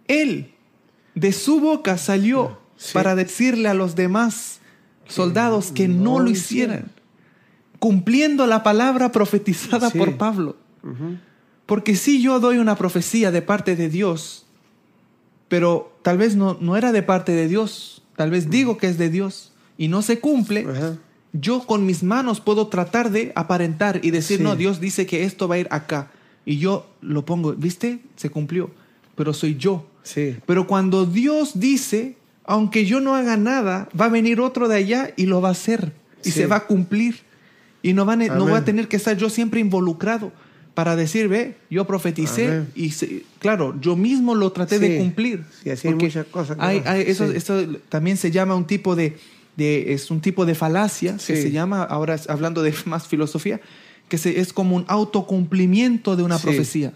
él 0.07 0.51
de 1.15 1.31
su 1.31 1.59
boca 1.59 1.97
salió 1.97 2.61
Sí. 2.75 2.91
para 2.93 3.15
decirle 3.15 3.69
a 3.69 3.73
los 3.73 3.95
demás 3.95 4.59
soldados 5.07 5.71
que 5.71 5.87
no, 5.87 6.03
no 6.15 6.19
lo 6.19 6.29
hicieran, 6.31 6.91
cumpliendo 7.79 8.45
la 8.47 8.63
palabra 8.63 9.11
profetizada 9.11 9.89
Sí. 9.89 9.97
por 9.97 10.17
Pablo. 10.17 10.57
Porque 11.65 11.95
si 11.95 12.21
yo 12.21 12.39
doy 12.41 12.57
una 12.57 12.75
profecía 12.75 13.31
de 13.31 13.41
parte 13.41 13.75
de 13.77 13.87
Dios, 13.89 14.45
pero 15.47 15.91
tal 16.01 16.17
vez 16.17 16.35
no, 16.35 16.57
no 16.59 16.77
era 16.77 16.91
de 16.91 17.03
parte 17.03 17.31
de 17.33 17.47
Dios, 17.47 18.03
tal 18.15 18.29
vez 18.31 18.49
digo 18.49 18.77
que 18.77 18.87
es 18.87 18.97
de 18.97 19.09
Dios 19.09 19.51
y 19.77 19.87
no 19.87 20.01
se 20.01 20.19
cumple, 20.19 20.65
Ajá. 20.69 20.97
yo 21.33 21.65
con 21.65 21.85
mis 21.85 22.03
manos 22.03 22.39
puedo 22.41 22.67
tratar 22.67 23.11
de 23.11 23.31
aparentar 23.35 23.99
y 24.03 24.11
decir, 24.11 24.37
Sí. 24.37 24.43
no, 24.43 24.55
Dios 24.55 24.79
dice 24.79 25.05
que 25.05 25.23
esto 25.23 25.47
va 25.47 25.55
a 25.55 25.59
ir 25.59 25.67
acá. 25.71 26.11
Y 26.45 26.57
yo 26.57 26.85
lo 27.01 27.25
pongo, 27.25 27.53
¿viste? 27.53 27.99
Se 28.17 28.29
cumplió, 28.29 28.69
pero 29.15 29.33
soy 29.33 29.55
yo. 29.55 29.85
Sí. 30.03 30.35
Pero 30.45 30.67
cuando 30.67 31.05
Dios 31.05 31.59
dice, 31.59 32.17
aunque 32.45 32.85
yo 32.85 32.99
no 32.99 33.15
haga 33.15 33.37
nada, 33.37 33.87
va 33.99 34.05
a 34.05 34.09
venir 34.09 34.41
otro 34.41 34.67
de 34.67 34.75
allá 34.75 35.13
y 35.15 35.25
lo 35.27 35.39
va 35.41 35.49
a 35.49 35.51
hacer. 35.53 35.93
Y 36.23 36.31
Sí. 36.31 36.39
se 36.39 36.47
va 36.47 36.57
a 36.57 36.67
cumplir. 36.67 37.21
Y 37.81 37.93
no, 37.93 38.03
van 38.05 38.21
a- 38.21 38.27
no 38.27 38.43
voy 38.45 38.53
a 38.55 38.65
tener 38.65 38.87
que 38.89 38.97
estar 38.97 39.15
yo 39.17 39.29
siempre 39.29 39.59
involucrado. 39.61 40.31
Para 40.73 40.95
decir, 40.95 41.27
ve, 41.27 41.55
yo 41.69 41.85
profeticé 41.85 42.47
Amén. 42.47 42.67
y 42.75 42.91
se- 42.91 43.23
claro, 43.39 43.75
yo 43.79 43.95
mismo 43.95 44.33
lo 44.33 44.51
traté 44.51 44.79
de 44.79 44.97
cumplir. 44.97 45.43
Sí, 45.63 45.69
así 45.69 45.87
hay 45.87 45.93
muchas 45.95 46.25
cosas 46.25 46.57
hay- 46.59 46.81
hay- 46.85 47.03
eso, 47.07 47.31
sí. 47.31 47.77
también 47.89 48.17
se 48.17 48.31
llama 48.31 48.55
un 48.55 48.65
tipo 48.65 48.95
de, 48.95 49.17
de- 49.55 49.93
es 49.93 50.09
un 50.09 50.19
tipo 50.19 50.45
de 50.47 50.55
falacia 50.55 51.13
que 51.17 51.35
se 51.35 51.51
llama, 51.51 51.83
ahora 51.83 52.19
hablando 52.27 52.63
de 52.63 52.73
más 52.85 53.07
filosofía, 53.07 53.61
que 54.09 54.17
se, 54.17 54.39
es 54.39 54.51
como 54.51 54.75
un 54.75 54.85
autocumplimiento 54.87 56.15
de 56.15 56.23
una 56.23 56.37
profecía. 56.39 56.93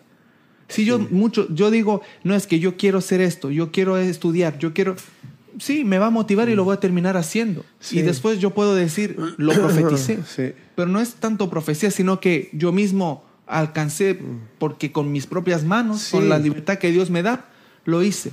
Si 0.70 0.84
yo 0.84 1.00
mucho, 1.00 1.48
yo 1.54 1.72
digo, 1.72 2.02
no 2.24 2.36
es 2.36 2.46
que 2.48 2.60
yo 2.60 2.76
quiero 2.78 2.98
hacer 2.98 3.22
esto, 3.22 3.52
yo 3.52 3.72
quiero 3.72 3.98
estudiar, 3.98 4.58
yo 4.60 4.74
quiero, 4.74 4.96
sí, 5.60 5.86
me 5.86 5.98
va 5.98 6.08
a 6.08 6.10
motivar 6.10 6.50
y 6.50 6.56
lo 6.56 6.66
voy 6.66 6.74
a 6.76 6.80
terminar 6.80 7.16
haciendo. 7.16 7.64
Sí. 7.80 8.00
Y 8.00 8.02
después 8.02 8.40
yo 8.40 8.54
puedo 8.54 8.76
decir, 8.76 9.16
lo 9.38 9.54
profeticé. 9.62 10.20
Sí. 10.28 10.52
Pero 10.76 10.90
no 10.90 11.00
es 11.00 11.14
tanto 11.16 11.50
profecía, 11.50 11.90
sino 11.92 12.20
que 12.20 12.50
yo 12.54 12.72
mismo 12.74 13.24
alcancé, 13.48 14.20
porque 14.60 14.92
con 14.92 15.12
mis 15.12 15.26
propias 15.26 15.64
manos, 15.64 16.02
Sí. 16.02 16.12
con 16.12 16.30
la 16.30 16.38
libertad 16.40 16.78
que 16.78 16.92
Dios 16.92 17.10
me 17.10 17.24
da, 17.24 17.46
lo 17.86 18.04
hice. 18.04 18.32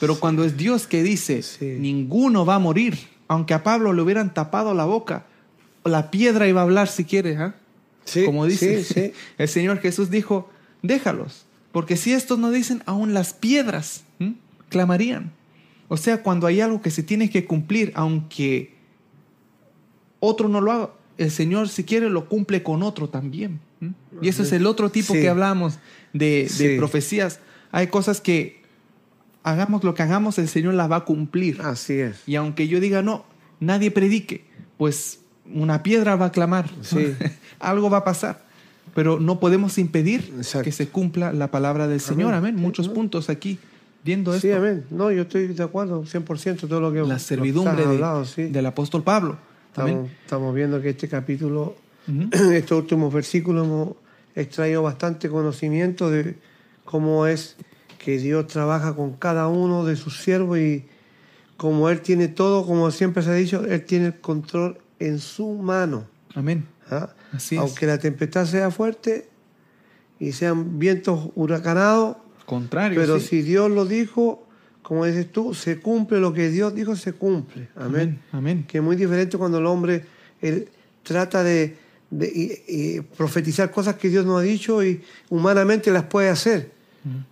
Pero 0.00 0.18
cuando 0.18 0.44
es 0.44 0.56
Dios 0.56 0.86
que 0.86 1.02
dice, 1.02 1.42
Sí. 1.42 1.76
ninguno 1.78 2.44
va 2.46 2.56
a 2.56 2.58
morir, 2.58 2.98
aunque 3.28 3.54
a 3.54 3.62
Pablo 3.62 3.92
le 3.92 4.02
hubieran 4.02 4.34
tapado 4.34 4.74
la 4.74 4.84
boca, 4.84 5.26
la 5.84 6.10
piedra 6.10 6.46
iba 6.48 6.60
a 6.60 6.64
hablar 6.64 6.88
si 6.88 7.04
quiere, 7.04 7.36
¿ah? 7.36 7.54
Como 8.24 8.46
dice 8.46 9.12
el 9.38 9.48
Señor 9.48 9.78
Jesús 9.78 10.10
dijo, 10.10 10.50
déjalos, 10.82 11.44
porque 11.70 11.96
si 11.96 12.12
estos 12.12 12.38
no 12.38 12.50
dicen, 12.50 12.82
aún 12.86 13.14
las 13.14 13.32
piedras 13.32 14.02
clamarían. 14.68 15.30
O 15.88 15.96
sea, 15.96 16.22
cuando 16.22 16.46
hay 16.46 16.60
algo 16.60 16.80
que 16.80 16.90
se 16.90 17.02
tiene 17.02 17.28
que 17.30 17.44
cumplir, 17.44 17.92
aunque 17.94 18.74
otro 20.20 20.48
no 20.48 20.60
lo 20.60 20.72
haga, 20.72 20.90
el 21.18 21.30
Señor 21.30 21.68
si 21.68 21.84
quiere 21.84 22.08
lo 22.08 22.28
cumple 22.28 22.62
con 22.62 22.82
otro 22.82 23.08
también. 23.08 23.60
Y 24.20 24.28
eso 24.28 24.42
es 24.42 24.52
el 24.52 24.66
otro 24.66 24.90
tipo 24.90 25.14
Sí. 25.14 25.20
que 25.20 25.28
hablamos 25.28 25.78
de, 26.12 26.74
profecías. 26.78 27.40
Hay 27.70 27.86
cosas 27.88 28.20
que 28.20 28.62
hagamos 29.42 29.82
lo 29.84 29.94
que 29.94 30.02
hagamos, 30.02 30.38
el 30.38 30.48
Señor 30.48 30.74
las 30.74 30.90
va 30.90 30.96
a 30.96 31.04
cumplir. 31.04 31.60
Así 31.62 31.94
es. 31.94 32.22
Y 32.26 32.36
aunque 32.36 32.68
yo 32.68 32.80
diga 32.80 33.02
no, 33.02 33.24
nadie 33.60 33.90
predique, 33.90 34.44
pues 34.78 35.20
una 35.52 35.82
piedra 35.82 36.16
va 36.16 36.26
a 36.26 36.32
clamar, 36.32 36.70
Sí. 36.82 37.14
algo 37.58 37.90
va 37.90 37.98
a 37.98 38.04
pasar. 38.04 38.44
Pero 38.94 39.18
no 39.18 39.40
podemos 39.40 39.78
impedir 39.78 40.32
Exacto. 40.36 40.64
que 40.64 40.72
se 40.72 40.88
cumpla 40.88 41.32
la 41.32 41.50
palabra 41.50 41.88
del 41.88 42.00
Señor. 42.00 42.34
Amén. 42.34 42.56
Muchos 42.56 42.88
puntos 42.88 43.30
aquí 43.30 43.58
viendo 44.04 44.34
esto. 44.34 44.46
Sí, 44.48 44.52
amén. 44.52 44.84
No, 44.90 45.10
yo 45.10 45.22
estoy 45.22 45.46
de 45.46 45.62
acuerdo 45.62 46.04
100% 46.04 46.68
todo 46.68 46.80
lo 46.80 46.92
que 46.92 47.00
La 47.00 47.18
servidumbre 47.18 47.86
de- 47.86 48.48
del 48.50 48.66
apóstol 48.66 49.02
Pablo. 49.02 49.38
Estamos 50.24 50.54
viendo 50.54 50.80
que 50.82 50.90
este 50.90 51.08
capítulo, 51.08 51.74
Ujú. 52.08 52.28
estos 52.52 52.78
últimos 52.78 53.12
versículos, 53.12 53.66
hemos 53.66 53.96
extraído 54.34 54.82
bastante 54.82 55.28
conocimiento 55.28 56.10
de 56.10 56.36
cómo 56.84 57.26
es 57.26 57.56
que 57.98 58.18
Dios 58.18 58.46
trabaja 58.48 58.94
con 58.96 59.12
cada 59.14 59.48
uno 59.48 59.84
de 59.84 59.96
sus 59.96 60.22
siervos 60.22 60.58
y 60.58 60.84
como 61.56 61.88
Él 61.88 62.00
tiene 62.00 62.28
todo, 62.28 62.66
como 62.66 62.90
siempre 62.90 63.22
se 63.22 63.30
ha 63.30 63.34
dicho, 63.34 63.64
Él 63.64 63.84
tiene 63.84 64.06
el 64.06 64.20
control 64.20 64.78
en 64.98 65.18
su 65.20 65.54
mano. 65.54 66.06
Amén. 66.34 66.66
¿ah? 66.90 67.10
Así 67.32 67.54
es. 67.54 67.60
Aunque 67.60 67.86
la 67.86 67.98
tempestad 67.98 68.46
sea 68.46 68.70
fuerte 68.70 69.28
y 70.18 70.32
sean 70.32 70.78
vientos 70.78 71.30
huracanados, 71.34 72.16
Contrario. 72.46 73.00
pero 73.00 73.20
sí. 73.20 73.26
si 73.26 73.42
Dios 73.42 73.70
lo 73.70 73.84
dijo, 73.84 74.46
como 74.82 75.04
dices 75.04 75.30
tú, 75.30 75.54
se 75.54 75.78
cumple 75.78 76.18
lo 76.18 76.32
que 76.32 76.50
Dios 76.50 76.74
dijo, 76.74 76.96
se 76.96 77.12
cumple. 77.12 77.68
Amén. 77.76 77.94
Amén. 77.94 78.22
Amén. 78.32 78.64
Que 78.66 78.78
es 78.78 78.84
muy 78.84 78.96
diferente 78.96 79.38
cuando 79.38 79.58
el 79.58 79.66
hombre 79.66 80.04
él 80.40 80.68
trata 81.04 81.44
de, 81.44 81.76
de- 82.12 82.28
y- 82.28 82.96
y 82.96 83.00
profetizar 83.00 83.70
cosas 83.70 83.96
que 83.96 84.08
Dios 84.10 84.24
no 84.26 84.36
ha 84.36 84.42
dicho 84.42 84.84
y 84.84 85.00
humanamente 85.30 85.90
las 85.90 86.04
puede 86.04 86.28
hacer. 86.28 86.70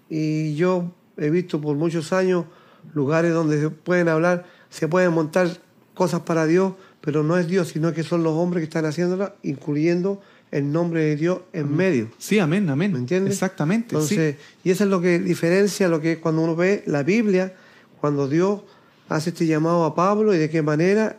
Y 0.09 0.55
yo 0.57 0.91
he 1.17 1.31
visto 1.31 1.61
por 1.61 1.77
muchos 1.77 2.13
años 2.13 2.47
lugares 2.95 3.33
donde 3.33 3.61
se 3.61 3.71
pueden 3.71 4.09
hablar, 4.09 4.47
se 4.71 4.89
pueden 4.89 5.13
montar 5.13 5.49
cosas 5.95 6.21
para 6.21 6.47
Dios, 6.47 6.73
pero 7.01 7.23
no 7.23 7.37
es 7.39 7.47
Dios, 7.47 7.69
sino 7.69 7.93
que 7.93 8.03
son 8.03 8.23
los 8.23 8.33
hombres 8.33 8.63
que 8.63 8.65
están 8.65 8.85
haciéndolas, 8.87 9.33
incluyendo 9.43 10.21
el 10.51 10.73
nombre 10.73 11.03
de 11.05 11.17
Dios 11.17 11.41
en 11.53 11.77
medio. 11.77 12.11
Sí, 12.19 12.39
amén, 12.41 12.69
amén. 12.71 12.93
¿Me 12.93 12.99
entiendes? 12.99 13.35
Exactamente. 13.35 13.95
Entonces, 13.95 14.37
y 14.65 14.71
eso 14.71 14.85
es 14.85 14.91
lo 14.91 15.01
que 15.01 15.19
diferencia 15.21 15.89
lo 15.89 16.01
que 16.01 16.13
es 16.13 16.19
cuando 16.19 16.43
uno 16.43 16.57
ve 16.57 16.83
la 16.87 17.03
Biblia, 17.05 17.55
cuando 18.01 18.27
Dios 18.29 18.63
hace 19.09 19.31
este 19.31 19.47
llamado 19.47 19.85
a 19.85 19.95
Pablo 19.95 20.35
y 20.35 20.39
de 20.39 20.49
qué 20.51 20.63
manera, 20.63 21.19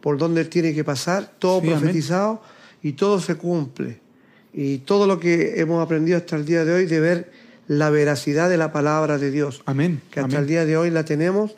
por 0.00 0.16
dónde 0.16 0.40
él 0.40 0.48
tiene 0.48 0.72
que 0.72 0.84
pasar, 0.84 1.30
todo 1.38 1.60
Sí, 1.60 1.66
amén. 1.72 1.92
Y 2.82 2.92
todo 2.92 3.20
se 3.20 3.34
cumple. 3.36 4.00
Y 4.52 4.78
todo 4.78 5.06
lo 5.06 5.20
que 5.20 5.60
hemos 5.60 5.82
aprendido 5.84 6.18
hasta 6.18 6.36
el 6.36 6.44
día 6.44 6.64
de 6.64 6.72
hoy 6.72 6.86
de 6.86 7.00
ver 7.00 7.30
la 7.68 7.90
veracidad 7.90 8.48
de 8.50 8.56
la 8.56 8.72
palabra 8.72 9.16
de 9.18 9.30
Dios. 9.30 9.62
Amén. 9.66 10.00
que 10.10 10.20
hasta 10.20 10.36
amén. 10.36 10.40
el 10.40 10.46
día 10.48 10.64
de 10.66 10.76
hoy 10.76 10.90
la 10.90 11.04
tenemos 11.04 11.54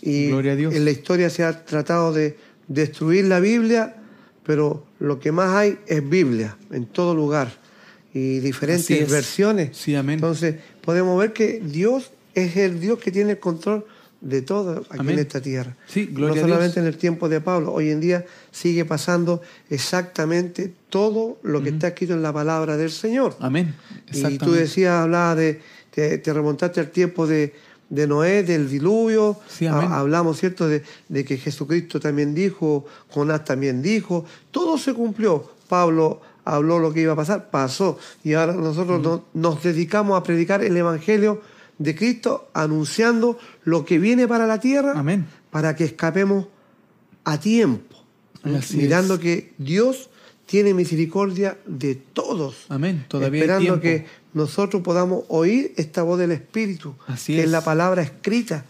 y 0.00 0.28
Gloria 0.28 0.52
a 0.52 0.56
Dios. 0.56 0.74
en 0.74 0.84
la 0.86 0.90
historia 0.90 1.28
se 1.28 1.44
ha 1.44 1.64
tratado 1.66 2.12
de 2.14 2.38
destruir 2.68 3.26
la 3.26 3.40
Biblia, 3.40 3.96
pero 4.44 4.86
lo 5.00 5.20
que 5.20 5.32
más 5.32 5.54
hay 5.54 5.78
es 5.86 6.08
Biblia 6.08 6.56
en 6.70 6.86
todo 6.86 7.14
lugar 7.14 7.52
y 8.14 8.38
diferentes 8.38 8.90
es. 8.90 9.10
versiones. 9.10 9.76
Sí, 9.76 9.94
amén. 9.94 10.14
Entonces 10.14 10.56
podemos 10.80 11.18
ver 11.20 11.32
que 11.34 11.60
Dios 11.62 12.10
es 12.34 12.56
el 12.56 12.80
Dios 12.80 12.98
que 12.98 13.10
tiene 13.10 13.32
el 13.32 13.38
control 13.38 13.84
de 14.20 14.42
todo 14.42 14.80
aquí 14.90 14.98
Amén. 15.00 15.14
en 15.14 15.18
esta 15.20 15.40
tierra. 15.40 15.74
Sí, 15.86 16.08
no 16.12 16.34
solamente 16.34 16.78
en 16.80 16.86
el 16.86 16.96
tiempo 16.98 17.28
de 17.28 17.40
Pablo, 17.40 17.72
hoy 17.72 17.90
en 17.90 18.00
día 18.00 18.26
sigue 18.50 18.84
pasando 18.84 19.40
exactamente 19.70 20.72
todo 20.90 21.38
lo 21.42 21.62
que 21.62 21.70
está 21.70 21.88
escrito 21.88 22.12
en 22.14 22.22
la 22.22 22.32
palabra 22.32 22.76
del 22.76 22.90
Señor. 22.90 23.36
Amén. 23.40 23.74
Y 24.12 24.38
tú 24.38 24.52
decías, 24.52 24.92
hablabas 25.02 25.36
de, 25.38 25.60
te, 25.90 26.18
te 26.18 26.32
remontaste 26.32 26.80
al 26.80 26.90
tiempo 26.90 27.26
de, 27.26 27.54
de 27.88 28.06
Noé, 28.06 28.42
del 28.42 28.68
diluvio. 28.68 29.38
Sí, 29.48 29.66
hablamos, 29.66 30.38
¿cierto?, 30.38 30.68
de, 30.68 30.82
de 31.08 31.24
que 31.24 31.36
Jesucristo 31.38 31.98
también 31.98 32.34
dijo, 32.34 32.84
Jonás 33.08 33.44
también 33.44 33.80
dijo. 33.82 34.24
Todo 34.50 34.76
se 34.78 34.92
cumplió. 34.94 35.50
Pablo 35.68 36.20
habló 36.44 36.78
lo 36.78 36.92
que 36.92 37.00
iba 37.02 37.12
a 37.14 37.16
pasar, 37.16 37.50
pasó. 37.50 37.98
Y 38.24 38.34
ahora 38.34 38.52
nosotros 38.52 39.00
no- 39.00 39.24
nos 39.34 39.62
dedicamos 39.62 40.18
a 40.18 40.22
predicar 40.22 40.62
el 40.62 40.76
Evangelio 40.76 41.40
de 41.80 41.94
Cristo, 41.94 42.50
anunciando 42.52 43.38
lo 43.64 43.86
que 43.86 43.98
viene 43.98 44.28
para 44.28 44.46
la 44.46 44.60
tierra, 44.60 44.92
Amén. 44.94 45.26
para 45.50 45.74
que 45.74 45.84
escapemos 45.84 46.46
a 47.24 47.40
tiempo. 47.40 47.96
Así 48.44 48.76
mirando 48.76 49.14
es. 49.14 49.20
que 49.20 49.52
Dios 49.58 50.10
tiene 50.46 50.74
misericordia 50.74 51.58
de 51.66 51.94
todos 51.94 52.66
Amén. 52.68 53.04
Todavía 53.08 53.40
esperando 53.40 53.80
que 53.80 54.06
nosotros 54.34 54.82
podamos 54.82 55.24
oír 55.28 55.72
esta 55.76 56.02
voz 56.02 56.18
del 56.18 56.32
Espíritu, 56.32 56.94
Así 57.06 57.34
que 57.34 57.40
es. 57.40 57.44
es. 57.46 57.50
la 57.50 57.62
palabra 57.62 58.02
escrita, 58.02 58.64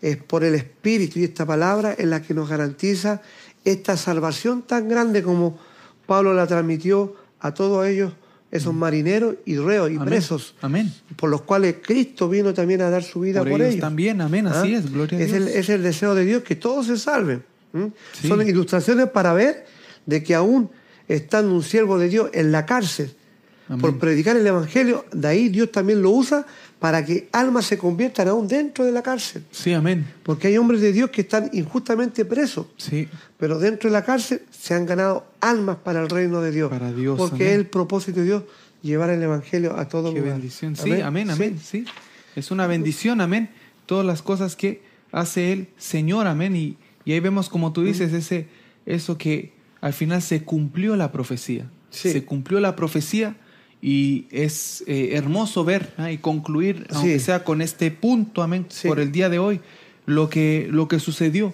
es 0.00 0.16
por 0.16 0.44
el 0.44 0.54
Espíritu 0.54 1.18
y 1.18 1.24
esta 1.24 1.44
palabra 1.44 1.92
es 1.92 2.06
la 2.06 2.22
que 2.22 2.32
nos 2.34 2.48
garantiza 2.48 3.22
esta 3.64 3.96
salvación 3.96 4.62
tan 4.62 4.88
grande 4.88 5.22
como 5.22 5.58
Pablo 6.06 6.32
la 6.32 6.46
transmitió 6.46 7.16
a 7.40 7.54
todos 7.54 7.86
ellos, 7.86 8.12
esos 8.52 8.72
marineros 8.74 9.36
y 9.46 9.56
reos 9.56 9.90
y. 9.90 9.96
Amén. 9.96 10.08
presos, 10.08 10.54
Amén. 10.60 10.92
por 11.16 11.30
los 11.30 11.42
cuales 11.42 11.76
Cristo 11.82 12.28
vino 12.28 12.54
también 12.54 12.82
a 12.82 12.90
dar 12.90 13.02
su 13.02 13.20
vida 13.20 13.40
Por, 13.40 13.50
por, 13.50 13.60
ellos, 13.62 13.72
ellos. 13.74 13.80
también. 13.80 14.20
Amén. 14.20 14.46
Así 14.46 14.74
¿Ah? 14.74 14.78
es. 14.78 14.92
Gloria 14.92 15.18
a 15.18 15.22
es 15.22 15.32
Dios. 15.32 15.42
El, 15.42 15.48
es 15.48 15.68
el 15.70 15.82
deseo 15.82 16.14
de 16.14 16.24
Dios 16.24 16.42
que 16.44 16.54
todos 16.54 16.86
se 16.86 16.96
salven. 16.98 17.42
Son 18.28 18.46
ilustraciones 18.46 19.08
para 19.08 19.32
ver 19.32 19.66
de 20.04 20.22
que 20.22 20.34
aún 20.34 20.70
estando 21.08 21.54
un 21.54 21.62
siervo 21.62 21.98
de 21.98 22.08
Dios 22.10 22.30
en 22.34 22.52
la 22.52 22.66
cárcel 22.66 23.14
Amén. 23.72 23.80
por 23.80 23.98
predicar 23.98 24.36
el 24.36 24.46
Evangelio, 24.46 25.04
de 25.12 25.28
ahí 25.28 25.48
Dios 25.48 25.72
también 25.72 26.02
lo 26.02 26.10
usa 26.10 26.44
para 26.78 27.04
que 27.04 27.28
almas 27.32 27.64
se 27.66 27.78
conviertan 27.78 28.28
aún 28.28 28.46
dentro 28.48 28.84
de 28.84 28.92
la 28.92 29.02
cárcel. 29.02 29.44
Sí, 29.50 29.72
amén. 29.72 30.06
Porque 30.24 30.48
hay 30.48 30.58
hombres 30.58 30.80
de 30.80 30.92
Dios 30.92 31.10
que 31.10 31.22
están 31.22 31.48
injustamente 31.52 32.24
presos, 32.24 32.66
Sí. 32.76 33.08
pero 33.38 33.58
dentro 33.58 33.88
de 33.88 33.92
la 33.94 34.04
cárcel 34.04 34.42
se 34.50 34.74
han 34.74 34.84
ganado 34.84 35.26
almas 35.40 35.76
para 35.76 36.02
el 36.02 36.08
reino 36.10 36.40
de 36.40 36.50
Dios. 36.50 36.70
Para 36.70 36.92
Dios, 36.92 37.16
Porque 37.18 37.36
amén. 37.44 37.48
es 37.48 37.54
el 37.60 37.66
propósito 37.66 38.20
de 38.20 38.26
Dios 38.26 38.42
llevar 38.82 39.10
el 39.10 39.22
Evangelio 39.22 39.76
a 39.78 39.88
todo 39.88 40.12
Qué 40.12 40.18
lugar. 40.20 40.34
bendición. 40.34 40.76
Sí, 40.76 41.00
amén, 41.00 41.30
amén. 41.30 41.58
Sí. 41.62 41.84
Es 42.36 42.50
una 42.50 42.66
bendición, 42.66 43.20
amén. 43.20 43.48
Todas 43.86 44.04
las 44.04 44.22
cosas 44.22 44.56
que 44.56 44.82
hace 45.12 45.52
el 45.52 45.68
Señor, 45.78 46.26
amén. 46.26 46.56
Y, 46.56 46.76
y 47.04 47.12
ahí 47.12 47.20
vemos, 47.20 47.48
como 47.48 47.72
tú 47.72 47.82
dices, 47.84 48.12
ese, 48.12 48.48
eso 48.86 49.16
que 49.18 49.52
al 49.80 49.92
final 49.92 50.20
se 50.20 50.42
cumplió 50.42 50.96
la 50.96 51.12
profecía. 51.12 51.70
Sí. 51.90 52.10
Se 52.10 52.24
cumplió 52.24 52.58
la 52.58 52.74
profecía 52.74 53.36
y 53.84 54.26
es 54.30 54.84
eh, 54.86 55.10
hermoso 55.14 55.64
ver 55.64 55.92
¿ah? 55.98 56.10
y 56.12 56.18
concluir, 56.18 56.86
aunque 56.90 57.18
Sí. 57.18 57.24
sea 57.24 57.42
con 57.44 57.60
este 57.60 57.90
punto, 57.90 58.42
amén, 58.42 58.66
Sí. 58.68 58.86
por 58.88 59.00
el 59.00 59.10
día 59.10 59.28
de 59.28 59.40
hoy, 59.40 59.60
lo 60.06 60.30
que, 60.30 60.68
lo 60.70 60.86
que 60.88 61.00
sucedió. 61.00 61.52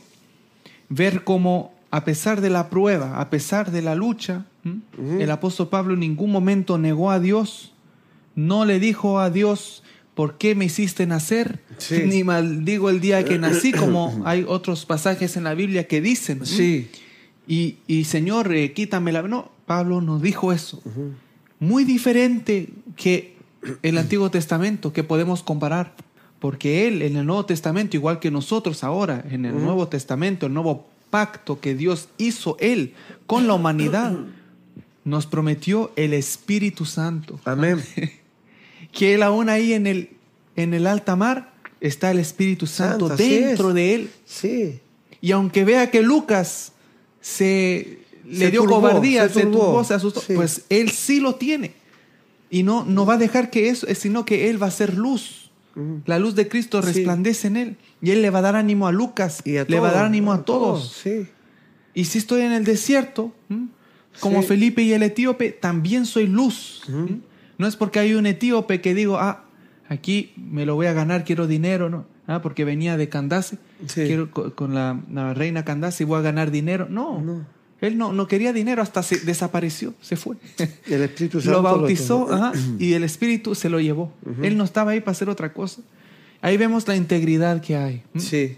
Ver 0.90 1.24
cómo, 1.24 1.72
a 1.90 2.05
pesar 2.05 2.40
de 2.42 2.50
la 2.50 2.68
prueba, 2.68 3.18
a 3.20 3.30
pesar 3.30 3.70
de 3.70 3.80
la 3.82 3.94
lucha, 3.94 4.44
¿m? 4.64 4.80
Ujú. 4.98 5.20
el 5.20 5.30
apóstol 5.30 5.68
Pablo 5.68 5.94
en 5.94 6.00
ningún 6.00 6.30
momento 6.30 6.76
negó 6.76 7.10
a 7.10 7.18
Dios, 7.18 7.72
no 8.34 8.64
le 8.66 8.78
dijo 8.78 9.18
a 9.20 9.30
Dios, 9.30 9.82
¿por 10.14 10.36
qué 10.36 10.55
me 10.55 10.66
hiciste 10.66 11.06
nacer? 11.06 11.60
Sí. 11.78 12.02
Ni 12.06 12.24
maldigo 12.24 12.90
el 12.90 13.00
día 13.00 13.24
que 13.24 13.38
nací, 13.38 13.72
como 13.72 14.22
hay 14.26 14.44
otros 14.46 14.84
pasajes 14.84 15.36
en 15.38 15.44
la 15.44 15.55
Biblia 15.55 15.86
que 15.86 16.00
dicen. 16.02 16.44
Sí. 16.44 16.90
Y, 17.46 17.76
y 17.86 18.05
Señor, 18.05 18.52
eh, 18.55 18.72
quítame 18.74 19.12
la... 19.12 19.22
No, 19.22 19.50
Pablo 19.66 20.02
no 20.02 20.18
dijo 20.18 20.52
eso. 20.52 20.82
Muy 21.60 21.85
diferente 21.85 22.68
que 22.97 23.36
el 23.82 23.98
Antiguo 23.98 24.30
Testamento, 24.30 24.93
que 24.93 25.05
podemos 25.05 25.43
comparar. 25.43 25.94
Porque 26.39 26.86
Él 26.86 27.02
en 27.02 27.16
el 27.16 27.26
Nuevo 27.26 27.47
Testamento, 27.47 27.97
igual 27.97 28.20
que 28.20 28.30
nosotros 28.30 28.85
ahora, 28.85 29.24
en 29.28 29.44
el 29.44 29.60
Nuevo 29.60 29.89
Testamento, 29.89 30.47
el 30.47 30.55
nuevo 30.55 30.86
pacto 31.10 31.59
que 31.60 31.74
Dios 31.74 32.09
hizo 32.16 32.56
Él 32.60 32.94
con 33.26 33.48
la 33.48 33.55
humanidad, 33.55 34.16
nos 35.05 35.26
prometió 35.26 35.90
el 35.97 36.12
Espíritu 36.14 36.85
Santo. 36.85 37.40
Amén. 37.44 37.82
Que 38.93 39.14
Él 39.14 39.22
aún 39.22 39.51
ahí 39.51 39.74
en 39.74 39.86
el, 39.86 40.10
en 40.56 40.72
el 40.72 40.86
alta 40.86 41.14
mar 41.14 41.52
está 41.80 42.10
el 42.10 42.18
Espíritu 42.18 42.66
Santo, 42.66 43.10
dentro 43.10 43.68
es. 43.68 43.74
de 43.74 43.94
Él. 43.94 44.10
Sí. 44.24 44.80
Y 45.20 45.32
aunque 45.32 45.64
vea 45.64 45.90
que 45.90 46.01
Lucas 46.01 46.72
se 47.20 47.98
le 48.28 48.36
Se 48.38 48.50
dio 48.50 48.62
turbó, 48.62 48.76
cobardía, 48.76 49.28
se 49.28 49.34
se 49.34 49.40
turbó. 49.42 49.59
turbó, 49.66 49.84
se 49.84 49.94
asustó, 49.94 50.20
Sí. 50.20 50.34
pues 50.34 50.64
él 50.68 50.90
sí 50.90 51.20
lo 51.20 51.34
tiene. 51.36 51.74
Y 52.50 52.62
no, 52.62 52.84
no 52.84 53.05
va 53.06 53.14
a 53.14 53.18
dejar 53.18 53.50
que 53.50 53.68
eso, 53.68 53.86
sino 53.94 54.24
que 54.24 54.48
él 54.50 54.62
va 54.62 54.66
a 54.68 54.70
ser 54.70 54.94
luz. 54.94 55.50
La 56.06 56.18
luz 56.18 56.34
de 56.34 56.48
Cristo 56.48 56.80
Sí. 56.82 56.88
resplandece 56.88 57.46
en 57.46 57.56
él. 57.56 57.76
Y 58.02 58.10
él 58.10 58.20
le 58.22 58.30
va 58.30 58.40
a 58.40 58.42
dar 58.42 58.56
ánimo 58.56 58.88
a 58.88 58.92
Lucas, 58.92 59.42
Y 59.44 59.59
a 59.59 59.64
le 59.68 59.78
va 59.78 59.90
a 59.90 59.92
dar 59.92 60.05
ánimo 60.06 60.32
a 60.32 60.44
todos. 60.44 60.92
Sí. 61.02 61.28
Y 61.94 62.05
si 62.06 62.18
estoy 62.18 62.40
en 62.42 62.52
el 62.52 62.64
desierto, 62.64 63.32
¿m? 63.48 63.68
como. 64.20 64.42
Felipe 64.42 64.82
y 64.82 64.92
el 64.92 65.02
etíope, 65.05 65.50
también 65.52 66.05
soy 66.06 66.26
luz. 66.26 66.82
No 67.59 67.66
es 67.66 67.76
porque 67.76 67.98
hay 68.00 68.14
un 68.14 68.26
etíope 68.26 68.80
que 68.80 68.92
digo, 68.94 69.18
ah, 69.18 69.44
aquí 69.88 70.32
me 70.36 70.66
lo 70.66 70.74
voy 70.74 70.86
a 70.86 70.92
ganar, 70.92 71.24
quiero 71.24 71.46
dinero, 71.46 71.88
¿no? 71.90 72.06
Ah, 72.26 72.42
porque 72.42 72.64
venía 72.64 72.96
de 72.96 73.09
Candace, 73.09 73.59
quiero 73.94 74.30
co- 74.30 74.55
con 74.55 74.74
la, 74.74 75.00
la 75.12 75.32
reina 75.34 75.64
Candace 75.64 76.02
y 76.02 76.06
voy 76.06 76.18
a 76.18 76.22
ganar 76.22 76.50
dinero. 76.50 76.86
No, 76.90 77.20
No. 77.20 77.46
Él 77.80 77.96
no, 77.96 78.12
no 78.12 78.26
quería 78.26 78.52
dinero, 78.52 78.82
hasta 78.82 79.02
se 79.02 79.18
desapareció, 79.20 79.94
se 80.00 80.16
fue. 80.16 80.36
El 80.86 81.02
Espíritu 81.02 81.40
Santo 81.42 81.59
lo 81.59 81.62
bautizó 81.62 82.24
tomó. 82.26 82.32
ajá, 82.44 82.52
y 82.78 82.92
el 82.94 83.05
Espíritu 83.05 83.55
se 83.55 83.68
lo 83.68 83.80
llevó. 83.80 84.12
Él 84.42 84.56
no 84.56 84.64
estaba 84.64 84.92
ahí 84.92 85.00
para 85.00 85.12
hacer 85.12 85.28
otra 85.28 85.52
cosa. 85.52 85.82
Ahí 86.40 86.56
vemos 86.56 86.86
la 86.88 86.96
integridad 86.96 87.60
que 87.60 87.76
hay. 87.76 88.02
Sí. 88.16 88.56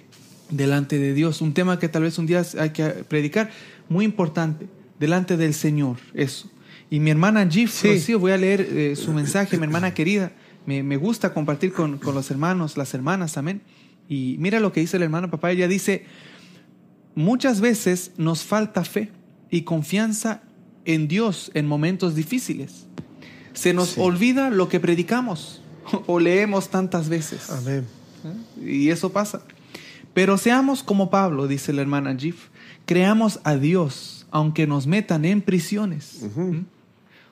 delante 0.50 0.98
de 0.98 1.14
Dios. 1.14 1.40
Un 1.40 1.54
tema 1.54 1.78
que 1.78 1.88
tal 1.88 2.02
vez 2.02 2.18
un 2.18 2.26
día 2.26 2.42
hay 2.58 2.70
que 2.70 2.84
predicar, 2.84 3.50
muy 3.88 4.04
importante, 4.04 4.66
delante 4.98 5.36
del 5.36 5.54
Señor, 5.54 5.96
eso. 6.14 6.50
Y 6.90 6.98
mi 7.00 7.10
hermana 7.10 7.46
Gif, 7.48 7.70
Sí. 7.72 7.88
Rocío, 7.94 8.18
voy 8.18 8.32
a 8.32 8.36
leer 8.36 8.60
eh, 8.62 8.96
su 8.96 9.12
mensaje, 9.20 9.56
mi 9.58 9.64
hermana 9.64 9.94
querida. 9.94 10.32
Me, 10.66 10.82
me 10.82 10.96
gusta 10.96 11.32
compartir 11.32 11.72
con, 11.72 11.98
con 11.98 12.14
los 12.14 12.30
hermanos, 12.30 12.76
las 12.76 12.92
hermanas, 12.94 13.36
amén. 13.38 13.62
Y 14.08 14.36
mira 14.38 14.60
lo 14.60 14.72
que 14.72 14.80
dice 14.80 14.98
la 14.98 15.04
hermana 15.04 15.30
papá, 15.30 15.52
ella 15.52 15.68
dice, 15.68 16.04
muchas 17.14 17.60
veces 17.60 18.12
nos 18.16 18.42
falta 18.44 18.84
fe 18.84 19.10
y 19.50 19.62
confianza 19.62 20.42
en 20.84 21.08
Dios 21.08 21.50
en 21.54 21.66
momentos 21.66 22.14
difíciles. 22.14 22.86
Se 23.52 23.74
nos 23.74 23.90
Sí. 23.90 24.00
olvida 24.00 24.50
lo 24.50 24.68
que 24.68 24.80
predicamos 24.80 25.60
o 26.06 26.20
leemos 26.20 26.68
tantas 26.70 27.08
veces. 27.08 27.50
Amén. 27.50 27.86
¿Eh? 28.24 28.66
Y 28.86 28.90
eso 28.90 29.10
pasa. 29.12 29.42
Pero 30.14 30.38
seamos 30.38 30.82
como 30.82 31.10
Pablo, 31.10 31.46
dice 31.46 31.72
la 31.72 31.82
hermana 31.82 32.14
Gif. 32.16 32.48
Creamos 32.86 33.40
a 33.44 33.56
Dios, 33.56 34.26
aunque 34.30 34.66
nos 34.66 34.86
metan 34.86 35.24
en 35.24 35.40
prisiones. 35.42 36.20
¿Mm? 36.34 36.60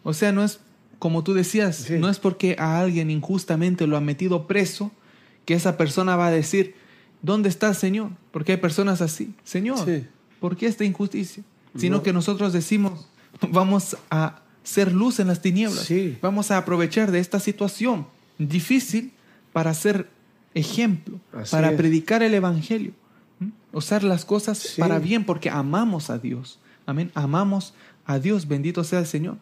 O 0.05 0.13
sea, 0.13 0.31
no 0.33 0.45
es, 0.45 0.61
como 0.99 1.25
tú 1.25 1.35
decías, 1.35 1.77
Sí. 1.77 1.95
no 1.99 2.09
es 2.09 2.19
porque 2.19 2.57
a 2.59 2.81
alguien 2.81 3.11
injustamente 3.11 3.87
lo 3.87 3.97
han 3.97 4.05
metido 4.05 4.47
preso 4.47 4.93
que 5.45 5.55
esa 5.55 5.77
persona 5.77 6.15
va 6.17 6.29
a 6.29 6.31
decir, 6.31 6.75
¿dónde 7.23 7.49
está 7.49 7.73
Señor? 7.75 8.11
Porque 8.31 8.53
hay 8.53 8.59
personas 8.59 9.01
así. 9.01 9.35
Señor, 9.45 9.85
Sí. 9.85 10.07
¿por 10.41 10.57
qué 10.57 10.67
esta 10.67 10.85
injusticia? 10.85 11.43
Sino 11.77 11.99
No. 11.99 12.03
que 12.03 12.13
nosotros 12.13 12.53
decimos, 12.53 13.09
vamos 13.51 13.97
a 14.11 14.43
ser 14.63 14.93
luz 14.93 15.21
en 15.21 15.29
las 15.29 15.41
tinieblas. 15.43 15.85
Sí. 15.85 16.19
Vamos 16.23 16.51
a 16.51 16.59
aprovechar 16.59 17.11
de 17.11 17.19
esta 17.21 17.41
situación 17.41 18.07
difícil 18.39 19.13
para 19.53 19.73
ser 19.75 20.09
ejemplo, 20.55 21.21
Así 21.33 21.51
para 21.51 21.71
es. 21.71 21.77
predicar 21.77 22.23
el 22.23 22.35
Evangelio. 22.35 22.93
Usar 23.73 24.03
las 24.03 24.25
cosas 24.25 24.59
Sí. 24.59 24.81
para 24.81 24.99
bien 24.99 25.25
porque 25.25 25.51
amamos 25.51 26.11
a 26.11 26.19
Dios. 26.19 26.59
Amén. 26.87 27.11
Amamos 27.15 27.75
a 28.07 28.19
Dios. 28.19 28.49
Bendito 28.49 28.83
sea 28.83 29.01
el 29.01 29.07
Señor. 29.07 29.37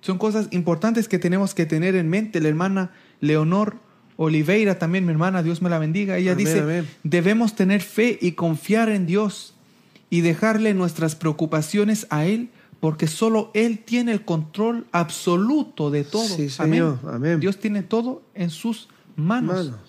Son 0.00 0.18
cosas 0.18 0.48
importantes 0.50 1.08
que 1.08 1.18
tenemos 1.18 1.54
que 1.54 1.64
tener 1.66 1.94
en 1.96 2.08
mente. 2.08 2.40
La 2.40 2.48
hermana 2.48 2.90
Leonor 3.20 3.76
Oliveira, 4.20 4.80
también 4.80 5.06
mi 5.06 5.12
hermana, 5.12 5.44
Dios 5.44 5.62
me 5.62 5.70
la 5.70 5.78
bendiga. 5.78 6.18
Ella 6.18 6.32
Amén, 6.32 6.44
dice, 6.44 6.60
amén. 6.60 6.88
debemos 7.04 7.54
tener 7.54 7.80
fe 7.80 8.18
y 8.20 8.32
confiar 8.32 8.88
en 8.88 9.06
Dios 9.06 9.54
y 10.10 10.22
dejarle 10.22 10.74
nuestras 10.74 11.14
preocupaciones 11.14 12.08
a 12.10 12.26
Él, 12.26 12.50
porque 12.80 13.06
solo 13.06 13.52
Él 13.54 13.78
tiene 13.78 14.10
el 14.10 14.24
control 14.24 14.86
absoluto 14.90 15.92
de 15.92 16.02
todo. 16.02 16.26
Sí, 16.26 16.50
Señor. 16.50 16.98
Amén. 17.06 17.38
Dios 17.38 17.60
tiene 17.60 17.84
todo 17.84 18.22
en 18.34 18.50
sus 18.50 18.88
manos. 19.14 19.66
Manos. 19.66 19.80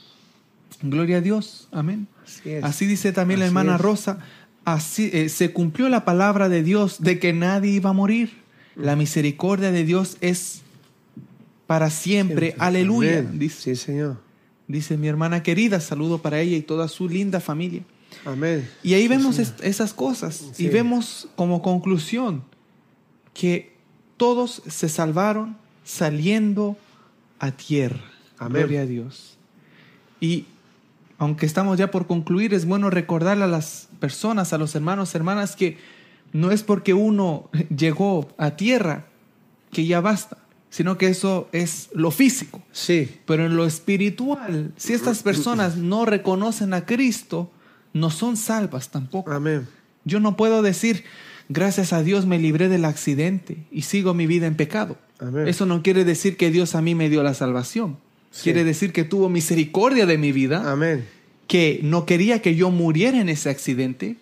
Gloria 0.83 1.17
a 1.17 1.21
Dios. 1.21 1.67
Amén. 1.71 2.07
Así 2.23 2.51
es. 2.51 2.63
Así 2.63 2.85
dice 2.85 3.11
también 3.11 3.39
la 3.39 3.47
hermana 3.47 3.75
es. 3.75 3.81
Rosa. 3.81 4.19
Así 4.63 5.09
eh, 5.11 5.29
se 5.29 5.51
cumplió 5.53 5.89
la 5.89 6.05
palabra 6.05 6.49
de 6.49 6.61
Dios 6.61 7.01
de 7.01 7.17
que 7.17 7.33
nadie 7.33 7.71
iba 7.71 7.89
a 7.89 7.93
morir. 7.93 8.37
La 8.75 8.95
misericordia 8.95 9.71
de 9.71 9.83
Dios 9.85 10.17
es 10.21 10.61
para 11.69 11.91
siempre. 11.91 12.55
Aleluya. 12.57 13.19
Amén. 13.19 13.37
Dice, 13.37 13.75
Sí, 13.75 13.85
Señor. 13.85 14.17
dice 14.67 14.97
mi 14.97 15.07
hermana 15.07 15.43
querida. 15.43 15.79
Saludo 15.79 16.17
para 16.19 16.39
ella 16.39 16.57
y 16.57 16.63
toda 16.63 16.87
su 16.87 17.07
linda 17.07 17.39
familia. 17.39 17.83
Amén. 18.25 18.67
Y 18.81 18.95
ahí 18.95 19.03
Sí, 19.03 19.07
vemos 19.07 19.37
esas 19.37 19.93
cosas 19.93 20.49
Sí. 20.53 20.65
y 20.65 20.69
vemos 20.69 21.27
como 21.35 21.61
conclusión 21.61 22.41
que 23.35 23.75
todos 24.17 24.63
se 24.67 24.89
salvaron 24.89 25.57
saliendo 25.83 26.75
a 27.37 27.51
tierra. 27.51 28.01
Amén. 28.39 28.63
Gloria 28.63 28.81
a 28.81 28.85
Dios. 28.87 29.37
Y 30.19 30.45
aunque 31.19 31.45
estamos 31.45 31.77
ya 31.77 31.91
por 31.91 32.07
concluir, 32.07 32.55
es 32.55 32.65
bueno 32.65 32.89
recordarle 32.89 33.43
a 33.43 33.47
las 33.47 33.89
personas, 33.99 34.53
a 34.53 34.57
los 34.57 34.73
hermanos, 34.73 35.13
hermanas, 35.13 35.55
que 35.55 35.77
no 36.33 36.49
es 36.49 36.63
porque 36.63 36.95
uno 36.95 37.47
llegó 37.69 38.27
a 38.39 38.55
tierra 38.55 39.05
que 39.71 39.85
ya 39.85 40.01
basta, 40.01 40.39
sino 40.69 40.97
que 40.97 41.07
eso 41.07 41.49
es 41.51 41.89
lo 41.93 42.11
físico. 42.11 42.61
Sí. 42.71 43.09
Pero 43.25 43.45
en 43.45 43.55
lo 43.55 43.65
espiritual, 43.65 44.71
si 44.77 44.93
estas 44.93 45.23
personas 45.23 45.77
no 45.77 46.05
reconocen 46.05 46.73
a 46.73 46.85
Cristo, 46.85 47.51
no 47.93 48.09
son 48.09 48.37
salvas 48.37 48.89
tampoco. 48.89 49.31
Amén. 49.31 49.67
Yo 50.05 50.19
no 50.19 50.37
puedo 50.37 50.61
decir, 50.61 51.03
gracias 51.49 51.91
a 51.93 52.03
Dios 52.03 52.25
me 52.25 52.39
libré 52.39 52.69
del 52.69 52.85
accidente 52.85 53.65
y 53.71 53.83
sigo 53.83 54.13
mi 54.13 54.27
vida 54.27 54.47
en 54.47 54.55
pecado. 54.55 54.97
Amén. 55.19 55.47
Eso 55.47 55.65
no 55.65 55.81
quiere 55.81 56.05
decir 56.05 56.37
que 56.37 56.51
Dios 56.51 56.75
a 56.75 56.81
mí 56.81 56.95
me 56.95 57.09
dio 57.09 57.23
la 57.23 57.33
salvación. 57.33 57.97
Sí. 58.31 58.43
Quiere 58.43 58.63
decir 58.63 58.93
que 58.93 59.03
tuvo 59.03 59.27
misericordia 59.27 60.05
de 60.05 60.19
mi 60.19 60.31
vida, 60.31 60.71
Amén. 60.71 61.05
que 61.47 61.79
no 61.83 62.05
quería 62.05 62.41
que 62.43 62.55
yo 62.55 62.69
muriera 62.69 63.19
en 63.19 63.27
ese 63.27 63.49
accidente, 63.49 64.17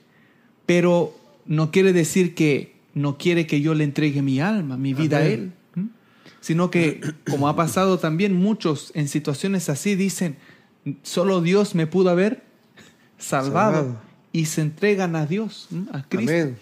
pero 0.65 1.13
no 1.45 1.71
quiere 1.71 1.91
decir 1.91 2.33
que 2.33 2.77
no 2.93 3.17
quiere 3.17 3.45
que 3.47 3.61
yo 3.61 3.73
le 3.75 3.83
entregue 3.83 4.21
mi 4.21 4.39
alma, 4.39 4.77
mi 4.77 4.93
vida 4.93 5.17
a. 5.17 5.25
Él. 5.25 5.51
Sino 6.41 6.69
que, 6.71 7.01
como 7.29 7.47
ha 7.49 7.55
pasado 7.55 7.97
también, 7.99 8.33
muchos 8.35 8.91
en 8.95 9.07
situaciones 9.07 9.69
así 9.69 9.95
dicen, 9.95 10.37
solo 11.03 11.41
Dios 11.41 11.75
me 11.75 11.87
pudo 11.87 12.09
haber 12.09 12.43
salvado. 13.17 13.73
Salvado. 13.75 14.01
Y 14.31 14.45
se 14.45 14.61
entregan 14.61 15.15
a 15.15 15.25
Dios, 15.25 15.67
a 15.91 16.03
Cristo. 16.03 16.31
Amén. 16.31 16.57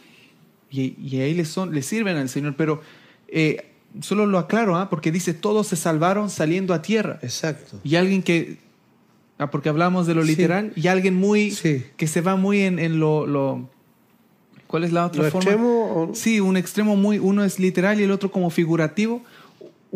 Y, 0.71 0.95
y 1.01 1.19
ahí 1.21 1.33
le, 1.33 1.45
son, 1.45 1.73
le 1.73 1.81
sirven 1.81 2.15
al 2.17 2.29
Señor. 2.29 2.55
Pero 2.57 2.81
eh, 3.27 3.71
solo 4.01 4.25
lo 4.25 4.39
aclaro, 4.39 4.75
¿ah? 4.77 4.89
porque 4.89 5.11
dice, 5.11 5.33
todos 5.33 5.67
se 5.67 5.75
salvaron 5.75 6.29
saliendo 6.29 6.73
a 6.73 6.81
tierra. 6.81 7.19
Exacto. 7.21 7.79
Y 7.83 7.95
alguien 7.95 8.23
que, 8.23 8.59
ah, 9.37 9.51
porque 9.51 9.69
hablamos 9.69 10.07
de 10.07 10.15
lo 10.15 10.21
Sí. 10.23 10.29
literal, 10.29 10.71
y 10.75 10.87
alguien 10.87 11.15
muy, 11.15 11.51
Sí. 11.51 11.83
que 11.97 12.07
se 12.07 12.21
va 12.21 12.35
muy 12.37 12.61
en, 12.61 12.79
en 12.79 12.99
lo, 12.99 13.27
lo- 13.27 13.69
¿cuál 14.67 14.83
es 14.85 14.91
la 14.93 15.05
otra 15.07 15.23
¿Lo 15.23 15.31
forma? 15.31 15.49
extremo 15.51 16.09
o- 16.11 16.15
Sí, 16.15 16.39
un 16.39 16.55
extremo 16.57 16.95
muy, 16.95 17.19
uno 17.19 17.43
es 17.43 17.59
literal 17.59 17.99
y 17.99 18.03
el 18.03 18.11
otro 18.11 18.31
como 18.31 18.49
figurativo. 18.49 19.21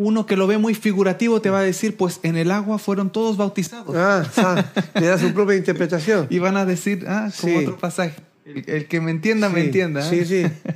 Uno 0.02 0.24
que 0.24 0.34
lo 0.34 0.46
ve 0.46 0.56
muy 0.56 0.74
figurativo 0.74 1.42
te 1.42 1.50
va 1.50 1.58
a 1.58 1.62
decir, 1.62 1.94
pues 1.94 2.20
en 2.22 2.36
el 2.38 2.50
agua 2.50 2.78
fueron 2.78 3.10
todos 3.10 3.36
bautizados. 3.36 3.94
Ah, 3.94 4.24
ah, 4.38 4.64
le 4.98 5.06
da 5.08 5.18
su 5.18 5.34
propia 5.34 5.56
interpretación. 5.56 6.26
Y 6.30 6.38
van 6.38 6.56
a 6.56 6.64
decir, 6.64 7.04
ah, 7.06 7.28
como 7.38 7.58
Sí. 7.58 7.64
otro 7.64 7.76
pasaje. 7.76 8.14
El, 8.46 8.64
el 8.66 8.86
que 8.88 9.00
me 9.02 9.10
entienda, 9.10 9.50
me 9.50 9.60
entienda. 9.60 10.02
Sí, 10.02 10.20
¿eh? 10.20 10.24
sí. 10.24 10.72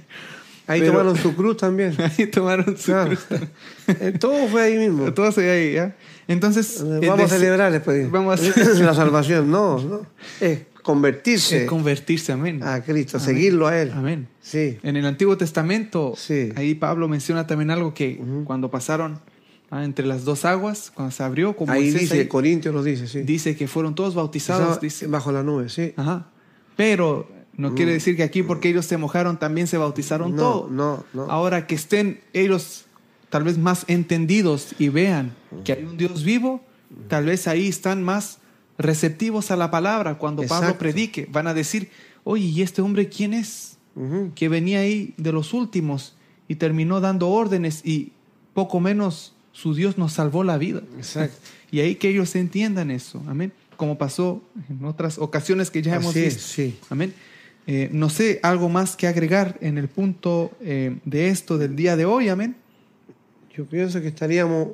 Ahí 0.66 0.80
Pero- 0.80 0.92
tomaron 0.92 1.16
su 1.16 1.34
cruz 1.34 1.56
también. 1.56 1.94
Ahí 2.18 2.26
tomaron 2.26 2.76
su 2.76 2.94
Ah. 2.94 3.06
cruz. 3.06 3.24
Eh, 3.88 4.12
Todo 4.20 4.46
fue 4.48 4.62
ahí 4.62 4.76
mismo. 4.76 5.12
Todos 5.14 5.38
ahí, 5.38 5.72
¿ya? 5.74 5.96
Entonces, 6.28 6.80
Eh, 6.82 7.06
Vamos 7.08 7.32
a 7.32 7.34
celebrar 7.36 7.72
después. 7.72 8.10
Vamos 8.10 8.40
a 8.40 8.60
la 8.82 8.94
salvación. 8.94 9.50
No, 9.50 9.78
no. 9.82 10.06
Es 10.40 10.60
convertirse 10.84 11.62
es 11.64 11.68
convertirse, 11.68 12.30
amén. 12.30 12.62
a 12.62 12.80
Cristo, 12.84 13.16
Amén. 13.16 13.26
seguirlo 13.26 13.66
a 13.66 13.80
Él. 13.80 13.90
Amén. 13.92 14.28
Sí. 14.40 14.78
En 14.84 14.96
el 14.96 15.04
Antiguo 15.06 15.36
Testamento, 15.36 16.14
Sí. 16.16 16.50
ahí 16.54 16.74
Pablo 16.76 17.08
menciona 17.08 17.46
también 17.48 17.70
algo 17.72 17.92
que 17.94 18.20
cuando 18.44 18.70
pasaron 18.70 19.18
ah, 19.70 19.82
entre 19.84 20.06
las 20.06 20.24
dos 20.24 20.44
aguas, 20.44 20.92
cuando 20.94 21.10
se 21.10 21.22
abrió, 21.24 21.56
como 21.56 21.72
Ahí 21.72 21.80
Moisés 21.84 22.00
dice, 22.02 22.20
ahí, 22.20 22.26
Corintios 22.28 22.72
lo 22.72 22.82
dice, 22.84 23.08
sí. 23.08 23.22
dice 23.22 23.56
que 23.56 23.66
fueron 23.66 23.96
todos 23.96 24.14
bautizados, 24.14 24.60
Estaba 24.62 24.78
dice. 24.80 25.06
Bajo 25.08 25.32
la 25.32 25.42
nube, 25.42 25.68
sí. 25.68 25.92
Ajá. 25.96 26.28
Pero 26.76 27.28
no 27.56 27.70
Mm. 27.70 27.74
quiere 27.74 27.92
decir 27.92 28.16
que 28.16 28.22
aquí 28.22 28.42
porque 28.42 28.68
ellos 28.68 28.84
se 28.86 28.96
mojaron 28.98 29.38
también 29.38 29.66
se 29.66 29.78
bautizaron 29.78 30.36
No, 30.36 30.42
todos. 30.42 30.70
no, 30.70 31.04
no. 31.14 31.22
Ahora 31.30 31.66
que 31.66 31.74
estén 31.74 32.20
ellos 32.32 32.84
tal 33.30 33.42
vez 33.44 33.58
más 33.58 33.84
entendidos 33.88 34.74
y 34.78 34.90
vean 34.90 35.32
que 35.64 35.72
hay 35.72 35.84
un 35.84 35.96
Dios 35.96 36.22
vivo, 36.24 36.60
tal 37.08 37.24
vez 37.26 37.48
ahí 37.48 37.66
están 37.68 38.02
más 38.02 38.38
receptivos 38.78 39.50
a 39.50 39.56
la 39.56 39.70
palabra 39.70 40.18
cuando 40.18 40.42
Pablo 40.44 40.76
predique. 40.78 41.28
Van 41.30 41.46
a 41.46 41.54
decir, 41.54 41.90
oye, 42.24 42.44
¿y 42.46 42.62
este 42.62 42.82
hombre 42.82 43.08
quién 43.08 43.34
es? 43.34 43.78
Que 44.34 44.48
venía 44.48 44.80
ahí 44.80 45.14
de 45.16 45.30
los 45.30 45.54
últimos 45.54 46.16
y 46.48 46.56
terminó 46.56 47.00
dando 47.00 47.28
órdenes 47.28 47.80
y 47.84 48.12
poco 48.52 48.80
menos 48.80 49.34
su 49.52 49.74
Dios 49.74 49.98
nos 49.98 50.12
salvó 50.12 50.44
la 50.44 50.58
vida. 50.58 50.82
Exacto. 50.96 51.36
Y 51.70 51.80
ahí 51.80 51.96
que 51.96 52.08
ellos 52.08 52.36
entiendan 52.36 52.92
eso, 52.92 53.20
amén. 53.26 53.52
Como 53.76 53.98
pasó 53.98 54.40
en 54.70 54.84
otras 54.84 55.18
ocasiones 55.18 55.72
que 55.72 55.82
ya 55.82 55.96
hemos 55.96 56.10
Así 56.10 56.20
es, 56.20 56.34
visto. 56.34 56.48
sí. 56.48 56.78
Amén. 56.88 57.12
Eh, 57.66 57.88
no 57.92 58.10
sé, 58.10 58.38
algo 58.44 58.68
más 58.68 58.94
que 58.94 59.08
agregar 59.08 59.58
en 59.60 59.76
el 59.78 59.88
punto 59.88 60.52
eh, 60.60 60.98
de 61.04 61.30
esto 61.30 61.58
del 61.58 61.74
día 61.74 61.96
de 61.96 62.04
hoy, 62.04 62.28
amén. 62.28 62.54
Yo 63.56 63.64
pienso 63.64 64.00
que 64.00 64.06
estaríamos 64.06 64.68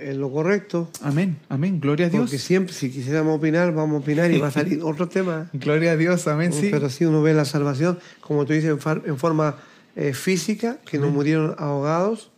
en 0.00 0.20
lo 0.20 0.30
correcto, 0.30 0.90
Amén, 1.02 1.38
amén. 1.48 1.80
Gloria 1.80 2.06
a 2.06 2.08
Dios. 2.08 2.22
porque 2.22 2.38
siempre 2.38 2.74
si 2.74 2.90
quisiéramos 2.90 3.36
opinar, 3.36 3.72
vamos 3.74 4.00
a 4.00 4.02
opinar 4.02 4.30
y 4.30 4.38
va 4.38 4.48
a 4.48 4.50
salir 4.50 4.80
otro 4.82 5.08
tema. 5.08 5.50
Gloria 5.52 5.92
a 5.92 5.96
Dios, 5.96 6.26
amén. 6.26 6.52
Sí. 6.52 6.68
Pero 6.70 6.88
si 6.90 7.04
uno 7.04 7.22
ve 7.22 7.34
la 7.34 7.44
salvación, 7.44 7.98
como 8.20 8.44
tú 8.46 8.52
dices, 8.52 8.70
en, 9.04 9.18
forma 9.18 9.56
eh, 9.96 10.14
física, 10.14 10.78
que 10.84 10.98
no 10.98 11.10
murieron 11.10 11.54
ahogados, 11.58 12.30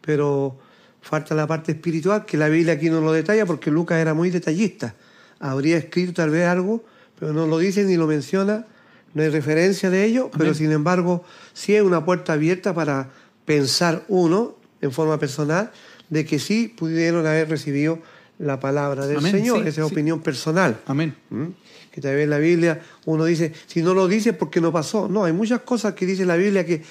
pero 0.00 0.58
falta 1.00 1.34
la 1.34 1.46
parte 1.46 1.72
espiritual, 1.72 2.24
que 2.24 2.36
la 2.36 2.48
Biblia 2.48 2.74
aquí 2.74 2.90
no 2.90 3.00
lo 3.00 3.12
detalla, 3.12 3.46
porque 3.46 3.70
Lucas 3.70 3.98
era 3.98 4.14
muy 4.14 4.30
detallista. 4.30 4.94
Habría 5.38 5.76
escrito 5.76 6.12
tal 6.12 6.30
vez 6.30 6.46
algo, 6.46 6.84
pero 7.18 7.32
no 7.32 7.46
lo 7.46 7.58
dice 7.58 7.84
ni 7.84 7.96
lo 7.96 8.06
menciona, 8.06 8.66
no 9.14 9.22
hay 9.22 9.28
referencia 9.30 9.88
de 9.88 10.04
ello, 10.04 10.30
pero 10.32 10.50
Amén. 10.50 10.54
sin 10.54 10.72
embargo 10.72 11.24
sí 11.52 11.74
es 11.74 11.82
una 11.82 12.04
puerta 12.04 12.34
abierta 12.34 12.74
para 12.74 13.10
pensar 13.44 14.04
uno, 14.08 14.56
en 14.80 14.92
forma 14.92 15.18
personal, 15.18 15.70
de 16.10 16.24
que 16.24 16.38
sí 16.38 16.72
pudieron 16.76 17.26
haber 17.26 17.48
recibido 17.48 17.98
la 18.38 18.60
palabra 18.60 19.06
del 19.06 19.18
Amén, 19.18 19.32
Señor. 19.32 19.62
sí, 19.62 19.68
Esa 19.68 19.82
es 19.82 19.86
sí. 19.88 19.92
opinión 19.92 20.20
personal. 20.20 20.80
Amén. 20.86 21.14
¿Mm? 21.30 21.46
Que 21.90 22.00
tal 22.00 22.14
vez 22.14 22.24
en 22.24 22.30
la 22.30 22.38
Biblia 22.38 22.82
uno 23.06 23.24
dice, 23.24 23.52
si 23.66 23.82
no 23.82 23.94
lo 23.94 24.06
dice, 24.08 24.32
porque 24.32 24.60
no 24.60 24.72
pasó? 24.72 25.08
No, 25.08 25.24
hay 25.24 25.32
muchas 25.32 25.60
cosas 25.60 25.94
que 25.94 26.04
dice 26.04 26.26
la 26.26 26.36
Biblia 26.36 26.64
que 26.66 26.82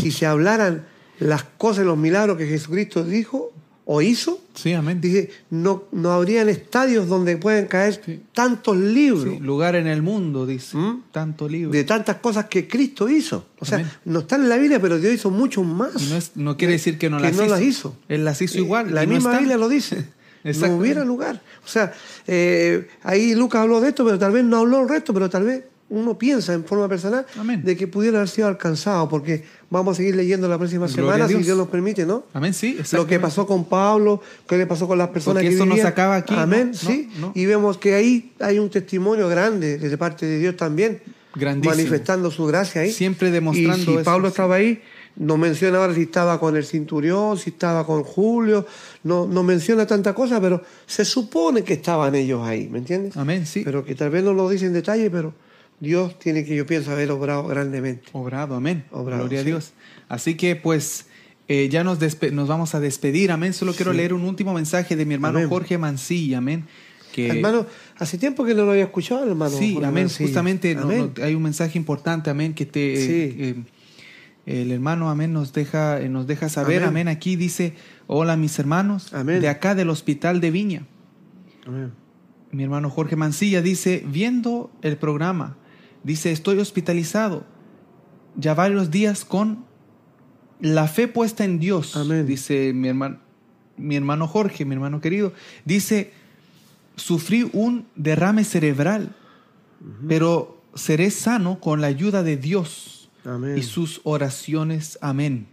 si 0.00 0.10
se 0.10 0.26
hablaran 0.26 0.86
las 1.18 1.44
cosas, 1.44 1.84
los 1.84 1.96
milagros 1.98 2.36
que 2.36 2.46
Jesucristo 2.46 3.02
dijo 3.02 3.52
o 3.88 4.02
hizo, 4.02 4.40
Sí, 4.54 4.72
amén. 4.72 5.00
dice, 5.00 5.30
no, 5.50 5.84
no 5.92 6.10
habrían 6.10 6.48
estadios 6.48 7.06
donde 7.08 7.36
pueden 7.36 7.66
caer 7.66 8.00
Sí. 8.04 8.20
tantos 8.34 8.76
libros 8.76 9.22
Sí, 9.36 9.38
lugar 9.40 9.76
en 9.76 9.86
el 9.86 10.02
mundo, 10.02 10.44
dice. 10.44 10.76
¿Mm? 10.76 11.04
Tanto 11.12 11.48
libro. 11.48 11.70
de 11.70 11.84
tantas 11.84 12.16
cosas 12.16 12.46
que 12.46 12.66
Cristo 12.66 13.08
hizo. 13.08 13.46
O 13.60 13.64
sea, 13.64 13.78
Amén. 13.78 13.90
no 14.04 14.18
están 14.20 14.42
en 14.42 14.48
la 14.48 14.56
Biblia, 14.56 14.80
pero 14.80 14.98
Dios 14.98 15.14
hizo 15.14 15.30
mucho 15.30 15.62
más. 15.62 15.90
Y 16.02 16.06
no, 16.10 16.16
es- 16.16 16.32
no 16.34 16.56
quiere 16.56 16.72
decir 16.74 16.98
que 16.98 17.08
no, 17.08 17.18
que 17.18 17.22
las, 17.24 17.36
no 17.36 17.44
hizo. 17.44 17.54
las 17.54 17.62
hizo. 17.62 17.96
Él 18.08 18.24
las 18.24 18.42
hizo 18.42 18.58
Eh, 18.58 18.62
igual. 18.62 18.92
La 18.92 19.06
no 19.06 19.12
misma. 19.14 19.38
Biblia 19.38 19.56
lo 19.56 19.68
dice. 19.68 20.04
no 20.44 20.76
hubiera 20.76 21.04
lugar. 21.04 21.40
O 21.64 21.68
sea, 21.68 21.92
eh, 22.26 22.88
ahí 23.04 23.34
Lucas 23.36 23.62
habló 23.62 23.80
de 23.80 23.90
esto, 23.90 24.04
pero 24.04 24.18
tal 24.18 24.32
vez 24.32 24.44
no 24.44 24.56
habló 24.58 24.82
el 24.82 24.88
resto, 24.88 25.14
pero 25.14 25.30
tal 25.30 25.44
vez 25.44 25.62
uno 25.88 26.18
piensa 26.18 26.52
en 26.52 26.64
forma 26.64 26.88
personal 26.88 27.24
Amén. 27.38 27.62
de 27.64 27.76
que 27.76 27.86
pudiera 27.86 28.18
haber 28.18 28.28
sido 28.28 28.48
alcanzado, 28.48 29.08
porque 29.08 29.44
vamos 29.70 29.92
a 29.92 29.96
seguir 29.98 30.16
leyendo 30.16 30.48
la 30.48 30.58
próxima 30.58 30.86
Gloria 30.88 31.12
semana, 31.26 31.28
si 31.28 31.44
Dios. 31.44 31.56
Nos 31.56 31.68
permite, 31.68 32.04
¿no? 32.04 32.24
Amén, 32.32 32.52
sí. 32.54 32.76
Lo 32.92 33.06
que 33.06 33.20
pasó 33.20 33.46
con 33.46 33.64
Pablo, 33.66 34.20
qué 34.48 34.56
le 34.58 34.66
pasó 34.66 34.88
con 34.88 34.98
las 34.98 35.08
personas 35.10 35.42
Porque 35.42 35.50
que 35.50 35.56
se 35.58 35.64
vivían. 35.64 35.86
acaba 35.86 36.16
aquí. 36.16 36.34
Amén, 36.36 36.72
No, 36.72 36.78
sí. 36.90 37.08
no. 37.20 37.32
Y 37.34 37.46
vemos 37.46 37.78
que 37.78 37.94
ahí 37.94 38.32
hay 38.40 38.58
un 38.58 38.68
testimonio 38.68 39.28
grande 39.28 39.78
de 39.78 39.96
parte 39.98 40.26
de 40.26 40.38
Dios 40.40 40.56
también, 40.56 41.00
Grandísimo. 41.34 41.76
manifestando 41.76 42.30
su 42.32 42.46
gracia 42.46 42.80
ahí. 42.80 42.90
Siempre 42.90 43.30
demostrando 43.30 43.76
Y 43.76 43.84
si 43.84 43.92
eso, 43.94 44.02
Pablo 44.02 44.26
sí. 44.28 44.32
estaba 44.32 44.56
ahí, 44.56 44.82
no 45.14 45.36
menciona 45.36 45.78
ahora 45.78 45.94
si 45.94 46.02
estaba 46.02 46.40
con 46.40 46.56
el 46.56 46.64
cinturón, 46.64 47.38
si 47.38 47.50
estaba 47.50 47.86
con 47.86 48.02
Julio, 48.02 48.66
no, 49.04 49.26
no 49.28 49.42
menciona 49.44 49.86
tanta 49.86 50.14
cosa, 50.14 50.40
pero 50.40 50.62
se 50.86 51.04
supone 51.04 51.62
que 51.62 51.74
estaban 51.74 52.14
ellos 52.16 52.42
ahí, 52.44 52.68
¿me 52.68 52.78
entiendes? 52.78 53.16
Amén, 53.16 53.46
sí. 53.46 53.62
Pero 53.64 53.84
que 53.84 53.94
tal 53.94 54.10
vez 54.10 54.24
no 54.24 54.32
lo 54.34 54.48
dice 54.50 54.66
en 54.66 54.72
detalle, 54.72 55.10
pero 55.10 55.32
Dios 55.80 56.18
tiene 56.18 56.44
que, 56.44 56.56
yo 56.56 56.66
pienso, 56.66 56.90
haber 56.92 57.10
obrado 57.10 57.46
grandemente. 57.46 58.04
Obrado, 58.12 58.54
amén. 58.54 58.84
Obrado, 58.90 59.22
Gloria 59.22 59.40
a. 59.40 59.44
Dios. 59.44 59.72
Así 60.08 60.34
que 60.34 60.56
pues 60.56 61.06
eh, 61.48 61.68
ya 61.70 61.84
nos, 61.84 62.00
despe- 62.00 62.32
nos 62.32 62.48
vamos 62.48 62.74
a 62.74 62.80
despedir, 62.80 63.30
amén. 63.30 63.52
Solo 63.52 63.72
quiero 63.74 63.92
leer 63.92 64.12
un 64.14 64.22
último 64.22 64.54
mensaje 64.54 64.96
de 64.96 65.04
mi 65.04 65.14
hermano 65.14 65.38
Amén. 65.38 65.50
Jorge 65.50 65.76
Mancilla, 65.78 66.38
amén. 66.38 66.64
Que, 67.12 67.28
Hermano, 67.28 67.66
hace 67.98 68.18
tiempo 68.18 68.44
que 68.44 68.54
no 68.54 68.64
lo 68.66 68.72
había 68.72 68.84
escuchado, 68.84 69.26
hermano. 69.26 69.56
sí, 69.56 69.72
Jorge 69.74 69.86
amén. 69.88 70.04
Mancilla. 70.04 70.26
Justamente 70.28 70.74
no- 70.74 70.82
Amén. 70.82 71.12
no- 71.16 71.24
hay 71.24 71.34
un 71.34 71.42
mensaje 71.42 71.78
importante, 71.78 72.30
amén, 72.30 72.52
que 72.54 72.66
te... 72.66 72.96
Sí. 72.96 73.36
eh, 73.42 73.54
el 74.46 74.70
hermano, 74.70 75.10
amén, 75.10 75.32
nos 75.32 75.52
deja, 75.52 76.00
eh, 76.00 76.08
nos 76.08 76.26
deja 76.28 76.48
saber, 76.48 76.78
Amén. 76.84 76.88
amén. 76.88 77.08
Aquí 77.08 77.34
dice, 77.34 77.74
hola 78.06 78.36
mis 78.36 78.56
hermanos, 78.60 79.12
Amén. 79.12 79.40
de 79.40 79.48
acá 79.48 79.74
del 79.74 79.90
Hospital 79.90 80.40
de 80.40 80.50
Viña. 80.52 80.86
Amén. 81.66 81.90
Mi 82.52 82.62
hermano 82.62 82.88
Jorge 82.88 83.16
Mancilla 83.16 83.60
dice, 83.60 84.04
viendo 84.06 84.70
el 84.82 84.98
programa, 84.98 85.56
dice, 86.06 86.30
estoy 86.30 86.58
hospitalizado 86.58 87.44
ya 88.36 88.54
varios 88.54 88.90
días 88.90 89.24
con 89.24 89.64
la 90.60 90.86
fe 90.86 91.08
puesta 91.08 91.44
en 91.44 91.58
Dios. 91.58 91.96
Amén. 91.96 92.26
Dice 92.26 92.72
mi 92.72 92.88
hermano, 92.88 93.18
mi 93.76 93.96
hermano 93.96 94.28
Jorge, 94.28 94.64
mi 94.64 94.74
hermano 94.74 95.00
querido, 95.00 95.32
dice, 95.64 96.12
sufrí 96.94 97.50
un 97.52 97.86
derrame 97.96 98.44
cerebral, 98.44 99.14
pero 100.08 100.62
seré 100.74 101.10
sano 101.10 101.60
con 101.60 101.80
la 101.80 101.88
ayuda 101.88 102.22
de 102.22 102.36
Dios 102.36 103.10
Amén. 103.24 103.58
y 103.58 103.62
sus 103.62 104.00
oraciones. 104.04 104.98
Amén. 105.02 105.46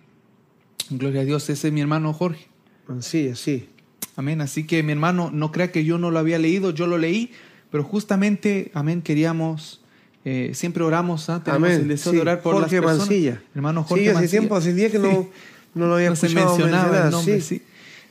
Gloria 0.90 1.22
a 1.22 1.26
Dios, 1.26 1.50
ese 1.50 1.70
es 1.70 1.74
mi 1.74 1.82
hermano 1.82 2.14
Jorge. 2.14 2.48
Mancilla, 2.88 3.36
sí. 3.36 3.70
Amén. 4.16 4.42
Así 4.42 4.66
que 4.66 4.84
mi 4.84 4.92
hermano, 4.92 5.32
no 5.34 5.52
crea 5.52 5.72
que 5.72 5.84
yo 5.84 5.98
no 5.98 6.12
lo 6.12 6.20
había 6.20 6.38
leído, 6.38 6.70
yo 6.72 6.86
lo 6.86 6.98
leí, 6.98 7.32
pero 7.72 7.84
justamente, 7.84 8.72
amén, 8.74 9.02
queríamos, 9.02 9.83
eh, 10.26 10.52
siempre 10.54 10.84
oramos, 10.84 11.30
¿ah? 11.30 11.42
tenemos 11.44 11.68
Amén. 11.70 11.82
el 11.82 11.88
deseo 11.90 12.12
sí. 12.12 12.16
de 12.18 12.22
orar 12.22 12.42
por 12.42 12.54
Jorge 12.54 12.76
las 12.76 12.82
personas. 12.86 13.08
Mancilla. 13.08 13.42
Hermano 13.56 13.84
Jorge 13.84 14.04
sí, 14.04 14.10
hace 14.10 14.16
Mancilla. 14.20 14.40
tiempo, 14.40 14.56
hace 14.56 14.74
días 14.74 14.92
que 14.92 15.00
no, 15.00 15.12
Sí. 15.12 15.28
no 15.76 15.88
lo 15.88 15.96
había 15.96 16.10
No 16.10 16.16
se 16.16 16.28
mencionaba 16.30 16.58
mencionar, 16.58 17.06
el 17.06 17.12
nombre, 17.12 17.42
sí. 17.42 17.58
sí. 17.58 17.62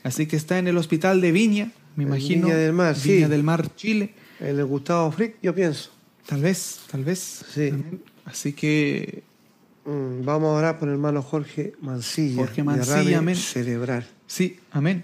Así 0.03 0.25
que 0.27 0.35
está 0.35 0.59
en 0.59 0.67
el 0.67 0.77
hospital 0.77 1.21
de 1.21 1.31
Viña, 1.31 1.71
me 1.95 2.03
imagino. 2.03 2.47
Viña 2.47 2.57
del 2.57 2.73
Mar, 2.73 2.95
Viña 3.03 3.29
del 3.29 3.43
Mar, 3.43 3.75
Chile. 3.75 4.13
El 4.39 4.63
Gustavo 4.65 5.11
Frick, 5.11 5.35
yo 5.41 5.55
pienso. 5.55 5.91
Tal 6.25 6.41
vez, 6.41 6.79
tal 6.91 7.03
vez. 7.03 7.45
Sí. 7.53 7.71
Así 8.25 8.53
que, 8.53 9.23
Mm, 9.85 10.23
vamos 10.23 10.47
a 10.55 10.59
orar 10.59 10.79
por 10.79 10.87
el 10.87 10.93
hermano 10.93 11.21
Jorge 11.21 11.73
Mancilla. 11.81 12.37
Jorge 12.37 12.63
Mancilla, 12.63 13.17
amén. 13.19 13.35
cerebral. 13.35 14.07
sí, 14.27 14.59
amén. 14.71 15.03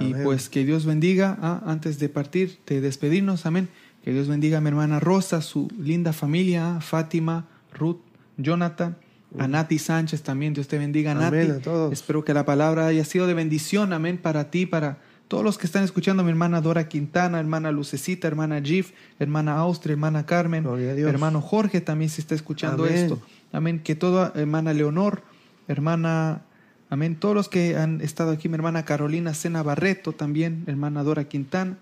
Y 0.00 0.14
pues 0.14 0.48
que 0.48 0.64
Dios 0.64 0.84
bendiga, 0.86 1.36
ah, 1.40 1.60
antes 1.66 1.98
de 1.98 2.08
partir, 2.08 2.58
de 2.66 2.80
despedirnos, 2.80 3.46
amén. 3.46 3.68
Que 4.04 4.12
Dios 4.12 4.28
bendiga 4.28 4.58
a 4.58 4.60
mi 4.60 4.68
hermana 4.68 5.00
Rosa, 5.00 5.42
su 5.42 5.68
linda 5.78 6.12
familia, 6.12 6.80
Fátima, 6.80 7.46
Ruth, 7.74 7.98
Jonathan, 8.36 8.96
a 9.38 9.46
Nati 9.48 9.78
Sánchez 9.78 10.22
también. 10.22 10.54
Dios 10.54 10.68
te 10.68 10.78
bendiga, 10.78 11.14
Mm. 11.14 11.18
Amén, 11.22 11.48
Nati. 11.48 11.60
a 11.60 11.62
todos. 11.62 11.92
Espero 11.92 12.24
que 12.24 12.32
la 12.32 12.44
palabra 12.46 12.86
haya 12.86 13.04
sido 13.04 13.26
de 13.26 13.34
bendición, 13.34 13.92
amén, 13.92 14.16
para 14.18 14.50
ti, 14.50 14.64
para 14.66 14.98
todos 15.26 15.44
los 15.44 15.58
que 15.58 15.66
están 15.66 15.84
escuchando, 15.84 16.24
mi 16.24 16.30
hermana 16.30 16.62
Dora 16.62 16.88
Quintana, 16.88 17.38
hermana 17.38 17.70
Lucecita, 17.70 18.26
hermana 18.28 18.62
Gif, 18.62 18.92
hermana 19.18 19.56
Austria, 19.58 19.92
hermana 19.92 20.24
Carmen, 20.24 20.64
hermano 20.66 21.42
Jorge 21.42 21.82
también 21.82 22.08
se 22.10 22.22
está 22.22 22.34
escuchando 22.34 22.84
Amén. 22.84 22.96
esto. 22.96 23.20
Amén. 23.52 23.80
Que 23.80 23.94
toda 23.94 24.32
hermana 24.36 24.72
Leonor, 24.72 25.22
hermana, 25.66 26.42
amén. 26.88 27.16
Todos 27.16 27.34
los 27.34 27.48
que 27.50 27.76
han 27.76 28.00
estado 28.00 28.30
aquí, 28.30 28.48
mi 28.48 28.54
hermana 28.54 28.86
Carolina 28.86 29.34
Sena 29.34 29.62
Barreto 29.62 30.12
también, 30.12 30.64
hermana 30.66 31.02
Dora 31.02 31.24
Quintana. 31.24 31.76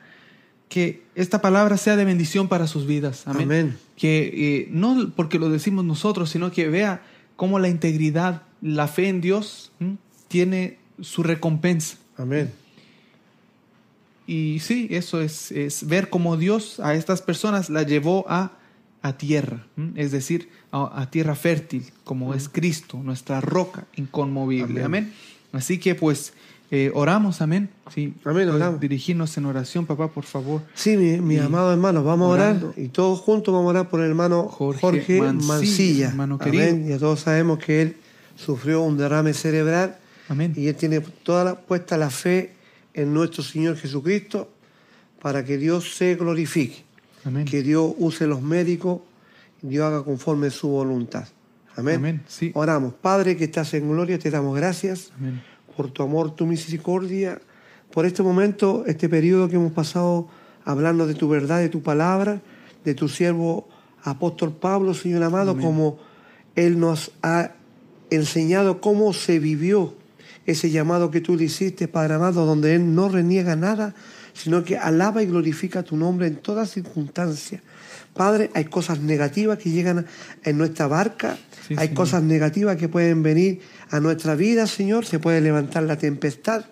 Que 0.68 1.02
esta 1.14 1.40
palabra 1.40 1.76
sea 1.76 1.96
de 1.96 2.04
bendición 2.04 2.48
para 2.48 2.66
sus 2.66 2.86
vidas. 2.86 3.26
Amén. 3.26 3.42
Amén. 3.42 3.78
Que 3.96 4.32
eh, 4.34 4.68
no 4.70 5.12
porque 5.14 5.38
lo 5.38 5.48
decimos 5.48 5.84
nosotros, 5.84 6.30
sino 6.30 6.50
que 6.50 6.68
vea 6.68 7.02
cómo 7.36 7.58
la 7.58 7.68
integridad, 7.68 8.42
la 8.60 8.88
fe 8.88 9.08
en 9.08 9.20
Dios 9.20 9.72
¿m? 9.78 9.96
tiene 10.28 10.78
su 11.00 11.22
recompensa. 11.22 11.98
Amén. 12.16 12.52
Y 14.26 14.58
sí, 14.60 14.88
eso 14.90 15.20
es, 15.20 15.52
es 15.52 15.86
ver 15.86 16.10
cómo 16.10 16.36
Dios 16.36 16.80
a 16.80 16.94
estas 16.94 17.22
personas 17.22 17.70
la 17.70 17.84
llevó 17.84 18.24
a, 18.28 18.52
a 19.02 19.16
tierra, 19.16 19.66
¿m? 19.76 19.92
es 19.94 20.10
decir, 20.10 20.48
a, 20.72 21.00
a 21.00 21.10
tierra 21.10 21.36
fértil, 21.36 21.84
como 22.02 22.34
es 22.34 22.48
Cristo, 22.48 23.00
nuestra 23.02 23.40
roca 23.40 23.86
inconmovible. 23.94 24.82
Amén. 24.82 25.04
Amén. 25.04 25.14
Así 25.52 25.78
que 25.78 25.94
pues 25.94 26.34
eh, 26.70 26.90
oramos, 26.94 27.40
amén. 27.42 27.70
Sí, 27.94 28.14
Amén, 28.24 28.48
oramos. 28.48 28.80
dirigirnos 28.80 29.36
en 29.38 29.46
oración, 29.46 29.86
papá, 29.86 30.08
por 30.08 30.24
favor. 30.24 30.62
Sí, 30.74 30.96
mi, 30.96 31.18
mi 31.20 31.34
Y 31.36 31.38
amado 31.38 31.70
hermano, 31.72 32.02
vamos 32.02 32.26
a 32.26 32.32
orar 32.32 32.50
orando. 32.56 32.74
y 32.76 32.88
todos 32.88 33.20
juntos 33.20 33.54
vamos 33.54 33.68
a 33.68 33.70
orar 33.70 33.88
por 33.88 34.00
el 34.00 34.06
hermano 34.08 34.44
Jorge 34.48 34.80
Jorge, 34.80 35.20
Mancilla, 35.22 35.46
Mancilla. 35.54 36.08
hermano 36.08 36.38
Amén. 36.40 36.88
Ya 36.88 36.98
todos 36.98 37.20
sabemos 37.20 37.58
que 37.60 37.82
él 37.82 37.96
sufrió 38.34 38.82
un 38.82 38.96
derrame 38.98 39.32
cerebral 39.32 39.96
Amén. 40.28 40.52
y 40.56 40.66
él 40.66 40.74
tiene 40.74 41.00
toda 41.00 41.44
la, 41.44 41.54
puesta 41.60 41.96
la 41.96 42.10
fe 42.10 42.52
en 42.94 43.14
nuestro 43.14 43.42
Señor 43.44 43.76
Jesucristo 43.76 44.50
para 45.22 45.44
que 45.44 45.58
Dios 45.58 45.94
se 45.96 46.16
glorifique, 46.16 46.84
Amén. 47.24 47.44
que 47.44 47.62
Dios 47.62 47.92
use 47.98 48.26
los 48.26 48.42
médicos 48.42 49.00
y 49.62 49.68
Dios 49.68 49.84
haga 49.86 50.02
conforme 50.02 50.50
su 50.50 50.68
voluntad. 50.68 51.28
Amén. 51.76 51.96
Amén, 51.96 52.22
sí. 52.26 52.50
Oramos. 52.54 52.92
Padre 52.94 53.36
que 53.36 53.44
estás 53.44 53.72
en 53.74 53.88
gloria, 53.88 54.18
te 54.18 54.30
damos 54.30 54.56
gracias 54.56 55.12
Amén. 55.18 55.42
Por 55.76 55.90
tu 55.90 56.02
amor, 56.02 56.34
tu 56.34 56.46
misericordia, 56.46 57.40
por 57.92 58.06
este 58.06 58.22
momento, 58.22 58.84
este 58.86 59.08
periodo 59.08 59.48
que 59.48 59.56
hemos 59.56 59.72
pasado 59.72 60.28
hablando 60.64 61.06
de 61.06 61.14
tu 61.14 61.28
verdad, 61.28 61.60
de 61.60 61.68
tu 61.68 61.82
palabra, 61.82 62.40
de 62.84 62.94
tu 62.94 63.08
siervo 63.08 63.68
apóstol 64.02 64.52
Pablo, 64.52 64.94
Señor 64.94 65.22
amado, 65.22 65.56
como 65.56 65.98
Él 66.54 66.78
nos 66.78 67.12
ha 67.22 67.52
enseñado 68.10 68.80
cómo 68.80 69.12
se 69.12 69.38
vivió 69.38 69.94
ese 70.46 70.70
llamado 70.70 71.10
que 71.10 71.20
tú 71.20 71.36
le 71.36 71.44
hiciste, 71.44 71.88
Padre 71.88 72.14
amado, 72.14 72.46
donde 72.46 72.74
Él 72.74 72.94
no 72.94 73.08
reniega 73.08 73.56
nada, 73.56 73.94
sino 74.32 74.64
que 74.64 74.76
alaba 74.76 75.22
y 75.22 75.26
glorifica 75.26 75.82
tu 75.82 75.96
nombre 75.96 76.26
en 76.26 76.36
todas 76.36 76.70
circunstancias. 76.70 77.62
Padre, 78.14 78.50
hay 78.54 78.66
cosas 78.66 79.00
negativas 79.00 79.58
que 79.58 79.70
llegan 79.70 80.06
en 80.44 80.58
nuestra 80.58 80.86
barca, 80.86 81.36
hay 81.76 81.88
cosas 81.90 82.22
negativas 82.22 82.76
que 82.76 82.88
pueden 82.88 83.22
venir 83.22 83.60
a 83.90 84.00
nuestra 84.00 84.34
vida, 84.34 84.66
Señor, 84.66 85.06
se 85.06 85.18
puede 85.18 85.40
levantar 85.40 85.84
la 85.84 85.96
tempestad, 85.96 86.64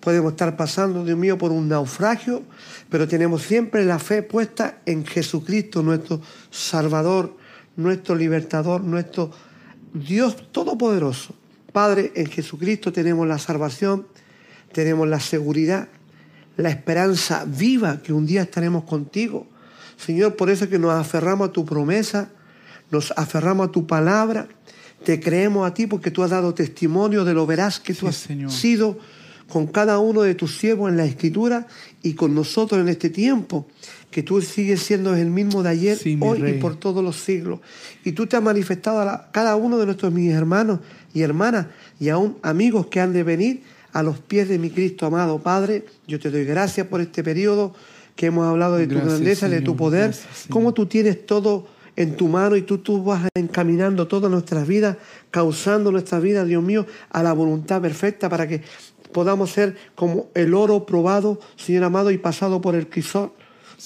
podemos 0.00 0.32
estar 0.32 0.56
pasando, 0.56 1.04
Dios 1.04 1.18
mío, 1.18 1.38
por 1.38 1.52
un 1.52 1.68
naufragio, 1.68 2.42
pero 2.88 3.08
tenemos 3.08 3.42
siempre 3.42 3.84
la 3.84 3.98
fe 3.98 4.22
puesta 4.22 4.78
en 4.86 5.04
Jesucristo, 5.04 5.82
nuestro 5.82 6.20
Salvador, 6.50 7.36
nuestro 7.76 8.14
libertador, 8.14 8.82
nuestro 8.82 9.30
Dios 9.92 10.52
Todopoderoso. 10.52 11.34
Padre, 11.72 12.12
en 12.14 12.26
Jesucristo 12.26 12.92
tenemos 12.92 13.26
la 13.26 13.38
salvación, 13.38 14.06
tenemos 14.72 15.08
la 15.08 15.20
seguridad, 15.20 15.88
la 16.56 16.70
esperanza 16.70 17.44
viva 17.46 18.02
que 18.02 18.12
un 18.12 18.26
día 18.26 18.42
estaremos 18.42 18.84
contigo. 18.84 19.46
Señor, 19.96 20.36
por 20.36 20.50
eso 20.50 20.64
es 20.64 20.70
que 20.70 20.78
nos 20.78 20.92
aferramos 20.92 21.50
a 21.50 21.52
tu 21.52 21.64
promesa, 21.64 22.30
nos 22.90 23.12
aferramos 23.16 23.68
a 23.68 23.72
tu 23.72 23.86
palabra, 23.86 24.48
te 25.04 25.20
creemos 25.20 25.66
a 25.66 25.74
ti 25.74 25.86
porque 25.86 26.10
tú 26.10 26.22
has 26.22 26.30
dado 26.30 26.54
testimonio 26.54 27.24
de 27.24 27.34
lo 27.34 27.46
veraz 27.46 27.80
que 27.80 27.94
tú 27.94 28.06
has 28.08 28.28
sido 28.48 28.98
con 29.50 29.66
cada 29.66 29.98
uno 29.98 30.22
de 30.22 30.34
tus 30.34 30.58
siervos 30.58 30.90
en 30.90 30.96
la 30.96 31.04
escritura 31.04 31.66
y 32.02 32.14
con 32.14 32.34
nosotros 32.34 32.80
en 32.80 32.88
este 32.88 33.10
tiempo, 33.10 33.66
que 34.10 34.22
tú 34.22 34.40
sigues 34.40 34.80
siendo 34.80 35.14
el 35.14 35.30
mismo 35.30 35.62
de 35.62 35.70
ayer, 35.70 35.98
hoy 36.20 36.42
y 36.48 36.52
por 36.54 36.76
todos 36.76 37.04
los 37.04 37.16
siglos. 37.16 37.60
Y 38.04 38.12
tú 38.12 38.26
te 38.26 38.36
has 38.36 38.42
manifestado 38.42 39.00
a 39.00 39.30
cada 39.32 39.56
uno 39.56 39.78
de 39.78 39.86
nuestros 39.86 40.12
mis 40.12 40.32
hermanos 40.32 40.80
y 41.12 41.22
hermanas 41.22 41.66
y 41.98 42.08
aún 42.08 42.38
amigos 42.42 42.86
que 42.86 43.00
han 43.00 43.12
de 43.12 43.24
venir 43.24 43.62
a 43.92 44.02
los 44.02 44.18
pies 44.20 44.48
de 44.48 44.58
mi 44.58 44.70
Cristo 44.70 45.06
amado 45.06 45.40
Padre. 45.40 45.84
Yo 46.06 46.20
te 46.20 46.30
doy 46.30 46.44
gracias 46.44 46.86
por 46.86 47.00
este 47.00 47.24
periodo 47.24 47.74
que 48.14 48.26
hemos 48.26 48.46
hablado 48.46 48.76
de 48.76 48.86
tu 48.86 48.96
grandeza, 48.96 49.48
de 49.48 49.62
tu 49.62 49.76
poder, 49.76 50.14
cómo 50.48 50.74
tú 50.74 50.86
tienes 50.86 51.26
todo 51.26 51.66
en 51.96 52.16
tu 52.16 52.28
mano 52.28 52.56
y 52.56 52.62
tú, 52.62 52.78
tú 52.78 53.02
vas 53.02 53.28
encaminando 53.34 54.06
todas 54.08 54.30
nuestras 54.30 54.66
vidas, 54.66 54.96
causando 55.30 55.92
nuestra 55.92 56.18
vida, 56.20 56.44
Dios 56.44 56.62
mío, 56.62 56.86
a 57.10 57.22
la 57.22 57.32
voluntad 57.32 57.80
perfecta 57.80 58.28
para 58.28 58.46
que 58.46 58.62
podamos 59.12 59.50
ser 59.50 59.76
como 59.94 60.28
el 60.34 60.54
oro 60.54 60.86
probado, 60.86 61.40
Señor 61.56 61.84
amado, 61.84 62.10
y 62.10 62.18
pasado 62.18 62.60
por 62.60 62.74
el 62.74 62.88
crisol. 62.88 63.32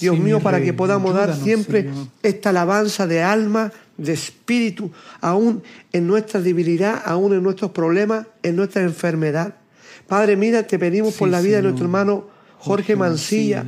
Dios 0.01 0.19
mío, 0.19 0.41
para 0.41 0.61
que 0.61 0.73
podamos 0.73 1.15
dar 1.15 1.35
siempre 1.37 1.89
esta 2.23 2.51
alabanza 2.51 3.07
de 3.07 3.23
alma, 3.23 3.73
de 3.97 4.13
espíritu, 4.13 4.91
aún 5.21 5.63
en 5.93 6.07
nuestra 6.07 6.41
debilidad, 6.41 7.01
aún 7.05 7.33
en 7.33 7.43
nuestros 7.43 7.71
problemas, 7.71 8.27
en 8.43 8.57
nuestra 8.57 8.83
enfermedad. 8.83 9.55
Padre, 10.09 10.37
mira, 10.37 10.65
te 10.65 10.81
pedimos 10.81 11.15
por 11.15 11.29
la 11.29 11.41
vida 11.41 11.57
de 11.57 11.63
nuestro 11.63 11.85
hermano 11.85 12.27
Jorge, 12.59 12.97
Mancilla, 12.97 13.65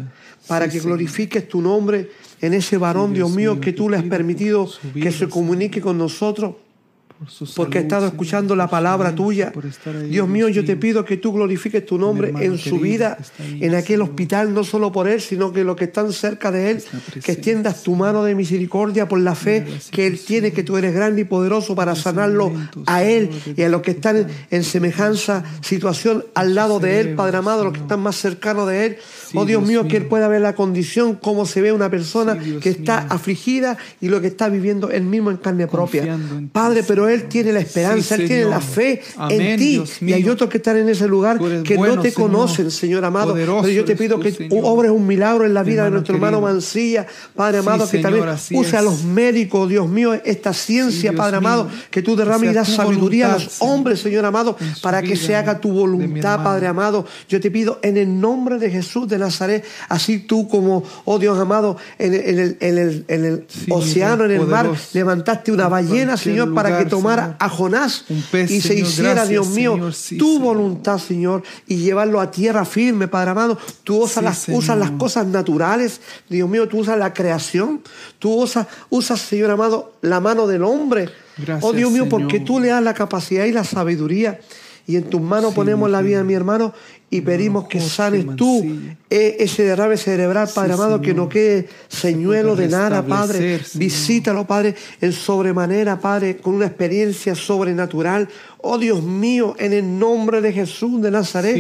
para 0.49 0.69
que 0.69 0.81
glorifiques 0.81 1.49
tu 1.49 1.63
nombre 1.63 2.11
en 2.41 2.55
ese 2.55 2.79
varón, 2.79 3.15
Dios 3.15 3.31
mío, 3.31 3.61
que 3.61 3.73
tú 3.73 3.89
le 3.89 3.97
has 3.97 4.05
permitido 4.05 4.69
que 4.95 5.13
se 5.13 5.29
comunique 5.29 5.81
con 5.81 5.99
nosotros 5.99 6.55
porque 7.55 7.79
he 7.79 7.81
estado 7.83 8.07
escuchando 8.07 8.55
la 8.55 8.69
palabra 8.69 9.15
tuya. 9.15 9.53
Dios 10.09 10.29
mío, 10.29 10.49
yo 10.49 10.65
te 10.65 10.77
pido 10.77 11.05
que 11.05 11.17
tú 11.17 11.33
glorifiques 11.33 11.85
tu 11.87 11.99
nombre 11.99 12.33
en 12.41 12.59
su 12.59 12.79
vida, 12.79 13.17
en 13.39 13.75
aquel 13.75 14.03
hospital, 14.03 14.53
no 14.53 14.65
solo 14.65 14.93
por 14.93 15.09
él, 15.09 15.21
sino 15.21 15.53
que 15.53 15.65
los 15.65 15.77
que 15.77 15.85
están 15.85 16.13
cerca 16.13 16.53
de 16.53 16.73
él, 16.73 16.85
que 17.25 17.33
extiendas 17.33 17.83
tu 17.83 17.95
mano 17.95 18.23
de 18.23 18.35
misericordia 18.35 19.09
por 19.09 19.19
la 19.19 19.35
fe 19.35 19.65
que 19.91 20.07
él 20.07 20.21
tiene, 20.21 20.53
que 20.53 20.63
tú 20.63 20.77
eres 20.77 20.95
grande 20.95 21.23
y 21.23 21.25
poderoso 21.25 21.75
para 21.75 21.95
sanarlo 21.95 22.53
a 22.85 23.03
él 23.03 23.31
y 23.57 23.63
a 23.63 23.69
los 23.69 23.81
que 23.81 23.93
están 23.93 24.27
en 24.51 24.65
semejanza 24.65 25.43
situación 25.63 26.25
al 26.35 26.55
lado 26.55 26.81
de 26.81 27.01
él, 27.01 27.15
Padre 27.15 27.39
amado, 27.39 27.65
los 27.65 27.73
que 27.73 27.81
están 27.81 28.01
más 28.01 28.17
cercanos 28.17 28.69
de 28.69 28.87
él. 28.87 28.97
Oh 29.37 29.45
Dios 29.45 29.63
mío, 29.63 29.87
que 29.89 29.97
él 29.97 30.07
pueda 30.07 30.29
ver 30.29 30.41
la 30.41 30.55
condición, 30.55 31.19
cómo 31.21 31.47
se 31.47 31.61
ve 31.61 31.73
una 31.73 31.91
persona 31.91 32.39
que 32.61 32.69
está 32.69 33.07
afligida 33.09 33.77
y 34.01 34.09
lo 34.09 34.21
que 34.21 34.29
está 34.29 34.49
viviendo 34.49 34.91
él 34.91 35.05
mismo 35.05 35.31
en 35.31 35.37
carne 35.37 35.67
propia. 35.67 36.19
Padre, 36.53 36.83
pero 36.87 37.09
él 37.09 37.25
tiene 37.29 37.53
la 37.53 37.61
esperanza, 37.61 38.15
Él 38.15 38.27
tiene 38.27 38.45
la 38.45 38.61
fe 38.61 39.03
en 39.31 39.59
ti. 39.59 39.83
Y 40.01 40.13
hay 40.13 40.29
otros 40.29 40.51
que 40.51 40.59
están 40.59 40.77
en 40.77 40.89
ese 40.89 41.07
lugar 41.07 41.39
que 41.63 41.77
no 41.77 42.01
te 42.01 42.13
conocen, 42.13 42.71
Señor 42.71 43.05
amado. 43.05 43.35
Pero 43.35 43.69
yo 43.69 43.85
te 43.85 43.97
pido 43.97 44.19
que 44.21 44.49
obres 44.63 44.91
un 44.91 45.07
milagro 45.07 45.45
en 45.45 45.55
la 45.55 45.63
vida 45.63 45.85
de 45.85 45.91
nuestro 45.91 46.15
hermano 46.15 46.41
Mancilla, 46.41 47.07
Padre 47.35 47.59
amado, 47.59 47.89
que 47.89 47.99
también 47.99 48.25
use 48.53 48.77
a 48.77 48.83
los 48.83 49.05
médicos, 49.05 49.69
Dios 49.69 49.89
mío, 49.89 50.15
esta 50.15 50.53
ciencia, 50.53 51.13
Padre 51.13 51.37
amado, 51.37 51.69
que 51.91 52.03
tú 52.03 52.17
derrames 52.17 52.51
y 52.51 52.55
das 52.55 52.69
sabiduría 52.69 53.35
a 53.35 53.39
los 53.39 53.57
hombres, 53.61 54.01
Señor 54.01 54.25
amado, 54.25 54.57
para 54.83 55.03
que 55.03 55.17
se 55.17 55.35
haga 55.35 55.61
tu 55.61 55.71
voluntad, 55.73 56.43
Padre 56.43 56.67
amado. 56.67 57.07
Yo 57.29 57.41
te 57.41 57.51
pido 57.51 57.79
en 57.83 57.97
el 57.97 58.21
nombre 58.21 58.59
de 58.59 58.71
Jesús 58.71 59.09
de 59.09 59.19
Nazaret, 59.27 59.65
así 59.89 60.19
tú 60.19 60.49
como, 60.49 60.83
oh 61.05 61.19
Dios 61.19 61.39
amado, 61.39 61.77
en 61.99 62.15
el, 62.15 62.57
en 62.61 63.25
el 63.25 63.47
océano, 63.71 64.25
en 64.25 64.31
el 64.31 64.47
mar, 64.47 64.71
levantaste 64.93 65.53
una 65.53 65.69
ballena, 65.69 66.17
Señor, 66.17 66.55
para 66.55 66.79
que 66.79 66.87
tomara 66.87 67.37
a 67.39 67.49
Jonás 67.49 68.05
y 68.09 68.61
se 68.61 68.75
hiciera, 68.75 69.27
Dios 69.27 69.49
mío, 69.49 69.79
tu 70.19 70.41
voluntad, 70.41 70.99
Señor, 70.99 71.43
y 71.67 71.77
llevarlo 71.77 72.21
a 72.21 72.31
tierra 72.31 72.65
firme, 72.65 73.09
Padre 73.09 73.31
amado. 73.31 73.59
Tú 73.85 74.05
usas, 74.05 74.23
las, 74.23 74.49
usas 74.49 74.79
las 74.79 74.93
cosas 74.93 75.27
naturales, 75.27 76.01
Dios 76.29 76.49
mío, 76.49 76.69
tú 76.69 76.79
usas 76.79 76.99
la 76.99 77.13
creación, 77.13 77.83
tú 78.19 78.43
usas, 78.43 78.67
usas, 78.91 79.21
Señor 79.21 79.51
amado, 79.51 79.93
la 80.03 80.21
mano 80.21 80.47
del 80.47 80.63
hombre. 80.63 81.09
oh 81.61 81.73
Dios 81.73 81.91
mío, 81.91 82.09
porque 82.09 82.41
tú 82.41 82.61
le 82.61 82.69
das 82.69 82.83
la 82.83 82.95
capacidad 82.95 83.45
y 83.45 83.53
la 83.53 83.65
sabiduría. 83.65 84.41
Y 84.89 84.95
en 84.95 85.11
tus 85.11 85.21
manos 85.21 85.53
ponemos 85.53 85.91
la 85.91 86.01
vida 86.01 86.19
de 86.19 86.25
mi 86.25 86.35
hermano 86.35 86.73
y 87.17 87.21
pedimos 87.23 87.67
que 87.67 87.81
sanes 87.81 88.27
tú 88.37 88.63
e, 89.09 89.37
ese 89.39 89.63
derrame 89.63 89.97
cerebral, 89.97 90.49
Padre 90.53 90.75
amado, 90.75 91.01
que 91.01 91.15
no 91.15 91.29
quede 91.29 91.69
señuelo 91.89 92.57
de 92.57 92.69
nada, 92.69 93.07
Padre. 93.07 93.61
Visítalo, 93.75 94.47
Padre, 94.47 94.75
en 95.01 95.13
sobremanera, 95.13 96.01
Padre, 96.01 96.37
con 96.39 96.55
una 96.55 96.67
experiencia 96.67 97.35
sobrenatural. 97.35 98.29
Oh 98.69 98.79
Dios 98.79 99.01
mío, 99.03 99.55
en 99.59 99.73
el 99.73 99.97
nombre 99.97 100.41
de 100.41 100.53
Jesús 100.53 101.01
de 101.01 101.13
Nazaret, 101.13 101.57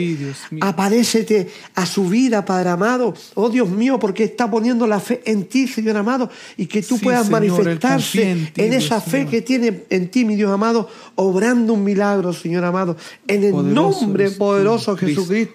aparécete 0.60 1.48
a 1.76 1.86
su 1.86 2.08
vida, 2.08 2.44
Padre 2.44 2.70
amado. 2.70 3.14
Oh 3.34 3.48
Dios 3.48 3.68
mío, 3.68 4.00
porque 4.00 4.24
está 4.24 4.50
poniendo 4.50 4.88
la 4.88 4.98
fe 4.98 5.22
en 5.24 5.44
ti, 5.44 5.68
Señor 5.68 5.96
amado, 5.96 6.28
y 6.56 6.66
que 6.66 6.82
tú 6.82 6.98
puedas 6.98 7.30
manifestarse 7.30 8.50
en, 8.56 8.72
esa 8.72 9.00
fe 9.00 9.26
que 9.26 9.40
tiene 9.40 9.84
en 9.88 10.10
ti, 10.10 10.24
mi 10.24 10.34
Dios 10.34 10.50
amado, 10.50 10.88
obrando 11.14 11.74
un 11.74 11.84
milagro, 11.84 12.32
Señor 12.32 12.64
amado. 12.64 12.96
En 13.28 13.44
el 13.44 13.72
nombre 13.72 14.32
poderoso 14.32 14.96
de 14.96 15.06
Jesucristo, 15.06 15.45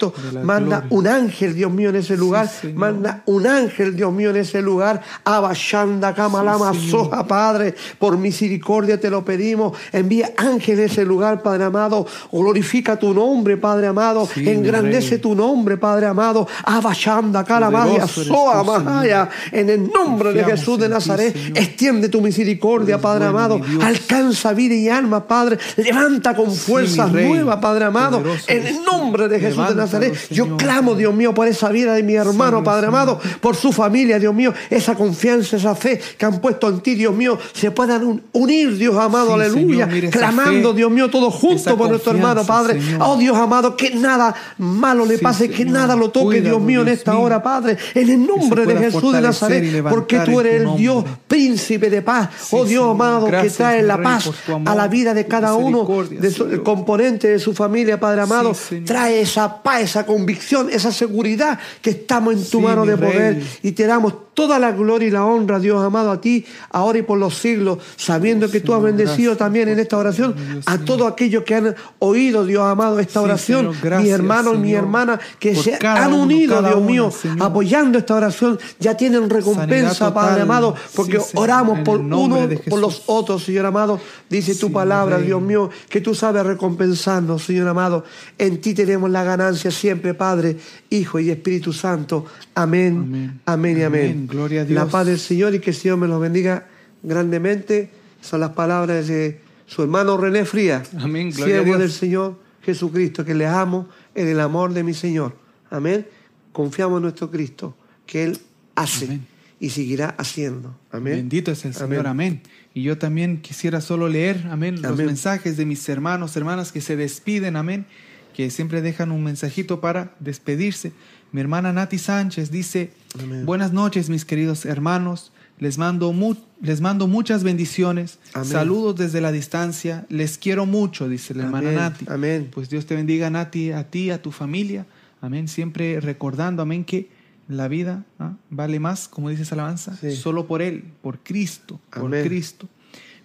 manda 0.43 0.85
un 0.89 1.07
ángel, 1.07 1.55
Dios 1.55 1.71
mío 1.71 1.89
en 1.89 1.97
ese 1.97 2.17
lugar. 2.17 2.49
Manda 2.75 3.23
un 3.25 3.47
ángel, 3.47 3.95
Dios 3.95 4.11
mío, 4.13 4.29
en 4.29 4.37
ese 4.37 4.61
lugar. 4.61 5.01
Abashanda, 5.23 6.13
Kamalama, 6.13 6.73
Soja, 6.73 7.25
Padre. 7.25 7.75
Por 7.99 8.17
misericordia 8.17 8.99
te 8.99 9.09
lo 9.09 9.23
pedimos. 9.23 9.77
Envía 9.91 10.31
ángel 10.37 10.79
en 10.79 10.85
ese 10.85 11.05
lugar, 11.05 11.41
Padre 11.41 11.65
amado. 11.65 12.05
Glorifica 12.31 12.97
tu 12.97 13.13
nombre, 13.13 13.57
Padre 13.57 13.87
amado. 13.87 14.27
Engrandece 14.35 15.17
tu 15.17 15.35
nombre, 15.35 15.77
Padre 15.77 16.07
amado. 16.07 16.47
Abashanda, 16.63 17.43
Kalamadia, 17.43 18.07
Soa, 18.07 18.63
Mahaya. 18.63 19.29
En 19.51 19.69
el 19.69 19.89
nombre 19.91 20.33
de 20.33 20.43
Jesús 20.43 20.79
de 20.79 20.89
Nazaret, 20.89 21.35
extiende 21.55 22.09
tu 22.09 22.21
misericordia, 22.21 22.99
Padre 22.99 23.25
amado. 23.25 23.59
Alcanza 23.81 24.53
vida 24.53 24.75
y 24.75 24.89
alma, 24.89 25.27
Padre. 25.27 25.57
Levanta 25.77 26.35
con 26.35 26.53
fuerza 26.53 27.07
nueva, 27.07 27.59
Padre 27.59 27.85
amado. 27.85 28.23
En 28.47 28.67
el 28.67 28.83
nombre 28.83 29.27
de 29.27 29.39
Jesús 29.39 29.70
de 29.73 29.81
Nazaret, 29.81 30.15
yo 30.29 30.57
clamo, 30.57 30.95
Dios 30.95 31.13
mío, 31.13 31.33
por 31.33 31.47
esa 31.47 31.69
vida 31.69 31.93
de 31.93 32.03
mi 32.03 32.15
hermano, 32.15 32.63
Padre 32.63 32.87
amado, 32.87 33.19
por 33.39 33.55
su 33.55 33.71
familia, 33.71 34.19
Dios 34.19 34.33
mío, 34.33 34.53
esa 34.69 34.95
confianza, 34.95 35.57
esa 35.57 35.75
fe 35.75 35.99
que 36.17 36.25
han 36.25 36.39
puesto 36.39 36.69
en 36.69 36.81
ti, 36.81 36.95
Dios 36.95 37.13
mío, 37.13 37.37
se 37.53 37.71
puedan 37.71 38.21
unir, 38.33 38.77
Dios 38.77 38.95
amado, 38.97 39.33
aleluya, 39.33 39.87
clamando, 40.11 40.73
Dios 40.73 40.91
mío, 40.91 41.09
todos 41.09 41.33
juntos 41.33 41.73
por 41.73 41.89
nuestro 41.89 42.13
hermano, 42.13 42.45
Padre. 42.45 42.79
Oh 42.99 43.17
Dios 43.17 43.37
amado, 43.37 43.75
que 43.75 43.91
nada 43.95 44.33
malo 44.57 45.05
le 45.05 45.17
pase, 45.17 45.49
que 45.49 45.65
nada 45.65 45.95
lo 45.95 46.09
toque, 46.09 46.41
Dios 46.41 46.61
mío, 46.61 46.81
en 46.81 46.89
esta 46.89 47.17
hora, 47.17 47.41
Padre, 47.41 47.77
en 47.93 48.09
el 48.09 48.25
nombre 48.25 48.65
de 48.65 48.77
Jesús 48.77 49.13
de 49.13 49.21
Nazaret, 49.21 49.83
porque 49.89 50.19
tú 50.19 50.39
eres 50.39 50.61
el 50.61 50.75
Dios 50.75 51.03
príncipe 51.27 51.89
de 51.89 52.01
paz, 52.01 52.29
oh 52.51 52.65
Dios 52.65 52.89
amado, 52.89 53.27
que 53.27 53.49
trae 53.49 53.81
la 53.83 54.01
paz 54.01 54.29
a 54.65 54.75
la 54.75 54.87
vida 54.87 55.13
de 55.13 55.25
cada 55.27 55.55
uno, 55.55 55.87
de 56.09 56.31
su, 56.31 56.63
componente 56.63 57.27
de 57.27 57.39
su 57.39 57.53
familia, 57.53 57.99
Padre 57.99 58.21
amado, 58.21 58.53
trae 58.85 59.21
esa 59.21 59.60
paz, 59.60 59.60
esa 59.79 60.05
convicción, 60.05 60.69
esa 60.69 60.91
seguridad 60.91 61.59
que 61.81 61.91
estamos 61.91 62.33
en 62.33 62.49
tu 62.49 62.61
mano 62.61 62.85
de 62.85 62.97
poder 62.97 63.41
y 63.61 63.71
te 63.71 63.85
damos 63.85 64.13
toda 64.33 64.59
la 64.59 64.71
gloria 64.71 65.07
y 65.07 65.11
la 65.11 65.25
honra, 65.25 65.59
Dios 65.59 65.83
amado, 65.83 66.11
a 66.11 66.21
ti, 66.21 66.45
ahora 66.71 66.99
y 66.99 67.01
por 67.01 67.17
los 67.17 67.37
siglos, 67.37 67.79
sabiendo 67.95 68.49
que 68.49 68.61
tú 68.61 68.73
has 68.73 68.81
bendecido 68.81 69.35
también 69.37 69.69
en 69.69 69.79
esta 69.79 69.97
oración 69.97 70.35
a 70.65 70.77
todos 70.79 71.11
aquellos 71.11 71.43
que 71.43 71.55
han 71.55 71.75
oído, 71.99 72.45
Dios 72.45 72.63
amado, 72.63 72.99
esta 72.99 73.21
oración, 73.21 73.71
mis 73.99 74.09
hermanos, 74.09 74.57
mis 74.57 74.71
Señor, 74.71 74.83
hermanas 74.83 75.19
que 75.39 75.55
se 75.55 75.77
han 75.85 76.13
unido, 76.13 76.61
Dios 76.61 76.81
mío, 76.81 77.11
apoyando 77.39 77.97
esta 77.97 78.15
oración, 78.15 78.59
ya 78.79 78.95
tienen 78.95 79.29
recompensa, 79.29 80.13
Padre 80.13 80.41
amado, 80.41 80.75
porque 80.95 81.19
oramos 81.35 81.79
por 81.79 81.99
uno, 81.99 82.47
por 82.69 82.79
los 82.79 83.03
otros, 83.07 83.43
Señor 83.43 83.65
amado. 83.65 83.99
Dice 84.29 84.55
tu 84.55 84.71
palabra. 84.71 85.19
Dios 85.19 85.41
mío, 85.41 85.69
que 85.89 86.01
tú 86.01 86.15
sabes 86.15 86.45
recompensarnos, 86.45 87.43
Señor 87.43 87.67
amado. 87.67 88.03
En 88.37 88.61
ti 88.61 88.73
tenemos 88.73 89.09
la 89.09 89.23
ganancia 89.23 89.71
siempre, 89.71 90.13
Padre, 90.13 90.57
Hijo 90.89 91.19
y 91.19 91.29
Espíritu 91.29 91.73
Santo. 91.73 92.25
Amén. 92.55 93.39
amén, 93.45 93.77
y 93.77 93.83
amén. 93.83 94.29
Amén. 94.31 94.39
Gloria 94.39 94.61
a 94.61 94.65
La 94.65 94.85
paz 94.87 95.05
del 95.05 95.19
Señor 95.19 95.53
y 95.53 95.59
que 95.59 95.71
el 95.71 95.75
Señor 95.75 95.97
me 95.97 96.07
los 96.07 96.19
bendiga 96.21 96.67
grandemente. 97.03 97.89
Son 98.21 98.39
las 98.39 98.51
palabras 98.51 99.07
de 99.07 99.41
su 99.65 99.83
hermano 99.83 100.17
René 100.17 100.45
Frías. 100.45 100.89
Amén, 100.97 101.33
Siervo 101.33 101.77
del 101.77 101.91
Señor 101.91 102.39
Jesucristo, 102.61 103.25
que 103.25 103.33
les 103.33 103.47
amo 103.47 103.89
en 104.15 104.27
el 104.27 104.39
amor 104.39 104.73
de 104.73 104.83
mi 104.83 104.93
Señor. 104.93 105.35
Amén. 105.69 106.07
Confiamos 106.51 106.97
en 106.97 107.03
nuestro 107.03 107.31
Cristo, 107.31 107.75
que 108.05 108.23
Él 108.23 108.37
hace 108.75 109.05
Amén. 109.05 109.27
y 109.59 109.69
seguirá 109.69 110.15
haciendo. 110.17 110.77
Amén. 110.91 111.15
Bendito 111.15 111.51
es 111.51 111.65
el 111.65 111.73
Señor, 111.73 112.05
Amén. 112.07 112.07
amén. 112.07 112.41
Y 112.73 112.83
yo 112.83 112.97
también 112.97 113.41
quisiera 113.41 113.81
solo 113.81 114.07
leer, 114.07 114.47
amén, 114.49 114.81
los 114.81 114.97
mensajes 114.97 115.57
de 115.57 115.65
mis 115.65 115.87
hermanos, 115.89 116.37
hermanas 116.37 116.71
que 116.71 116.79
se 116.79 116.95
despiden, 116.95 117.57
amén, 117.57 117.85
que 118.33 118.49
siempre 118.49 118.81
dejan 118.81 119.11
un 119.11 119.23
mensajito 119.23 119.81
para 119.81 120.15
despedirse. 120.19 120.93
Mi 121.31 121.39
hermana 121.41 121.71
Nati 121.71 121.97
Sánchez 121.97 122.51
dice, 122.51 122.91
Amén. 123.21 123.45
buenas 123.45 123.71
noches 123.71 124.09
mis 124.09 124.25
queridos 124.25 124.65
hermanos, 124.65 125.31
les 125.59 125.77
mando, 125.77 126.11
mu- 126.11 126.35
les 126.61 126.81
mando 126.81 127.07
muchas 127.07 127.43
bendiciones, 127.43 128.19
Amén. 128.33 128.49
saludos 128.49 128.95
desde 128.97 129.21
la 129.21 129.31
distancia, 129.31 130.05
les 130.09 130.37
quiero 130.37 130.65
mucho, 130.65 131.07
dice 131.07 131.33
la 131.33 131.43
hermana. 131.45 131.71
Nati. 131.71 132.05
Amén. 132.09 132.49
Pues 132.51 132.69
Dios 132.69 132.85
te 132.85 132.95
bendiga, 132.95 133.29
Nati, 133.29 133.71
a 133.71 133.89
ti, 133.89 134.09
a 134.09 134.21
tu 134.21 134.31
familia. 134.31 134.85
Amén. 135.21 135.47
Siempre 135.47 135.99
recordando, 136.01 136.63
amén, 136.63 136.83
que 136.83 137.09
la 137.47 137.67
vida 137.67 138.03
¿ah? 138.19 138.33
vale 138.49 138.79
más, 138.79 139.07
como 139.07 139.29
dice 139.29 139.43
esa 139.43 139.55
alabanza, 139.55 139.95
Sí. 139.97 140.15
solo 140.15 140.47
por 140.47 140.61
Él, 140.61 140.83
por 141.01 141.19
Cristo, 141.19 141.79
por. 141.93 142.09
Cristo. 142.23 142.67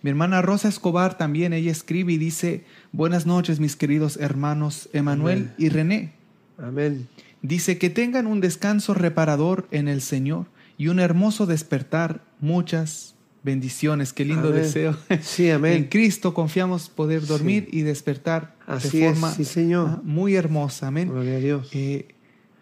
Mi 0.02 0.10
hermana 0.10 0.42
Rosa 0.42 0.68
Escobar 0.68 1.16
también, 1.18 1.52
ella 1.52 1.72
escribe 1.72 2.12
y 2.12 2.18
dice, 2.18 2.64
buenas 2.92 3.26
noches, 3.26 3.58
mis 3.60 3.74
queridos 3.76 4.16
hermanos 4.18 4.88
Emanuel 4.92 5.50
y 5.58 5.70
René. 5.70 6.12
Amén. 6.58 7.08
Dice 7.46 7.78
que 7.78 7.90
tengan 7.90 8.26
un 8.26 8.40
descanso 8.40 8.92
reparador 8.92 9.68
en 9.70 9.86
el 9.86 10.00
Señor 10.02 10.46
y 10.78 10.88
un 10.88 10.98
hermoso 10.98 11.46
despertar. 11.46 12.24
Muchas 12.40 13.14
bendiciones. 13.44 14.12
Qué 14.12 14.24
lindo 14.24 14.48
Amén. 14.48 14.62
deseo. 14.62 14.96
Sí, 15.22 15.48
amén. 15.52 15.72
En 15.74 15.84
Cristo 15.84 16.34
confiamos 16.34 16.88
poder 16.88 17.24
dormir 17.24 17.68
y 17.70 17.82
despertar 17.82 18.56
Así 18.66 18.98
de 18.98 19.06
es, 19.06 19.12
forma 19.12 19.32
sí, 19.32 19.44
Señor. 19.44 19.88
ah, 19.88 20.00
muy 20.02 20.34
hermosa. 20.34 20.88
Amén. 20.88 21.08
Gloria 21.08 21.36
a 21.36 21.38
Dios. 21.38 21.68
Eh, 21.72 22.08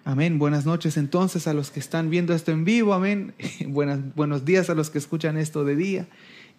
amén. 0.05 0.39
Buenas 0.39 0.67
noches 0.67 0.99
entonces 0.99 1.47
a 1.47 1.55
los 1.55 1.71
que 1.71 1.81
están 1.81 2.11
viendo 2.11 2.35
esto 2.35 2.53
en 2.53 2.65
vivo. 2.67 2.93
Amén. 2.93 3.33
Buenas, 3.67 4.01
buenos 4.15 4.45
días 4.45 4.69
a 4.69 4.75
los 4.75 4.91
que 4.91 4.99
escuchan 4.99 5.39
esto 5.39 5.65
de 5.65 5.77
día. 5.77 6.09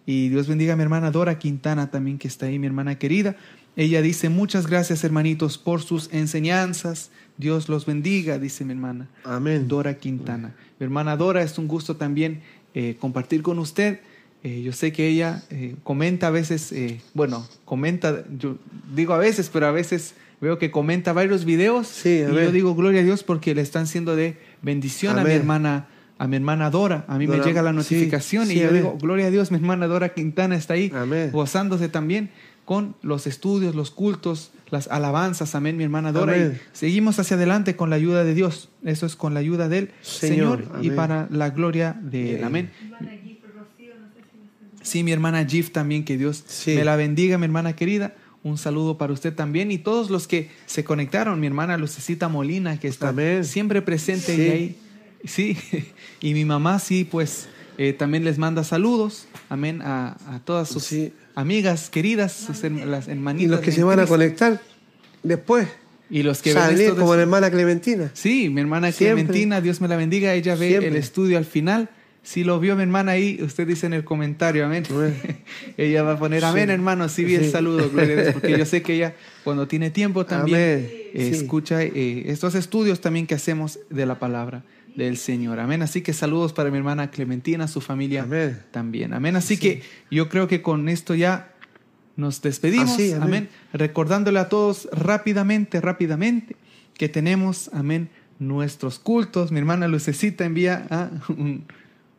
Y 0.04 0.30
Dios 0.30 0.48
bendiga 0.48 0.72
a 0.72 0.76
mi 0.76 0.82
hermana 0.82 1.12
Dora 1.12 1.38
Quintana 1.38 1.90
también, 1.92 2.18
que 2.18 2.26
está 2.28 2.46
ahí, 2.46 2.58
mi 2.58 2.66
hermana 2.66 2.98
querida. 2.98 3.36
Ella 3.76 4.02
dice, 4.02 4.30
muchas 4.30 4.66
gracias 4.66 5.04
hermanitos 5.04 5.58
por 5.58 5.82
sus 5.82 6.12
enseñanzas. 6.12 7.10
Dios 7.38 7.68
los 7.68 7.86
bendiga, 7.86 8.38
dice 8.38 8.64
mi 8.64 8.72
hermana. 8.72 9.08
Amén. 9.24 9.68
Dora 9.68 9.94
Quintana. 9.98 10.54
Mi 10.78 10.84
hermana 10.84 11.16
Dora, 11.16 11.42
es 11.42 11.58
un 11.58 11.68
gusto 11.68 11.96
también 11.96 12.40
eh, 12.74 12.96
compartir 12.98 13.42
con 13.42 13.58
usted. 13.58 14.00
Eh, 14.42 14.62
yo 14.62 14.72
sé 14.72 14.92
que 14.92 15.08
ella 15.08 15.42
eh, 15.50 15.74
comenta 15.82 16.28
a 16.28 16.30
veces, 16.30 16.74
bueno, 17.14 17.46
comenta, 17.64 18.24
yo 18.38 18.58
digo 18.94 19.14
a 19.14 19.18
veces, 19.18 19.50
pero 19.52 19.66
a 19.66 19.72
veces 19.72 20.14
veo 20.40 20.58
que 20.58 20.70
comenta 20.70 21.12
varios 21.12 21.44
videos 21.44 21.86
Sí, 21.86 22.22
y 22.28 22.32
yo 22.32 22.52
digo 22.52 22.74
gloria 22.74 23.00
a 23.00 23.04
Dios 23.04 23.22
porque 23.22 23.54
le 23.54 23.62
están 23.62 23.86
siendo 23.86 24.14
de 24.16 24.36
bendición 24.62 25.18
a 25.18 25.24
mi 25.24 25.32
hermana 25.32 25.88
a 26.18 26.26
mi 26.26 26.36
hermana 26.36 26.70
Dora. 26.70 27.04
A 27.08 27.18
mí 27.18 27.26
me 27.26 27.38
llega 27.40 27.60
la 27.60 27.74
notificación 27.74 28.46
sí, 28.46 28.54
y 28.54 28.60
yo 28.60 28.68
amén. 28.68 28.82
digo 28.82 28.98
gloria 28.98 29.26
a 29.26 29.30
Dios, 29.30 29.50
mi 29.50 29.58
hermana 29.58 29.86
Dora 29.86 30.14
Quintana 30.14 30.56
está 30.56 30.74
ahí 30.74 30.90
Amén. 30.94 31.30
gozándose 31.30 31.88
también 31.88 32.30
con 32.66 32.94
los 33.00 33.26
estudios, 33.26 33.74
los 33.74 33.90
cultos, 33.90 34.50
las 34.70 34.88
alabanzas. 34.88 35.54
Amén, 35.54 35.78
mi 35.78 35.84
hermana 35.84 36.12
Dora. 36.12 36.34
Amén. 36.34 36.60
Y 36.74 36.76
seguimos 36.76 37.18
hacia 37.18 37.36
adelante 37.38 37.76
con 37.76 37.88
la 37.88 37.96
ayuda 37.96 38.24
de 38.24 38.34
Dios. 38.34 38.68
Eso 38.84 39.06
es 39.06 39.16
con 39.16 39.32
la 39.32 39.40
ayuda 39.40 39.68
del 39.70 39.92
Señor, 40.02 40.64
Señor, 40.66 40.84
y 40.84 40.90
para 40.90 41.28
la 41.30 41.48
gloria 41.50 41.96
de 42.02 42.36
Él. 42.36 42.44
Amén. 42.44 42.70
Sí, 44.82 45.02
mi 45.02 45.10
hermana 45.12 45.44
Gif 45.44 45.70
también, 45.72 46.04
que 46.04 46.16
Dios 46.16 46.44
Sí. 46.46 46.74
me 46.74 46.84
la 46.84 46.96
bendiga, 46.96 47.38
mi 47.38 47.44
hermana 47.44 47.74
querida. 47.74 48.14
Un 48.42 48.58
saludo 48.58 48.96
para 48.96 49.12
usted 49.12 49.34
también 49.34 49.72
y 49.72 49.78
todos 49.78 50.10
los 50.10 50.28
que 50.28 50.50
se 50.66 50.84
conectaron, 50.84 51.40
mi 51.40 51.48
hermana 51.48 51.76
Lucecita 51.76 52.28
Molina, 52.28 52.78
que 52.78 52.86
está 52.86 53.08
Amén. 53.08 53.44
siempre 53.44 53.82
presente 53.82 54.36
Sí. 54.36 54.42
y 54.42 54.50
ahí. 54.50 54.76
Sí, 55.24 55.56
y 56.20 56.34
mi 56.34 56.44
mamá 56.44 56.78
sí, 56.78 57.04
pues 57.04 57.48
eh, 57.78 57.92
también 57.92 58.24
les 58.24 58.38
manda 58.38 58.62
saludos, 58.62 59.26
amén, 59.48 59.82
a, 59.82 60.16
a 60.32 60.38
todas 60.44 60.68
sus 60.68 60.84
Sí. 60.84 61.12
Amigas 61.36 61.90
queridas, 61.90 62.32
sus 62.32 62.62
las 62.64 63.06
hermanitas. 63.06 63.46
Y 63.46 63.48
los 63.48 63.60
que 63.60 63.70
se 63.70 63.84
van 63.84 64.00
a 64.00 64.06
conectar 64.06 64.60
después. 65.22 65.68
Y 66.10 66.22
los 66.22 66.42
que 66.42 66.54
ven 66.54 66.62
Salir 66.62 66.80
esto 66.82 66.96
como 66.96 67.14
la 67.14 67.22
hermana 67.22 67.50
Clementina. 67.50 68.10
Sí, 68.14 68.48
mi 68.48 68.60
hermana 68.60 68.90
Siempre. 68.90 69.24
Clementina, 69.24 69.60
Dios 69.60 69.80
me 69.80 69.88
la 69.88 69.96
bendiga, 69.96 70.34
ella 70.34 70.54
ve 70.54 70.68
Siempre. 70.68 70.88
el 70.88 70.96
estudio 70.96 71.38
al 71.38 71.44
final. 71.44 71.90
Si 72.22 72.42
lo 72.42 72.58
vio 72.58 72.74
mi 72.74 72.82
hermana 72.82 73.12
ahí, 73.12 73.38
usted 73.40 73.68
dice 73.68 73.86
en 73.86 73.92
el 73.92 74.02
comentario, 74.02 74.66
amén. 74.66 74.82
Ella 75.76 76.02
va 76.02 76.14
a 76.14 76.18
poner, 76.18 76.44
amén, 76.44 76.66
Sí. 76.66 76.72
hermano, 76.72 77.08
sí 77.08 77.24
vi 77.24 77.36
el 77.36 77.48
saludo, 77.52 77.88
gloria 77.88 78.18
a 78.18 78.22
Dios, 78.22 78.32
porque 78.32 78.58
yo 78.58 78.64
sé 78.64 78.82
que 78.82 78.94
ella 78.94 79.14
cuando 79.44 79.68
tiene 79.68 79.90
tiempo 79.90 80.26
también 80.26 80.58
eh, 80.58 81.10
escucha 81.14 81.84
eh, 81.84 82.24
estos 82.26 82.56
estudios 82.56 83.00
también 83.00 83.28
que 83.28 83.36
hacemos 83.36 83.78
de 83.90 84.06
la 84.06 84.18
palabra 84.18 84.64
del 84.96 85.16
Señor. 85.18 85.60
Amén. 85.60 85.82
Así 85.82 86.00
que 86.00 86.12
saludos 86.12 86.52
para 86.52 86.70
mi 86.70 86.78
hermana 86.78 87.10
Clementina, 87.10 87.68
su 87.68 87.80
familia 87.80 88.22
Amén. 88.22 88.60
también. 88.70 89.12
Amén. 89.12 89.36
Así 89.36 89.56
Sí. 89.56 89.60
que 89.60 89.82
yo 90.10 90.28
creo 90.28 90.48
que 90.48 90.62
con 90.62 90.88
esto 90.88 91.14
ya 91.14 91.52
nos 92.16 92.40
despedimos. 92.42 92.90
Así, 92.92 93.12
amén. 93.12 93.22
amén. 93.22 93.48
Recordándole 93.72 94.38
a 94.38 94.48
todos 94.48 94.88
rápidamente, 94.92 95.80
rápidamente, 95.80 96.56
que 96.94 97.08
tenemos, 97.08 97.70
amén, 97.74 98.08
nuestros 98.38 98.98
cultos. 98.98 99.52
Mi 99.52 99.58
hermana 99.58 99.86
Lucecita 99.86 100.44
envía 100.44 100.86
ah, 100.90 101.10
un, 101.28 101.64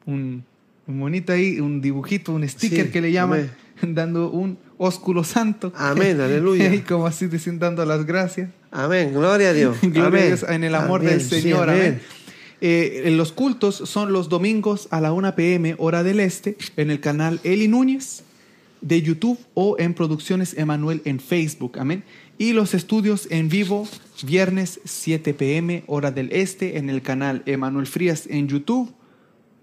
un, 0.05 0.43
un 0.85 0.99
bonito 0.99 1.33
ahí, 1.33 1.59
un 1.59 1.81
dibujito, 1.81 2.31
un 2.31 2.47
sticker 2.47 2.85
Sí, 2.85 2.91
que 2.91 3.01
le 3.01 3.11
llaman, 3.11 3.49
dando 3.81 4.29
un 4.29 4.59
ósculo 4.77 5.23
santo. 5.23 5.73
Amén, 5.75 6.21
aleluya. 6.21 6.71
y 6.75 6.81
como 6.81 7.07
así 7.07 7.25
diciendo, 7.27 7.65
dando 7.65 7.83
las 7.85 8.05
gracias. 8.05 8.49
Amén. 8.69 9.13
Gloria 9.13 9.49
a 9.49 9.53
Dios. 9.53 9.77
Gloria 9.81 10.21
a. 10.21 10.25
Dios 10.27 10.45
en 10.47 10.63
el 10.63 10.75
amor 10.75 11.01
Amén. 11.01 11.17
del 11.17 11.21
Señor. 11.21 11.69
amén. 11.69 12.01
Eh, 12.59 13.03
en 13.05 13.17
los 13.17 13.31
cultos 13.31 13.75
son 13.75 14.11
los 14.11 14.29
domingos 14.29 14.87
a 14.91 14.99
la 14.99 15.13
1 15.13 15.35
p.m. 15.35 15.75
hora 15.77 16.03
del 16.03 16.19
este 16.19 16.57
en 16.75 16.89
el 16.89 16.99
canal 16.99 17.39
Eli 17.43 17.67
Núñez 17.67 18.23
de 18.81 19.01
YouTube 19.01 19.39
o 19.53 19.75
en 19.79 19.93
Producciones 19.93 20.57
Emanuel 20.57 21.01
en 21.05 21.19
Facebook. 21.19 21.77
Amén. 21.79 22.03
Y 22.37 22.53
los 22.53 22.73
estudios 22.73 23.27
en 23.31 23.49
vivo 23.49 23.87
viernes 24.23 24.79
7 24.85 25.33
p.m. 25.33 25.83
hora 25.87 26.11
del 26.11 26.31
este 26.31 26.77
en 26.77 26.89
el 26.89 27.01
canal 27.01 27.43
Emanuel 27.45 27.87
Frías 27.87 28.27
en 28.27 28.47
YouTube 28.47 28.91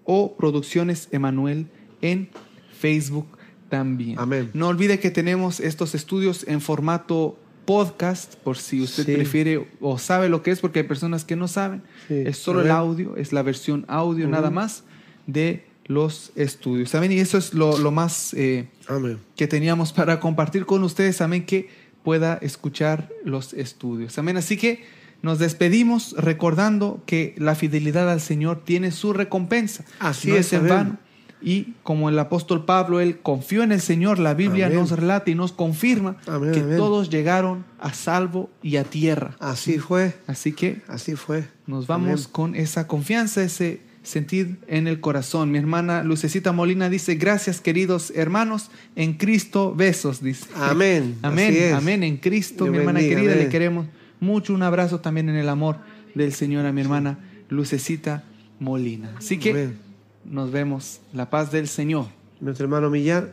o 0.05 0.35
Producciones 0.35 1.09
Emanuel 1.11 1.67
en 2.01 2.29
Facebook 2.77 3.27
también. 3.69 4.19
Amén. 4.19 4.51
No 4.53 4.67
olvide 4.67 4.99
que 4.99 5.11
tenemos 5.11 5.59
estos 5.59 5.95
estudios 5.95 6.45
en 6.47 6.61
formato 6.61 7.37
podcast, 7.65 8.35
por 8.35 8.57
si 8.57 8.81
usted 8.81 9.05
Sí. 9.05 9.13
prefiere 9.13 9.67
o 9.81 9.97
sabe 9.97 10.29
lo 10.29 10.41
que 10.43 10.51
es, 10.51 10.59
porque 10.59 10.79
hay 10.79 10.87
personas 10.87 11.25
que 11.25 11.35
no 11.35 11.47
saben. 11.47 11.81
Sí. 12.07 12.13
Es 12.25 12.37
solo 12.37 12.61
el 12.61 12.71
Amén. 12.71 12.77
audio, 12.79 13.17
es 13.17 13.33
la 13.33 13.41
versión 13.41 13.85
audio 13.87 14.27
nada 14.27 14.49
más 14.51 14.83
de 15.27 15.65
los 15.85 16.31
estudios. 16.35 16.89
¿Saben? 16.89 17.11
Y 17.11 17.19
eso 17.19 17.37
es 17.37 17.53
lo, 17.53 17.77
lo 17.77 17.91
más 17.91 18.33
eh, 18.33 18.67
Amén. 18.87 19.19
que 19.35 19.47
teníamos 19.47 19.93
para 19.93 20.19
compartir 20.19 20.65
con 20.65 20.83
ustedes. 20.83 21.21
Amén, 21.21 21.45
que 21.45 21.69
pueda 22.03 22.35
escuchar 22.41 23.09
los 23.23 23.53
estudios. 23.53 24.17
Amén. 24.17 24.37
Así 24.37 24.57
que 24.57 24.83
nos 25.21 25.39
despedimos 25.39 26.13
recordando 26.17 27.01
que 27.05 27.33
la 27.37 27.55
fidelidad 27.55 28.11
al 28.11 28.21
Señor 28.21 28.63
tiene 28.63 28.91
su 28.91 29.11
recompensa. 29.13 29.85
Así 29.99 30.29
no 30.29 30.35
es, 30.35 30.47
es 30.47 30.53
en 30.53 30.59
amén. 30.59 30.71
vano. 30.73 30.97
Y 31.41 31.73
como 31.83 32.09
el 32.09 32.17
apóstol 32.17 32.65
Pablo, 32.65 32.99
él 32.99 33.19
confió 33.19 33.61
en 33.63 33.71
el 33.71 33.81
Señor, 33.81 34.19
la 34.19 34.33
Biblia 34.33 34.67
Amén. 34.67 34.79
nos 34.79 34.91
relata 34.91 35.29
y 35.29 35.35
nos 35.35 35.51
confirma 35.51 36.17
Amén, 36.27 36.51
que 36.53 36.61
amén. 36.61 36.77
todos 36.77 37.09
llegaron 37.09 37.65
a 37.79 37.93
salvo 37.93 38.49
y 38.63 38.77
a 38.77 38.83
tierra. 38.83 39.35
Así 39.39 39.77
fue. 39.77 40.15
Así 40.27 40.53
que 40.53 40.81
Así 40.87 41.15
fue. 41.15 41.45
nos 41.67 41.87
vamos 41.87 42.27
con 42.27 42.55
esa 42.55 42.87
confianza, 42.87 43.43
ese 43.43 43.81
sentir 44.01 44.59
en 44.67 44.87
el 44.87 44.99
corazón. 44.99 45.51
Mi 45.51 45.57
hermana 45.57 46.03
Lucecita 46.03 46.51
Molina 46.51 46.89
dice, 46.89 47.15
gracias 47.15 47.59
queridos 47.59 48.11
hermanos, 48.15 48.71
en 48.95 49.13
Cristo 49.13 49.73
besos, 49.75 50.21
dice. 50.21 50.47
Amén. 50.55 51.17
Amén, 51.21 51.73
amén, 51.73 52.03
en 52.03 52.17
Cristo, 52.17 52.65
Dios 52.65 52.73
mi 52.73 52.79
hermana 52.79 52.99
bendiga, 52.99 53.21
querida, 53.21 53.35
le 53.35 53.49
queremos 53.49 53.87
mucho, 54.19 54.53
un 54.53 54.63
abrazo 54.63 54.99
también 54.99 55.29
en 55.29 55.35
el 55.35 55.49
amor 55.49 55.77
del 56.13 56.33
Señor 56.33 56.65
a 56.65 56.71
mi 56.71 56.81
hermana 56.81 57.19
Lucecita 57.49 58.23
Molina. 58.59 59.11
Así 59.17 59.37
que 59.37 59.51
Amén. 59.51 59.84
Nos 60.25 60.51
vemos. 60.51 60.99
La 61.13 61.29
paz 61.29 61.51
del 61.51 61.67
Señor. 61.67 62.07
Nuestro 62.41 62.65
hermano 62.65 62.89
Millán, 62.89 63.31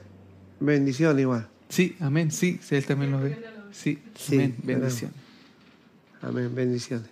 bendición 0.60 1.19
igual. 1.19 1.48
Sí, 1.69 1.97
amén. 2.01 2.31
Sí, 2.31 2.60
sí, 2.62 2.77
él 2.77 2.85
también 2.86 3.10
lo 3.12 3.20
ve. 3.20 3.39
Sí, 3.73 3.98
Sí, 4.14 4.35
amén. 4.36 4.56
Bendición. 4.62 5.10
Amén, 6.20 6.55
bendiciones. 6.55 7.09